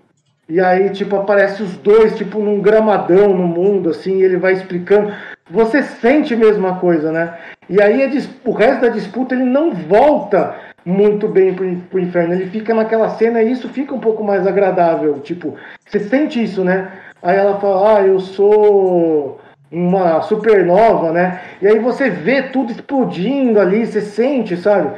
E 0.49 0.61
aí, 0.61 0.89
tipo, 0.91 1.17
aparece 1.17 1.61
os 1.61 1.75
dois, 1.77 2.15
tipo, 2.15 2.39
num 2.39 2.61
gramadão 2.61 3.29
no 3.33 3.47
mundo, 3.47 3.89
assim, 3.89 4.21
ele 4.21 4.37
vai 4.37 4.53
explicando. 4.53 5.13
Você 5.49 5.83
sente 5.83 6.33
a 6.33 6.37
mesma 6.37 6.79
coisa, 6.79 7.11
né? 7.11 7.37
E 7.69 7.81
aí 7.81 8.09
o 8.45 8.51
resto 8.51 8.81
da 8.81 8.89
disputa 8.89 9.35
ele 9.35 9.43
não 9.43 9.73
volta 9.73 10.55
muito 10.85 11.27
bem 11.27 11.53
pro, 11.53 11.75
pro 11.89 11.99
inferno. 11.99 12.33
Ele 12.33 12.47
fica 12.47 12.73
naquela 12.73 13.09
cena 13.09 13.41
e 13.41 13.51
isso 13.51 13.67
fica 13.67 13.93
um 13.93 13.99
pouco 13.99 14.23
mais 14.23 14.47
agradável. 14.47 15.19
Tipo, 15.19 15.55
você 15.85 15.99
sente 15.99 16.41
isso, 16.41 16.63
né? 16.63 16.91
Aí 17.21 17.37
ela 17.37 17.59
fala, 17.59 17.97
ah, 17.97 18.01
eu 18.01 18.19
sou 18.21 19.41
uma 19.69 20.21
supernova, 20.21 21.11
né? 21.11 21.41
E 21.61 21.67
aí 21.67 21.77
você 21.79 22.09
vê 22.09 22.43
tudo 22.43 22.71
explodindo 22.71 23.59
ali, 23.59 23.85
você 23.85 23.99
sente, 23.99 24.55
sabe? 24.55 24.91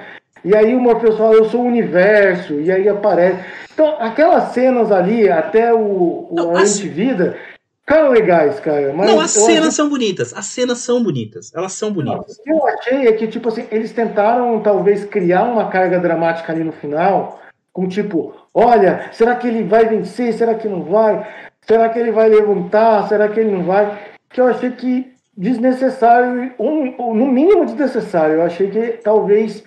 E 0.44 0.56
aí 0.56 0.74
o 0.76 0.80
Morpheus 0.80 1.18
fala, 1.18 1.34
eu 1.36 1.45
sou 1.49 1.61
o 1.61 1.68
universo, 1.68 2.53
e 2.60 2.72
aí 2.72 2.88
aparece. 2.88 3.40
Então, 3.74 3.95
aquelas 3.99 4.52
cenas 4.53 4.91
ali, 4.91 5.30
até 5.30 5.74
o, 5.74 6.28
o 6.30 6.34
Não, 6.34 6.56
Antivida, 6.56 7.38
ficaram 7.82 8.10
legais, 8.11 8.60
cara. 8.60 8.94
Mas 8.95 9.10
não, 9.10 9.20
as 9.20 9.32
cenas 9.32 9.60
achei- 9.60 9.72
são 9.72 9.90
bonitas. 9.90 10.34
As 10.34 10.45
cenas 10.48 10.78
são 10.80 11.02
bonitas. 11.03 11.52
Elas 11.56 11.74
são 11.74 11.91
bonitas. 11.91 12.38
o 12.38 12.44
que 12.44 12.52
eu 12.52 12.68
achei 12.68 13.07
é 13.07 13.11
que, 13.14 13.28
tipo 13.28 13.49
assim, 13.49 13.66
eles 13.72 13.91
tentaram 13.91 14.60
talvez 14.61 15.06
criar 15.06 15.44
uma 15.44 15.70
carga 15.70 15.99
dramática 15.99 16.52
ali 16.52 16.64
no 16.64 16.72
final, 16.74 17.40
com 17.72 17.88
tipo, 17.88 18.34
olha, 18.53 19.10
será 19.14 19.36
que 19.36 19.48
ele 19.48 19.64
vai 19.64 19.86
vencer? 19.86 20.34
Será 20.34 20.53
que 20.56 20.68
não 20.68 20.84
vai? 20.84 21.26
Será 21.61 21.88
que 21.90 21.99
ele 21.99 22.11
vai 22.11 22.28
levantar? 22.30 23.07
Será 23.07 23.28
que 23.30 23.40
ele 23.40 23.52
não 23.52 23.64
vai? 23.64 23.98
Que 24.30 24.41
eu 24.41 24.48
achei 24.48 24.72
que 24.72 25.11
desnecessário, 25.38 26.52
um, 26.60 26.94
um- 26.99 27.14
no 27.14 27.28
mínimo 27.28 27.66
desnecessário. 27.66 28.36
Eu 28.36 28.41
achei 28.44 28.70
que 28.70 28.99
talvez, 29.03 29.64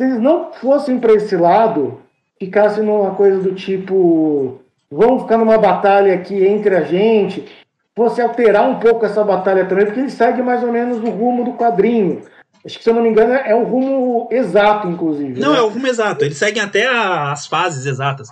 se 0.00 0.04
eles 0.04 0.18
não 0.18 0.50
fossem 0.54 0.98
para 0.98 1.12
esse 1.12 1.36
lado, 1.36 2.00
ficasse 2.38 2.80
numa 2.80 3.10
coisa 3.10 3.38
do 3.42 3.54
tipo, 3.54 4.58
vamos 4.90 5.24
ficar 5.24 5.36
numa 5.36 5.58
batalha 5.58 6.14
aqui 6.14 6.42
entre 6.46 6.74
a 6.74 6.80
gente, 6.80 7.44
fosse 7.94 8.22
alterar 8.22 8.66
um 8.66 8.78
pouco 8.78 9.04
essa 9.04 9.22
batalha 9.22 9.66
também, 9.66 9.84
porque 9.84 10.00
ele 10.00 10.08
segue 10.10 10.40
mais 10.40 10.62
ou 10.64 10.72
menos 10.72 10.96
o 10.96 11.10
rumo 11.10 11.44
do 11.44 11.52
quadrinho. 11.52 12.22
Acho 12.64 12.78
que, 12.78 12.84
se 12.84 12.88
eu 12.88 12.94
não 12.94 13.02
me 13.02 13.10
engano, 13.10 13.34
é 13.34 13.54
o 13.54 13.62
rumo 13.64 14.26
exato, 14.30 14.88
inclusive. 14.88 15.38
Não, 15.38 15.52
né? 15.52 15.58
é 15.58 15.62
o 15.62 15.68
rumo 15.68 15.86
exato. 15.86 16.24
Eles 16.24 16.38
seguem 16.38 16.62
até 16.62 16.86
as 16.88 17.46
fases 17.46 17.84
exatas. 17.84 18.28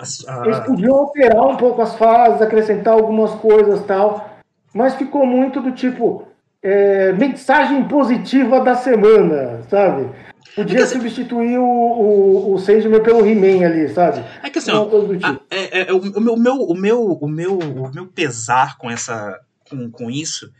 As- 0.00 0.26
a- 0.26 0.42
Eles 0.46 0.60
podiam 0.60 0.96
alterar 0.96 1.46
um 1.46 1.56
pouco 1.56 1.82
as 1.82 1.94
fases, 1.96 2.40
acrescentar 2.40 2.94
algumas 2.94 3.32
coisas 3.34 3.84
tal, 3.84 4.26
mas 4.72 4.94
ficou 4.94 5.26
muito 5.26 5.60
do 5.60 5.72
tipo 5.72 6.22
é, 6.62 7.12
mensagem 7.12 7.84
positiva 7.84 8.60
da 8.60 8.74
semana, 8.74 9.60
sabe? 9.70 10.08
Podia 10.54 10.78
Porque- 10.78 10.86
substituir 10.92 11.58
o, 11.58 11.64
o, 11.64 12.54
o 12.54 12.58
Sandman 12.58 13.02
pelo 13.02 13.24
He-Man 13.24 13.64
ali, 13.66 13.88
sabe? 13.94 14.24
É 14.42 14.50
que 14.50 14.58
assim, 14.58 14.72
ó, 14.72 14.84
tipo. 14.84 15.44
é, 15.50 15.80
é- 15.80 15.88
é 15.90 15.92
o, 15.92 15.98
o, 15.98 16.20
meu, 16.20 16.34
o, 16.34 16.74
meu, 16.74 17.02
o, 17.12 17.28
meu, 17.28 17.58
o 17.58 17.90
meu 17.94 18.06
pesar 18.08 18.76
com, 18.78 18.90
essa, 18.90 19.38
com, 19.68 19.88
com 19.90 20.10
isso 20.10 20.52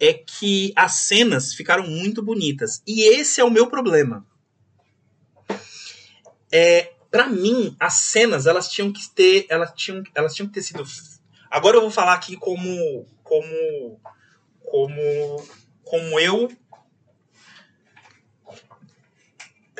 é 0.00 0.12
que 0.12 0.72
as 0.76 0.92
cenas 0.92 1.54
ficaram 1.54 1.86
muito 1.86 2.22
bonitas. 2.22 2.82
E 2.86 3.02
esse 3.18 3.40
é 3.40 3.44
o 3.44 3.50
meu 3.50 3.68
problema. 3.68 4.24
É, 6.52 6.92
para 7.10 7.26
mim, 7.28 7.74
as 7.80 7.94
cenas, 7.94 8.46
elas 8.46 8.68
tinham 8.68 8.92
que 8.92 9.08
ter. 9.14 9.46
Elas 9.48 9.72
tinham, 9.74 10.02
elas 10.14 10.34
tinham 10.34 10.46
que 10.48 10.54
ter 10.54 10.62
sido. 10.62 10.84
Agora 11.50 11.76
eu 11.76 11.80
vou 11.82 11.90
falar 11.90 12.14
aqui 12.14 12.36
como. 12.36 13.06
Como. 13.22 14.00
Como. 14.64 15.44
Como 15.84 16.20
eu. 16.20 16.50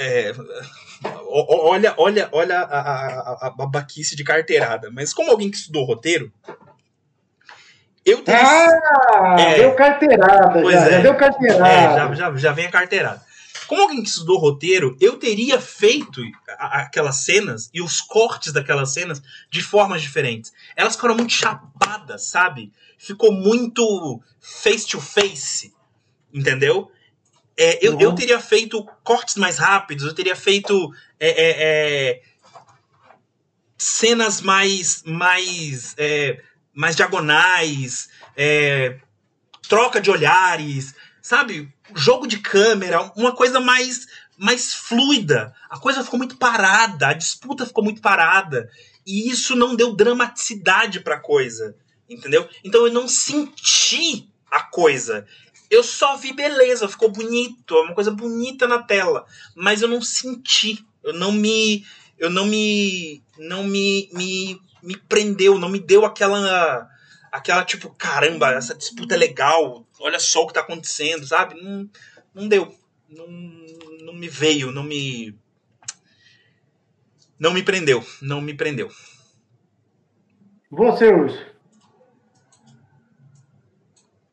É, 0.00 0.32
olha, 1.26 1.94
olha, 1.96 2.28
olha 2.32 2.58
a, 2.60 2.80
a, 2.80 3.46
a- 3.48 3.50
babaquice 3.50 4.14
de 4.14 4.22
carteirada. 4.24 4.90
Mas 4.92 5.12
como 5.12 5.30
alguém 5.30 5.50
que 5.50 5.56
estudou 5.56 5.84
roteiro, 5.84 6.32
eu 8.04 8.22
teria. 8.22 8.40
Ah, 8.40 9.36
É. 9.40 9.56
deu 9.58 9.74
carteirada 9.74 10.60
Pois 10.62 10.74
já, 10.74 10.86
é. 10.86 10.90
já 10.92 11.00
deu 11.00 11.12
É, 11.12 11.16
carteirada. 11.16 11.96
já, 11.96 12.14
já, 12.14 12.36
já 12.36 12.52
vem 12.52 12.66
a 12.66 12.70
carteirada. 12.70 13.22
Como 13.66 13.82
alguém 13.82 14.02
que 14.02 14.08
estudou 14.08 14.38
roteiro, 14.38 14.96
eu 14.98 15.18
teria 15.18 15.60
feito 15.60 16.22
aquelas 16.58 17.16
cenas 17.24 17.68
e 17.74 17.82
os 17.82 18.00
cortes 18.00 18.50
daquelas 18.52 18.94
cenas 18.94 19.20
de 19.50 19.62
formas 19.62 20.00
diferentes. 20.00 20.52
Elas 20.74 20.94
ficaram 20.96 21.14
muito 21.16 21.32
chapadas, 21.34 22.22
sabe? 22.30 22.72
Ficou 22.96 23.30
muito 23.30 24.22
face 24.40 24.86
to 24.88 24.98
face, 25.00 25.74
entendeu? 26.32 26.90
É, 27.60 27.84
eu, 27.84 27.94
Uhum. 27.94 28.00
eu 28.00 28.14
teria 28.14 28.38
feito 28.38 28.84
cortes 29.02 29.34
mais 29.34 29.58
rápidos, 29.58 30.06
eu 30.06 30.14
teria 30.14 30.36
feito 30.36 30.94
é, 31.18 31.28
é, 31.28 31.54
é, 31.58 32.22
cenas 33.76 34.40
mais, 34.40 35.02
mais, 35.04 35.94
é, 35.98 36.40
mais 36.72 36.94
diagonais, 36.94 38.08
é, 38.36 38.98
troca 39.68 40.00
de 40.00 40.08
olhares, 40.08 40.94
sabe? 41.20 41.68
Jogo 41.96 42.28
de 42.28 42.38
câmera, 42.38 43.12
uma 43.16 43.34
coisa 43.34 43.58
mais, 43.58 44.06
mais 44.36 44.72
fluida. 44.72 45.52
A 45.68 45.78
coisa 45.80 46.04
ficou 46.04 46.18
muito 46.18 46.36
parada, 46.36 47.08
a 47.08 47.12
disputa 47.12 47.66
ficou 47.66 47.82
muito 47.82 48.00
parada. 48.00 48.70
E 49.04 49.28
isso 49.28 49.56
não 49.56 49.74
deu 49.74 49.94
dramaticidade 49.96 51.00
pra 51.00 51.18
coisa, 51.18 51.74
entendeu? 52.08 52.48
Então 52.62 52.86
eu 52.86 52.92
não 52.92 53.08
senti 53.08 54.28
a 54.50 54.62
coisa. 54.62 55.26
Eu 55.70 55.82
só 55.82 56.16
vi 56.16 56.32
beleza, 56.32 56.88
ficou 56.88 57.10
bonito, 57.10 57.76
é 57.76 57.82
uma 57.82 57.94
coisa 57.94 58.10
bonita 58.10 58.66
na 58.66 58.82
tela, 58.82 59.26
mas 59.54 59.82
eu 59.82 59.88
não 59.88 60.00
senti, 60.00 60.84
eu 61.02 61.12
não 61.12 61.32
me 61.32 61.84
eu 62.18 62.30
não 62.30 62.46
me 62.46 63.22
não 63.38 63.64
me, 63.64 64.08
me, 64.12 64.60
me 64.82 64.96
prendeu, 64.96 65.58
não 65.58 65.68
me 65.68 65.78
deu 65.78 66.04
aquela 66.04 66.88
aquela 67.30 67.64
tipo, 67.64 67.90
caramba, 67.90 68.52
essa 68.52 68.74
disputa 68.74 69.14
é 69.14 69.18
legal, 69.18 69.86
olha 70.00 70.18
só 70.18 70.42
o 70.42 70.46
que 70.46 70.54
tá 70.54 70.60
acontecendo, 70.60 71.26
sabe? 71.26 71.60
Não, 71.60 71.88
não 72.34 72.48
deu. 72.48 72.74
Não, 73.08 73.26
não 74.04 74.12
me 74.12 74.28
veio, 74.28 74.70
não 74.70 74.82
me. 74.82 75.34
Não 77.38 77.52
me 77.52 77.62
prendeu. 77.62 78.04
Não 78.20 78.40
me 78.40 78.52
prendeu. 78.52 78.90
Você, 80.70 81.08
Urso. 81.12 81.46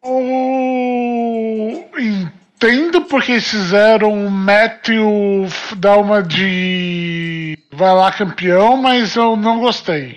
Eu 0.08 2.00
entendo 2.00 3.02
porque 3.10 3.42
fizeram 3.42 4.14
o 4.14 4.30
Matthew 4.30 5.48
dar 5.78 5.98
uma 5.98 6.22
de 6.22 7.58
vai 7.74 7.94
lá 7.94 8.12
campeão, 8.12 8.78
mas 8.78 9.16
eu 9.16 9.36
não 9.36 9.60
gostei. 9.60 10.16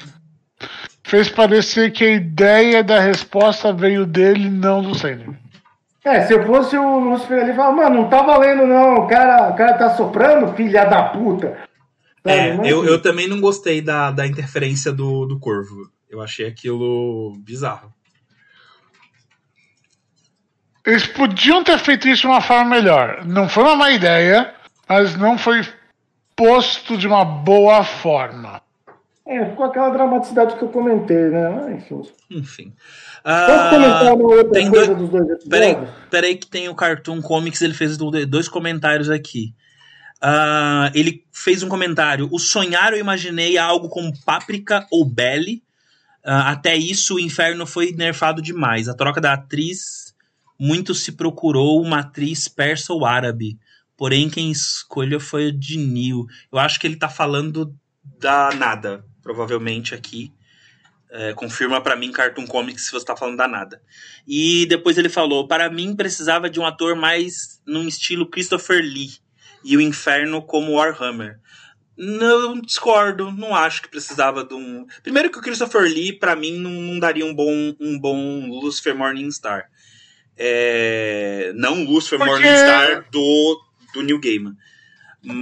Fez 1.02 1.30
parecer 1.30 1.90
que 1.90 2.04
a 2.04 2.12
ideia 2.12 2.84
da 2.84 3.00
resposta 3.00 3.72
veio 3.72 4.04
dele, 4.04 4.50
não 4.50 4.82
do 4.82 4.94
Senna. 4.94 5.38
É, 6.04 6.26
se 6.26 6.34
eu 6.34 6.46
fosse 6.46 6.76
o 6.76 6.98
Lucifer 6.98 7.42
ali, 7.42 7.54
falava, 7.54 7.76
mano, 7.76 8.02
não 8.02 8.08
tá 8.10 8.22
valendo 8.22 8.66
não, 8.66 8.96
o 8.96 9.06
cara, 9.06 9.50
o 9.50 9.56
cara 9.56 9.72
tá 9.74 9.90
soprando, 9.90 10.54
filha 10.54 10.84
da 10.84 11.04
puta. 11.04 11.58
É, 12.24 12.52
Mas, 12.52 12.68
eu, 12.68 12.84
eu 12.84 13.00
também 13.00 13.26
não 13.26 13.40
gostei 13.40 13.80
da, 13.80 14.10
da 14.10 14.26
interferência 14.26 14.92
do, 14.92 15.24
do 15.26 15.38
Corvo. 15.38 15.90
Eu 16.10 16.20
achei 16.20 16.46
aquilo 16.46 17.34
bizarro. 17.38 17.92
Eles 20.88 21.06
podiam 21.06 21.62
ter 21.62 21.78
feito 21.78 22.08
isso 22.08 22.22
de 22.22 22.26
uma 22.28 22.40
forma 22.40 22.70
melhor. 22.70 23.24
Não 23.26 23.48
foi 23.48 23.62
uma 23.64 23.76
má 23.76 23.90
ideia, 23.90 24.54
mas 24.88 25.14
não 25.16 25.36
foi 25.36 25.60
posto 26.34 26.96
de 26.96 27.06
uma 27.06 27.24
boa 27.24 27.84
forma. 27.84 28.62
É, 29.26 29.44
ficou 29.50 29.66
aquela 29.66 29.90
dramaticidade 29.90 30.56
que 30.56 30.62
eu 30.62 30.68
comentei, 30.68 31.28
né? 31.28 31.76
Enfim. 31.76 32.02
Enfim. 32.30 32.72
Posso 33.22 33.24
Ah, 33.24 33.68
comentar 33.70 34.14
uma 34.14 34.24
outra 34.28 34.52
tem 34.52 34.70
coisa 34.70 34.94
dois- 34.94 35.10
dos 35.10 35.26
dois 35.26 35.44
Peraí, 35.44 35.70
episódios? 35.72 35.94
peraí 36.10 36.36
que 36.36 36.46
tem 36.46 36.68
o 36.70 36.74
Cartoon 36.74 37.20
Comics, 37.20 37.60
ele 37.60 37.74
fez 37.74 37.98
do- 37.98 38.26
dois 38.26 38.48
comentários 38.48 39.10
aqui. 39.10 39.52
Ah, 40.22 40.90
ele 40.94 41.22
fez 41.30 41.62
um 41.62 41.68
comentário. 41.68 42.28
O 42.32 42.38
sonhar 42.38 42.92
eu 42.94 42.98
imaginei 42.98 43.58
algo 43.58 43.88
como 43.90 44.12
Páprica 44.24 44.86
ou 44.90 45.04
Belly. 45.04 45.62
Ah, 46.24 46.50
até 46.52 46.74
isso, 46.76 47.16
o 47.16 47.20
inferno 47.20 47.66
foi 47.66 47.92
nerfado 47.92 48.40
demais. 48.40 48.88
A 48.88 48.94
troca 48.94 49.20
da 49.20 49.34
atriz, 49.34 50.07
muito 50.58 50.94
se 50.94 51.12
procurou 51.12 51.80
uma 51.80 52.00
atriz 52.00 52.48
persa 52.48 52.92
ou 52.92 53.06
árabe. 53.06 53.58
Porém, 53.96 54.30
quem 54.30 54.50
escolheu 54.50 55.20
foi 55.20 55.48
o 55.48 55.52
de 55.52 55.76
Neil. 55.76 56.26
Eu 56.52 56.58
acho 56.58 56.78
que 56.78 56.86
ele 56.86 56.96
tá 56.96 57.08
falando 57.08 57.74
da 58.18 58.50
nada, 58.54 59.04
provavelmente 59.22 59.94
aqui. 59.94 60.32
É, 61.10 61.32
confirma 61.32 61.80
pra 61.80 61.96
mim 61.96 62.12
Cartoon 62.12 62.46
Comics 62.46 62.86
se 62.86 62.92
você 62.92 63.04
tá 63.04 63.16
falando 63.16 63.36
da 63.36 63.48
nada. 63.48 63.82
E 64.26 64.66
depois 64.66 64.98
ele 64.98 65.08
falou: 65.08 65.48
para 65.48 65.70
mim 65.70 65.96
precisava 65.96 66.50
de 66.50 66.60
um 66.60 66.66
ator 66.66 66.94
mais 66.94 67.60
num 67.66 67.88
estilo 67.88 68.28
Christopher 68.28 68.82
Lee 68.82 69.12
e 69.64 69.76
o 69.76 69.80
Inferno 69.80 70.42
como 70.42 70.72
Warhammer. 70.72 71.40
Não 71.96 72.60
discordo, 72.60 73.32
não 73.32 73.56
acho 73.56 73.82
que 73.82 73.88
precisava 73.88 74.44
de 74.44 74.54
um. 74.54 74.86
Primeiro 75.02 75.30
que 75.30 75.38
o 75.38 75.42
Christopher 75.42 75.82
Lee, 75.82 76.12
pra 76.12 76.36
mim, 76.36 76.56
não, 76.56 76.70
não 76.70 76.98
daria 77.00 77.26
um 77.26 77.34
bom, 77.34 77.74
um 77.80 77.98
bom 77.98 78.46
Lucifer 78.60 78.94
Morningstar. 78.94 79.68
É... 80.38 81.52
Não 81.56 81.84
o 81.84 81.90
Lucifer 81.90 82.18
Porque- 82.18 82.32
Morningstar 82.32 83.04
do, 83.10 83.60
do 83.94 84.02
New 84.02 84.20
Gaiman. 84.20 84.54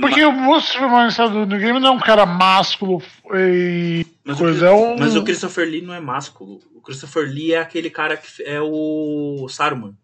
Porque 0.00 0.24
o 0.24 0.32
Monstro 0.32 0.88
Manchado 0.88 1.44
do 1.44 1.46
New 1.46 1.58
Game 1.60 1.78
não 1.78 1.88
é 1.88 1.90
um 1.92 1.98
cara 1.98 2.24
másculo 2.24 3.02
e 3.34 4.06
Mas, 4.24 4.38
coisa. 4.38 4.64
o, 4.64 4.68
É 4.68 4.72
um... 4.72 4.98
mas 4.98 5.14
o 5.14 5.22
Christopher 5.22 5.68
Lee 5.68 5.82
não 5.82 5.92
é 5.94 6.00
másculo. 6.00 6.60
O 6.74 6.80
Christopher 6.80 7.24
Lee 7.28 7.52
é 7.52 7.58
aquele 7.60 7.90
cara 7.90 8.16
que 8.16 8.42
é 8.42 8.58
o 8.60 9.46
Saruman. 9.50 9.94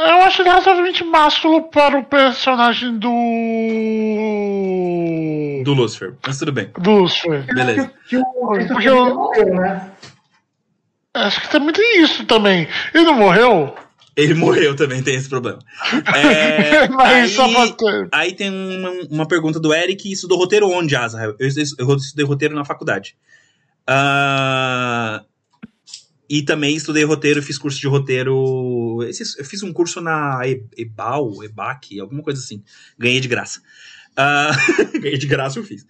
Eu 0.00 0.22
acho 0.22 0.42
ele 0.42 0.50
razoavelmente 0.50 1.02
másculo 1.02 1.62
para 1.70 1.98
o 1.98 2.04
personagem 2.04 2.98
do. 2.98 3.08
Do 5.64 5.74
Lucifer. 5.74 6.14
Mas 6.24 6.38
tudo 6.38 6.52
bem. 6.52 6.70
Do 6.78 6.90
Lucifer. 7.00 7.44
Beleza. 7.54 7.90
Que, 8.08 8.16
que 8.18 8.22
Porque 8.68 8.88
eu- 8.88 9.04
Lee 9.04 9.14
morreu, 9.14 9.54
né? 9.54 9.90
Acho 11.26 11.40
que 11.40 11.50
também 11.50 11.72
tem 11.72 12.02
isso 12.02 12.24
também. 12.26 12.68
Ele 12.94 13.04
não 13.04 13.14
morreu? 13.14 13.74
Ele 14.16 14.34
morreu 14.34 14.74
também, 14.74 15.00
tem 15.02 15.14
esse 15.14 15.28
problema. 15.28 15.60
É, 16.14 16.88
aí, 17.04 17.36
aí 18.10 18.32
tem 18.34 18.50
uma, 18.50 18.90
uma 19.10 19.28
pergunta 19.28 19.60
do 19.60 19.72
Eric: 19.72 20.10
estudou 20.10 20.38
roteiro 20.38 20.68
onde, 20.68 20.96
Azrael? 20.96 21.36
Eu 21.38 21.46
estudei, 21.46 21.70
eu 21.78 21.96
estudei 21.96 22.24
roteiro 22.24 22.54
na 22.54 22.64
faculdade. 22.64 23.16
Ah, 23.86 25.22
e 26.28 26.42
também 26.42 26.76
estudei 26.76 27.04
roteiro, 27.04 27.42
fiz 27.42 27.56
curso 27.56 27.80
de 27.80 27.86
roteiro. 27.86 29.00
eu 29.02 29.44
fiz 29.44 29.62
um 29.62 29.72
curso 29.72 30.00
na 30.00 30.40
EBAL, 30.76 31.42
EBAC, 31.44 31.98
alguma 32.00 32.22
coisa 32.22 32.40
assim. 32.40 32.62
Ganhei 32.98 33.20
de 33.20 33.28
graça. 33.28 33.62
Ah, 34.16 34.50
ganhei 35.00 35.16
de 35.16 35.26
graça, 35.26 35.58
eu 35.58 35.64
fiz. 35.64 35.86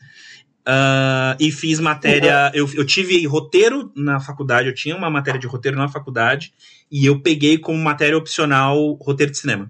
Ah, 0.70 1.34
e 1.40 1.50
fiz 1.50 1.80
matéria. 1.80 2.52
Eu, 2.52 2.70
eu 2.74 2.84
tive 2.84 3.26
roteiro 3.26 3.90
na 3.96 4.20
faculdade, 4.20 4.68
eu 4.68 4.74
tinha 4.74 4.94
uma 4.94 5.08
matéria 5.08 5.40
de 5.40 5.46
roteiro 5.46 5.78
na 5.78 5.88
faculdade, 5.88 6.52
e 6.92 7.06
eu 7.06 7.22
peguei 7.22 7.56
como 7.56 7.82
matéria 7.82 8.18
opcional 8.18 8.92
roteiro 9.00 9.32
de 9.32 9.38
cinema. 9.38 9.66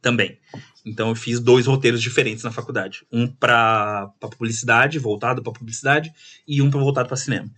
Também. 0.00 0.40
Então 0.84 1.10
eu 1.10 1.14
fiz 1.14 1.38
dois 1.38 1.68
roteiros 1.68 2.02
diferentes 2.02 2.42
na 2.42 2.50
faculdade. 2.50 3.06
Um 3.12 3.28
para 3.28 4.10
publicidade, 4.18 4.98
voltado 4.98 5.40
para 5.40 5.52
publicidade, 5.52 6.12
e 6.48 6.60
um 6.60 6.68
pra, 6.68 6.80
voltado 6.80 7.06
para 7.06 7.16
cinema. 7.16 7.48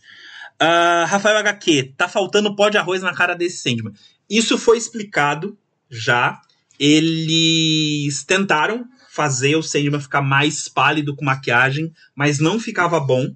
Ah, 0.60 1.06
Rafael 1.08 1.38
HQ, 1.38 1.94
tá 1.96 2.10
faltando 2.10 2.54
pó 2.54 2.68
de 2.68 2.76
arroz 2.76 3.00
na 3.00 3.14
cara 3.14 3.32
desse 3.32 3.56
Sandman. 3.56 3.94
Isso 4.28 4.58
foi 4.58 4.76
explicado 4.76 5.56
já. 5.88 6.42
Eles 6.78 8.22
tentaram 8.24 8.84
fazer 9.14 9.54
o 9.54 9.62
Sandman 9.62 10.00
ficar 10.00 10.20
mais 10.22 10.68
pálido 10.68 11.14
com 11.14 11.24
maquiagem, 11.24 11.92
mas 12.16 12.40
não 12.40 12.58
ficava 12.58 12.98
bom. 12.98 13.32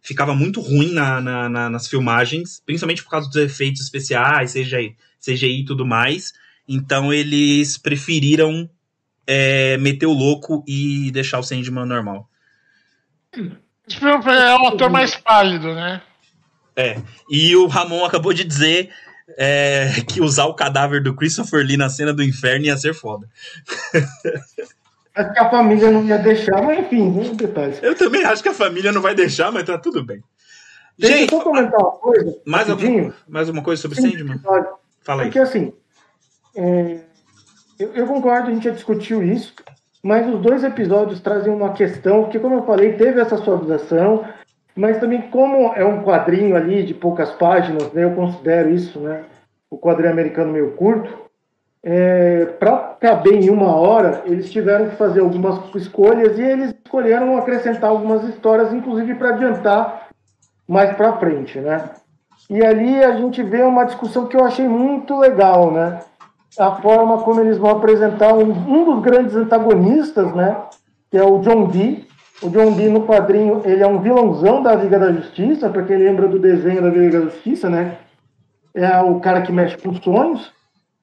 Ficava 0.00 0.34
muito 0.34 0.62
ruim 0.62 0.92
na- 0.92 1.20
na- 1.20 1.48
na- 1.48 1.68
nas 1.68 1.86
filmagens, 1.86 2.62
principalmente 2.64 3.02
por 3.04 3.10
causa 3.10 3.28
dos 3.28 3.36
efeitos 3.36 3.82
especiais, 3.82 4.52
CGI, 4.54 4.96
CGI 5.20 5.60
e 5.60 5.64
tudo 5.66 5.84
mais. 5.84 6.32
Então 6.66 7.12
eles 7.12 7.76
preferiram 7.76 8.68
é, 9.26 9.76
meter 9.76 10.06
o 10.06 10.12
louco 10.12 10.64
e 10.66 11.10
deixar 11.12 11.38
o 11.38 11.42
Sandman 11.42 11.84
normal. 11.86 12.28
É 13.36 14.56
um 14.56 14.66
ator 14.68 14.90
mais 14.90 15.14
pálido, 15.14 15.72
né? 15.74 16.02
É. 16.74 17.00
E 17.30 17.54
o 17.54 17.66
Ramon 17.66 18.04
acabou 18.04 18.32
de 18.32 18.42
dizer 18.42 18.90
é, 19.38 19.88
que 20.08 20.20
usar 20.20 20.46
o 20.46 20.54
cadáver 20.54 21.02
do 21.02 21.14
Christopher 21.14 21.64
Lee 21.64 21.76
na 21.76 21.88
cena 21.88 22.12
do 22.12 22.24
inferno 22.24 22.64
ia 22.64 22.76
ser 22.76 22.94
foda. 22.94 23.28
Acho 25.14 25.32
que 25.32 25.38
a 25.38 25.50
família 25.50 25.90
não 25.90 26.04
ia 26.04 26.18
deixar, 26.18 26.62
mas 26.62 26.78
enfim, 26.78 27.10
nem 27.10 27.34
detalhes. 27.34 27.82
Eu 27.82 27.94
também 27.94 28.24
acho 28.24 28.42
que 28.42 28.48
a 28.48 28.54
família 28.54 28.92
não 28.92 29.02
vai 29.02 29.14
deixar, 29.14 29.50
mas 29.50 29.64
tá 29.64 29.76
tudo 29.76 30.04
bem. 30.04 30.22
Deixa 30.98 31.16
Gente, 31.16 31.32
eu 31.32 31.38
só 31.38 31.44
comentar 31.44 31.80
uma 31.80 31.92
coisa. 31.92 32.36
mais 32.46 32.70
alguma, 32.70 33.14
mais 33.26 33.48
alguma 33.48 33.64
coisa 33.64 33.80
sobre 33.80 34.00
Sandman? 34.00 34.38
Fala 35.02 35.22
aí. 35.22 35.28
Porque 35.28 35.38
assim, 35.38 35.72
é, 36.54 37.00
eu, 37.78 37.94
eu 37.94 38.06
concordo, 38.06 38.48
a 38.48 38.52
gente 38.52 38.64
já 38.64 38.70
discutiu 38.70 39.22
isso, 39.22 39.54
mas 40.02 40.32
os 40.32 40.40
dois 40.40 40.62
episódios 40.62 41.20
trazem 41.20 41.52
uma 41.52 41.72
questão, 41.72 42.28
que 42.28 42.38
como 42.38 42.56
eu 42.56 42.66
falei, 42.66 42.92
teve 42.92 43.20
essa 43.20 43.38
suavização, 43.38 44.24
mas 44.76 44.98
também 44.98 45.22
como 45.30 45.72
é 45.74 45.84
um 45.84 46.02
quadrinho 46.02 46.54
ali 46.54 46.84
de 46.84 46.94
poucas 46.94 47.30
páginas, 47.32 47.92
né, 47.92 48.04
eu 48.04 48.14
considero 48.14 48.70
isso, 48.70 49.00
né, 49.00 49.24
o 49.70 49.78
quadrinho 49.78 50.12
americano 50.12 50.52
meio 50.52 50.72
curto, 50.72 51.29
para 52.58 52.96
caber 53.00 53.42
em 53.42 53.50
uma 53.50 53.74
hora, 53.74 54.22
eles 54.26 54.50
tiveram 54.50 54.90
que 54.90 54.96
fazer 54.96 55.20
algumas 55.20 55.74
escolhas 55.74 56.38
e 56.38 56.42
eles 56.42 56.74
escolheram 56.84 57.38
acrescentar 57.38 57.90
algumas 57.90 58.22
histórias, 58.24 58.72
inclusive 58.72 59.14
para 59.14 59.30
adiantar 59.30 60.08
mais 60.68 60.94
para 60.94 61.16
frente, 61.16 61.58
né? 61.58 61.90
E 62.48 62.64
ali 62.64 63.02
a 63.02 63.16
gente 63.16 63.42
vê 63.42 63.62
uma 63.62 63.84
discussão 63.84 64.26
que 64.26 64.36
eu 64.36 64.44
achei 64.44 64.68
muito 64.68 65.18
legal, 65.18 65.70
né? 65.70 66.00
A 66.58 66.72
forma 66.76 67.18
como 67.18 67.40
eles 67.40 67.58
vão 67.58 67.70
apresentar 67.70 68.34
um, 68.34 68.50
um 68.50 68.84
dos 68.84 69.02
grandes 69.02 69.34
antagonistas, 69.36 70.34
né? 70.34 70.56
Que 71.10 71.16
é 71.16 71.24
o 71.24 71.38
John 71.38 71.66
Dee. 71.68 72.06
O 72.42 72.48
John 72.48 72.72
Dee 72.72 72.88
no 72.88 73.06
quadrinho, 73.06 73.62
ele 73.64 73.82
é 73.82 73.86
um 73.86 74.00
vilãozão 74.00 74.62
da 74.62 74.74
Liga 74.74 74.98
da 74.98 75.12
Justiça, 75.12 75.68
para 75.68 75.82
quem 75.82 75.96
lembra 75.96 76.26
do 76.26 76.38
desenho 76.38 76.82
da 76.82 76.88
Liga 76.88 77.20
da 77.20 77.24
Justiça, 77.26 77.70
né? 77.70 77.98
É 78.74 79.00
o 79.00 79.20
cara 79.20 79.42
que 79.42 79.52
mexe 79.52 79.76
com 79.76 79.94
sonhos. 79.94 80.52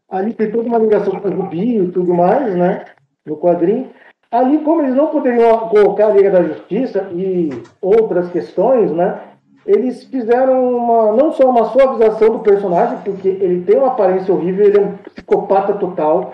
Ali 0.10 0.34
tem 0.34 0.50
toda 0.52 0.68
uma 0.68 0.78
ligação 0.78 1.20
com 1.20 1.28
o 1.28 1.32
Rubi 1.32 1.80
e 1.80 1.92
tudo 1.92 2.14
mais, 2.14 2.56
né? 2.56 2.86
No 3.26 3.38
quadrinho. 3.38 3.90
Ali, 4.32 4.60
como 4.60 4.82
eles 4.82 4.96
não 4.96 5.08
poderiam 5.08 5.70
colocar 5.70 6.08
a 6.08 6.14
Liga 6.14 6.32
da 6.32 6.44
Justiça 6.44 7.10
e 7.14 7.50
outras 7.82 8.30
questões, 8.32 8.92
né? 8.92 9.22
Eles 9.66 10.06
fizeram 10.06 10.78
uma, 10.78 11.12
não 11.12 11.32
só 11.34 11.50
uma 11.50 11.66
suavização 11.66 12.30
do 12.32 12.40
personagem, 12.40 13.00
porque 13.04 13.28
ele 13.28 13.64
tem 13.64 13.78
uma 13.78 13.88
aparência 13.88 14.34
horrível, 14.34 14.66
ele 14.66 14.78
é 14.78 14.82
um 14.82 14.98
psicopata 14.98 15.74
total, 15.74 16.32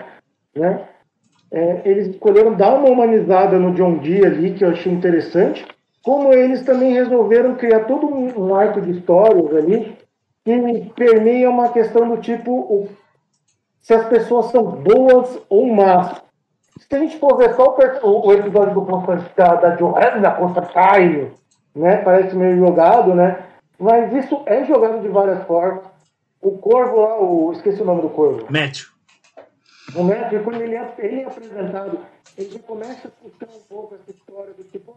né? 0.54 0.82
É, 1.50 1.82
eles 1.84 2.08
escolheram 2.08 2.54
dar 2.54 2.74
uma 2.74 2.88
humanizada 2.88 3.58
no 3.58 3.72
John 3.72 3.98
Dee 3.98 4.24
ali, 4.24 4.54
que 4.54 4.64
eu 4.64 4.70
achei 4.70 4.92
interessante. 4.92 5.64
Como 6.02 6.32
eles 6.32 6.62
também 6.64 6.92
resolveram 6.92 7.54
criar 7.54 7.84
todo 7.84 8.06
um, 8.06 8.54
arco 8.54 8.80
de 8.80 8.90
histórias 8.90 9.54
ali, 9.54 9.96
que 10.44 10.92
permeia 10.94 11.48
uma 11.48 11.68
questão 11.70 12.08
do 12.08 12.18
tipo 12.18 12.52
o- 12.52 12.88
se 13.84 13.92
as 13.92 14.08
pessoas 14.08 14.46
são 14.46 14.64
boas 14.64 15.38
ou 15.50 15.66
más. 15.74 16.22
Se 16.88 16.94
a 16.96 16.98
gente 17.00 17.18
for 17.18 17.36
ver 17.36 17.54
só 17.54 17.76
o, 18.02 18.26
o- 18.28 18.32
episódio 18.32 18.72
do 18.72 18.86
Constan- 18.86 19.26
da, 19.36 19.54
da 19.56 19.76
Johanna 19.76 20.30
Constantine, 20.32 21.30
né? 21.74 21.98
Parece 21.98 22.34
meio 22.34 22.56
jogado, 22.58 23.14
né? 23.14 23.44
Mas 23.78 24.10
isso 24.12 24.42
é 24.46 24.64
jogado 24.64 25.02
de 25.02 25.08
várias 25.08 25.44
formas. 25.44 25.84
O 26.40 26.56
Corvo 26.58 26.96
lá, 27.02 27.20
o, 27.20 27.52
esqueci 27.52 27.82
o 27.82 27.84
nome 27.84 28.00
do 28.02 28.08
Corvo. 28.08 28.46
Matthew. 28.50 28.86
O 29.94 30.02
Matthew, 30.02 30.42
quando 30.44 30.62
ele 30.62 30.74
é, 30.76 30.94
ele 30.98 31.20
é 31.20 31.24
apresentado, 31.26 31.98
ele 32.38 32.50
já 32.50 32.58
começa 32.60 33.08
a 33.08 33.10
puxar 33.10 33.54
um 33.54 33.60
pouco 33.68 33.94
essa 33.96 34.10
história 34.10 34.54
do 34.54 34.64
tipo, 34.64 34.96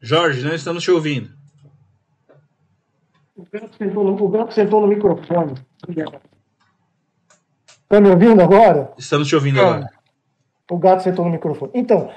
Jorge, 0.00 0.44
não 0.44 0.52
estamos 0.54 0.82
te 0.82 0.90
ouvindo. 0.90 1.30
o 3.36 3.46
gato 3.52 3.76
sentou 3.76 4.02
no, 4.04 4.20
o 4.24 4.28
gato 4.28 4.52
sentou 4.52 4.80
no 4.80 4.88
microfone. 4.88 5.54
Tá 7.92 8.00
me 8.00 8.08
ouvindo 8.08 8.40
agora? 8.40 8.90
Estamos 8.96 9.28
te 9.28 9.34
ouvindo 9.34 9.60
Ah. 9.60 9.66
agora. 9.68 9.90
O 10.70 10.78
gato 10.78 11.02
sentou 11.02 11.26
no 11.26 11.30
microfone. 11.30 11.72
Então, 11.74 12.08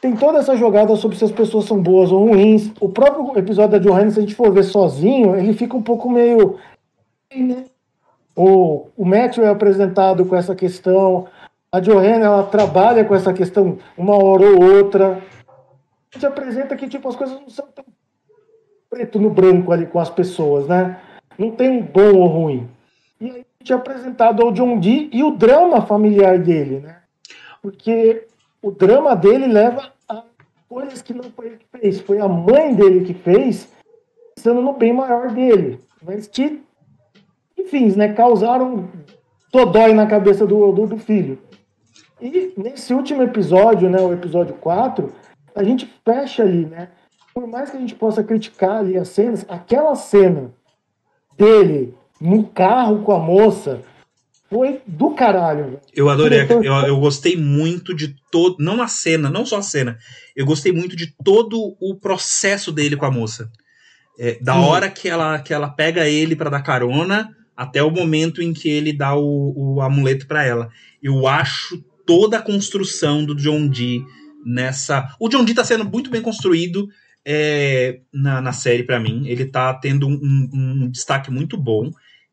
tem 0.00 0.16
toda 0.16 0.38
essa 0.38 0.56
jogada 0.56 0.96
sobre 0.96 1.18
se 1.18 1.24
as 1.26 1.30
pessoas 1.30 1.66
são 1.66 1.78
boas 1.82 2.10
ou 2.10 2.26
ruins. 2.26 2.72
O 2.80 2.88
próprio 2.88 3.38
episódio 3.38 3.72
da 3.72 3.78
Johanna, 3.78 4.10
se 4.10 4.18
a 4.18 4.22
gente 4.22 4.34
for 4.34 4.50
ver 4.50 4.62
sozinho, 4.62 5.36
ele 5.36 5.52
fica 5.52 5.76
um 5.76 5.82
pouco 5.82 6.08
meio. 6.08 6.58
né? 7.36 7.66
O, 8.34 8.86
o 8.96 9.04
Matthew 9.04 9.44
é 9.44 9.50
apresentado 9.50 10.24
com 10.24 10.34
essa 10.34 10.54
questão. 10.54 11.26
A 11.70 11.80
Johanna, 11.80 12.24
ela 12.24 12.42
trabalha 12.44 13.04
com 13.04 13.14
essa 13.14 13.34
questão 13.34 13.76
uma 13.98 14.16
hora 14.16 14.44
ou 14.46 14.62
outra. 14.76 15.18
A 15.46 16.14
gente 16.14 16.24
apresenta 16.24 16.74
que 16.76 16.88
tipo, 16.88 17.06
as 17.10 17.14
coisas 17.16 17.38
não 17.38 17.50
são 17.50 17.66
tão 17.74 17.84
preto 18.88 19.18
no 19.18 19.28
branco 19.28 19.70
ali 19.70 19.86
com 19.86 19.98
as 20.00 20.08
pessoas, 20.08 20.66
né? 20.66 20.98
Não 21.38 21.50
tem 21.50 21.68
um 21.68 21.82
bom 21.82 22.14
ou 22.16 22.26
ruim. 22.26 22.66
E 23.20 23.30
aí 23.30 23.44
é 23.68 23.74
apresentado 23.74 24.42
ao 24.42 24.52
John 24.52 24.78
Dee 24.78 25.10
e 25.12 25.22
o 25.22 25.32
drama 25.32 25.82
familiar 25.82 26.38
dele, 26.38 26.80
né? 26.80 26.96
Porque 27.60 28.26
o 28.62 28.70
drama 28.70 29.14
dele 29.14 29.46
leva 29.46 29.92
a 30.08 30.24
coisas 30.68 31.02
que 31.02 31.12
não 31.12 31.24
foi 31.24 31.46
ele 31.46 31.58
que 31.58 31.78
fez, 31.78 32.00
foi 32.00 32.18
a 32.18 32.28
mãe 32.28 32.74
dele 32.74 33.04
que 33.04 33.12
fez, 33.12 33.68
pensando 34.34 34.62
no 34.62 34.72
bem 34.72 34.92
maior 34.92 35.30
dele. 35.30 35.78
Mas 36.02 36.26
que, 36.26 36.62
enfim, 37.58 37.94
né, 37.96 38.14
causaram 38.14 38.88
dodói 39.52 39.92
na 39.92 40.06
cabeça 40.06 40.46
do, 40.46 40.72
do, 40.72 40.86
do 40.86 40.96
filho. 40.96 41.38
E 42.20 42.54
nesse 42.56 42.94
último 42.94 43.22
episódio, 43.22 43.90
né, 43.90 44.00
o 44.00 44.12
episódio 44.12 44.54
4, 44.54 45.12
a 45.54 45.62
gente 45.62 45.86
fecha 46.04 46.42
ali, 46.42 46.64
né? 46.64 46.88
Por 47.34 47.46
mais 47.46 47.70
que 47.70 47.76
a 47.76 47.80
gente 47.80 47.94
possa 47.94 48.24
criticar 48.24 48.78
ali 48.78 48.96
as 48.96 49.08
cenas, 49.08 49.44
aquela 49.48 49.94
cena 49.94 50.50
dele 51.36 51.94
no 52.20 52.44
carro 52.44 53.02
com 53.02 53.12
a 53.12 53.18
moça 53.18 53.82
foi 54.48 54.80
do 54.86 55.10
caralho. 55.10 55.80
Eu 55.94 56.08
adorei, 56.08 56.40
Diretor- 56.40 56.64
eu, 56.64 56.72
eu 56.88 56.98
gostei 57.00 57.36
muito 57.36 57.94
de 57.94 58.14
todo, 58.32 58.56
não 58.58 58.82
a 58.82 58.88
cena, 58.88 59.30
não 59.30 59.46
só 59.46 59.58
a 59.58 59.62
cena, 59.62 59.96
eu 60.34 60.44
gostei 60.44 60.72
muito 60.72 60.96
de 60.96 61.14
todo 61.24 61.76
o 61.80 61.94
processo 61.94 62.72
dele 62.72 62.96
com 62.96 63.06
a 63.06 63.10
moça. 63.10 63.50
É, 64.18 64.38
da 64.40 64.54
Sim. 64.54 64.58
hora 64.60 64.90
que 64.90 65.08
ela, 65.08 65.38
que 65.38 65.54
ela 65.54 65.68
pega 65.68 66.06
ele 66.08 66.36
pra 66.36 66.50
dar 66.50 66.62
carona 66.62 67.30
até 67.56 67.82
o 67.82 67.90
momento 67.90 68.42
em 68.42 68.52
que 68.52 68.68
ele 68.68 68.92
dá 68.92 69.14
o, 69.14 69.76
o 69.76 69.80
amuleto 69.80 70.26
pra 70.26 70.44
ela. 70.44 70.68
Eu 71.02 71.26
acho 71.26 71.82
toda 72.06 72.38
a 72.38 72.42
construção 72.42 73.24
do 73.24 73.34
John 73.34 73.68
Dee 73.68 74.02
nessa. 74.44 75.08
O 75.20 75.28
John 75.28 75.44
Dee 75.44 75.54
tá 75.54 75.64
sendo 75.64 75.84
muito 75.84 76.10
bem 76.10 76.20
construído 76.20 76.88
é, 77.24 78.00
na, 78.12 78.40
na 78.40 78.52
série 78.52 78.82
pra 78.82 78.98
mim. 78.98 79.26
Ele 79.26 79.44
tá 79.46 79.72
tendo 79.74 80.06
um, 80.08 80.12
um- 80.12 80.50
um 80.84 80.90
destaque 80.90 81.30
muito 81.30 81.56
bom. 81.56 81.90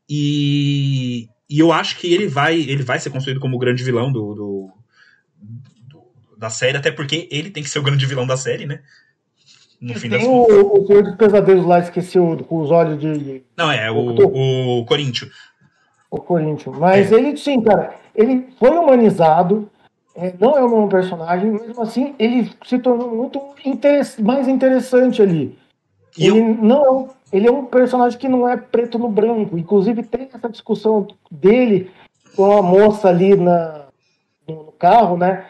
E, 0.10 1.28
e 1.50 1.60
eu 1.60 1.72
acho 1.72 1.98
que 1.98 2.14
ele 2.14 2.28
vai, 2.28 2.56
ele 2.60 2.84
vai 2.84 3.00
ser 3.00 3.10
construído 3.10 3.40
como 3.40 3.56
o 3.56 3.60
grande 3.60 3.84
vilão 3.84 4.12
do, 4.12 4.34
do- 4.34 4.70
do- 5.90 6.38
da 6.38 6.50
série, 6.50 6.78
até 6.78 6.92
porque 6.92 7.28
ele 7.32 7.50
tem 7.50 7.62
que 7.64 7.70
ser 7.70 7.80
o 7.80 7.84
grande 7.84 8.06
vilão 8.06 8.26
da 8.26 8.38
série, 8.38 8.66
né? 8.66 8.82
No 9.80 9.94
fim 9.94 10.10
das 10.10 10.22
Tem 10.22 10.30
contas. 10.30 10.56
o, 10.56 10.82
o 10.82 10.88
Senhor 10.88 11.04
dos 11.04 11.16
Pesadelos 11.16 11.66
lá, 11.66 11.80
esqueci 11.80 12.18
o, 12.18 12.38
com 12.44 12.62
os 12.62 12.72
olhos 12.72 13.00
de, 13.00 13.44
Não, 13.56 13.72
é 13.72 13.92
o, 13.92 14.80
o 14.80 14.86
Corinthians. 14.86 15.32
o 16.10 16.18
Corinthians. 16.18 16.78
Mas 16.78 17.12
É. 17.12 17.16
ele, 17.16 17.38
sim, 17.38 17.62
cara, 17.62 17.96
ele 18.16 18.48
foi 18.58 18.72
humanizado, 18.72 19.70
é, 20.16 20.34
não 20.40 20.58
é 20.58 20.64
o 20.64 20.70
mesmo 20.70 20.90
personagem, 20.90 21.52
mesmo 21.52 21.80
assim, 21.82 22.16
ele 22.18 22.50
se 22.66 22.80
tornou 22.80 23.16
muito 23.16 23.40
interess- 23.64 24.18
mais 24.20 24.48
interessante 24.48 25.22
ali. 25.22 25.56
E 26.18 26.26
ele 26.26 26.40
eu, 26.40 26.56
não 26.56 27.06
é 27.06 27.17
ele 27.32 27.48
é 27.48 27.52
um 27.52 27.66
personagem 27.66 28.18
que 28.18 28.28
não 28.28 28.48
é 28.48 28.56
preto 28.56 28.98
no 28.98 29.10
branco. 29.10 29.58
Inclusive 29.58 30.04
tem 30.04 30.30
essa 30.34 30.50
discussão 30.50 31.08
dele 31.30 31.92
com 32.36 32.58
a 32.58 32.62
moça 32.62 33.10
ali 33.10 33.36
na, 33.36 33.86
no, 34.48 34.72
carro, 34.74 35.18
né? 35.18 35.46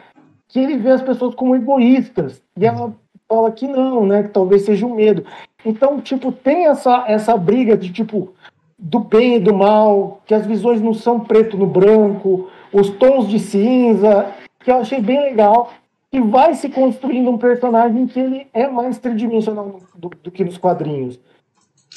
Que 0.47 0.59
ele 0.59 0.77
vê 0.77 0.91
as 0.91 1.01
pessoas 1.01 1.35
como 1.35 1.55
egoístas. 1.55 2.41
E 2.57 2.65
ela 2.65 2.93
fala 3.27 3.51
que 3.51 3.67
não, 3.67 4.05
né? 4.05 4.23
Que 4.23 4.29
talvez 4.29 4.63
seja 4.63 4.85
o 4.85 4.95
medo. 4.95 5.25
Então, 5.65 6.01
tipo, 6.01 6.31
tem 6.31 6.67
essa, 6.67 7.05
essa 7.07 7.37
briga 7.37 7.77
de 7.77 7.91
tipo 7.91 8.33
do 8.79 8.99
bem 8.99 9.35
e 9.35 9.39
do 9.39 9.53
mal, 9.53 10.21
que 10.25 10.33
as 10.33 10.45
visões 10.45 10.79
não 10.79 10.93
são 10.93 11.19
preto 11.19 11.57
no 11.57 11.65
branco, 11.65 12.47
os 12.71 12.89
tons 12.91 13.27
de 13.27 13.39
cinza, 13.39 14.31
que 14.59 14.69
eu 14.69 14.77
achei 14.77 15.01
bem 15.01 15.19
legal. 15.19 15.71
E 16.11 16.21
vai 16.21 16.53
se 16.53 16.69
construindo 16.69 17.29
um 17.29 17.37
personagem 17.37 18.07
que 18.07 18.19
ele 18.19 18.47
é 18.53 18.67
mais 18.67 18.97
tridimensional 18.97 19.81
do, 19.93 20.09
do 20.09 20.31
que 20.31 20.45
nos 20.45 20.57
quadrinhos. 20.57 21.19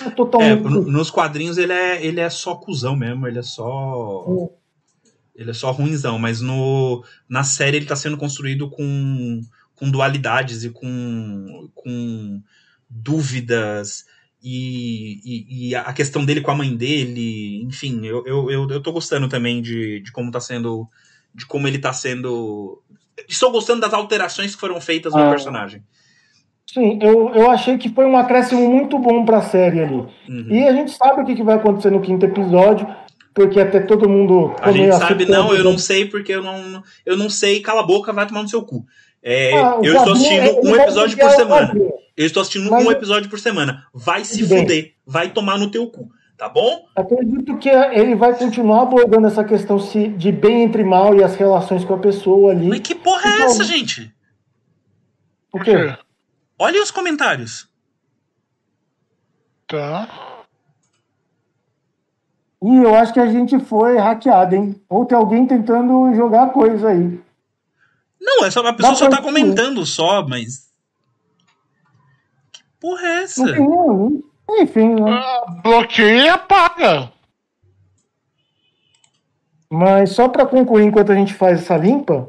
É 0.05 0.07
é, 0.09 0.11
totalmente. 0.11 0.63
no- 0.63 0.83
nos 0.91 1.11
quadrinhos 1.11 1.59
ele 1.59 1.73
é, 1.73 2.05
ele 2.05 2.21
é 2.21 2.29
só 2.31 2.55
cuzão 2.55 2.95
mesmo, 2.97 3.27
ele 3.27 3.39
é 3.39 3.43
só. 3.43 4.25
Hum. 4.29 4.49
Ele 5.35 5.51
é 5.51 5.55
só 5.55 5.71
ruinzão, 5.71 6.19
mas 6.19 6.41
no, 6.43 7.03
na 7.29 7.43
série 7.43 7.79
ele 7.79 7.87
tá 7.87 7.97
sendo 7.97 8.17
construído 8.19 8.69
com, 8.69 9.41
com 9.75 9.91
dualidades 9.91 10.65
e 10.65 10.71
com, 10.71 11.71
com 11.75 12.43
dúvidas. 12.89 14.05
E, 14.43 15.21
e, 15.25 15.69
e 15.69 15.75
a 15.75 15.93
questão 15.93 16.25
dele 16.25 16.41
com 16.41 16.51
a 16.51 16.55
mãe 16.55 16.75
dele, 16.75 17.63
enfim, 17.63 18.05
eu, 18.07 18.27
eu, 18.27 18.51
eu, 18.51 18.71
eu 18.71 18.83
tô 18.83 18.93
gostando 18.93 19.29
também 19.29 19.61
de, 19.63 20.01
de 20.01 20.13
como 20.13 20.31
tá 20.31 20.41
sendo. 20.41 20.89
De 21.35 21.47
como 21.47 21.69
ele 21.69 21.79
tá 21.79 21.93
sendo. 21.93 22.83
Estou 23.29 23.53
gostando 23.53 23.81
das 23.83 23.93
alterações 23.95 24.55
que 24.55 24.61
foram 24.61 24.81
feitas 24.81 25.13
no 25.13 25.21
Ah. 25.21 25.31
personagem. 25.31 25.83
Sim, 26.73 26.99
eu, 27.03 27.31
eu 27.35 27.51
achei 27.51 27.77
que 27.79 27.89
foi 27.89 28.05
um 28.07 28.17
acréscimo 28.17 28.69
muito 28.71 28.99
bom 28.99 29.25
pra 29.25 29.43
série 29.43 29.81
ali. 29.81 30.07
Uhum. 30.29 30.47
E 30.51 30.67
a 30.69 30.73
gente 30.73 30.93
sabe 30.93 31.21
o 31.23 31.25
que, 31.25 31.35
que 31.35 31.43
vai 31.43 31.57
acontecer 31.57 31.91
no 31.91 32.01
quinto 32.01 32.25
episódio, 32.25 32.87
porque 33.35 33.59
até 33.59 33.81
todo 33.81 34.09
mundo. 34.09 34.55
A 34.61 34.71
gente 34.71 34.95
sabe, 34.97 35.27
não, 35.27 35.53
eu 35.55 35.65
não 35.65 35.77
sei 35.77 36.05
porque 36.05 36.33
eu 36.33 36.43
não, 36.43 36.83
eu 37.05 37.17
não 37.17 37.29
sei, 37.29 37.61
cala 37.61 37.81
a 37.81 37.87
boca, 37.87 38.13
vai 38.13 38.27
tomar 38.27 38.43
no 38.43 38.49
seu 38.49 38.63
cu. 38.63 38.85
É, 39.23 39.53
Ah, 39.59 39.79
o 39.81 39.85
eu 39.85 39.97
estou 39.97 40.13
assistindo 40.13 40.43
ele 40.47 40.61
um 40.69 40.71
vai 40.71 40.81
episódio 40.85 41.17
por 41.19 41.27
o 41.27 41.31
semana. 41.33 41.73
Eu 42.17 42.27
estou 42.27 42.41
assistindo 42.41 42.71
Mas- 42.71 42.87
um 42.87 42.91
episódio 42.93 43.29
por 43.31 43.39
semana. 43.41 43.85
Vai 43.93 44.25
se 44.25 44.47
bem. 44.47 44.61
fuder, 44.61 44.93
vai 45.07 45.31
tomar 45.31 45.59
no 45.59 45.71
teu 45.71 45.87
cu, 45.89 46.09
tá 46.39 46.49
bom? 46.49 46.85
Acredito 46.95 47.57
que 47.59 47.69
ele 47.69 48.15
vai 48.15 48.35
continuar 48.39 48.83
abordando 48.83 49.27
essa 49.27 49.43
questão 49.45 49.79
se- 49.79 50.09
de 50.09 50.31
bem 50.31 50.63
entre 50.63 50.85
mal 50.85 51.15
e 51.17 51.23
as 51.25 51.35
relações 51.35 51.85
com 51.85 51.95
a 51.95 51.99
pessoa 51.99 52.53
ali. 52.53 52.69
Mas 52.69 52.81
que 52.81 52.95
porra 52.95 53.29
é 53.29 53.35
Então- 53.35 53.47
essa, 53.47 53.65
gente? 53.65 54.13
Por 55.51 55.65
quê? 55.65 55.95
Olhem 56.61 56.83
os 56.83 56.91
comentários. 56.91 57.67
Tá. 59.67 60.07
E 62.63 62.77
eu 62.77 62.95
acho 62.95 63.15
que 63.15 63.21
a 63.21 63.29
gente 63.29 63.59
foi 63.59 63.97
hackeado, 63.97 64.55
hein? 64.55 64.79
Ou 64.87 65.07
tem 65.07 65.17
alguém 65.17 65.47
tentando 65.47 66.15
jogar 66.15 66.53
coisa 66.53 66.91
aí. 66.91 67.19
Não, 68.21 68.45
é 68.45 68.51
só, 68.51 68.61
a 68.61 68.75
pessoa 68.75 68.93
Dá 68.93 68.99
só 68.99 69.09
tá 69.09 69.23
comentando 69.23 69.87
só, 69.87 70.23
mas. 70.29 70.71
Que 72.53 72.63
porra 72.79 73.07
é 73.07 73.23
essa? 73.23 73.43
Não. 73.43 74.23
Enfim, 74.51 74.97
né? 74.97 75.13
Ah, 75.13 75.61
bloqueia 75.63 76.25
e 76.25 76.29
apaga. 76.29 77.11
Mas 79.71 80.11
só 80.11 80.29
para 80.29 80.45
concluir, 80.45 80.85
enquanto 80.85 81.11
a 81.11 81.15
gente 81.15 81.33
faz 81.33 81.63
essa 81.63 81.79
limpa, 81.79 82.29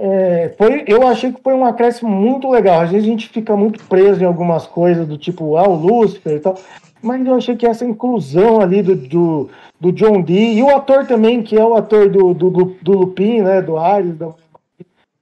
é, 0.00 0.54
foi, 0.56 0.84
eu 0.86 1.04
achei 1.08 1.32
que 1.32 1.42
foi 1.42 1.52
um 1.54 1.64
acréscimo 1.64 2.08
muito 2.08 2.48
legal. 2.48 2.82
Às 2.82 2.92
vezes 2.92 3.04
a 3.04 3.10
gente 3.10 3.28
fica 3.28 3.56
muito 3.56 3.84
preso 3.86 4.22
em 4.22 4.26
algumas 4.26 4.64
coisas, 4.64 5.08
do 5.08 5.18
tipo, 5.18 5.56
ah, 5.56 5.68
o 5.68 5.74
Lúcifer 5.74 6.36
e 6.36 6.40
tal. 6.40 6.56
Mas 7.02 7.26
eu 7.26 7.34
achei 7.34 7.56
que 7.56 7.66
essa 7.66 7.84
inclusão 7.84 8.60
ali 8.60 8.80
do, 8.80 8.94
do, 8.94 9.50
do 9.80 9.92
John 9.92 10.22
Dee 10.22 10.58
e 10.58 10.62
o 10.62 10.70
ator 10.70 11.04
também, 11.04 11.42
que 11.42 11.56
é 11.56 11.64
o 11.64 11.74
ator 11.74 12.08
do, 12.08 12.32
do, 12.32 12.50
do, 12.80 12.92
Lupin, 12.92 13.42
né, 13.42 13.60
do 13.60 13.76
Ares, 13.76 14.16
da... 14.16 14.32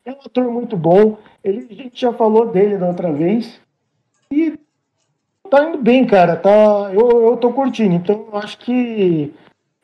é 0.04 0.10
um 0.10 0.20
ator 0.24 0.44
muito 0.50 0.76
bom. 0.76 1.16
Ele, 1.42 1.66
a 1.70 1.74
gente 1.74 1.98
já 1.98 2.12
falou 2.12 2.46
dele 2.46 2.76
da 2.76 2.88
outra 2.88 3.10
vez. 3.10 3.58
E 4.30 4.58
tá 5.50 5.64
indo 5.64 5.78
bem, 5.78 6.04
cara. 6.06 6.36
Tá, 6.36 6.90
eu, 6.92 7.30
eu 7.30 7.36
tô 7.38 7.50
curtindo. 7.50 7.94
Então 7.94 8.26
eu 8.30 8.38
acho 8.38 8.58
que 8.58 9.32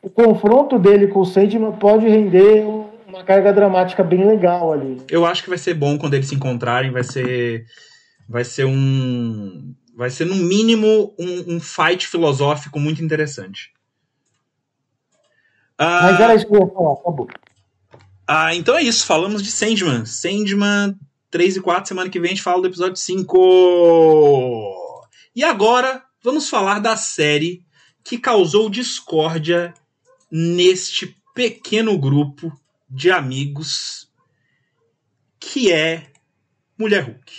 o 0.03 0.09
confronto 0.09 0.77
dele 0.77 1.07
com 1.07 1.21
o 1.21 1.25
Sandman 1.25 1.71
pode 1.71 2.07
render 2.07 2.63
um- 2.63 2.82
uma 3.13 3.23
carga 3.23 3.53
dramática 3.53 4.03
bem 4.03 4.25
legal 4.25 4.73
ali. 4.73 5.01
Eu 5.07 5.25
acho 5.25 5.43
que 5.43 5.49
vai 5.49 5.57
ser 5.57 5.75
bom 5.75 5.97
quando 5.97 6.15
eles 6.15 6.27
se 6.27 6.35
encontrarem, 6.35 6.91
vai 6.91 7.03
ser. 7.03 7.65
Vai 8.27 8.43
ser 8.43 8.65
um. 8.65 9.75
Vai 9.95 10.09
ser, 10.09 10.25
no 10.25 10.35
mínimo, 10.35 11.13
um, 11.19 11.55
um 11.55 11.59
fight 11.59 12.07
filosófico 12.07 12.79
muito 12.79 13.03
interessante. 13.03 13.71
Ah, 15.77 15.99
Mas 16.03 16.19
era 16.19 16.35
isso 16.35 16.47
que 16.47 16.55
eu 16.55 16.61
ia 16.61 16.73
falar, 16.73 16.93
acabou. 16.93 17.27
Ah, 18.27 18.55
então 18.55 18.75
é 18.75 18.81
isso. 18.81 19.05
Falamos 19.05 19.43
de 19.43 19.51
Sandman. 19.51 20.05
Sandman 20.05 20.97
3 21.29 21.57
e 21.57 21.61
4, 21.61 21.87
semana 21.87 22.09
que 22.09 22.19
vem 22.19 22.31
a 22.31 22.33
gente 22.33 22.43
fala 22.43 22.61
do 22.61 22.67
episódio 22.67 22.95
5. 22.95 24.73
E 25.35 25.43
agora 25.43 26.03
vamos 26.23 26.49
falar 26.49 26.79
da 26.79 26.95
série 26.95 27.61
que 28.03 28.17
causou 28.17 28.69
discórdia 28.69 29.73
neste 30.31 31.15
pequeno 31.35 31.97
grupo 31.97 32.51
de 32.93 33.11
amigos 33.11 34.07
que 35.39 35.71
é 35.71 36.11
Mulher 36.77 37.03
Hulk. 37.03 37.33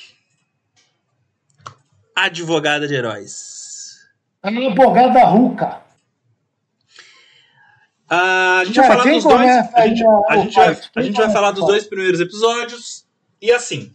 Advogada 2.14 2.88
de 2.88 2.94
heróis. 2.94 3.98
A 4.42 4.48
abogada 4.48 5.24
Ruca. 5.24 5.82
Ah, 8.10 8.58
a 8.58 8.64
gente 8.64 8.74
Cara, 8.76 8.88
vai 8.88 8.98
falar 8.98 9.14
dos 9.14 9.24
dois. 9.24 9.50
A 9.74 9.86
gente, 9.86 10.04
a- 10.04 10.62
vai, 10.64 10.80
a 10.96 11.02
gente 11.02 11.32
falar 11.32 11.50
dos 11.52 11.66
dois 11.66 11.86
primeiros 11.86 12.20
episódios. 12.20 13.06
E 13.40 13.50
assim, 13.50 13.92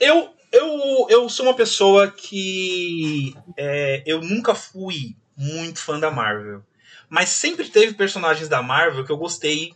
eu 0.00 0.34
eu, 0.52 1.06
eu 1.10 1.28
sou 1.28 1.46
uma 1.46 1.54
pessoa 1.54 2.10
que 2.10 3.34
é, 3.56 4.02
eu 4.06 4.22
nunca 4.22 4.54
fui 4.54 5.16
muito 5.36 5.80
fã 5.80 6.00
da 6.00 6.10
Marvel. 6.10 6.62
Mas 7.08 7.28
sempre 7.28 7.68
teve 7.68 7.92
personagens 7.94 8.48
da 8.48 8.62
Marvel 8.62 9.04
que 9.04 9.12
eu 9.12 9.16
gostei, 9.18 9.74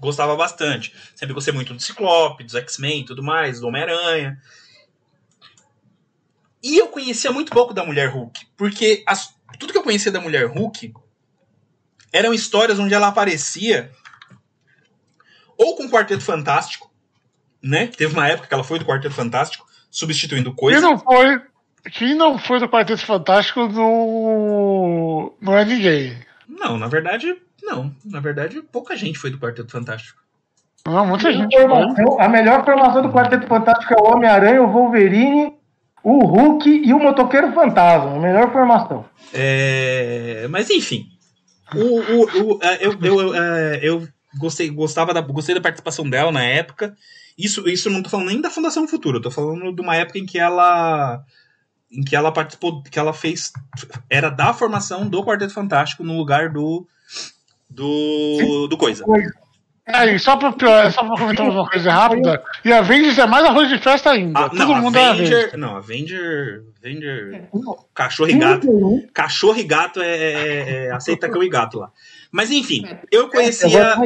gostava 0.00 0.36
bastante. 0.36 0.94
Sempre 1.14 1.34
gostei 1.34 1.52
muito 1.52 1.74
do 1.74 1.80
Ciclope, 1.82 2.44
dos 2.44 2.54
X-Men 2.54 3.00
e 3.00 3.04
tudo 3.04 3.22
mais, 3.22 3.60
do 3.60 3.66
Homem-Aranha. 3.68 4.40
E 6.62 6.76
eu 6.78 6.88
conhecia 6.88 7.30
muito 7.30 7.52
pouco 7.52 7.72
da 7.72 7.84
Mulher 7.84 8.08
Hulk, 8.10 8.46
porque 8.56 9.02
as- 9.06 9.34
tudo 9.58 9.72
que 9.72 9.78
eu 9.78 9.82
conhecia 9.84 10.10
da 10.10 10.20
Mulher 10.20 10.46
Hulk 10.46 10.92
eram 12.12 12.34
histórias 12.34 12.78
onde 12.78 12.94
ela 12.94 13.08
aparecia 13.08 13.90
ou 15.56 15.76
com 15.76 15.84
o 15.84 15.90
Quarteto 15.90 16.22
Fantástico, 16.22 16.90
né? 17.62 17.86
Teve 17.88 18.12
uma 18.12 18.28
época 18.28 18.48
que 18.48 18.54
ela 18.54 18.64
foi 18.64 18.78
do 18.78 18.84
Quarteto 18.84 19.14
Fantástico, 19.14 19.66
substituindo 19.90 20.50
Quem 20.50 20.56
coisa. 20.58 20.80
não 20.80 20.98
foi, 20.98 21.40
quem 21.92 22.14
não 22.14 22.38
foi 22.38 22.58
do 22.60 22.68
Quarteto 22.68 23.04
Fantástico 23.04 23.68
não, 23.68 25.34
não 25.40 25.56
é 25.56 25.64
ninguém. 25.64 26.18
Não, 26.46 26.76
na 26.76 26.88
verdade, 26.88 27.40
não. 27.68 27.94
Na 28.04 28.20
verdade, 28.20 28.60
pouca 28.72 28.96
gente 28.96 29.18
foi 29.18 29.30
do 29.30 29.38
Quarteto 29.38 29.70
Fantástico. 29.70 30.20
Não, 30.86 31.06
muita 31.06 31.32
gente. 31.32 31.54
Formação- 31.56 32.20
a 32.20 32.28
melhor 32.28 32.64
formação 32.64 33.02
do 33.02 33.12
Quarteto 33.12 33.46
Fantástico 33.46 33.94
é 33.94 33.96
o 34.00 34.12
Homem-Aranha, 34.12 34.62
o 34.62 34.70
Wolverine, 34.72 35.52
o 36.02 36.24
Hulk 36.24 36.68
e 36.68 36.94
o 36.94 36.98
Motoqueiro 36.98 37.52
Fantasma. 37.52 38.16
A 38.16 38.18
melhor 38.20 38.50
formação. 38.52 39.04
É, 39.34 40.46
Mas 40.50 40.70
enfim. 40.70 41.06
O, 41.74 42.00
o, 42.00 42.54
o- 42.54 42.58
é, 42.62 42.86
eu, 42.86 42.92
eu, 43.02 43.20
eu, 43.20 43.34
é, 43.34 43.80
eu 43.82 44.08
gostei, 44.38 44.70
gostava 44.70 45.12
da, 45.12 45.20
gostei 45.20 45.54
da 45.54 45.60
participação 45.60 46.08
dela 46.08 46.32
na 46.32 46.42
época. 46.42 46.94
Isso, 47.36 47.68
isso 47.68 47.88
eu 47.88 47.92
não 47.92 48.02
tô 48.02 48.08
falando 48.08 48.28
nem 48.28 48.40
da 48.40 48.50
Fundação 48.50 48.88
Futuro, 48.88 49.18
eu 49.18 49.22
tô 49.22 49.30
falando 49.30 49.72
de 49.74 49.80
uma 49.82 49.94
época 49.96 50.18
em 50.18 50.26
que 50.26 50.38
ela. 50.38 51.22
Em 51.90 52.02
que 52.02 52.14
ela 52.16 52.32
participou, 52.32 52.82
que 52.82 52.98
ela 52.98 53.12
fez. 53.12 53.52
Era 54.10 54.28
da 54.30 54.52
formação 54.54 55.06
do 55.08 55.22
Quarteto 55.24 55.52
Fantástico 55.52 56.02
no 56.02 56.16
lugar 56.16 56.50
do. 56.50 56.86
Do. 57.70 58.66
Do 58.68 58.76
Coisa. 58.76 59.04
É, 59.90 60.14
e 60.14 60.18
só 60.18 60.36
pra, 60.36 60.52
piorar, 60.52 60.92
só 60.92 61.02
pra 61.02 61.16
comentar 61.16 61.48
uma 61.48 61.66
coisa 61.66 61.90
rápida, 61.90 62.42
e 62.62 62.70
Avengers 62.70 63.18
é 63.18 63.26
mais 63.26 63.42
arroz 63.46 63.70
de 63.70 63.78
festa 63.78 64.10
ainda. 64.10 64.38
Ah, 64.38 64.48
Todo 64.50 64.58
não, 64.58 64.82
mundo 64.82 64.98
é. 64.98 65.08
Avenger. 65.08 65.56
Não, 65.56 65.76
Avenger. 65.76 66.62
Avenger. 66.84 67.48
Cachorro 67.94 68.28
e 68.28 68.38
gato. 68.38 69.02
Cachorro 69.14 69.56
e 69.56 69.64
gato 69.64 70.02
é, 70.02 70.16
é- 70.16 70.86
é- 70.86 70.90
aceita 70.92 71.26
cão 71.30 71.42
e 71.42 71.48
gato 71.48 71.78
lá. 71.78 71.90
Mas 72.30 72.50
enfim, 72.50 72.86
eu 73.10 73.30
conhecia. 73.30 73.96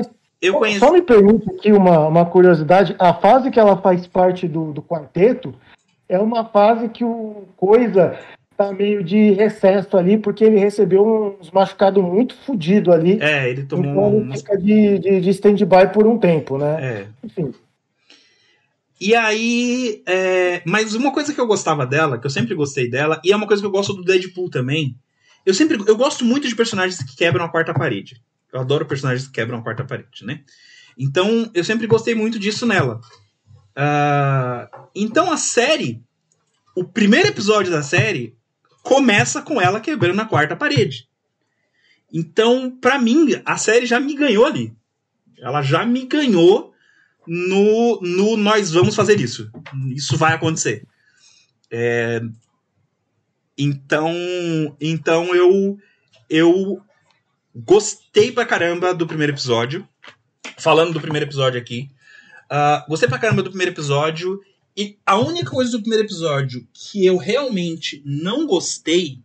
Eu 0.40 0.60
Só 0.78 0.92
me 0.92 1.02
permite 1.02 1.48
aqui 1.50 1.72
uma, 1.72 2.06
uma 2.06 2.26
curiosidade. 2.26 2.94
A 2.98 3.14
fase 3.14 3.50
que 3.50 3.58
ela 3.60 3.76
faz 3.76 4.06
parte 4.06 4.46
do, 4.48 4.72
do 4.72 4.82
quarteto 4.82 5.54
é 6.08 6.18
uma 6.18 6.44
fase 6.44 6.88
que 6.88 7.04
o 7.04 7.48
Coisa 7.56 8.18
tá 8.66 8.72
meio 8.72 9.02
de 9.02 9.32
recesso 9.32 9.96
ali, 9.96 10.18
porque 10.18 10.44
ele 10.44 10.58
recebeu 10.58 11.36
uns 11.40 11.50
machucados 11.50 12.02
muito 12.02 12.34
fodidos 12.46 12.92
ali. 12.92 13.18
É, 13.20 13.48
ele 13.50 13.64
tomou 13.64 13.90
então 13.90 14.20
ele 14.20 14.36
fica 14.36 14.56
de, 14.58 14.98
de, 14.98 15.20
de 15.20 15.30
stand-by 15.30 15.92
por 15.92 16.06
um 16.06 16.18
tempo, 16.18 16.58
né? 16.58 16.78
É. 16.80 17.06
Enfim. 17.24 17.52
E 19.00 19.16
aí. 19.16 20.02
é, 20.06 20.62
Mas 20.64 20.94
uma 20.94 21.12
coisa 21.12 21.34
que 21.34 21.40
eu 21.40 21.46
gostava 21.46 21.84
dela, 21.84 22.18
que 22.18 22.26
eu 22.26 22.30
sempre 22.30 22.54
gostei 22.54 22.88
dela, 22.88 23.20
e 23.24 23.32
é 23.32 23.36
uma 23.36 23.48
coisa 23.48 23.60
que 23.60 23.66
eu 23.66 23.72
gosto 23.72 23.92
do 23.92 24.04
Deadpool 24.04 24.48
também. 24.48 24.96
Eu 25.44 25.52
sempre. 25.52 25.76
Eu 25.88 25.96
gosto 25.96 26.24
muito 26.24 26.48
de 26.48 26.54
personagens 26.54 27.02
que 27.02 27.16
quebram 27.16 27.44
a 27.44 27.48
quarta 27.48 27.74
parede. 27.74 28.22
Eu 28.52 28.60
adoro 28.60 28.86
personagens 28.86 29.26
que 29.26 29.32
quebram 29.32 29.58
a 29.58 29.62
quarta 29.62 29.84
parede, 29.84 30.24
né? 30.24 30.42
Então, 30.96 31.50
eu 31.52 31.64
sempre 31.64 31.88
gostei 31.88 32.14
muito 32.14 32.38
disso 32.38 32.64
nela. 32.64 33.00
Ah, 33.74 34.68
então 34.94 35.32
a 35.32 35.36
série. 35.36 36.00
O 36.74 36.84
primeiro 36.84 37.28
episódio 37.28 37.70
da 37.72 37.82
série 37.82 38.36
começa 38.82 39.40
com 39.40 39.60
ela 39.60 39.80
quebrando 39.80 40.20
a 40.20 40.26
quarta 40.26 40.56
parede. 40.56 41.08
Então, 42.12 42.70
pra 42.70 42.98
mim, 42.98 43.40
a 43.44 43.56
série 43.56 43.86
já 43.86 43.98
me 43.98 44.14
ganhou 44.14 44.44
ali. 44.44 44.74
Ela 45.38 45.62
já 45.62 45.84
me 45.84 46.04
ganhou 46.04 46.72
no, 47.26 48.00
no 48.02 48.36
nós 48.36 48.70
vamos 48.72 48.94
fazer 48.94 49.18
isso. 49.18 49.50
Isso 49.94 50.16
vai 50.16 50.34
acontecer. 50.34 50.86
É, 51.70 52.20
então, 53.56 54.14
então 54.80 55.34
eu 55.34 55.78
eu 56.28 56.82
gostei 57.54 58.32
pra 58.32 58.46
caramba 58.46 58.94
do 58.94 59.06
primeiro 59.06 59.32
episódio. 59.32 59.86
Falando 60.58 60.92
do 60.92 61.00
primeiro 61.00 61.26
episódio 61.26 61.60
aqui. 61.60 61.90
ah, 62.50 62.84
gostei 62.88 63.08
pra 63.08 63.18
caramba 63.18 63.42
do 63.42 63.50
primeiro 63.50 63.72
episódio. 63.72 64.40
E 64.76 64.98
a 65.04 65.16
única 65.18 65.50
coisa 65.50 65.72
do 65.72 65.80
primeiro 65.80 66.04
episódio 66.04 66.66
que 66.72 67.04
eu 67.04 67.16
realmente 67.16 68.02
não 68.04 68.46
gostei 68.46 69.18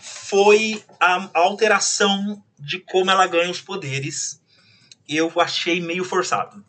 foi 0.00 0.82
a, 1.00 1.28
a 1.32 1.38
alteração 1.40 2.42
de 2.58 2.78
como 2.80 3.10
ela 3.10 3.26
ganha 3.26 3.50
os 3.50 3.60
poderes. 3.60 4.40
Eu 5.08 5.32
achei 5.40 5.80
meio 5.80 6.04
forçado. 6.04 6.62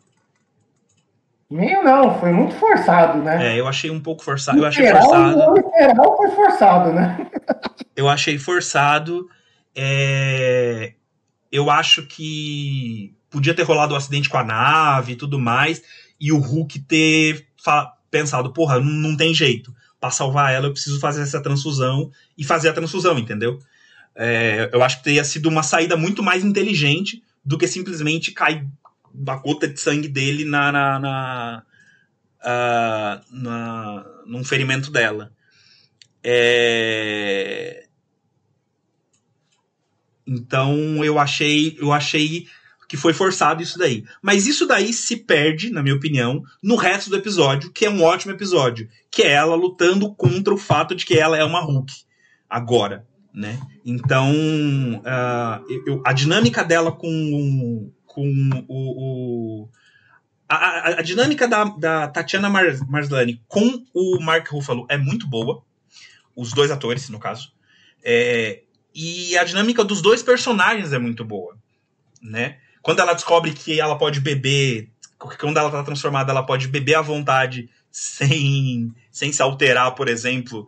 Meio 1.50 1.82
não, 1.82 2.18
foi 2.20 2.30
muito 2.32 2.54
forçado, 2.56 3.18
né? 3.22 3.54
É, 3.54 3.60
eu 3.60 3.66
achei 3.66 3.90
um 3.90 4.00
pouco 4.00 4.22
forçado. 4.22 4.58
Eu 4.58 4.66
achei 4.66 4.90
forçado. 4.90 5.54
literal 5.54 6.16
foi 6.16 6.30
forçado, 6.30 6.92
né? 6.92 7.30
Eu 7.96 8.08
achei 8.08 8.38
forçado. 8.38 9.28
É, 9.74 10.92
Eu 11.50 11.70
acho 11.70 12.06
que 12.06 13.14
podia 13.30 13.54
ter 13.54 13.62
rolado 13.62 13.94
o 13.94 13.96
acidente 13.96 14.28
com 14.28 14.36
a 14.36 14.44
nave 14.44 15.12
e 15.12 15.16
tudo 15.16 15.38
mais. 15.38 15.82
E 16.20 16.30
o 16.32 16.38
Hulk 16.38 16.80
ter 16.80 17.48
fa- 17.62 17.94
pensado, 18.10 18.52
porra, 18.52 18.78
não, 18.80 18.86
não 19.10 19.16
tem 19.16 19.34
jeito. 19.34 19.74
Pra 20.00 20.10
salvar 20.10 20.52
ela, 20.52 20.66
eu 20.66 20.72
preciso 20.72 21.00
fazer 21.00 21.22
essa 21.22 21.42
transfusão 21.42 22.10
e 22.36 22.44
fazer 22.44 22.68
a 22.68 22.72
transfusão, 22.72 23.18
entendeu? 23.18 23.58
É, 24.14 24.70
eu 24.72 24.82
acho 24.82 24.98
que 24.98 25.04
teria 25.04 25.24
sido 25.24 25.48
uma 25.48 25.62
saída 25.62 25.96
muito 25.96 26.22
mais 26.22 26.44
inteligente 26.44 27.22
do 27.44 27.58
que 27.58 27.66
simplesmente 27.66 28.32
cair 28.32 28.66
a 29.26 29.36
gota 29.36 29.66
de 29.68 29.80
sangue 29.80 30.08
dele 30.08 30.44
na, 30.44 30.70
na, 30.72 30.98
na, 30.98 31.62
ah, 32.42 33.20
na- 33.30 34.04
num 34.26 34.44
ferimento 34.44 34.90
dela. 34.90 35.32
É, 36.22 37.88
Então 40.26 41.02
eu 41.02 41.18
achei, 41.18 41.76
eu 41.80 41.90
achei 41.90 42.46
que 42.88 42.96
foi 42.96 43.12
forçado 43.12 43.62
isso 43.62 43.78
daí. 43.78 44.02
Mas 44.22 44.46
isso 44.46 44.66
daí 44.66 44.92
se 44.94 45.16
perde, 45.18 45.68
na 45.70 45.82
minha 45.82 45.94
opinião, 45.94 46.42
no 46.62 46.74
resto 46.74 47.10
do 47.10 47.16
episódio, 47.16 47.70
que 47.70 47.84
é 47.84 47.90
um 47.90 48.02
ótimo 48.02 48.32
episódio, 48.32 48.88
que 49.10 49.22
é 49.22 49.32
ela 49.32 49.54
lutando 49.54 50.12
contra 50.14 50.54
o 50.54 50.58
fato 50.58 50.94
de 50.94 51.04
que 51.04 51.18
ela 51.18 51.36
é 51.36 51.44
uma 51.44 51.60
Hulk 51.60 51.92
agora, 52.48 53.06
né? 53.32 53.60
Então 53.84 54.32
ah, 55.04 55.60
eu- 55.86 56.02
a 56.04 56.12
dinâmica 56.14 56.64
dela 56.64 56.90
com 56.90 57.92
com 58.06 58.64
o, 58.66 59.62
o- 59.64 59.68
a, 60.48 60.98
a- 60.98 61.02
dinâmica 61.02 61.46
da, 61.46 61.64
da 61.64 62.08
Tatiana 62.08 62.48
Mar 62.48 62.64
com 63.46 63.84
o 63.94 64.18
Mark 64.20 64.48
Ruffalo 64.48 64.86
é 64.88 64.96
muito 64.96 65.28
boa, 65.28 65.62
os 66.34 66.52
dois 66.54 66.70
atores 66.70 67.08
no 67.10 67.18
caso. 67.18 67.52
É, 68.02 68.62
e 68.94 69.36
a 69.36 69.44
dinâmica 69.44 69.84
dos 69.84 70.00
dois 70.00 70.22
personagens 70.22 70.92
é 70.92 70.98
muito 70.98 71.22
boa, 71.24 71.56
né? 72.22 72.56
Quando 72.88 73.00
ela 73.00 73.12
descobre 73.12 73.52
que 73.52 73.78
ela 73.78 73.98
pode 73.98 74.18
beber, 74.18 74.88
quando 75.38 75.58
ela 75.58 75.70
tá 75.70 75.82
transformada, 75.82 76.32
ela 76.32 76.42
pode 76.42 76.68
beber 76.68 76.94
à 76.94 77.02
vontade 77.02 77.68
sem, 77.92 78.94
sem 79.12 79.30
se 79.30 79.42
alterar, 79.42 79.94
por 79.94 80.08
exemplo, 80.08 80.66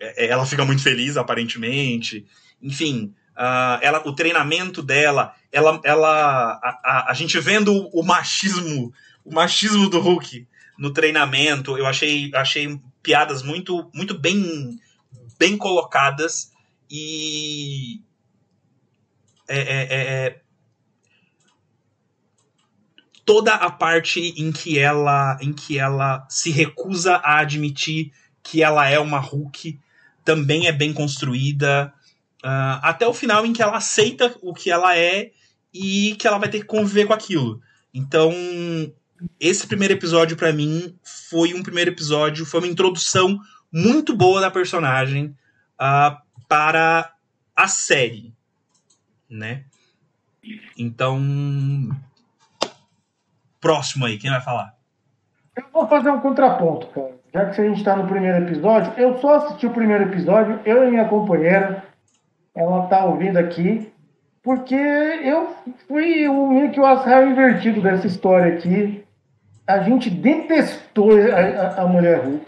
é, 0.00 0.28
ela 0.28 0.46
fica 0.46 0.64
muito 0.64 0.82
feliz, 0.82 1.18
aparentemente. 1.18 2.24
Enfim, 2.62 3.12
ah, 3.36 3.78
ela, 3.82 4.02
o 4.08 4.14
treinamento 4.14 4.82
dela, 4.82 5.34
ela, 5.52 5.78
ela 5.84 6.58
a, 6.62 6.80
a, 6.82 7.10
a 7.10 7.12
gente 7.12 7.38
vendo 7.38 7.70
o, 7.70 8.00
o 8.00 8.02
machismo, 8.02 8.90
o 9.22 9.34
machismo 9.34 9.90
do 9.90 10.00
Hulk 10.00 10.48
no 10.78 10.90
treinamento, 10.90 11.76
eu 11.76 11.84
achei, 11.84 12.30
achei 12.34 12.80
piadas 13.02 13.42
muito, 13.42 13.90
muito 13.92 14.18
bem, 14.18 14.80
bem 15.38 15.54
colocadas 15.58 16.50
e 16.90 18.00
é, 19.46 19.58
é, 19.58 19.82
é, 19.82 19.86
é, 19.90 20.40
toda 23.28 23.52
a 23.52 23.70
parte 23.70 24.32
em 24.38 24.50
que 24.50 24.78
ela 24.78 25.36
em 25.42 25.52
que 25.52 25.78
ela 25.78 26.26
se 26.30 26.50
recusa 26.50 27.16
a 27.16 27.40
admitir 27.40 28.10
que 28.42 28.62
ela 28.62 28.88
é 28.88 28.98
uma 28.98 29.18
Hulk 29.18 29.78
também 30.24 30.66
é 30.66 30.72
bem 30.72 30.94
construída 30.94 31.92
ah, 32.42 32.80
até 32.82 33.06
o 33.06 33.12
final 33.12 33.44
em 33.44 33.52
que 33.52 33.62
ela 33.62 33.76
aceita 33.76 34.34
o 34.40 34.54
que 34.54 34.70
ela 34.70 34.96
é 34.96 35.32
e 35.74 36.16
que 36.18 36.26
ela 36.26 36.38
vai 36.38 36.48
ter 36.48 36.60
que 36.60 36.64
conviver 36.64 37.04
com 37.04 37.12
aquilo 37.12 37.60
então 37.92 38.32
esse 39.38 39.66
primeiro 39.66 39.92
episódio 39.92 40.34
pra 40.34 40.50
mim 40.50 40.96
foi 41.28 41.52
um 41.52 41.62
primeiro 41.62 41.90
episódio 41.90 42.46
foi 42.46 42.60
uma 42.60 42.66
introdução 42.66 43.38
muito 43.70 44.16
boa 44.16 44.40
da 44.40 44.50
personagem 44.50 45.36
ah, 45.78 46.22
para 46.48 47.12
a 47.54 47.68
série, 47.68 48.32
né? 49.28 49.64
Então, 50.76 51.20
próximo 53.60 54.06
aí, 54.06 54.18
quem 54.18 54.30
vai 54.30 54.40
falar? 54.40 54.74
Eu 55.56 55.64
vou 55.72 55.86
fazer 55.88 56.10
um 56.10 56.20
contraponto, 56.20 56.86
cara. 56.88 57.10
Já 57.34 57.46
que 57.46 57.60
a 57.60 57.64
gente 57.68 57.84
tá 57.84 57.94
no 57.96 58.06
primeiro 58.06 58.38
episódio, 58.44 58.92
eu 58.96 59.18
só 59.18 59.36
assisti 59.36 59.66
o 59.66 59.70
primeiro 59.72 60.04
episódio, 60.04 60.60
eu 60.64 60.86
e 60.86 60.90
minha 60.90 61.04
companheira, 61.06 61.82
ela 62.54 62.86
tá 62.86 63.04
ouvindo 63.04 63.36
aqui, 63.36 63.92
porque 64.42 64.74
eu 64.74 65.54
fui 65.86 66.26
o 66.28 66.46
meio 66.48 66.70
que 66.70 66.80
o 66.80 66.86
Azrael 66.86 67.28
invertido 67.30 67.82
dessa 67.82 68.06
história 68.06 68.54
aqui. 68.54 69.04
A 69.66 69.80
gente 69.80 70.08
detestou 70.08 71.10
a, 71.12 71.36
a- 71.36 71.82
a 71.82 71.86
mulher 71.86 72.20
Hulk, 72.24 72.46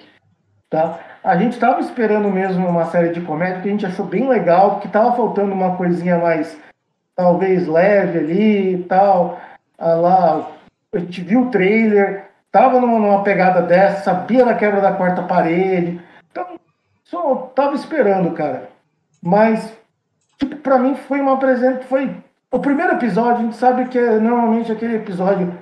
tá? 0.70 0.98
A 1.22 1.36
gente 1.36 1.58
tava 1.58 1.80
esperando 1.80 2.30
mesmo 2.30 2.66
uma 2.66 2.86
série 2.86 3.10
de 3.10 3.20
comédia 3.20 3.60
que 3.60 3.68
a 3.68 3.72
gente 3.72 3.84
achou 3.84 4.06
bem 4.06 4.26
legal, 4.26 4.72
porque 4.76 4.88
tava 4.88 5.14
faltando 5.14 5.52
uma 5.52 5.76
coisinha 5.76 6.16
mais 6.16 6.58
talvez 7.14 7.66
leve 7.66 8.18
ali 8.18 8.74
e 8.76 8.82
tal. 8.84 9.38
Ah, 9.78 9.94
lá, 9.94 10.50
a 10.92 10.98
gente 10.98 11.20
viu 11.22 11.42
o 11.42 11.50
trailer, 11.50 12.30
tava 12.50 12.80
numa, 12.80 12.98
numa 12.98 13.22
pegada 13.22 13.62
dessa, 13.62 14.02
sabia 14.02 14.44
da 14.44 14.54
quebra 14.54 14.80
da 14.80 14.92
quarta 14.92 15.22
parede. 15.22 16.00
Então, 16.30 16.58
só 17.04 17.34
tava 17.54 17.74
esperando, 17.74 18.32
cara. 18.32 18.70
Mas, 19.22 19.72
tipo, 20.38 20.56
pra 20.56 20.78
mim 20.78 20.94
foi 20.94 21.20
uma 21.20 21.38
presente, 21.38 21.84
foi 21.84 22.14
o 22.50 22.58
primeiro 22.58 22.94
episódio, 22.94 23.40
a 23.40 23.42
gente 23.42 23.56
sabe 23.56 23.86
que 23.86 23.98
é 23.98 24.18
normalmente 24.18 24.72
aquele 24.72 24.96
episódio 24.96 25.56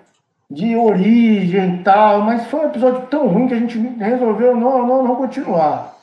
de 0.51 0.75
origem 0.77 1.75
e 1.75 1.83
tal, 1.83 2.23
mas 2.23 2.47
foi 2.47 2.61
um 2.61 2.69
episódio 2.69 3.07
tão 3.09 3.27
ruim 3.27 3.49
que 3.49 3.55
a 3.55 3.59
gente 3.59 3.79
resolveu 3.79 4.57
não, 4.57 4.87
não, 4.87 5.03
não 5.03 5.17
continuar. 5.17 5.95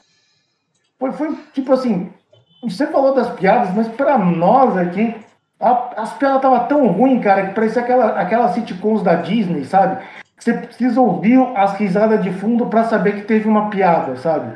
Foi, 0.99 1.11
foi 1.11 1.35
tipo 1.51 1.73
assim, 1.73 2.13
você 2.61 2.85
falou 2.85 3.15
das 3.15 3.29
piadas, 3.31 3.73
mas 3.73 3.87
para 3.87 4.19
nós 4.19 4.77
aqui, 4.77 5.15
a, 5.59 6.01
as 6.01 6.13
piadas 6.13 6.37
estavam 6.37 6.67
tão 6.67 6.87
ruins, 6.87 7.23
cara, 7.23 7.47
que 7.47 7.53
parecia 7.53 7.81
aquela, 7.81 8.19
aquelas 8.19 8.51
sitcoms 8.51 9.01
da 9.01 9.15
Disney, 9.15 9.65
sabe? 9.65 10.03
Você 10.37 10.53
precisa 10.53 10.99
ouvir 10.99 11.39
as 11.55 11.75
risadas 11.77 12.21
de 12.21 12.31
fundo 12.31 12.67
para 12.67 12.83
saber 12.83 13.15
que 13.15 13.21
teve 13.21 13.47
uma 13.47 13.69
piada, 13.69 14.15
sabe? 14.17 14.55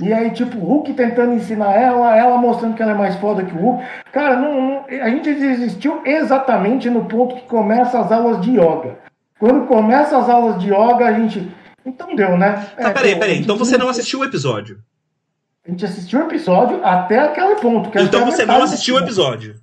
E 0.00 0.12
aí, 0.12 0.30
tipo, 0.30 0.56
o 0.56 0.64
Hulk 0.64 0.94
tentando 0.94 1.34
ensinar 1.34 1.74
ela, 1.74 2.16
ela 2.16 2.38
mostrando 2.38 2.74
que 2.74 2.82
ela 2.82 2.92
é 2.92 2.96
mais 2.96 3.16
foda 3.16 3.44
que 3.44 3.54
o 3.54 3.58
Hulk. 3.58 3.84
Cara, 4.12 4.36
não, 4.36 4.60
não, 4.60 4.84
a 4.88 5.10
gente 5.10 5.34
desistiu 5.34 6.00
exatamente 6.06 6.88
no 6.88 7.04
ponto 7.04 7.34
que 7.34 7.42
começa 7.42 8.00
as 8.00 8.10
aulas 8.10 8.40
de 8.40 8.52
yoga. 8.52 8.98
Quando 9.38 9.66
começa 9.66 10.16
as 10.16 10.28
aulas 10.28 10.60
de 10.60 10.68
yoga, 10.68 11.06
a 11.06 11.12
gente. 11.12 11.50
Então 11.84 12.14
deu, 12.16 12.36
né? 12.38 12.66
Tá, 12.76 12.88
É, 12.88 12.92
peraí, 12.92 13.18
peraí. 13.18 13.38
Então 13.40 13.56
você 13.56 13.76
não 13.76 13.88
assistiu 13.88 14.20
o 14.20 14.24
episódio. 14.24 14.78
A 15.66 15.70
gente 15.70 15.84
assistiu 15.84 16.20
o 16.20 16.22
episódio 16.24 16.80
até 16.82 17.18
aquele 17.18 17.56
ponto. 17.56 17.90
Então 17.98 18.22
é 18.22 18.24
você 18.24 18.46
não 18.46 18.62
assistiu 18.62 18.94
o 18.94 18.98
episódio. 18.98 19.56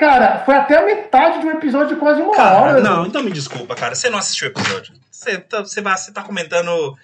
Cara, 0.00 0.42
foi 0.46 0.54
até 0.56 0.78
a 0.78 0.84
metade 0.86 1.40
de 1.40 1.46
um 1.46 1.50
episódio 1.52 1.94
de 1.94 2.00
quase 2.00 2.22
uma 2.22 2.34
Cara, 2.34 2.56
hora. 2.58 2.80
não, 2.80 3.04
então 3.06 3.22
me 3.22 3.30
desculpa, 3.30 3.74
cara. 3.74 3.94
Você 3.94 4.08
não 4.08 4.18
assistiu 4.18 4.48
o 4.48 4.50
episódio. 4.50 4.94
Você 5.10 5.36
tá, 5.38 5.60
você 5.60 5.82
você 5.82 6.10
tá 6.10 6.22
comentando. 6.22 6.96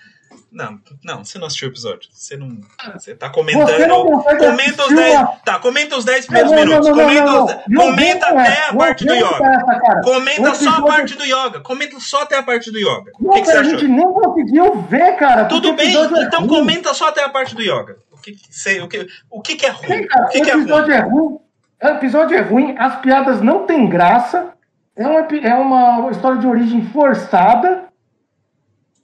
Não, 0.51 0.81
não, 1.05 1.23
você 1.25 1.39
não 1.39 1.47
assistiu 1.47 1.69
o 1.69 1.73
episódio. 1.73 2.09
Você 2.11 2.37
não. 2.39 2.59
Você 2.95 3.15
tá 3.15 3.29
comentando. 3.29 3.67
Você 3.67 3.87
não 3.87 4.03
comenta 4.39 4.83
os 4.83 4.93
assistir 4.93 4.95
10. 4.97 5.15
uma- 5.19 5.27
Tá, 5.45 5.59
comenta 5.59 5.97
os 5.97 6.05
10 6.07 6.27
Não, 6.27 6.35
primeiros 6.35 6.53
não, 6.53 6.65
minutos. 6.65 6.89
não, 6.89 6.97
não, 6.97 7.05
comenta, 7.05 7.25
não, 7.27 7.45
os- 7.45 7.53
não. 7.53 7.63
Não 7.69 7.91
comenta 7.91 8.27
até 8.29 8.63
a 8.63 8.73
não 8.73 8.79
parte 8.79 9.05
do 9.05 9.15
yoga. 9.15 9.47
essa. 9.47 10.01
Comenta 10.03 10.55
só 10.55 10.71
a 10.71 10.83
parte 10.83 11.15
do 11.17 11.25
yoga. 11.25 11.61
Comenta 11.61 12.01
só 12.01 12.23
até 12.23 12.37
a 12.39 12.43
parte 12.43 12.71
do 12.71 12.79
yoga. 12.79 13.13
O 13.21 13.25
Não, 13.25 13.33
que, 13.35 13.41
que 13.41 13.45
você 13.47 13.53
cara, 13.53 13.59
a 13.59 13.69
achou? 13.69 13.79
gente 13.79 13.89
nem 13.93 14.13
conseguiu 14.13 14.83
ver, 14.83 15.17
cara. 15.17 15.45
Tudo 15.45 15.75
bem, 15.75 15.95
é 15.95 16.23
então 16.23 16.47
comenta 16.47 16.95
só 16.95 17.09
até 17.09 17.23
a 17.23 17.29
parte 17.29 17.55
do 17.55 17.61
yoga. 17.63 17.99
O 18.11 18.17
que, 18.19 18.33
o 18.81 18.89
que, 18.89 19.07
o 19.31 19.43
que, 19.43 19.67
é 19.67 19.69
ruim? 19.69 19.87
Sim, 19.89 20.07
cara, 20.07 20.25
O 20.25 20.29
que, 20.31 20.41
que 20.41 20.51
é 20.51 20.55
ruim? 20.55 20.91
é 20.91 21.01
ruim. 21.01 21.39
O 21.83 21.87
episódio 21.87 22.37
é 22.37 22.41
ruim, 22.41 22.77
as 22.79 23.01
piadas 23.01 23.41
não 23.43 23.67
têm 23.67 23.89
graça. 23.89 24.55
É 24.95 25.07
uma, 25.07 25.21
é 25.21 25.55
uma 25.55 26.11
história 26.11 26.39
de 26.39 26.47
origem 26.47 26.87
forçada. 26.87 27.89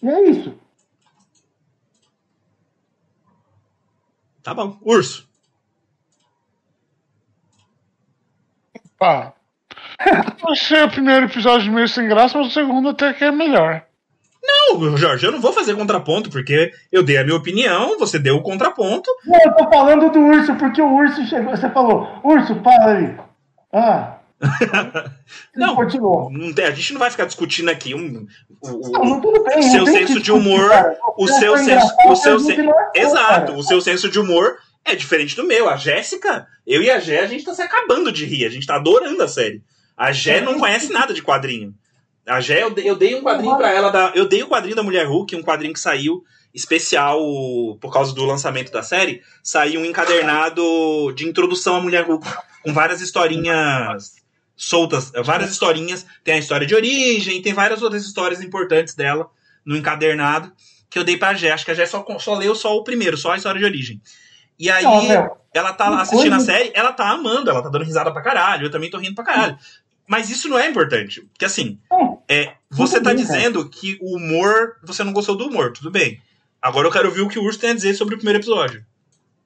E 0.03 0.09
é 0.09 0.31
isso. 0.31 0.59
Tá 4.43 4.55
bom. 4.55 4.77
Urso. 4.83 5.29
Pá. 8.99 9.35
Eu 10.43 10.51
achei 10.51 10.83
o 10.83 10.91
primeiro 10.91 11.27
episódio 11.27 11.73
meio 11.73 11.89
sem 11.89 12.09
graça, 12.09 12.39
mas 12.39 12.49
o 12.49 12.51
segundo 12.51 12.89
até 12.89 13.13
que 13.13 13.25
é 13.25 13.31
melhor. 13.31 13.87
Não, 14.43 14.97
Jorge, 14.97 15.25
eu 15.27 15.33
não 15.33 15.41
vou 15.41 15.53
fazer 15.53 15.75
contraponto, 15.77 16.29
porque 16.31 16.73
eu 16.91 17.03
dei 17.03 17.17
a 17.19 17.25
minha 17.25 17.37
opinião, 17.37 17.99
você 17.99 18.19
deu 18.19 18.37
o 18.37 18.43
contraponto. 18.43 19.09
Não, 19.25 19.39
eu 19.45 19.53
tô 19.55 19.71
falando 19.71 20.11
do 20.11 20.19
urso, 20.19 20.55
porque 20.57 20.83
o 20.83 20.93
urso 20.95 21.25
chegou. 21.27 21.57
Você 21.57 21.71
falou, 21.71 22.09
urso, 22.25 22.57
para 22.57 22.97
aí. 22.97 23.17
Ah. 23.73 24.19
Não. 25.55 25.77
Continuou. 25.77 26.29
A 26.67 26.71
gente 26.73 26.93
não 26.93 26.99
vai 26.99 27.11
ficar 27.11 27.25
discutindo 27.27 27.69
aqui 27.71 27.95
um, 27.95 28.27
o, 28.61 28.91
Não, 28.91 29.21
bem. 29.45 29.63
seu 29.63 29.87
senso 29.87 30.21
de 30.21 30.33
humor, 30.33 30.69
cara. 30.69 30.99
o 31.17 31.29
seu 31.29 31.57
senso, 31.59 31.87
o 32.09 32.17
seu 32.17 32.41
sen- 32.41 32.69
é 32.97 33.01
exato, 33.03 33.47
cara. 33.47 33.53
o 33.53 33.63
seu 33.63 33.81
senso 33.81 34.09
de 34.11 34.19
humor 34.19 34.57
é 34.85 34.97
diferente 34.97 35.37
do 35.37 35.45
meu. 35.45 35.69
A 35.69 35.77
Jéssica, 35.77 36.47
eu 36.67 36.83
e 36.83 36.91
a 36.91 36.99
Jé, 36.99 37.21
a 37.21 37.27
gente 37.27 37.45
tá 37.45 37.55
se 37.55 37.63
acabando 37.63 38.11
de 38.11 38.25
rir, 38.25 38.45
a 38.45 38.51
gente 38.51 38.67
tá 38.67 38.75
adorando 38.75 39.23
a 39.23 39.29
série. 39.29 39.63
A 39.97 40.11
Jé 40.11 40.41
não 40.41 40.59
conhece 40.59 40.93
nada 40.93 41.15
de 41.15 41.23
quadrinho. 41.23 41.73
A 42.27 42.41
Jé, 42.41 42.63
eu 42.63 42.71
dei, 42.71 42.89
eu 42.89 42.95
dei 42.97 43.15
um 43.15 43.23
quadrinho 43.23 43.57
pra 43.57 43.71
ela, 43.73 43.91
da, 43.91 44.13
eu 44.15 44.27
dei 44.29 44.43
o 44.43 44.49
quadrinho 44.49 44.77
da 44.77 44.83
Mulher 44.83 45.07
Hulk, 45.07 45.35
um 45.35 45.43
quadrinho 45.43 45.75
que 45.75 45.81
saiu 45.81 46.23
especial 46.55 47.19
por 47.81 47.93
causa 47.93 48.15
do 48.15 48.25
lançamento 48.25 48.71
da 48.71 48.83
série, 48.83 49.23
saiu 49.43 49.81
um 49.81 49.85
encadernado 49.85 51.13
de 51.15 51.27
introdução 51.27 51.77
à 51.77 51.81
Mulher 51.81 52.05
Hulk, 52.05 52.27
com 52.63 52.73
várias 52.73 53.01
historinhas 53.01 54.13
soltas, 54.57 55.11
várias 55.25 55.51
historinhas. 55.51 56.07
Tem 56.23 56.35
a 56.35 56.39
história 56.39 56.67
de 56.67 56.75
origem, 56.75 57.43
tem 57.43 57.53
várias 57.55 57.83
outras 57.83 58.05
histórias 58.05 58.41
importantes 58.43 58.95
dela 58.95 59.29
no 59.65 59.77
encadernado 59.77 60.53
que 60.91 60.99
eu 60.99 61.05
dei 61.05 61.17
pra 61.17 61.35
Jé. 61.35 61.51
Acho 61.51 61.65
que 61.65 61.71
a 61.71 61.75
Jé 61.75 61.87
só, 61.87 62.05
só 62.19 62.35
leu 62.37 62.55
só 62.55 62.77
o 62.77 62.85
primeiro, 62.85 63.17
só 63.17 63.33
a 63.33 63.37
história 63.37 63.59
de 63.59 63.65
origem. 63.65 64.01
E 64.59 64.71
aí, 64.71 64.85
meu, 65.09 65.37
ela 65.53 65.73
tá 65.73 65.89
assistindo 66.03 66.37
coisa- 66.37 66.37
a 66.37 66.41
série, 66.59 66.71
ela 66.75 66.93
tá 66.93 67.09
amando, 67.11 67.51
ela 67.51 67.63
tá 67.63 67.69
dando 67.69 67.85
risada 67.85 68.13
pra 68.13 68.23
caralho, 68.23 68.67
eu 68.67 68.71
também 68.71 68.91
tô 68.91 68.99
rindo 68.99 69.15
pra 69.15 69.25
caralho. 69.25 69.59
Mas 70.13 70.29
isso 70.29 70.47
não 70.47 70.59
é 70.59 70.69
importante. 70.69 71.23
Porque 71.33 71.47
assim, 71.47 71.79
Hum, 71.91 72.19
é, 72.29 72.53
você 72.71 73.01
tá 73.01 73.15
dizendo 73.15 73.67
que 73.71 73.97
o 74.03 74.17
humor. 74.17 74.77
Você 74.85 75.03
não 75.03 75.13
gostou 75.15 75.35
do 75.35 75.47
humor, 75.47 75.73
tudo 75.73 75.91
bem. 75.91 76.21
Agora 76.61 76.87
eu 76.87 76.93
quero 76.93 77.09
ouvir 77.09 77.23
o 77.23 77.29
que 77.29 77.39
o 77.39 77.43
Urso 77.45 77.59
tem 77.59 77.71
a 77.71 77.75
dizer 77.75 77.95
sobre 77.95 78.15
o 78.15 78.19
primeiro 78.19 78.39
episódio. 78.39 78.85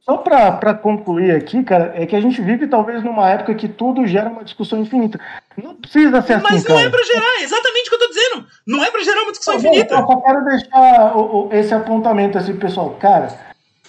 Só 0.00 0.16
pra, 0.16 0.50
pra 0.52 0.74
concluir 0.74 1.30
aqui, 1.30 1.62
cara, 1.62 1.92
é 1.96 2.04
que 2.04 2.14
a 2.16 2.20
gente 2.20 2.40
vive 2.42 2.66
talvez 2.66 3.02
numa 3.04 3.28
época 3.30 3.54
que 3.54 3.68
tudo 3.68 4.06
gera 4.08 4.28
uma 4.28 4.42
discussão 4.44 4.80
infinita. 4.80 5.20
Não 5.56 5.74
precisa 5.76 6.20
ser 6.22 6.40
Mas 6.42 6.56
assim, 6.56 6.68
não 6.68 6.76
cara. 6.76 6.88
é 6.88 6.90
pra 6.90 7.02
gerar, 7.04 7.40
é 7.40 7.42
exatamente 7.44 7.86
o 7.86 7.90
que 7.90 7.94
eu 7.94 7.98
tô 8.00 8.08
dizendo. 8.08 8.46
Não 8.66 8.84
é 8.84 8.90
pra 8.90 9.02
gerar 9.04 9.22
uma 9.22 9.30
discussão 9.30 9.54
Eu 9.54 9.60
infinita. 9.60 9.96
só 9.96 10.20
quero 10.20 10.44
deixar 10.44 11.16
o- 11.16 11.46
o- 11.48 11.52
esse 11.52 11.72
apontamento 11.74 12.38
assim, 12.38 12.56
pessoal. 12.56 12.90
Cara, 13.00 13.36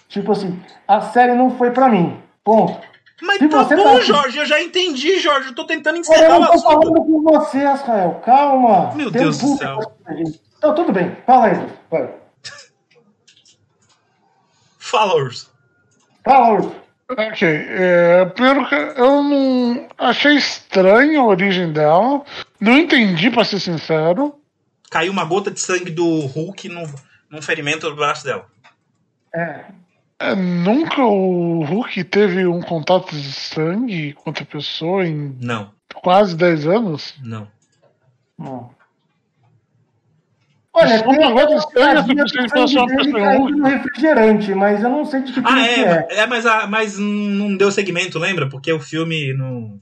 tipo 0.10 0.32
assim, 0.32 0.60
a 0.88 1.02
série 1.02 1.34
não 1.34 1.58
foi 1.58 1.72
pra 1.72 1.90
mim. 1.90 2.18
Ponto. 2.44 2.80
Mas 3.22 3.39
Se 3.39 3.49
tá 3.49 3.64
você 3.64 3.76
bom, 3.76 3.84
tá- 3.84 4.02
Jorge, 4.02 4.38
eu 4.38 4.45
já 4.45 4.61
entendi, 4.61 5.19
Jorge. 5.19 5.49
Eu 5.49 5.56
tô 5.56 5.65
tentando 5.65 5.95
Eu 5.95 6.02
encerrar 6.02 6.38
o 6.38 6.39
não 6.39 6.48
tô 6.48 6.53
assunto. 6.53 6.72
falando 6.72 7.06
com 7.06 7.22
você, 7.23 7.57
Rafael. 7.64 8.22
Calma. 8.23 8.94
Meu 8.95 9.11
Tem 9.11 9.22
um 9.22 9.23
Deus 9.26 9.38
do 9.39 9.41
público 9.41 9.64
céu. 9.64 9.80
Então, 10.57 10.76
tudo 10.76 10.91
bem. 10.91 11.15
Fala 11.26 11.45
aí, 11.48 11.68
vai. 11.89 12.14
Fala, 14.80 15.15
Urso. 15.15 15.52
Fala, 16.23 16.53
Urso. 16.60 16.76
Ok, 17.10 17.48
é, 17.48 18.26
primeiro 18.26 18.68
que 18.68 18.76
eu 18.76 19.23
não 19.23 19.88
achei 19.98 20.35
estranho 20.35 21.22
a 21.22 21.26
origem 21.26 21.72
dela, 21.72 22.22
não 22.60 22.77
entendi 22.77 23.31
pra 23.31 23.45
ser 23.45 23.60
sincero. 23.61 24.35
Caiu 24.91 25.11
uma 25.14 25.23
gota 25.23 25.49
de 25.49 25.60
sangue 25.60 25.89
do 25.89 26.26
Hulk 26.26 26.68
no, 26.68 26.84
num 27.30 27.41
ferimento 27.41 27.89
do 27.89 27.95
braço 27.95 28.26
dela. 28.26 28.45
É. 29.34 29.65
É, 30.19 30.35
nunca 30.35 31.03
o 31.03 31.64
Hulk 31.64 32.03
teve 32.06 32.48
um 32.48 32.60
contato 32.61 33.15
de 33.15 33.31
sangue 33.31 34.14
com 34.14 34.30
outra 34.31 34.44
pessoa 34.45 35.06
em 35.06 35.38
Não, 35.39 35.72
quase 36.02 36.35
10 36.35 36.68
anos. 36.68 37.14
não. 37.23 37.48
Não. 38.38 38.76
Olha, 40.73 41.03
tem 41.03 41.18
vai 41.34 41.44
aquela 41.44 41.60
ser 41.60 42.14
piadinha 42.14 42.23
essa 42.23 42.53
pessoa 42.53 42.68
sangue 42.68 43.15
única. 43.15 43.57
no 43.57 43.65
refrigerante, 43.65 44.53
mas 44.53 44.84
eu 44.84 44.89
não 44.89 45.06
sei 45.06 45.23
de 45.23 45.34
que 45.34 45.41
Ah, 45.44 45.68
é. 45.68 45.81
é, 45.81 46.07
é 46.19 46.27
mas, 46.27 46.45
a, 46.45 46.68
mas 46.68 46.99
não 46.99 47.57
deu 47.57 47.72
segmento, 47.72 48.19
lembra? 48.19 48.48
Porque 48.48 48.72
o 48.72 48.80
filme 48.80 49.34
não. 49.34 49.80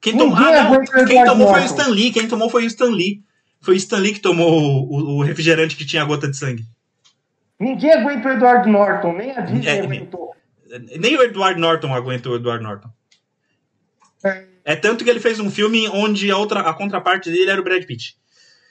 Quem, 0.00 0.16
tom... 0.18 0.34
Ah, 0.34 0.64
não, 0.64 1.06
quem 1.06 1.24
tomou 1.24 1.48
foi 1.48 1.60
o. 1.60 1.64
Stan 1.64 1.88
Lee. 1.88 2.10
Quem 2.12 2.26
tomou 2.28 2.50
foi 2.50 2.64
o 2.64 2.66
Stan 2.66 2.90
Lee. 2.90 3.22
Foi 3.60 3.74
o 3.74 3.76
Stan 3.76 3.98
Lee 3.98 4.14
que 4.14 4.20
tomou 4.20 4.84
o, 4.90 5.18
o 5.18 5.22
refrigerante 5.22 5.76
que 5.76 5.86
tinha 5.86 6.02
a 6.02 6.04
gota 6.04 6.28
de 6.28 6.36
sangue. 6.36 6.64
Ninguém 7.58 7.92
aguenta 7.92 8.28
o 8.28 8.32
Edward 8.32 8.68
Norton, 8.68 9.12
nem 9.12 9.30
a 9.30 9.40
Disney 9.40 9.68
É, 9.68 9.80
aguentou. 9.80 10.34
Nem 10.98 11.16
o 11.16 11.22
Edward 11.22 11.60
Norton 11.60 11.94
aguenta 11.94 12.28
o 12.28 12.36
Edward 12.36 12.62
Norton. 12.62 12.88
É. 14.24 14.44
É 14.64 14.76
tanto 14.76 15.04
que 15.04 15.10
ele 15.10 15.20
fez 15.20 15.38
um 15.38 15.50
filme 15.50 15.88
onde 15.88 16.30
a, 16.30 16.36
outra, 16.36 16.60
a 16.60 16.72
contraparte 16.72 17.30
dele 17.30 17.50
era 17.50 17.60
o 17.60 17.64
Brad 17.64 17.84
Pitt. 17.84 18.16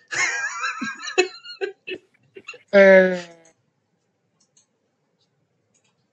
É... 2.76 3.20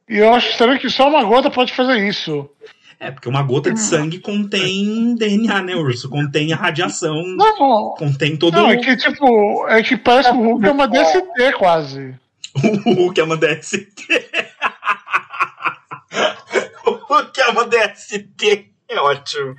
E 0.07 0.19
eu 0.19 0.35
acho 0.35 0.51
estranho 0.51 0.79
que 0.79 0.91
só 0.91 1.09
uma 1.09 1.25
gota 1.25 1.51
pode 1.51 1.73
fazer 1.73 2.07
isso. 2.07 2.51
É, 2.99 3.11
porque 3.11 3.29
uma 3.29 3.43
gota 3.43 3.73
de 3.73 3.81
sangue 3.81 4.19
contém 4.19 5.15
DNA, 5.15 5.63
né, 5.63 5.75
Urso? 5.75 6.11
Contém 6.11 6.53
a 6.53 6.57
radiação, 6.57 7.15
Não, 7.35 7.95
contém 7.95 8.37
todo 8.37 8.53
não, 8.53 8.71
é 8.71 8.77
o 8.77 8.81
que 8.83 8.95
tipo, 8.95 9.67
é 9.69 9.83
que 9.83 9.97
parece 9.97 10.31
que 10.31 10.37
o 10.37 10.43
Hulk 10.43 10.67
é 10.67 10.71
uma 10.71 10.87
DST 10.87 11.53
quase. 11.57 12.15
O 12.55 12.95
Hulk 12.95 13.21
é 13.21 13.25
uma 13.25 13.37
DST. 13.37 14.07
o 16.85 16.91
Hulk 16.91 17.41
é 17.41 17.47
uma 17.49 17.67
DST. 17.67 18.71
É 18.89 19.01
ótimo. 19.01 19.55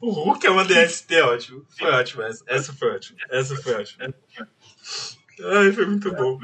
O 0.00 0.10
Hulk 0.10 0.46
é 0.46 0.50
uma 0.50 0.64
DST, 0.64 1.14
é 1.14 1.22
ótimo. 1.22 1.64
Foi 1.78 1.90
ótimo 1.90 2.22
essa. 2.22 2.44
Essa 2.48 2.72
foi 2.72 2.90
ótima. 2.90 3.18
Essa 3.30 3.56
foi 3.56 3.74
ótima. 3.74 4.14
Ai, 5.44 5.72
foi 5.72 5.86
muito 5.86 6.12
bom. 6.12 6.38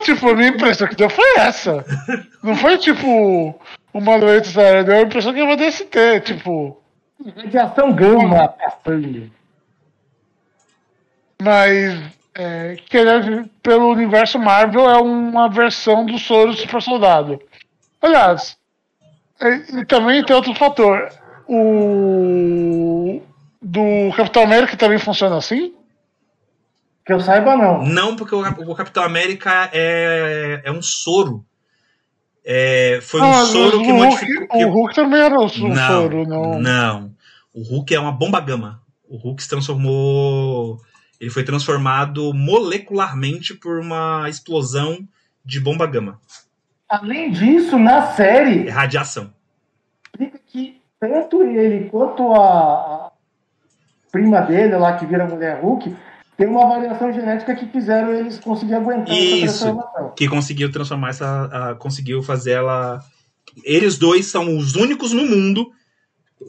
Tipo, 0.00 0.30
a 0.30 0.34
minha 0.34 0.48
impressão 0.48 0.88
que 0.88 0.96
deu 0.96 1.10
foi 1.10 1.34
essa. 1.36 1.84
Não 2.42 2.56
foi 2.56 2.78
tipo 2.78 3.60
uma 3.92 4.18
doença 4.18 4.50
séria. 4.50 4.84
Deu 4.84 4.96
a 4.96 5.02
impressão 5.02 5.34
que 5.34 5.40
é 5.40 5.44
uma 5.44 5.56
DST, 5.56 6.20
tipo. 6.24 6.82
Radiação 7.36 7.92
gama 7.92 8.48
passando. 8.48 9.30
Mas, 11.42 12.17
é, 12.38 12.76
querendo, 12.88 13.50
pelo 13.62 13.90
universo 13.90 14.38
Marvel, 14.38 14.88
é 14.88 14.96
uma 15.00 15.48
versão 15.50 16.06
do 16.06 16.16
soro 16.18 16.52
super 16.54 16.80
soldado. 16.80 17.38
Aliás, 18.00 18.56
é, 19.40 19.80
e 19.80 19.84
também 19.84 20.24
tem 20.24 20.34
outro 20.36 20.54
fator. 20.54 21.08
O. 21.48 23.20
Do 23.60 24.12
Capitão 24.16 24.44
América 24.44 24.76
também 24.76 24.98
funciona 24.98 25.36
assim? 25.36 25.74
Que 27.04 27.12
eu 27.12 27.20
saiba, 27.20 27.56
não. 27.56 27.84
Não, 27.84 28.14
porque 28.16 28.34
o, 28.34 28.40
o 28.70 28.74
Capitão 28.74 29.02
América 29.02 29.68
é, 29.72 30.60
é 30.64 30.70
um 30.70 30.80
soro. 30.80 31.44
É, 32.44 33.00
foi 33.02 33.20
um 33.20 33.24
Ah, 33.24 33.44
soro 33.46 33.78
o 33.78 33.82
que 33.82 33.90
Hulk, 33.90 34.04
modificou. 34.06 34.48
que- 34.58 34.64
o 34.64 34.70
Hulk 34.70 34.94
também 34.94 35.20
era 35.20 35.34
um 35.34 35.48
não, 35.68 35.86
soro, 35.88 36.26
não. 36.26 36.58
não. 36.60 37.10
O 37.52 37.62
Hulk 37.62 37.94
é 37.94 37.98
uma 38.00 38.12
bomba 38.12 38.40
gama. 38.40 38.80
O 39.08 39.16
Hulk 39.16 39.42
se 39.42 39.48
transformou. 39.48 40.78
Ele 41.20 41.30
foi 41.30 41.42
transformado 41.44 42.32
molecularmente 42.32 43.54
por 43.54 43.78
uma 43.80 44.28
explosão 44.28 45.06
de 45.44 45.58
bomba 45.60 45.86
gama. 45.86 46.20
Além 46.88 47.30
disso, 47.30 47.78
na 47.78 48.12
série, 48.12 48.68
É 48.68 48.70
radiação. 48.70 49.32
explica 50.12 50.38
que 50.46 50.80
tanto 51.00 51.42
ele 51.42 51.88
quanto 51.90 52.32
a, 52.34 53.12
prima 54.10 54.40
dele 54.40 54.76
lá 54.76 54.96
que 54.96 55.06
vira 55.06 55.26
mulher 55.26 55.60
Hulk 55.60 55.94
tem 56.36 56.46
uma 56.46 56.66
variação 56.66 57.12
genética 57.12 57.54
que 57.54 57.66
fizeram 57.66 58.12
eles 58.12 58.38
conseguir 58.38 58.74
aguentar 58.74 59.14
Isso. 59.14 59.44
essa 59.44 59.64
transformação. 59.64 60.14
Que 60.14 60.28
conseguiu 60.28 60.70
transformar 60.70 61.10
essa. 61.10 61.44
a- 61.70 61.74
conseguiu 61.74 62.22
fazer 62.22 62.52
ela. 62.52 63.02
Eles 63.64 63.98
dois 63.98 64.26
são 64.26 64.56
os 64.56 64.76
únicos 64.76 65.12
no 65.12 65.26
mundo, 65.26 65.70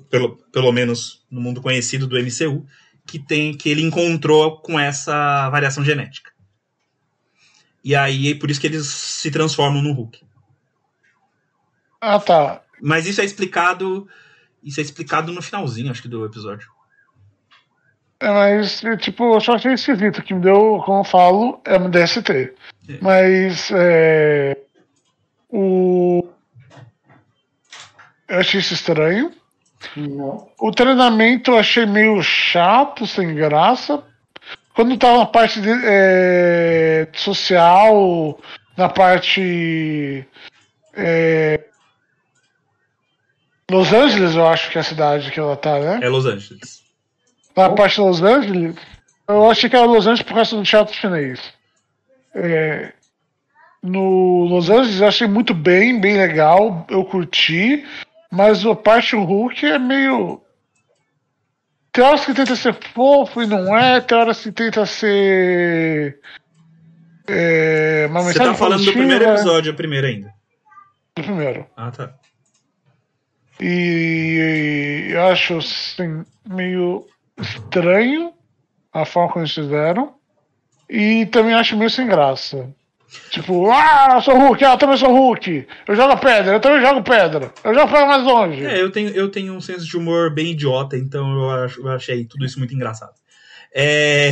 pelo, 0.10 0.38
pelo 0.54 0.72
menos 0.72 1.26
no 1.30 1.42
mundo 1.42 1.60
conhecido 1.62 2.06
do 2.06 2.18
MCU, 2.20 2.66
que 3.10 3.20
tem 3.20 3.56
que 3.56 3.70
ele 3.70 3.82
encontrou 3.82 4.58
com 4.62 4.80
essa 4.80 5.50
variação 5.50 5.84
genética. 5.84 6.32
E 7.84 7.96
aí, 7.96 8.36
por 8.36 8.52
isso 8.52 8.60
que 8.60 8.68
eles 8.68 8.86
se 8.88 9.32
transformam 9.32 9.82
no 9.82 9.94
Hulk. 9.94 10.22
Ah, 12.02 12.20
tá. 12.20 12.62
Mas 12.82 13.06
isso 13.06 13.22
é 13.22 13.26
explicado. 13.26 14.08
Isso 14.64 14.80
é 14.80 14.84
explicado 14.84 15.32
no 15.32 15.42
finalzinho, 15.42 15.92
acho 15.92 16.02
que, 16.02 16.08
do 16.08 16.26
episódio. 16.26 16.70
É, 18.20 18.30
mas, 18.30 18.84
é, 18.84 18.98
tipo, 18.98 19.34
eu 19.34 19.42
só 19.42 19.54
achei 19.54 19.74
esquisito. 19.74 20.22
que 20.22 20.34
me 20.34 20.42
deu, 20.42 20.82
como 20.86 21.00
eu 21.00 21.04
falo, 21.04 21.62
é 21.66 21.78
uma 21.78 21.90
DST. 21.90 22.54
É. 22.90 22.98
Mas, 23.02 23.72
é. 23.72 24.58
O. 25.50 26.28
Eu 28.28 28.40
achei 28.40 28.60
isso 28.60 28.74
estranho. 28.74 29.34
Não. 29.96 30.50
O 30.60 30.72
treinamento 30.72 31.52
eu 31.52 31.58
achei 31.58 31.86
meio 31.86 32.22
chato, 32.22 33.08
sem 33.08 33.34
graça. 33.34 34.04
Quando 34.74 34.98
tava 34.98 35.20
na 35.20 35.26
parte 35.26 35.60
de, 35.62 35.70
é, 35.84 37.08
social, 37.14 38.40
na 38.78 38.90
parte. 38.90 40.26
é, 40.94 41.60
Los 43.70 43.94
Angeles, 43.94 44.36
eu 44.36 44.48
acho 44.48 44.72
que 44.72 44.78
é 44.78 44.82
a 44.82 44.84
cidade 44.84 45.32
que 45.32 45.40
ela 45.40 45.56
tá, 45.56 45.80
né? 45.80 46.00
É 46.02 46.10
Los 46.10 46.26
Angeles. 46.26 46.84
Na 47.56 47.70
parte 47.70 47.96
de 47.96 48.02
Los 48.02 48.22
Angeles, 48.22 48.76
eu 49.28 49.50
achei 49.50 49.70
que 49.70 49.76
era 49.76 49.86
Los 49.86 50.08
Angeles 50.08 50.24
por 50.24 50.34
causa 50.34 50.56
do 50.56 50.64
teatro 50.64 50.96
chinês. 50.96 51.40
É, 52.34 52.94
no 53.84 54.46
Los 54.46 54.70
Angeles 54.70 55.02
eu 55.02 55.08
achei 55.08 55.28
muito 55.28 55.54
bem, 55.54 56.00
bem 56.00 56.18
legal, 56.18 56.86
eu 56.90 57.04
curti, 57.06 57.86
mas 58.32 58.66
a 58.66 58.76
parte 58.76 59.16
do 59.16 59.24
Hulk 59.24 59.66
é 59.66 59.80
meio. 59.80 60.42
Tem 61.92 62.04
horas 62.04 62.26
que 62.26 62.34
tenta 62.34 62.56
ser 62.56 62.74
fofo 62.94 63.42
e 63.42 63.48
não 63.48 63.76
é, 63.76 64.00
tem 64.00 64.18
horas 64.18 64.42
que 64.42 64.52
tenta 64.52 64.86
ser. 64.86 66.20
É, 67.28 68.08
uma 68.10 68.22
Você 68.22 68.38
tá 68.38 68.54
falando 68.54 68.80
do 68.80 68.86
positiva, 68.86 68.98
primeiro 68.98 69.26
episódio, 69.26 69.70
é 69.70 69.74
o 69.74 69.76
primeiro 69.76 70.08
ainda. 70.08 70.34
do 71.16 71.24
primeiro. 71.24 71.66
Ah, 71.76 71.92
tá. 71.92 72.14
E 73.60 75.10
eu 75.12 75.28
acho 75.28 75.58
assim, 75.58 76.24
meio 76.48 77.06
estranho 77.38 78.34
a 78.94 79.06
forma 79.06 79.34
como 79.34 79.46
eles 79.46 79.54
fizeram. 79.54 80.16
E 80.90 81.26
também 81.28 81.54
acho 81.54 81.78
meio 81.78 81.90
sem 81.90 82.08
graça. 82.08 82.74
Tipo, 83.30 83.72
ah, 83.72 84.14
eu 84.16 84.22
sou 84.22 84.38
Hulk, 84.38 84.64
ah, 84.64 84.74
eu 84.74 84.78
também 84.78 84.98
sou 84.98 85.12
Hulk. 85.12 85.68
Eu 85.88 85.96
jogo 85.96 86.18
pedra, 86.18 86.54
eu 86.54 86.60
também 86.60 86.82
jogo 86.82 87.04
pedra. 87.04 87.52
Eu 87.64 87.74
jogo 87.74 87.92
pedra 87.92 88.06
mais 88.06 88.24
longe. 88.24 88.64
É, 88.64 88.82
eu 88.82 88.92
tenho, 88.92 89.10
eu 89.10 89.30
tenho 89.30 89.54
um 89.54 89.62
senso 89.62 89.86
de 89.86 89.98
humor 89.98 90.32
bem 90.32 90.52
idiota, 90.52 90.96
então 90.96 91.32
eu, 91.32 91.50
acho, 91.50 91.82
eu 91.82 91.90
achei 91.90 92.26
tudo 92.26 92.46
isso 92.46 92.60
muito 92.60 92.74
engraçado. 92.74 93.14
É, 93.74 94.32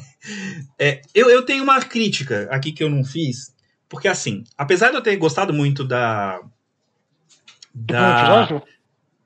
é, 0.78 1.02
eu, 1.14 1.28
eu 1.28 1.42
tenho 1.44 1.62
uma 1.62 1.80
crítica 1.80 2.48
aqui 2.50 2.72
que 2.72 2.82
eu 2.82 2.88
não 2.90 3.04
fiz, 3.04 3.54
porque 3.88 4.08
assim, 4.08 4.44
apesar 4.56 4.90
de 4.90 4.96
eu 4.96 5.02
ter 5.02 5.16
gostado 5.16 5.52
muito 5.52 5.84
da. 5.84 6.40
Da 7.72 8.62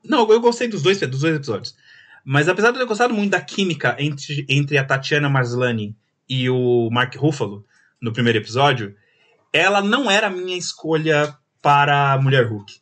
não, 0.03 0.29
eu 0.29 0.39
gostei 0.39 0.67
dos 0.67 0.83
dois, 0.83 0.99
dos 0.99 1.21
dois 1.21 1.35
episódios. 1.35 1.75
Mas 2.23 2.47
apesar 2.47 2.71
de 2.71 2.77
eu 2.77 2.81
ter 2.81 2.87
gostado 2.87 3.13
muito 3.13 3.31
da 3.31 3.41
química 3.41 3.95
entre, 3.99 4.45
entre 4.49 4.77
a 4.77 4.83
Tatiana 4.83 5.29
Maslany 5.29 5.95
e 6.27 6.49
o 6.49 6.89
Mark 6.91 7.15
Ruffalo 7.15 7.65
no 8.01 8.11
primeiro 8.13 8.37
episódio, 8.39 8.95
ela 9.53 9.81
não 9.81 10.09
era 10.09 10.27
a 10.27 10.29
minha 10.29 10.57
escolha 10.57 11.35
para 11.61 12.13
a 12.13 12.21
Mulher 12.21 12.45
Hulk. 12.47 12.79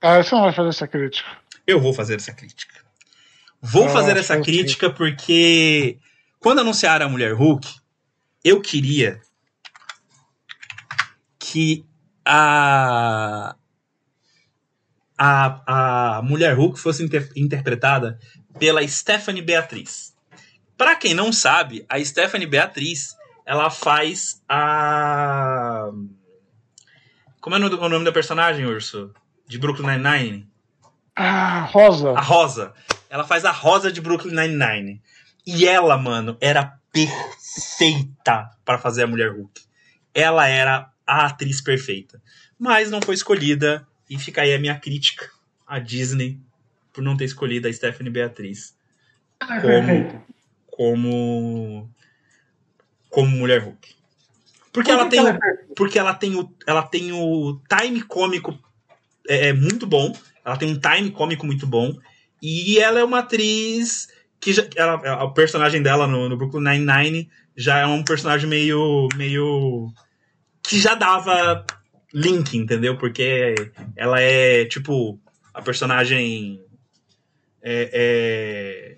Ah, 0.00 0.22
você 0.22 0.34
não 0.34 0.42
vai 0.42 0.52
fazer 0.52 0.68
essa 0.70 0.86
crítica. 0.88 1.28
Eu 1.66 1.80
vou 1.80 1.92
fazer 1.92 2.14
essa 2.16 2.32
crítica. 2.32 2.74
Vou 3.60 3.86
Ah, 3.86 3.90
fazer 3.90 4.16
essa 4.16 4.34
acho 4.34 4.42
que- 4.44 4.50
crítica 4.52 4.90
porque 4.90 5.98
quando 6.38 6.60
anunciaram 6.60 7.06
a 7.06 7.08
Mulher 7.08 7.32
Hulk, 7.34 7.68
eu 8.44 8.60
queria 8.60 9.20
que 11.38 11.84
a 12.24 13.54
a, 15.20 16.18
a 16.18 16.22
Mulher 16.22 16.56
Hulk 16.56 16.78
fosse 16.78 17.02
inter- 17.02 17.32
interpretada 17.34 18.20
pela 18.56 18.86
Stephanie 18.86 19.42
Beatriz. 19.42 20.07
Pra 20.78 20.94
quem 20.94 21.12
não 21.12 21.32
sabe, 21.32 21.84
a 21.88 22.02
Stephanie 22.02 22.46
Beatriz, 22.46 23.16
ela 23.44 23.68
faz 23.68 24.40
a 24.48 25.90
Como 27.40 27.56
é 27.56 27.58
o 27.58 27.88
nome- 27.88 28.04
da 28.04 28.12
personagem, 28.12 28.64
Urso? 28.64 29.12
De 29.46 29.58
Brooklyn 29.58 29.86
Nine-Nine? 29.98 30.48
Ah, 31.16 31.62
Rosa. 31.62 32.12
A 32.12 32.20
Rosa. 32.20 32.74
Ela 33.10 33.24
faz 33.24 33.44
a 33.44 33.50
Rosa 33.50 33.90
de 33.90 34.00
Brooklyn 34.00 34.34
Nine-Nine. 34.34 35.02
E 35.46 35.66
ela, 35.66 35.96
mano, 35.98 36.36
era 36.40 36.78
perfeita 36.92 38.50
para 38.64 38.78
fazer 38.78 39.02
a 39.02 39.06
Mulher 39.06 39.32
Hulk. 39.32 39.60
Ela 40.14 40.46
era 40.46 40.90
a 41.06 41.26
atriz 41.26 41.60
perfeita. 41.60 42.22
Mas 42.58 42.90
não 42.90 43.00
foi 43.02 43.14
escolhida. 43.14 43.86
E 44.10 44.18
fica 44.18 44.42
aí 44.42 44.54
a 44.54 44.58
minha 44.58 44.78
crítica 44.78 45.28
à 45.66 45.78
Disney 45.78 46.38
por 46.92 47.02
não 47.02 47.16
ter 47.16 47.24
escolhido 47.24 47.68
a 47.68 47.72
Stephanie 47.72 48.10
Beatriz 48.12 48.74
É 49.42 49.60
Como? 49.60 50.24
Como 50.78 51.90
como 53.10 53.28
Mulher 53.36 53.64
Hulk. 53.64 53.96
Porque 54.72 54.92
Por 54.92 55.00
ela 55.00 55.08
tem 55.08 55.18
ela 55.18 55.30
é 55.30 55.74
porque 55.74 55.98
ela 55.98 56.14
tem 56.14 56.36
o, 56.36 56.54
ela 56.64 56.82
tem 56.82 57.12
o 57.12 57.60
time 57.68 58.00
cômico 58.02 58.56
é, 59.28 59.48
é 59.48 59.52
muito 59.52 59.88
bom. 59.88 60.14
Ela 60.44 60.56
tem 60.56 60.70
um 60.70 60.78
time 60.78 61.10
cômico 61.10 61.44
muito 61.44 61.66
bom. 61.66 61.98
E 62.40 62.78
ela 62.78 63.00
é 63.00 63.04
uma 63.04 63.18
atriz 63.18 64.06
que 64.40 64.52
já, 64.52 64.64
ela, 64.76 65.24
o 65.24 65.34
personagem 65.34 65.82
dela 65.82 66.06
no, 66.06 66.28
no 66.28 66.36
Brooklyn 66.36 66.62
Nine-Nine 66.62 67.28
já 67.56 67.80
é 67.80 67.86
um 67.86 68.04
personagem 68.04 68.48
meio 68.48 69.08
meio 69.16 69.92
que 70.62 70.78
já 70.78 70.94
dava 70.94 71.66
link, 72.14 72.56
entendeu? 72.56 72.96
Porque 72.96 73.54
ela 73.96 74.20
é 74.20 74.64
tipo 74.64 75.20
a 75.52 75.60
personagem 75.60 76.62
é, 77.60 77.90
é 77.92 78.97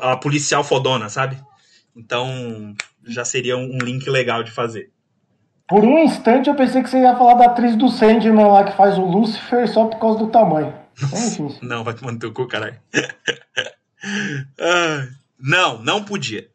a, 0.00 0.12
a 0.12 0.16
policial 0.16 0.62
fodona, 0.64 1.08
sabe? 1.08 1.36
Então 1.96 2.74
já 3.06 3.24
seria 3.24 3.56
um, 3.56 3.74
um 3.74 3.78
link 3.84 4.08
legal 4.08 4.42
de 4.42 4.50
fazer. 4.50 4.90
Por 5.68 5.82
um 5.84 5.98
instante 5.98 6.48
eu 6.48 6.54
pensei 6.54 6.82
que 6.82 6.90
você 6.90 6.98
ia 7.00 7.16
falar 7.16 7.34
da 7.34 7.46
atriz 7.46 7.74
do 7.76 7.88
Sandman 7.88 8.46
lá 8.46 8.64
que 8.64 8.76
faz 8.76 8.98
o 8.98 9.04
Lucifer 9.04 9.66
só 9.68 9.86
por 9.86 9.98
causa 9.98 10.18
do 10.18 10.26
tamanho. 10.28 10.74
Enfim. 11.02 11.56
Não, 11.62 11.82
vai 11.82 11.94
tomar 11.94 12.12
no 12.12 12.18
teu 12.18 12.32
cu, 12.32 12.46
caralho. 12.46 12.78
Ah, 14.60 15.08
não, 15.38 15.82
não 15.82 16.04
podia. 16.04 16.48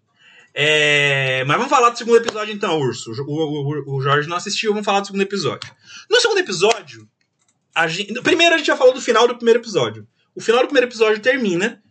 É, 0.54 1.44
mas 1.46 1.58
vamos 1.58 1.72
falar 1.72 1.90
do 1.90 1.98
segundo 1.98 2.18
episódio 2.18 2.54
então, 2.54 2.80
Urso. 2.80 3.12
O, 3.28 3.34
o- 3.94 3.96
o 3.98 4.02
Jorge 4.02 4.28
não 4.30 4.38
assistiu, 4.38 4.72
vamos 4.72 4.86
falar 4.86 5.00
do 5.00 5.08
segundo 5.08 5.22
episódio. 5.22 5.70
No 6.10 6.20
segundo 6.20 6.40
episódio, 6.40 7.08
a 7.74 7.88
gente, 7.88 8.14
primeiro 8.22 8.56
a 8.56 8.58
gente 8.58 8.68
já 8.68 8.76
falou 8.78 8.94
do 8.94 9.02
final 9.02 9.28
do 9.28 9.36
primeiro 9.36 9.60
episódio. 9.60 10.08
O 10.36 10.42
final 10.42 10.62
do 10.62 10.68
primeiro 10.68 10.88
episódio 10.88 11.20
termina 11.22 11.82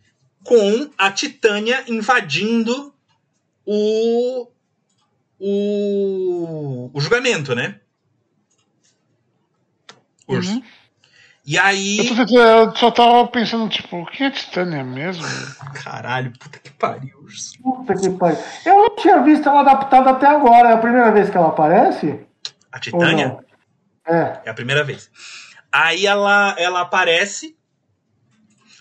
com 0.43 0.89
a 0.97 1.11
Titânia 1.11 1.83
invadindo 1.87 2.93
o, 3.65 4.47
o, 5.39 6.89
o 6.93 7.01
julgamento, 7.01 7.53
né? 7.53 7.79
Urso. 10.27 10.53
Uhum. 10.53 10.63
E 11.45 11.57
aí. 11.57 11.97
Eu, 11.97 12.27
tô 12.27 12.39
eu 12.39 12.75
só 12.75 12.91
tava 12.91 13.27
pensando, 13.27 13.67
tipo, 13.69 14.05
quem 14.11 14.27
é 14.27 14.31
Titânia 14.31 14.83
mesmo? 14.83 15.25
Caralho, 15.83 16.31
puta 16.37 16.59
que 16.59 16.69
pariu, 16.69 17.17
Urso. 17.21 17.53
Puta 17.61 17.95
que 17.95 18.09
pariu. 18.11 18.37
Eu 18.65 18.75
não 18.75 18.95
tinha 18.95 19.23
visto 19.23 19.49
ela 19.49 19.61
adaptada 19.61 20.11
até 20.11 20.27
agora. 20.27 20.69
É 20.69 20.73
a 20.73 20.77
primeira 20.77 21.11
vez 21.11 21.29
que 21.29 21.37
ela 21.37 21.47
aparece? 21.47 22.19
A 22.71 22.79
Titânia? 22.79 23.39
É. 24.07 24.41
é 24.45 24.49
a 24.49 24.53
primeira 24.53 24.83
vez. 24.83 25.09
Aí 25.71 26.05
ela, 26.05 26.55
ela 26.57 26.81
aparece. 26.81 27.57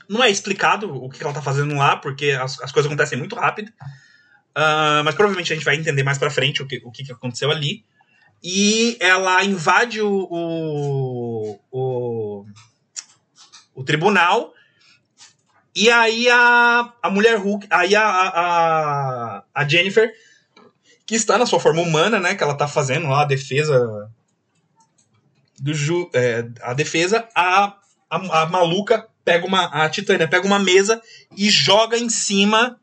Não 0.09 0.25
é 0.25 0.31
explicado 0.31 0.95
o 0.95 1.11
que 1.11 1.23
ela 1.23 1.35
tá 1.35 1.43
fazendo 1.43 1.75
lá, 1.75 1.97
porque 1.97 2.31
as, 2.31 2.61
as 2.63 2.73
coisas 2.73 2.91
acontecem 2.91 3.19
muito 3.19 3.37
rápido. 3.37 3.71
Ah, 4.55 5.03
mas 5.05 5.15
provavelmente 5.15 5.53
a 5.53 5.57
gente 5.57 5.65
vai 5.65 5.77
entender 5.77 6.03
mais 6.03 6.19
pra 6.19 6.31
frente 6.31 6.63
o 6.63 6.67
que, 6.67 6.81
o 6.85 6.91
que 6.91 7.13
aconteceu 7.13 7.51
ali. 7.51 7.85
E 8.43 8.97
ela 9.01 9.45
invade 9.45 10.01
o, 10.01 10.29
o, 10.31 11.61
o, 11.71 12.47
o 13.75 13.85
tribunal. 13.85 14.53
E 15.75 15.91
aí 15.91 16.29
a, 16.29 16.93
a 17.03 17.11
mulher 17.11 17.39
Hulk. 17.39 17.67
Aí 17.71 17.95
a, 17.95 18.09
a, 18.09 19.45
a 19.55 19.69
Jennifer, 19.69 20.13
que 21.07 21.15
está 21.15 21.39
na 21.39 21.47
sua 21.47 21.61
forma 21.61 21.83
humana, 21.83 22.19
né? 22.19 22.35
Que 22.35 22.43
ela 22.43 22.57
tá 22.57 22.67
fazendo 22.67 23.09
lá 23.09 23.23
a 23.23 23.27
defesa 23.27 24.11
do 25.61 25.75
ju, 25.75 26.11
é, 26.15 26.49
a 26.63 26.73
defesa, 26.73 27.29
a, 27.35 27.77
a, 28.11 28.43
a 28.43 28.47
maluca 28.47 29.09
pega 29.29 29.47
uma. 29.47 29.65
A 29.67 29.91
Titânia 29.91 30.27
pega 30.27 30.47
uma 30.47 30.59
mesa 30.59 31.03
e 31.37 31.51
joga 31.51 31.99
em 31.99 32.09
cima. 32.09 32.81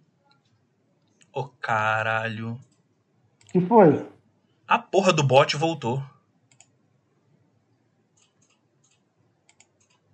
Ô 1.33 1.45
caralho. 1.45 2.59
que 3.47 3.59
foi? 3.59 4.05
A 4.67 4.77
porra 4.77 5.11
do 5.11 5.23
bot 5.23 5.57
voltou. 5.57 6.03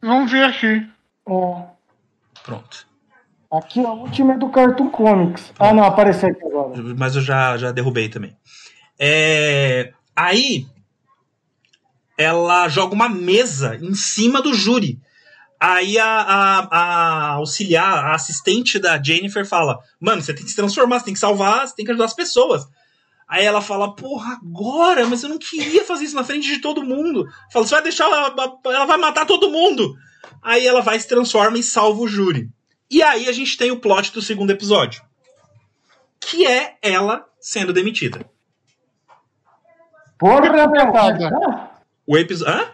Não 0.01 0.25
vi 0.25 0.41
aqui. 0.41 0.89
É. 1.27 1.65
Pronto. 2.43 2.87
Aqui 3.51 3.85
a 3.85 3.91
última 3.91 4.33
é 4.33 4.37
do 4.37 4.49
Cartoon 4.49 4.89
Comics. 4.89 5.53
Ah, 5.59 5.73
não, 5.73 5.83
apareceu 5.83 6.29
aqui 6.29 6.45
agora. 6.45 6.81
Mas 6.97 7.15
eu 7.17 7.21
já, 7.21 7.57
já 7.57 7.71
derrubei 7.71 8.07
também. 8.07 8.35
É, 8.97 9.93
aí. 10.15 10.65
Ela 12.17 12.69
joga 12.69 12.93
uma 12.93 13.09
mesa 13.09 13.75
em 13.75 13.93
cima 13.93 14.41
do 14.41 14.53
júri. 14.53 14.99
Aí 15.63 15.99
a, 15.99 16.07
a, 16.07 16.59
a 16.71 17.31
auxiliar, 17.33 18.05
a 18.05 18.15
assistente 18.15 18.79
da 18.79 18.99
Jennifer 18.99 19.45
fala: 19.45 19.77
Mano, 19.99 20.19
você 20.19 20.33
tem 20.33 20.43
que 20.43 20.49
se 20.49 20.55
transformar, 20.55 20.97
você 20.97 21.05
tem 21.05 21.13
que 21.13 21.19
salvar, 21.19 21.67
você 21.67 21.75
tem 21.75 21.85
que 21.85 21.91
ajudar 21.91 22.05
as 22.05 22.15
pessoas. 22.15 22.67
Aí 23.27 23.45
ela 23.45 23.61
fala: 23.61 23.95
Porra, 23.95 24.39
agora? 24.41 25.05
Mas 25.05 25.21
eu 25.21 25.29
não 25.29 25.37
queria 25.37 25.85
fazer 25.85 26.05
isso 26.05 26.15
na 26.15 26.23
frente 26.23 26.47
de 26.47 26.57
todo 26.61 26.83
mundo. 26.83 27.27
Fala: 27.53 27.67
Você 27.67 27.75
vai 27.75 27.83
deixar 27.83 28.05
ela. 28.05 28.33
Ela 28.65 28.85
vai 28.85 28.97
matar 28.97 29.27
todo 29.27 29.51
mundo. 29.51 29.95
Aí 30.41 30.65
ela 30.65 30.81
vai 30.81 30.99
se 30.99 31.07
transforma 31.07 31.59
e 31.59 31.63
salva 31.63 32.01
o 32.01 32.07
júri. 32.07 32.49
E 32.89 33.03
aí 33.03 33.29
a 33.29 33.31
gente 33.31 33.55
tem 33.55 33.69
o 33.69 33.79
plot 33.79 34.11
do 34.11 34.21
segundo 34.21 34.49
episódio. 34.49 35.03
Que 36.19 36.47
é 36.47 36.75
ela 36.81 37.23
sendo 37.39 37.71
demitida. 37.71 38.25
Porra, 40.17 40.51
já? 41.19 41.71
O 42.07 42.17
episódio. 42.17 42.51
Hã? 42.51 42.71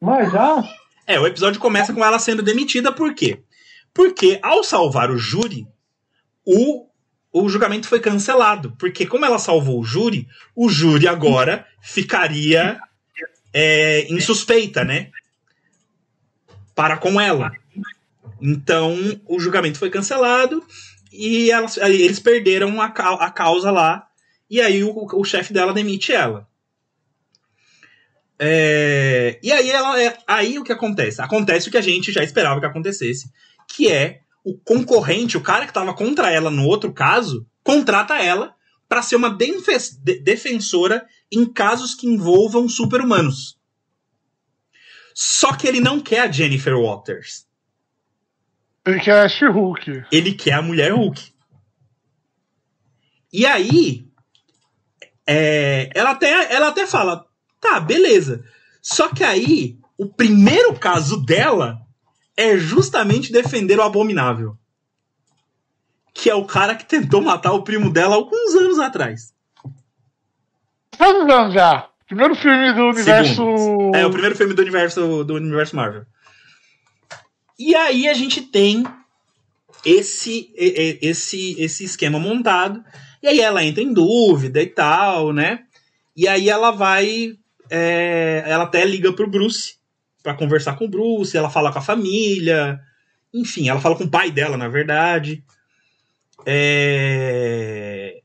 Mas 0.00 0.30
já? 0.30 0.62
É, 1.06 1.18
o 1.20 1.26
episódio 1.26 1.60
começa 1.60 1.92
com 1.92 2.04
ela 2.04 2.18
sendo 2.18 2.42
demitida, 2.42 2.92
por 2.92 3.14
quê? 3.14 3.40
Porque 3.94 4.38
ao 4.42 4.62
salvar 4.64 5.10
o 5.10 5.16
júri, 5.16 5.66
o, 6.44 6.86
o 7.32 7.48
julgamento 7.48 7.88
foi 7.88 8.00
cancelado. 8.00 8.74
Porque, 8.78 9.06
como 9.06 9.24
ela 9.24 9.38
salvou 9.38 9.80
o 9.80 9.84
júri, 9.84 10.26
o 10.54 10.68
júri 10.68 11.06
agora 11.06 11.66
ficaria 11.80 12.78
é, 13.52 14.00
em 14.02 14.20
suspeita, 14.20 14.84
né? 14.84 15.10
Para 16.74 16.96
com 16.98 17.20
ela. 17.20 17.52
Então, 18.40 18.94
o 19.26 19.38
julgamento 19.40 19.78
foi 19.78 19.88
cancelado 19.88 20.62
e 21.10 21.50
elas- 21.50 21.78
eles 21.78 22.18
perderam 22.20 22.80
a, 22.82 22.86
a 22.86 23.30
causa 23.30 23.70
lá. 23.70 24.06
E 24.50 24.60
aí 24.60 24.84
o, 24.84 24.92
o 25.14 25.24
chefe 25.24 25.52
dela 25.52 25.72
demite 25.72 26.12
ela. 26.12 26.46
É, 28.38 29.38
e 29.42 29.50
aí, 29.50 29.70
ela, 29.70 30.00
é- 30.02 30.18
aí 30.26 30.58
o 30.58 30.64
que 30.64 30.72
acontece? 30.72 31.22
Acontece 31.22 31.68
o 31.68 31.70
que 31.70 31.78
a 31.78 31.82
gente 31.82 32.12
já 32.12 32.22
esperava 32.22 32.60
que 32.60 32.66
acontecesse, 32.66 33.30
que 33.68 33.90
é 33.90 34.20
o 34.44 34.56
concorrente, 34.58 35.36
o 35.36 35.42
cara 35.42 35.64
que 35.64 35.70
estava 35.70 35.94
contra 35.94 36.30
ela 36.30 36.50
no 36.50 36.64
outro 36.64 36.92
caso, 36.92 37.46
contrata 37.64 38.14
ela 38.22 38.54
para 38.88 39.02
ser 39.02 39.16
uma 39.16 39.30
denfe- 39.30 39.96
de- 40.02 40.20
defensora 40.20 41.04
em 41.32 41.44
casos 41.50 41.94
que 41.94 42.06
envolvam 42.06 42.68
super-humanos. 42.68 43.58
Só 45.14 45.54
que 45.56 45.66
ele 45.66 45.80
não 45.80 45.98
quer 45.98 46.20
a 46.20 46.30
Jennifer 46.30 46.78
Waters. 46.78 47.46
Ele 48.86 49.00
quer 49.00 49.24
a 49.24 49.28
She-Hulk. 49.28 50.04
Ele 50.12 50.32
quer 50.34 50.52
a 50.52 50.62
mulher 50.62 50.92
Hulk. 50.92 51.32
E 53.32 53.44
aí, 53.44 54.06
é, 55.26 55.90
ela, 55.94 56.10
até, 56.10 56.54
ela 56.54 56.68
até 56.68 56.86
fala: 56.86 57.25
tá, 57.66 57.80
beleza. 57.80 58.44
Só 58.80 59.08
que 59.08 59.24
aí, 59.24 59.78
o 59.98 60.06
primeiro 60.06 60.74
caso 60.74 61.24
dela 61.24 61.80
é 62.36 62.56
justamente 62.56 63.32
defender 63.32 63.78
o 63.78 63.82
abominável. 63.82 64.56
Que 66.14 66.30
é 66.30 66.34
o 66.34 66.44
cara 66.44 66.74
que 66.74 66.84
tentou 66.84 67.20
matar 67.20 67.52
o 67.52 67.62
primo 67.62 67.92
dela 67.92 68.14
alguns 68.14 68.54
anos 68.54 68.78
atrás. 68.78 69.34
Quantos 70.96 71.34
anos 71.34 71.54
já? 71.54 71.88
Primeiro 72.06 72.34
filme 72.36 72.72
do 72.72 72.82
universo. 72.84 73.34
Segundos. 73.34 74.00
É 74.00 74.06
o 74.06 74.10
primeiro 74.10 74.36
filme 74.36 74.54
do 74.54 74.62
universo, 74.62 75.24
do 75.24 75.34
universo 75.34 75.74
Marvel. 75.74 76.06
E 77.58 77.74
aí 77.74 78.08
a 78.08 78.14
gente 78.14 78.40
tem 78.40 78.84
esse, 79.84 80.52
esse, 80.56 81.60
esse 81.60 81.84
esquema 81.84 82.18
montado. 82.18 82.82
E 83.22 83.28
aí 83.28 83.40
ela 83.40 83.64
entra 83.64 83.82
em 83.82 83.92
dúvida 83.92 84.62
e 84.62 84.66
tal, 84.66 85.32
né? 85.32 85.64
E 86.16 86.28
aí 86.28 86.48
ela 86.48 86.70
vai. 86.70 87.36
É, 87.70 88.44
ela 88.46 88.64
até 88.64 88.84
liga 88.84 89.12
pro 89.12 89.28
Bruce 89.28 89.76
pra 90.22 90.34
conversar 90.34 90.76
com 90.76 90.86
o 90.86 90.88
Bruce, 90.88 91.36
ela 91.36 91.50
fala 91.50 91.72
com 91.72 91.78
a 91.78 91.82
família. 91.82 92.80
Enfim, 93.32 93.68
ela 93.68 93.80
fala 93.80 93.96
com 93.96 94.04
o 94.04 94.10
pai 94.10 94.30
dela, 94.30 94.56
na 94.56 94.68
verdade. 94.68 95.44
É, 96.44 98.20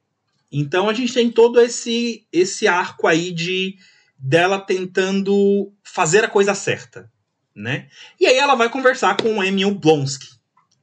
Então 0.51 0.89
a 0.89 0.93
gente 0.93 1.13
tem 1.13 1.31
todo 1.31 1.59
esse, 1.59 2.27
esse 2.31 2.67
arco 2.67 3.07
aí 3.07 3.31
de 3.31 3.77
dela 4.17 4.59
tentando 4.59 5.73
fazer 5.83 6.23
a 6.23 6.29
coisa 6.29 6.53
certa, 6.53 7.11
né? 7.55 7.89
E 8.19 8.27
aí 8.27 8.37
ela 8.37 8.55
vai 8.55 8.69
conversar 8.69 9.17
com 9.17 9.37
o 9.37 9.43
Emil 9.43 9.73
Blonsky, 9.73 10.27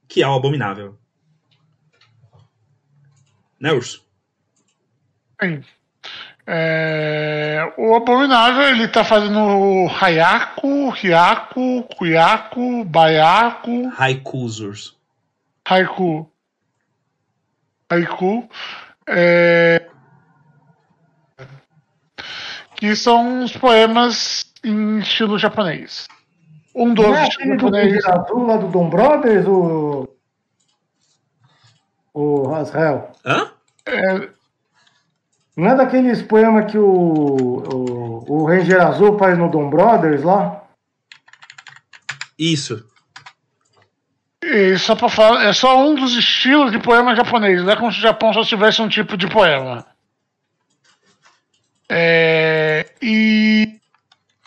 que 0.08 0.22
é 0.22 0.28
o 0.28 0.34
Abominável. 0.34 0.98
Né, 3.60 3.72
Urso? 3.72 4.04
Sim. 5.40 5.62
O 7.76 7.94
Abominável, 7.94 8.68
ele 8.68 8.88
tá 8.88 9.04
fazendo 9.04 9.86
Hayako, 10.00 10.88
Ryako, 10.90 11.82
Kuyako, 11.96 12.84
Baiaco, 12.84 13.92
Haikus, 13.96 14.60
Urso. 14.60 14.98
Haiku. 15.68 16.30
Haiku. 17.90 18.48
É, 19.06 19.88
que 22.78 22.94
são 22.94 23.42
uns 23.42 23.56
poemas 23.56 24.52
em 24.64 25.00
estilo 25.00 25.38
japonês. 25.38 26.06
Um 26.74 26.94
dos 26.94 27.06
é 27.06 27.22
estilo 27.24 27.56
do 27.56 27.62
japonês. 27.62 28.06
Azul 28.06 28.46
lá 28.46 28.56
do 28.56 28.68
Dom 28.68 28.88
Brothers, 28.88 29.46
o. 29.46 30.08
O 32.14 32.48
Rasrael. 32.48 33.12
Hã? 33.24 33.50
É, 33.86 34.28
Não 35.58 35.70
é 35.70 35.74
daqueles 35.74 36.22
poemas 36.22 36.70
que 36.70 36.78
o, 36.78 36.86
o, 36.88 38.24
o 38.32 38.46
Ranger 38.46 38.80
Azul 38.80 39.18
faz 39.18 39.36
no 39.36 39.50
Dom 39.50 39.68
Brothers 39.68 40.22
lá? 40.22 40.62
Isso. 42.38 42.86
E 44.40 44.78
só 44.78 44.94
pra 44.94 45.08
falar, 45.08 45.42
é 45.42 45.52
só 45.52 45.76
um 45.84 45.96
dos 45.96 46.16
estilos 46.16 46.70
de 46.70 46.78
poema 46.78 47.16
japonês. 47.16 47.60
Não 47.64 47.72
é 47.72 47.76
como 47.76 47.90
se 47.90 47.98
o 47.98 48.02
Japão 48.02 48.32
só 48.32 48.44
tivesse 48.44 48.80
um 48.80 48.88
tipo 48.88 49.16
de 49.16 49.26
poema. 49.26 49.84
É, 51.88 52.92
e, 53.02 53.80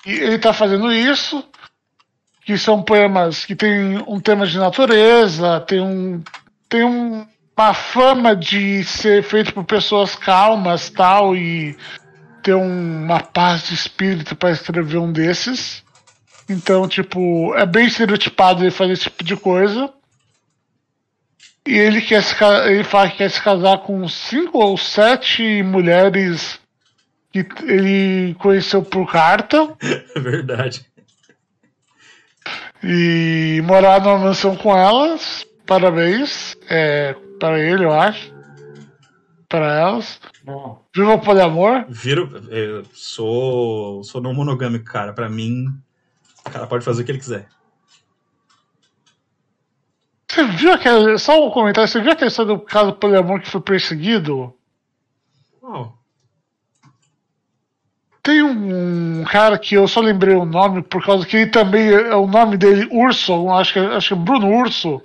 e 0.05 0.11
ele 0.11 0.39
tá 0.39 0.53
fazendo 0.53 0.93
isso, 0.93 1.43
que 2.45 2.57
são 2.57 2.81
poemas 2.81 3.43
que 3.43 3.53
tem 3.53 3.97
um 4.07 4.21
tema 4.21 4.47
de 4.47 4.57
natureza, 4.57 5.59
tem 5.59 5.81
um 5.81 6.23
tem 6.69 6.85
um- 6.85 7.27
uma 7.61 7.73
fama 7.73 8.35
de 8.35 8.83
ser 8.83 9.23
feito 9.23 9.53
por 9.53 9.63
pessoas 9.63 10.15
calmas 10.15 10.89
tal 10.89 11.35
e 11.35 11.77
ter 12.43 12.55
um- 12.55 13.03
uma 13.03 13.19
paz 13.19 13.67
de 13.67 13.73
espírito 13.75 14.35
para 14.35 14.51
escrever 14.51 14.97
um 14.97 15.11
desses. 15.11 15.83
Então, 16.49 16.87
tipo, 16.87 17.53
é 17.55 17.65
bem 17.65 17.85
estereotipado 17.87 18.63
ele 18.63 18.71
fazer 18.71 18.93
esse 18.93 19.03
tipo 19.03 19.23
de 19.23 19.35
coisa. 19.37 19.93
E 21.67 21.77
ele 21.77 22.01
quer 22.01 22.23
se, 22.23 22.35
ele 22.65 22.83
fala 22.83 23.09
que 23.09 23.17
quer 23.17 23.29
se 23.29 23.39
casar 23.41 23.77
com 23.79 24.07
cinco 24.07 24.57
ou 24.57 24.75
sete 24.77 25.61
mulheres 25.61 26.59
que 27.31 27.45
ele 27.63 28.33
conheceu 28.39 28.81
por 28.81 29.09
carta. 29.11 29.75
É 30.15 30.19
verdade. 30.19 30.85
e 32.83 33.61
morar 33.63 34.01
numa 34.01 34.17
mansão 34.17 34.55
com 34.55 34.75
elas. 34.75 35.45
Parabéns. 35.71 36.57
É, 36.69 37.13
para 37.39 37.57
ele, 37.57 37.85
eu 37.85 37.93
acho. 37.93 38.35
Para 39.47 39.73
elas. 39.73 40.19
Bom, 40.43 40.85
Viva 40.93 41.13
o 41.13 41.21
poliamor. 41.21 41.85
Viro, 41.87 42.45
eu 42.49 42.83
sou, 42.93 44.03
sou 44.03 44.19
não 44.21 44.33
monogâmico, 44.33 44.83
cara. 44.83 45.13
Pra 45.13 45.29
mim, 45.29 45.67
o 46.45 46.49
cara 46.49 46.67
pode 46.67 46.83
fazer 46.83 47.01
o 47.01 47.05
que 47.05 47.11
ele 47.13 47.19
quiser. 47.19 47.47
Você 50.29 50.45
viu 50.45 50.73
aquele. 50.73 51.17
Só 51.17 51.47
um 51.47 51.49
comentário, 51.49 51.87
você 51.87 52.01
viu 52.01 52.11
aquela 52.11 52.27
história 52.27 52.53
do 52.53 52.59
caso 52.59 52.91
do 52.91 52.97
poliamor 52.97 53.39
que 53.39 53.49
foi 53.49 53.61
perseguido? 53.61 54.53
Oh, 55.61 55.87
Tem 58.21 58.43
um 58.43 59.23
cara 59.23 59.57
que 59.57 59.75
eu 59.75 59.87
só 59.87 60.01
lembrei 60.01 60.35
o 60.35 60.43
nome 60.43 60.81
por 60.81 61.01
causa 61.01 61.25
que 61.25 61.37
ele 61.37 61.49
também 61.49 61.87
é 61.93 62.13
o 62.13 62.27
nome 62.27 62.57
dele, 62.57 62.89
Urso, 62.91 63.49
acho 63.51 63.71
que, 63.71 63.79
acho 63.79 64.07
que 64.09 64.13
é 64.13 64.17
Bruno 64.17 64.49
Urso. 64.49 65.01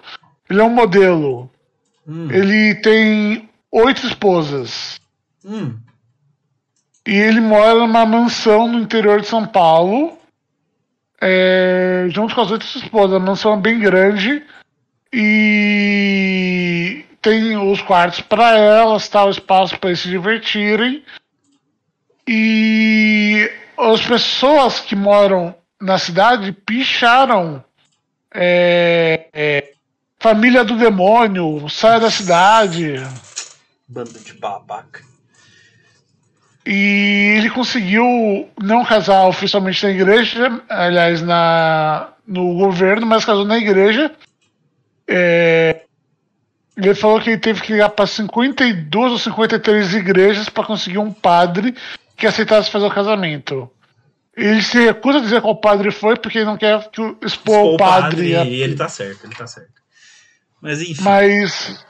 Ele 0.49 0.61
é 0.61 0.65
um 0.65 0.71
modelo. 0.71 1.51
hum, 2.07 2.31
Ele 2.31 2.75
tem 2.77 3.49
oito 3.73 4.07
esposas. 4.07 5.01
hum. 5.45 5.75
E 7.07 7.15
ele 7.15 7.41
mora 7.41 7.75
numa 7.75 8.05
mansão 8.05 8.67
no 8.67 8.81
interior 8.81 9.21
de 9.21 9.29
São 9.29 9.47
Paulo. 9.47 10.19
é, 11.21 12.07
junto 12.11 12.35
com 12.35 12.41
as 12.41 12.51
oito 12.51 12.65
esposas. 12.67 13.15
A 13.17 13.21
mansão 13.21 13.55
é 13.55 13.57
bem 13.57 13.79
grande. 13.79 14.43
E 15.13 17.05
tem 17.23 17.57
os 17.57 17.81
quartos 17.81 18.21
para 18.21 18.59
elas, 18.59 19.09
tá, 19.09 19.25
o 19.25 19.31
espaço 19.31 19.79
para 19.79 19.91
eles 19.91 20.01
se 20.01 20.09
divertirem. 20.09 21.03
E 22.29 23.51
as 23.79 24.05
pessoas 24.05 24.81
que 24.81 24.97
moram 24.97 25.55
na 25.81 25.99
cidade 25.99 26.53
picharam. 26.53 27.65
é, 28.35 29.29
é, 29.33 29.73
família 30.19 30.65
do 30.65 30.77
demônio, 30.77 31.69
saia 31.69 32.01
da 32.01 32.11
cidade. 32.11 32.95
Bando 33.89 34.19
de 34.19 34.35
babaca. 34.35 35.03
E 36.67 37.37
ele 37.39 37.51
conseguiu 37.51 38.49
não 38.61 38.85
casar 38.85 39.27
oficialmente 39.29 39.85
na 39.85 39.91
igreja, 39.93 40.61
aliás, 40.69 41.23
na, 41.23 42.09
no 42.27 42.55
governo, 42.57 43.07
mas 43.07 43.25
casou 43.25 43.45
na 43.45 43.57
igreja. 43.57 44.13
É, 45.07 45.83
ele 46.77 46.95
falou 46.95 47.21
que 47.21 47.31
ele 47.31 47.39
teve 47.39 47.63
que 47.63 47.73
ligar 47.73 47.91
para 47.91 48.07
52 48.07 49.13
ou 49.13 49.19
53 49.19 49.95
igrejas 49.95 50.49
para 50.49 50.65
conseguir 50.67 50.99
um 50.99 51.13
padre 51.13 51.73
que 52.17 52.27
aceitasse 52.27 52.69
fazer 52.69 52.87
o 52.87 52.91
casamento. 52.91 53.71
Ele 54.37 54.61
se 54.61 54.85
recusa 54.85 55.19
a 55.19 55.23
dizer 55.23 55.41
qual 55.41 55.57
padre 55.57 55.93
foi, 55.93 56.17
porque 56.17 56.39
ele 56.39 56.47
não 56.47 56.57
quer 56.59 56.79
expor 57.23 57.63
Pô, 57.63 57.75
o 57.75 57.77
padre. 57.77 58.35
a- 58.37 58.45
e 58.45 58.61
ele 58.61 58.75
tá 58.75 58.89
certo, 58.89 59.25
ele 59.25 59.35
tá 59.37 59.47
certo. 59.47 59.71
Mas 60.61 60.81
enfim, 60.81 61.03
Mas 61.03 61.85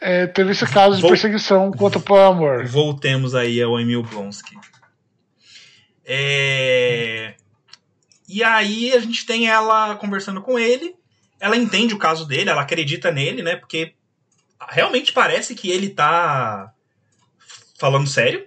é, 0.00 0.26
teve 0.26 0.50
esse 0.52 0.66
caso 0.66 0.96
de 0.96 1.02
Vou- 1.02 1.10
perseguição 1.10 1.70
contra 1.72 2.00
o 2.00 2.16
amor. 2.16 2.66
voltemos 2.66 3.34
aí 3.34 3.60
ao 3.62 3.78
Emil 3.78 4.02
Blonsky. 4.02 4.56
É... 6.04 7.34
E 8.28 8.42
aí 8.44 8.92
a 8.92 8.98
gente 9.00 9.24
tem 9.24 9.48
ela 9.48 9.94
conversando 9.96 10.42
com 10.42 10.58
ele. 10.58 10.94
Ela 11.40 11.56
entende 11.56 11.94
o 11.94 11.98
caso 11.98 12.26
dele, 12.26 12.50
ela 12.50 12.62
acredita 12.62 13.10
nele, 13.10 13.42
né? 13.42 13.56
Porque 13.56 13.94
realmente 14.68 15.12
parece 15.12 15.54
que 15.54 15.70
ele 15.70 15.88
tá 15.90 16.72
falando 17.78 18.06
sério. 18.08 18.46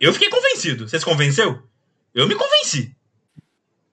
Eu 0.00 0.12
fiquei 0.12 0.28
convencido. 0.30 0.88
Você 0.88 0.98
se 0.98 1.04
convenceu? 1.04 1.62
Eu 2.14 2.26
me 2.26 2.34
convenci. 2.34 2.94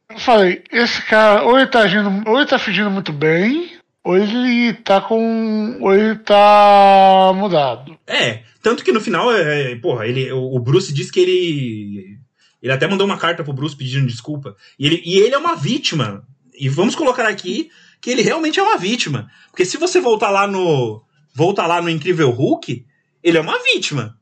Eu 0.10 0.20
falei, 0.20 0.64
esse 0.72 1.02
cara, 1.04 1.44
ou 1.44 1.58
ele 1.58 1.68
tá 1.68 1.82
agindo, 1.82 2.30
ou 2.30 2.38
ele 2.38 2.46
tá 2.50 2.60
fingindo 2.60 2.90
muito 2.92 3.14
bem, 3.14 3.78
ele 4.06 4.74
tá 4.74 5.00
com. 5.02 5.78
ele 5.94 6.16
tá 6.20 7.32
mudado. 7.36 7.98
É, 8.08 8.44
tanto 8.62 8.84
que 8.84 8.92
no 8.92 9.00
final, 9.00 9.32
é, 9.32 9.76
porra, 9.76 10.08
ele, 10.08 10.32
o 10.32 10.58
Bruce 10.60 10.94
disse 10.94 11.12
que 11.12 11.20
ele. 11.20 12.20
Ele 12.62 12.72
até 12.72 12.88
mandou 12.88 13.06
uma 13.08 13.18
carta 13.18 13.44
pro 13.44 13.54
Bruce 13.54 13.76
pedindo 13.76 14.08
desculpa. 14.08 14.56
E 14.78 14.86
ele, 14.86 15.02
e 15.06 15.18
ele 15.18 15.34
é 15.34 15.38
uma 15.38 15.56
vítima. 15.56 16.26
E 16.54 16.70
vamos 16.70 16.96
colocar 16.96 17.28
aqui 17.28 17.72
que 18.00 18.10
ele 18.10 18.22
realmente 18.22 18.60
é 18.60 18.64
uma 18.64 18.78
vítima. 18.78 19.30
Porque 19.50 19.66
se 19.66 19.78
você 19.78 20.00
voltar 20.00 20.30
lá 20.30 20.48
no. 20.48 21.04
Voltar 21.34 21.66
lá 21.66 21.82
no 21.82 21.90
Incrível 21.90 22.30
Hulk, 22.30 22.86
ele 23.24 23.38
é 23.38 23.42
uma 23.42 23.58
vítima. 23.64 24.18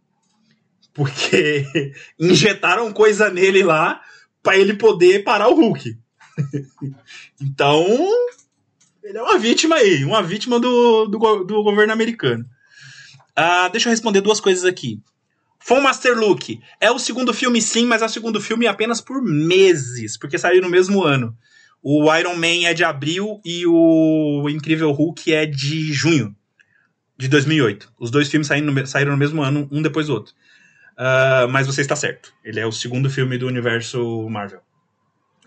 Porque 0.94 1.66
injetaram 2.20 2.92
coisa 2.92 3.30
nele 3.30 3.64
lá 3.64 4.02
pra 4.44 4.58
ele 4.58 4.74
poder 4.74 5.24
parar 5.24 5.48
o 5.48 5.56
Hulk. 5.56 5.98
então. 7.42 7.86
Ele 9.10 9.18
é 9.18 9.24
uma 9.24 9.40
vítima 9.40 9.76
aí, 9.76 10.06
uma 10.06 10.22
vítima 10.22 10.60
do, 10.60 11.08
do, 11.08 11.44
do 11.44 11.64
governo 11.64 11.92
americano. 11.92 12.46
Ah, 13.36 13.68
deixa 13.68 13.90
eu 13.90 13.92
responder 13.92 14.22
duas 14.22 14.40
coisas 14.40 14.64
aqui. 14.64 15.02
From 15.60 15.82
Master 15.82 16.16
Luke 16.16 16.62
é 16.80 16.92
o 16.92 17.00
segundo 17.00 17.34
filme, 17.34 17.60
sim, 17.60 17.88
mas 17.88 18.04
é 18.04 18.06
o 18.06 18.10
segundo 18.10 18.40
filme 18.40 18.68
apenas 18.68 19.02
por 19.02 19.20
meses, 19.20 20.16
porque 20.16 20.38
saiu 20.38 20.62
no 20.62 20.70
mesmo 20.70 21.04
ano. 21.04 21.36
O 21.82 22.16
Iron 22.16 22.36
Man 22.36 22.68
é 22.68 22.74
de 22.76 22.84
abril 22.84 23.42
e 23.44 23.66
o 23.66 24.48
Incrível 24.48 24.92
Hulk 24.92 25.34
é 25.34 25.48
de 25.48 25.92
junho 25.92 26.36
de 27.18 27.28
2008. 27.28 27.92
Os 28.00 28.12
dois 28.12 28.30
filmes 28.30 28.46
saíram 28.46 28.72
no, 28.72 28.86
saíram 28.86 29.14
no 29.14 29.18
mesmo 29.18 29.42
ano, 29.42 29.68
um 29.72 29.82
depois 29.82 30.06
do 30.06 30.14
outro. 30.14 30.36
Ah, 30.96 31.48
mas 31.50 31.66
você 31.66 31.82
está 31.82 31.96
certo. 31.96 32.32
Ele 32.46 32.60
é 32.60 32.66
o 32.68 32.72
segundo 32.72 33.10
filme 33.10 33.40
do 33.40 33.48
universo 33.48 34.30
Marvel. 34.30 34.62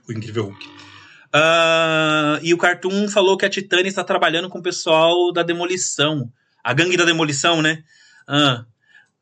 O 0.08 0.12
Incrível 0.12 0.46
Hulk. 0.46 0.91
Ah, 1.32 2.38
e 2.42 2.52
o 2.52 2.58
Cartoon 2.58 3.08
falou 3.08 3.36
que 3.36 3.46
a 3.46 3.50
Titânia 3.50 3.88
está 3.88 4.04
trabalhando 4.04 4.48
com 4.50 4.58
o 4.58 4.62
pessoal 4.62 5.32
da 5.32 5.42
Demolição. 5.42 6.30
A 6.62 6.74
gangue 6.74 6.96
da 6.96 7.04
Demolição, 7.04 7.62
né? 7.62 7.82
Ah, 8.28 8.64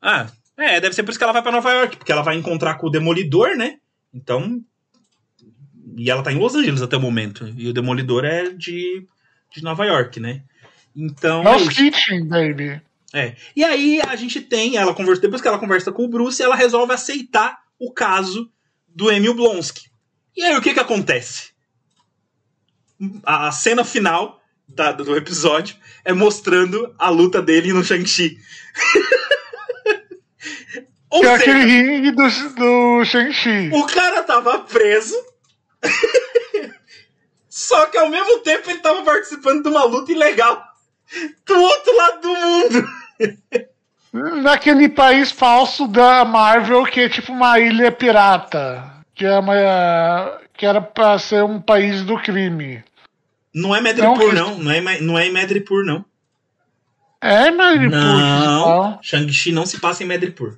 ah, 0.01 0.27
é, 0.57 0.79
deve 0.79 0.93
ser 0.93 1.03
por 1.03 1.11
isso 1.11 1.19
que 1.19 1.23
ela 1.23 1.33
vai 1.33 1.41
pra 1.41 1.51
Nova 1.51 1.71
York, 1.71 1.97
porque 1.97 2.11
ela 2.11 2.21
vai 2.21 2.35
encontrar 2.35 2.75
com 2.75 2.87
o 2.87 2.89
Demolidor, 2.89 3.55
né? 3.55 3.77
Então. 4.13 4.61
E 5.97 6.09
ela 6.09 6.23
tá 6.23 6.31
em 6.31 6.37
Los 6.37 6.55
Angeles 6.55 6.81
até 6.81 6.97
o 6.97 7.01
momento. 7.01 7.51
E 7.57 7.67
o 7.67 7.73
Demolidor 7.73 8.25
é 8.25 8.49
de, 8.49 9.05
de 9.53 9.63
Nova 9.63 9.85
York, 9.85 10.19
né? 10.19 10.43
Então. 10.95 11.43
Hell's. 11.43 11.69
Kitchen, 11.69 12.27
baby. 12.27 12.81
É. 13.13 13.35
E 13.55 13.63
aí 13.63 14.01
a 14.01 14.15
gente 14.15 14.39
tem, 14.41 14.77
ela 14.77 14.93
conversa, 14.93 15.21
depois 15.21 15.41
que 15.41 15.47
ela 15.47 15.59
conversa 15.59 15.91
com 15.91 16.05
o 16.05 16.09
Bruce, 16.09 16.41
ela 16.41 16.55
resolve 16.55 16.93
aceitar 16.93 17.59
o 17.79 17.91
caso 17.91 18.49
do 18.87 19.11
Emil 19.11 19.33
Blonsky. 19.33 19.89
E 20.35 20.43
aí 20.43 20.55
o 20.55 20.61
que 20.61 20.73
que 20.73 20.79
acontece? 20.79 21.50
A, 23.25 23.51
cena 23.51 23.83
final 23.83 24.39
da- 24.67 24.91
do 24.91 25.15
episódio 25.15 25.75
é 26.05 26.13
mostrando 26.13 26.93
a 26.99 27.09
luta 27.09 27.41
dele 27.41 27.73
no 27.73 27.83
Shang-Chi. 27.83 28.37
Ou 31.09 31.21
Que 31.21 31.27
é 31.27 31.39
seja, 31.39 31.51
aquele 31.51 31.65
ringue 31.65 32.11
do, 32.11 32.27
do 32.55 33.05
Shang-Chi. 33.05 33.69
o 33.73 33.85
cara 33.85 34.23
tava 34.23 34.59
preso. 34.59 35.15
Só 37.49 37.85
que 37.87 37.97
ao 37.97 38.09
mesmo 38.09 38.39
tempo 38.39 38.69
ele 38.69 38.79
tava 38.79 39.03
participando 39.03 39.63
de 39.63 39.69
uma 39.69 39.83
luta 39.83 40.11
ilegal. 40.11 40.63
Do 41.45 41.61
outro 41.61 41.95
lado 41.97 42.21
do 42.21 42.35
mundo. 42.35 42.89
Naquele 44.43 44.89
país 44.89 45.31
falso 45.31 45.87
da 45.87 46.23
Marvel, 46.25 46.83
que 46.85 47.01
é 47.01 47.09
tipo 47.09 47.31
uma 47.33 47.59
ilha 47.59 47.91
pirata. 47.91 48.89
Que, 49.13 49.25
é 49.25 49.37
uma, 49.39 50.39
que 50.53 50.65
era 50.65 50.81
pra 50.81 51.19
ser 51.19 51.43
um 51.43 51.61
país 51.61 52.03
do 52.03 52.17
crime. 52.21 52.83
Não 53.53 53.75
é 53.75 53.81
Madripoor, 53.81 54.33
Não, 54.33 54.57
não. 54.57 54.71
É, 54.71 55.01
não 55.01 55.19
é 55.19 55.27
em 55.27 55.33
Madripoor, 55.33 55.85
não. 55.85 56.05
É, 57.21 57.47
ele 57.47 57.89
Não. 57.89 58.99
Shang-Chi 59.01 59.51
não 59.51 59.65
se 59.65 59.79
passa 59.79 60.03
em 60.03 60.07
Madripoor. 60.07 60.57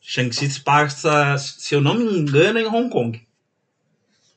Shang-Chi 0.00 0.50
se 0.50 0.60
passa, 0.60 1.36
se 1.38 1.74
eu 1.74 1.80
não 1.80 1.94
me 1.94 2.04
engano, 2.04 2.58
em 2.58 2.66
Hong 2.66 2.88
Kong. 2.90 3.26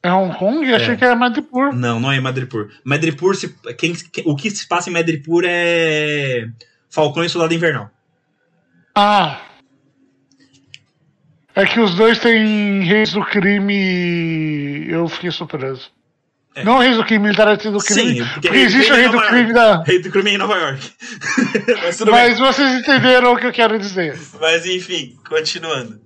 É 0.01 0.11
Hong 0.11 0.35
Kong? 0.37 0.73
Achei 0.73 0.93
É. 0.93 0.97
que 0.97 1.03
era 1.03 1.15
Madripoor. 1.15 1.73
Não, 1.75 1.99
não 1.99 2.11
é 2.11 2.19
Madripoor. 2.19 2.71
Madripoor, 2.83 3.35
se, 3.35 3.53
quem, 3.77 3.93
o 4.25 4.35
que 4.35 4.49
se 4.49 4.67
passa 4.67 4.89
em 4.89 4.93
Madripoor 4.93 5.43
é 5.45 6.49
Falcão 6.89 7.23
e 7.23 7.29
Soldado 7.29 7.53
Invernal. 7.53 7.91
Ah. 8.95 9.41
É 11.53 11.65
que 11.65 11.79
os 11.79 11.95
dois 11.95 12.19
têm 12.19 12.83
reis 12.83 13.11
do 13.11 13.23
crime 13.25 13.73
e 13.73 14.89
eu 14.89 15.07
fiquei 15.07 15.29
surpreso. 15.31 15.91
É. 16.59 16.63
Não 16.63 16.79
reis 16.79 16.95
do 16.97 17.05
crime, 17.05 17.23
militares 17.25 17.63
do 17.63 17.77
crime. 17.79 18.15
Sim, 18.19 18.25
porque, 18.33 18.49
rei- 18.49 18.63
existe 18.63 18.91
o 18.91 18.95
rei 18.95 19.07
rei 19.07 19.11
do 19.11 19.27
crime 19.27 19.53
da. 19.53 19.83
Rei 19.83 19.99
do 19.99 20.09
crime 20.11 20.31
é 20.31 20.33
em 20.33 20.37
Nova 20.37 20.55
York. 20.57 20.91
Mas 21.83 21.97
tudo 21.97 22.11
bem. 22.11 22.19
Mas 22.29 22.39
vocês 22.39 22.73
entenderam 22.81 23.33
o 23.33 23.37
que 23.37 23.45
eu 23.45 23.51
quero 23.53 23.77
dizer. 23.77 24.17
Mas 24.41 24.65
enfim, 24.65 25.17
continuando. 25.27 26.01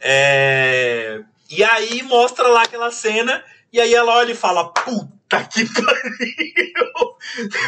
É, 0.00 1.20
E 1.50 1.64
aí 1.64 2.02
mostra 2.02 2.46
lá 2.48 2.62
aquela 2.62 2.90
cena, 2.90 3.42
e 3.72 3.80
aí 3.80 3.94
ela 3.94 4.12
olha 4.16 4.32
e 4.32 4.36
fala: 4.36 4.68
Puta 4.72 5.42
que 5.44 5.64
pariu! 5.72 7.16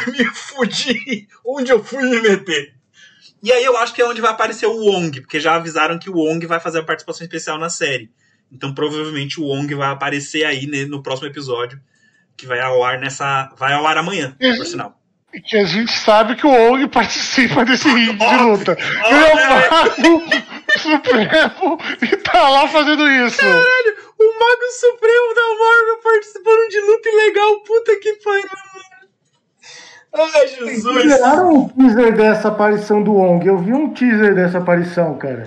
Me 0.07 0.25
fudi! 0.25 1.27
Onde 1.45 1.71
eu 1.71 1.83
fui 1.83 2.03
me 2.03 2.21
meter? 2.21 2.73
E 3.41 3.51
aí 3.51 3.63
eu 3.63 3.77
acho 3.77 3.93
que 3.93 4.01
é 4.01 4.05
onde 4.05 4.21
vai 4.21 4.31
aparecer 4.31 4.65
o 4.67 4.75
Wong, 4.77 5.21
porque 5.21 5.39
já 5.39 5.55
avisaram 5.55 5.97
que 5.97 6.09
o 6.09 6.15
Wong 6.15 6.45
vai 6.45 6.59
fazer 6.59 6.79
a 6.79 6.83
participação 6.83 7.25
especial 7.25 7.57
na 7.57 7.69
série. 7.69 8.09
Então 8.51 8.73
provavelmente 8.73 9.39
o 9.39 9.45
Wong 9.45 9.73
vai 9.75 9.89
aparecer 9.89 10.43
aí 10.43 10.65
né, 10.67 10.85
no 10.85 11.01
próximo 11.03 11.27
episódio, 11.27 11.79
que 12.39 12.47
vai 12.47 12.59
ao 12.61 12.83
ar 12.83 12.99
nessa. 12.99 13.51
Vai 13.57 13.73
ao 13.73 13.85
ar 13.85 13.97
amanhã, 13.97 14.35
por 14.39 14.65
sinal. 14.65 14.95
Que 15.45 15.57
a 15.57 15.65
gente 15.65 15.91
sabe 15.91 16.35
que 16.35 16.47
o 16.47 16.49
Ong 16.49 16.87
participa 16.87 17.63
desse 17.63 17.87
ringue 17.87 18.17
de 18.17 18.35
luta. 18.37 18.75
Ele 19.05 19.25
é 19.25 19.31
o 19.31 19.69
Mago 19.69 20.39
Supremo 20.79 21.79
e 22.01 22.17
tá 22.17 22.49
lá 22.49 22.67
fazendo 22.67 23.07
isso. 23.11 23.37
Caralho, 23.37 23.95
o 24.17 24.39
Mago 24.39 24.71
Supremo 24.71 25.35
da 25.35 25.65
Marvel 25.65 25.99
participando 26.03 26.69
de 26.69 26.79
luta 26.81 27.09
ilegal, 27.09 27.59
puta 27.59 27.95
que 27.97 28.13
pariu, 28.23 28.49
mano. 30.13 30.29
Ai, 30.33 30.47
Jesus. 30.47 30.95
liberaram 30.95 31.53
um 31.53 31.69
teaser 31.69 32.15
dessa 32.15 32.47
aparição 32.47 33.03
do 33.03 33.13
Wong. 33.13 33.45
Eu 33.45 33.59
vi 33.59 33.71
um 33.71 33.93
teaser 33.93 34.33
dessa 34.33 34.57
aparição, 34.57 35.15
cara. 35.15 35.43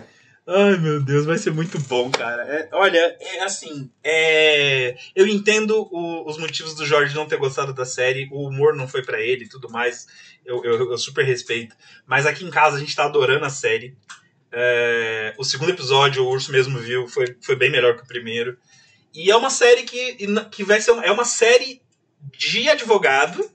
Ai, 0.47 0.77
meu 0.77 1.01
Deus, 1.01 1.25
vai 1.25 1.39
ser 1.39 1.53
muito 1.53 1.79
bom, 1.83 2.11
cara. 2.11 2.43
É, 2.43 2.69
olha, 2.73 3.17
é 3.21 3.41
assim, 3.45 3.89
é, 4.03 4.97
eu 5.15 5.27
entendo 5.29 5.89
o- 5.91 6.29
os 6.29 6.37
motivos 6.37 6.75
do 6.75 6.85
Jorge 6.85 7.15
não 7.15 7.29
ter 7.29 7.37
gostado 7.37 7.73
da 7.73 7.85
série, 7.85 8.29
o 8.33 8.49
humor 8.49 8.75
não 8.75 8.89
foi 8.89 9.05
pra 9.05 9.21
ele 9.21 9.45
e 9.45 9.49
tudo 9.49 9.71
mais, 9.71 10.07
eu, 10.45 10.65
eu- 10.65 10.91
eu 10.91 10.99
super 10.99 11.25
respeito. 11.25 11.77
Mas 12.07 12.27
aqui 12.27 12.45
em 12.45 12.51
casa 12.51 12.77
a 12.77 12.81
gente 12.81 12.95
tá 12.97 13.05
adorando 13.05 13.45
a 13.45 13.51
série. 13.51 13.97
É, 14.51 15.33
o 15.39 15.45
segundo 15.45 15.71
episódio, 15.71 16.25
o 16.25 16.29
Urso 16.29 16.51
mesmo 16.51 16.77
viu, 16.79 17.07
foi, 17.07 17.37
foi 17.41 17.55
bem 17.55 17.71
melhor 17.71 17.97
que 17.97 18.03
o 18.03 18.07
primeiro. 18.09 18.59
E 19.15 19.31
é 19.31 19.37
uma 19.37 19.51
série 19.51 19.85
que, 19.85 20.17
que 20.51 20.65
vai 20.65 20.81
ser 20.81 20.91
uma, 20.91 21.05
é 21.05 21.11
uma 21.13 21.25
série 21.25 21.81
de 22.37 22.69
advogado 22.69 23.49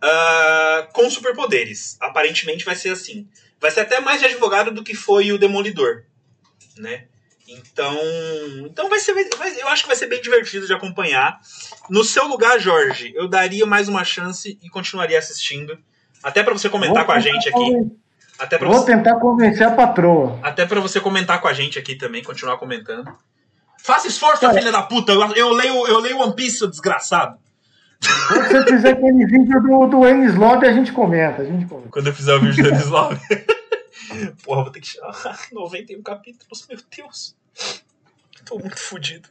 ah, 0.00 0.88
com 0.94 1.10
superpoderes. 1.10 1.96
Aparentemente 2.00 2.64
vai 2.64 2.76
ser 2.76 2.90
assim. 2.90 3.28
Vai 3.60 3.70
ser 3.70 3.80
até 3.80 4.00
mais 4.00 4.20
de 4.20 4.26
advogado 4.26 4.70
do 4.70 4.84
que 4.84 4.94
foi 4.94 5.32
o 5.32 5.38
Demolidor, 5.38 6.04
né? 6.76 7.04
Então, 7.46 7.96
então 8.66 8.88
vai 8.90 8.98
ser, 8.98 9.14
vai- 9.38 9.60
eu 9.60 9.68
acho 9.68 9.82
que 9.82 9.88
vai 9.88 9.96
ser 9.96 10.06
bem 10.06 10.20
divertido 10.20 10.66
de 10.66 10.72
acompanhar. 10.74 11.40
No 11.88 12.04
seu 12.04 12.26
lugar, 12.28 12.58
Jorge, 12.60 13.12
eu 13.16 13.26
daria 13.26 13.64
mais 13.64 13.88
uma 13.88 14.04
chance 14.04 14.58
e 14.62 14.68
continuaria 14.68 15.18
assistindo, 15.18 15.78
até 16.22 16.42
pra 16.42 16.52
você 16.52 16.68
comentar 16.68 16.98
Vou 16.98 17.06
com 17.06 17.12
a 17.12 17.20
gente 17.20 17.48
aqui, 17.48 17.90
até 18.38 18.58
para 18.58 18.68
Vou 18.68 18.78
você, 18.80 18.86
tentar 18.94 19.18
convencer 19.18 19.66
a 19.66 19.70
patroa. 19.70 20.38
até 20.42 20.66
para 20.66 20.78
você 20.80 21.00
comentar 21.00 21.40
com 21.40 21.48
a 21.48 21.52
gente 21.54 21.78
aqui 21.78 21.94
também, 21.96 22.22
continuar 22.22 22.58
comentando. 22.58 23.10
Faça 23.82 24.06
esforço, 24.08 24.42
Cara. 24.42 24.52
filha 24.54 24.70
da 24.72 24.82
puta. 24.82 25.12
Eu, 25.12 25.22
eu 25.34 25.48
leio, 25.50 25.86
eu 25.86 25.98
leio 26.00 26.18
One 26.18 26.34
Piece, 26.34 26.58
seu 26.58 26.68
desgraçado. 26.68 27.38
Quando 28.28 28.46
você 28.48 28.64
fizer 28.66 28.90
aquele 28.90 29.26
vídeo 29.26 29.60
do, 29.62 29.86
do 29.86 30.06
N 30.06 30.26
Slot, 30.26 30.64
a 30.64 30.72
gente 30.72 30.92
comenta. 30.92 31.42
A 31.42 31.44
gente 31.44 31.66
comenta. 31.66 31.88
Quando 31.90 32.06
eu 32.08 32.14
fizer 32.14 32.34
o 32.34 32.40
vídeo 32.40 32.62
do 32.64 32.70
Anislav. 32.74 33.18
Porra, 34.44 34.62
vou 34.62 34.70
ter 34.72 34.80
que 34.80 34.88
tirar 34.88 35.12
91 35.52 36.02
capítulos, 36.02 36.66
meu 36.68 36.78
Deus. 36.96 37.36
Tô 38.44 38.58
muito 38.58 38.78
fudido. 38.78 39.28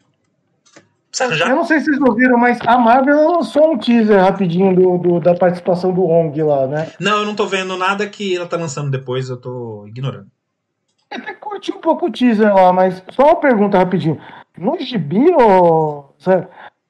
Precisa 1.10 1.34
Eu 1.34 1.38
já? 1.38 1.50
não 1.50 1.64
sei 1.66 1.80
se 1.80 1.86
vocês 1.86 2.02
ouviram, 2.02 2.38
mas 2.38 2.60
a 2.62 2.78
Marvel 2.78 3.32
lançou 3.32 3.74
um 3.74 3.78
teaser 3.78 4.20
rapidinho 4.22 4.76
do, 4.76 4.98
do- 4.98 5.20
da 5.20 5.34
participação 5.34 5.92
do 5.94 6.02
Wong 6.04 6.40
lá, 6.44 6.68
né? 6.68 6.92
Não, 7.00 7.20
eu 7.20 7.26
não 7.26 7.36
tô 7.36 7.48
vendo 7.48 7.76
nada 7.78 8.08
que 8.08 8.36
ela 8.36 8.46
tá 8.46 8.58
lançando 8.58 8.92
depois, 8.92 9.30
eu 9.30 9.38
tô 9.38 9.86
ignorando. 9.88 10.28
Eu 11.10 11.18
até 11.18 11.34
curti 11.34 11.72
um 11.72 11.80
pouco 11.80 12.08
o 12.08 12.12
teaser 12.12 12.54
lá, 12.54 12.72
mas 12.74 13.02
só 13.12 13.24
uma 13.24 13.36
pergunta 13.38 13.78
rapidinho. 13.78 14.22
No 14.58 14.78
gibi, 14.80 15.26
ô, 15.34 16.10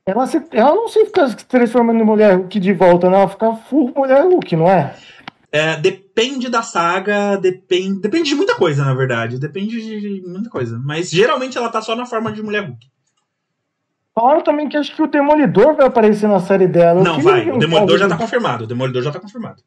ela, 0.07 0.25
se, 0.25 0.41
ela 0.51 0.73
não 0.73 0.87
se 0.87 1.05
fica 1.05 1.27
se 1.27 1.45
transformando 1.45 1.99
em 1.99 2.05
mulher 2.05 2.35
Hulk 2.37 2.59
de 2.59 2.73
volta, 2.73 3.09
não. 3.09 3.19
Ela 3.19 3.27
fica 3.29 3.53
full 3.53 3.91
mulher 3.95 4.23
Hulk, 4.23 4.55
não 4.55 4.69
é? 4.69 4.95
É, 5.51 5.75
depende 5.77 6.49
da 6.49 6.61
saga, 6.61 7.35
depende, 7.37 7.99
depende 8.01 8.29
de 8.29 8.35
muita 8.35 8.55
coisa, 8.55 8.83
na 8.85 8.93
verdade. 8.93 9.37
Depende 9.39 9.79
de 9.81 10.23
muita 10.27 10.49
coisa. 10.49 10.79
Mas 10.83 11.09
geralmente 11.09 11.57
ela 11.57 11.69
tá 11.69 11.81
só 11.81 11.95
na 11.95 12.05
forma 12.05 12.31
de 12.31 12.41
mulher 12.41 12.63
Hulk. 12.65 12.87
Falaram 14.15 14.41
também 14.41 14.67
que 14.67 14.75
acho 14.77 14.95
que 14.95 15.01
o 15.03 15.07
Demolidor 15.07 15.75
vai 15.75 15.85
aparecer 15.85 16.27
na 16.27 16.39
série 16.39 16.67
dela. 16.67 17.03
Não, 17.03 17.19
vai. 17.19 17.49
O 17.51 17.57
Demolidor 17.59 17.97
já 17.99 18.07
tá 18.07 18.17
confirmado. 18.17 18.63
O 18.63 18.67
Demolidor 18.67 19.03
já 19.03 19.11
tá 19.11 19.19
confirmado. 19.19 19.61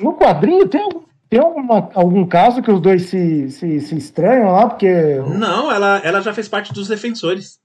No 0.00 0.14
quadrinho 0.14 0.68
tem, 0.68 0.80
algum- 0.80 1.02
tem 1.28 1.40
alguma, 1.40 1.90
algum 1.94 2.24
caso 2.26 2.62
que 2.62 2.70
os 2.70 2.80
dois 2.80 3.06
se, 3.06 3.50
se, 3.50 3.80
se 3.80 3.96
estranham 3.96 4.52
lá? 4.52 4.68
Porque. 4.68 5.16
Não, 5.36 5.72
ela, 5.72 5.98
ela 6.04 6.20
já 6.20 6.32
fez 6.32 6.48
parte 6.48 6.72
dos 6.72 6.86
defensores. 6.88 7.58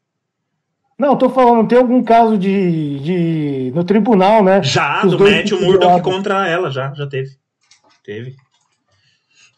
Não, 0.97 1.17
tô 1.17 1.30
falando, 1.30 1.67
tem 1.67 1.77
algum 1.77 2.01
caso 2.03 2.38
de. 2.38 2.99
de 2.99 3.72
no 3.76 3.84
tribunal, 3.84 4.43
né? 4.43 4.63
Já, 4.63 5.01
do 5.01 5.19
Matthew 5.19 5.77
lado. 5.80 6.01
contra 6.03 6.47
ela, 6.47 6.72
já, 6.72 6.93
já 6.93 7.05
teve. 7.05 7.38
Teve. 8.03 8.35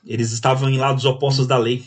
Eles 0.05 0.31
estavam 0.31 0.69
em 0.69 0.77
lados 0.77 1.05
opostos 1.05 1.45
da 1.45 1.57
lei. 1.57 1.85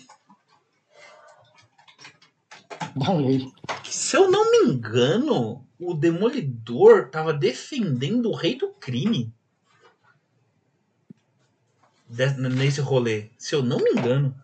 Valeu. 2.95 3.51
Se 3.85 4.17
eu 4.17 4.31
não 4.31 4.51
me 4.51 4.73
engano, 4.73 5.65
o 5.79 5.95
Demolidor 5.95 7.09
tava 7.09 7.33
defendendo 7.33 8.31
o 8.31 8.35
rei 8.35 8.57
do 8.57 8.69
crime. 8.69 9.33
Nesse 12.09 12.81
rolê. 12.81 13.31
Se 13.39 13.55
eu 13.55 13.63
não 13.63 13.79
me 13.79 13.91
engano. 13.91 14.35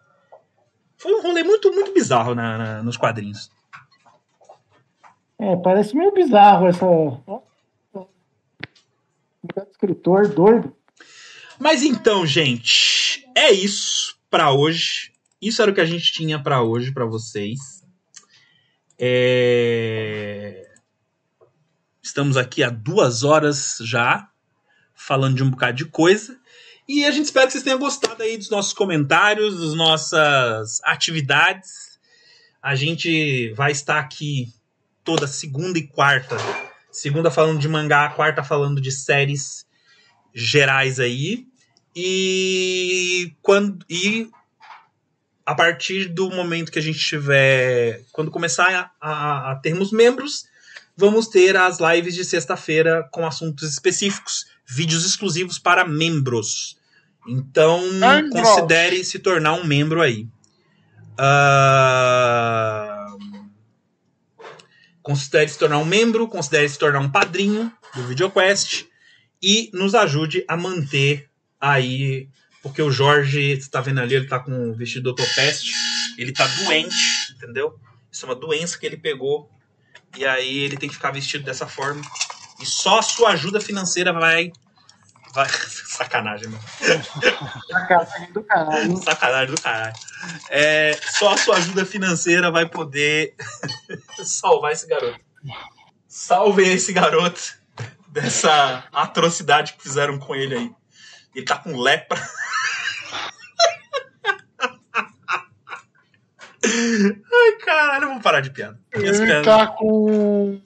Foi 0.97 1.13
um 1.13 1.23
rolê 1.23 1.43
muito, 1.45 1.71
muito 1.73 1.93
bizarro 1.93 2.35
na- 2.35 2.57
na- 2.59 2.83
nos 2.83 2.97
quadrinhos. 2.97 3.51
É, 5.39 5.57
parece 5.57 5.97
meio 5.97 6.13
bizarro 6.13 6.67
essa. 6.67 6.87
Escritor 9.71 10.29
doido. 10.29 10.75
Mas 11.59 11.83
então, 11.83 12.27
gente, 12.27 13.27
é 13.37 13.51
isso 13.53 14.19
pra 14.31 14.53
hoje. 14.53 15.13
Isso 15.41 15.63
era 15.63 15.71
o 15.71 15.75
que 15.75 15.81
a 15.81 15.87
gente 15.87 16.13
tinha 16.13 16.43
pra 16.43 16.63
hoje 16.63 16.93
pra 16.93 17.05
vocês. 17.05 17.85
É, 18.99 20.67
Estamos 22.07 22.37
aqui 22.37 22.63
há 22.63 22.71
duas 22.71 23.25
horas 23.25 23.79
já 23.81 24.31
falando 24.95 25.35
de 25.35 25.43
um 25.43 25.51
bocado 25.51 25.77
de 25.77 25.85
coisa. 25.87 26.39
E 26.89 27.05
a 27.05 27.11
gente 27.11 27.25
espera 27.25 27.47
que 27.47 27.53
vocês 27.53 27.65
tenham 27.65 27.81
gostado 27.81 28.23
aí 28.23 28.39
dos 28.39 28.49
nossos 28.49 28.73
comentários, 28.73 29.61
das 29.61 29.75
nossas 29.75 30.81
atividades. 30.85 31.99
A 32.63 32.77
gente 32.77 33.53
vai 33.55 33.73
estar 33.73 33.99
aqui 33.99 34.55
toda 35.07 35.27
segunda 35.27 35.79
e 35.79 35.87
quarta. 35.87 36.37
Segunda 36.93 37.31
falando 37.31 37.59
de 37.61 37.69
mangá, 37.69 38.09
quarta 38.11 38.43
falando 38.43 38.81
de 38.81 38.91
séries 38.93 39.65
gerais 40.35 41.01
aí. 41.01 41.47
E 41.95 43.33
quando 43.41 43.83
e 43.89 44.29
a 45.47 45.55
partir 45.55 46.07
do 46.09 46.29
momento 46.31 46.71
que 46.73 46.79
a 46.79 46.83
gente 46.83 46.99
tiver, 46.99 48.05
quando 48.13 48.31
começar 48.31 48.93
a, 49.01 49.11
a- 49.13 49.53
a 49.53 49.57
termos 49.57 49.93
membros, 49.93 50.45
vamos 50.97 51.29
ter 51.29 51.57
as 51.57 51.79
lives 51.79 52.15
de 52.15 52.25
sexta-feira 52.25 53.09
com 53.13 53.25
assuntos 53.27 53.71
específicos, 53.71 54.45
vídeos 54.67 55.07
exclusivos 55.07 55.59
para 55.59 55.87
membros. 55.87 56.77
Então, 57.29 57.81
considere 58.31 59.05
se 59.05 59.19
tornar 59.19 59.53
um 59.55 59.65
membro 59.65 60.03
aí. 60.03 60.27
Ah, 61.19 62.86
Considere 65.07 65.49
se 65.49 65.57
tornar 65.57 65.79
um 65.79 65.85
membro, 65.85 66.27
considere 66.27 66.69
se 66.69 66.77
tornar 66.77 66.99
um 66.99 67.09
padrinho 67.09 67.73
do 67.95 68.03
VideoQuest 68.09 68.87
e 69.41 69.71
nos 69.73 69.95
ajude 69.95 70.45
a 70.49 70.57
manter 70.57 71.31
aí, 71.61 72.29
porque 72.61 72.83
o 72.83 72.91
Jorge, 72.91 73.55
você 73.55 73.71
tá 73.71 73.81
vendo 73.81 74.01
ali, 74.01 74.17
ele 74.17 74.27
tá 74.27 74.41
com 74.41 74.71
o 74.71 74.75
vestido 74.75 75.05
do 75.05 75.15
Topeste, 75.15 75.71
ele 76.19 76.33
tá 76.33 76.45
doente, 76.49 76.97
entendeu? 77.37 77.79
Isso 78.11 78.27
é 78.27 78.29
uma 78.29 78.35
doença 78.35 78.77
que 78.77 78.85
ele 78.85 78.97
pegou, 78.97 79.49
e 80.19 80.25
aí 80.27 80.59
ele 80.59 80.77
tem 80.77 80.89
que 80.89 80.97
ficar 80.97 81.13
vestido 81.13 81.45
dessa 81.45 81.69
forma. 81.69 82.03
E 82.61 82.67
só 82.67 82.99
a 82.99 83.03
sua 83.03 83.31
ajuda 83.31 83.61
financeira 83.61 84.13
vai. 84.13 84.51
Vai... 85.37 85.49
Sacanagem, 85.87 86.49
mano. 86.49 86.63
Sacanagem 87.71 88.33
do 88.33 88.43
caralho. 88.43 88.97
Sacanagem 88.99 89.55
do 89.55 89.61
caralho. 89.63 89.95
É, 90.51 90.99
só 91.19 91.33
a 91.33 91.37
sua 91.39 91.57
ajuda 91.57 91.87
financeira 91.87 92.51
vai 92.51 92.67
poder 92.69 93.35
salvar 94.25 94.73
esse 94.73 94.87
garoto. 94.87 95.21
Salvem 96.09 96.73
esse 96.73 96.93
garoto 96.93 97.41
dessa 98.09 98.85
atrocidade 98.93 99.75
que 99.75 99.83
fizeram 99.83 100.19
com 100.19 100.35
ele 100.35 100.55
aí. 100.57 100.71
Ele 101.35 101.45
tá 101.45 101.57
com 101.57 101.79
lepra. 101.79 102.21
Ai, 106.65 107.53
caralho, 107.65 108.09
vamos 108.09 108.23
parar 108.23 108.41
de 108.41 108.51
piada. 108.51 108.79
Ele 108.93 109.13
piadas- 109.25 109.45
tá 109.47 109.67
com. 109.69 110.61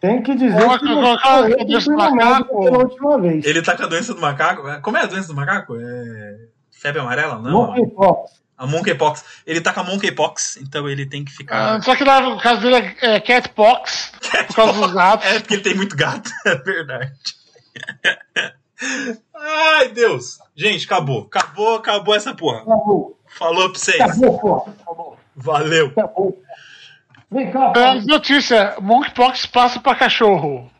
Tem 0.00 0.22
que 0.22 0.34
dizer 0.34 0.58
Coloca- 0.58 0.78
que 0.78 0.86
coloca 0.86 1.42
você 1.42 1.52
a 1.54 1.56
que 1.58 1.64
do 1.84 1.96
macaco. 1.96 2.64
pela 2.64 2.78
última 2.78 3.20
vez. 3.20 3.44
Ele 3.44 3.62
tá 3.62 3.76
com 3.76 3.82
a 3.82 3.86
doença 3.86 4.14
do 4.14 4.20
macaco? 4.20 4.62
Como 4.82 4.96
é 4.96 5.02
a 5.02 5.06
doença 5.06 5.28
do 5.28 5.34
macaco? 5.34 5.76
É. 5.78 6.36
Febre 6.72 7.00
amarela? 7.00 7.38
Não. 7.38 7.66
Monkeypox. 7.68 8.30
A 8.58 8.66
monkeypox. 8.66 9.24
Ele 9.46 9.60
tá 9.60 9.72
com 9.72 9.80
a 9.80 9.84
monkeypox, 9.84 10.56
então 10.58 10.88
ele 10.88 11.04
tem 11.06 11.24
que 11.24 11.30
ficar. 11.32 11.76
Ah, 11.76 11.82
só 11.82 11.94
que 11.94 12.04
no 12.04 12.38
caso 12.40 12.60
dele 12.62 12.94
é, 13.02 13.16
é 13.16 13.20
Catpox, 13.20 14.12
por 14.48 14.56
causa 14.56 14.72
dos 14.80 14.92
gatos. 14.92 15.26
É 15.30 15.38
porque 15.40 15.54
ele 15.54 15.62
tem 15.62 15.74
muito 15.74 15.94
gato, 15.96 16.30
é 16.46 16.54
verdade. 16.56 17.12
Ai, 19.34 19.88
Deus. 19.88 20.38
Gente, 20.54 20.86
acabou. 20.86 21.22
Acabou, 21.32 21.76
acabou 21.76 22.14
essa 22.14 22.34
porra. 22.34 22.58
Acabou. 22.62 23.18
Falou 23.26 23.70
pra 23.70 23.78
vocês. 23.78 24.00
Acabou, 24.00 24.38
pô. 24.38 24.56
Acabou. 24.82 25.16
Valeu. 25.34 25.86
Acabou. 25.88 26.42
Vem 27.30 27.50
cá, 27.50 27.72
É, 27.76 27.94
notícia: 28.02 28.76
Monkeypox 28.80 29.46
passa 29.46 29.80
pra 29.80 29.94
cachorro. 29.94 30.70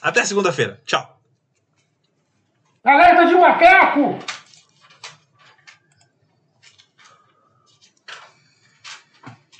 Até 0.00 0.24
segunda-feira. 0.24 0.80
Tchau. 0.84 1.18
Alerta 2.84 3.26
de 3.26 3.34
macaco! 3.34 4.18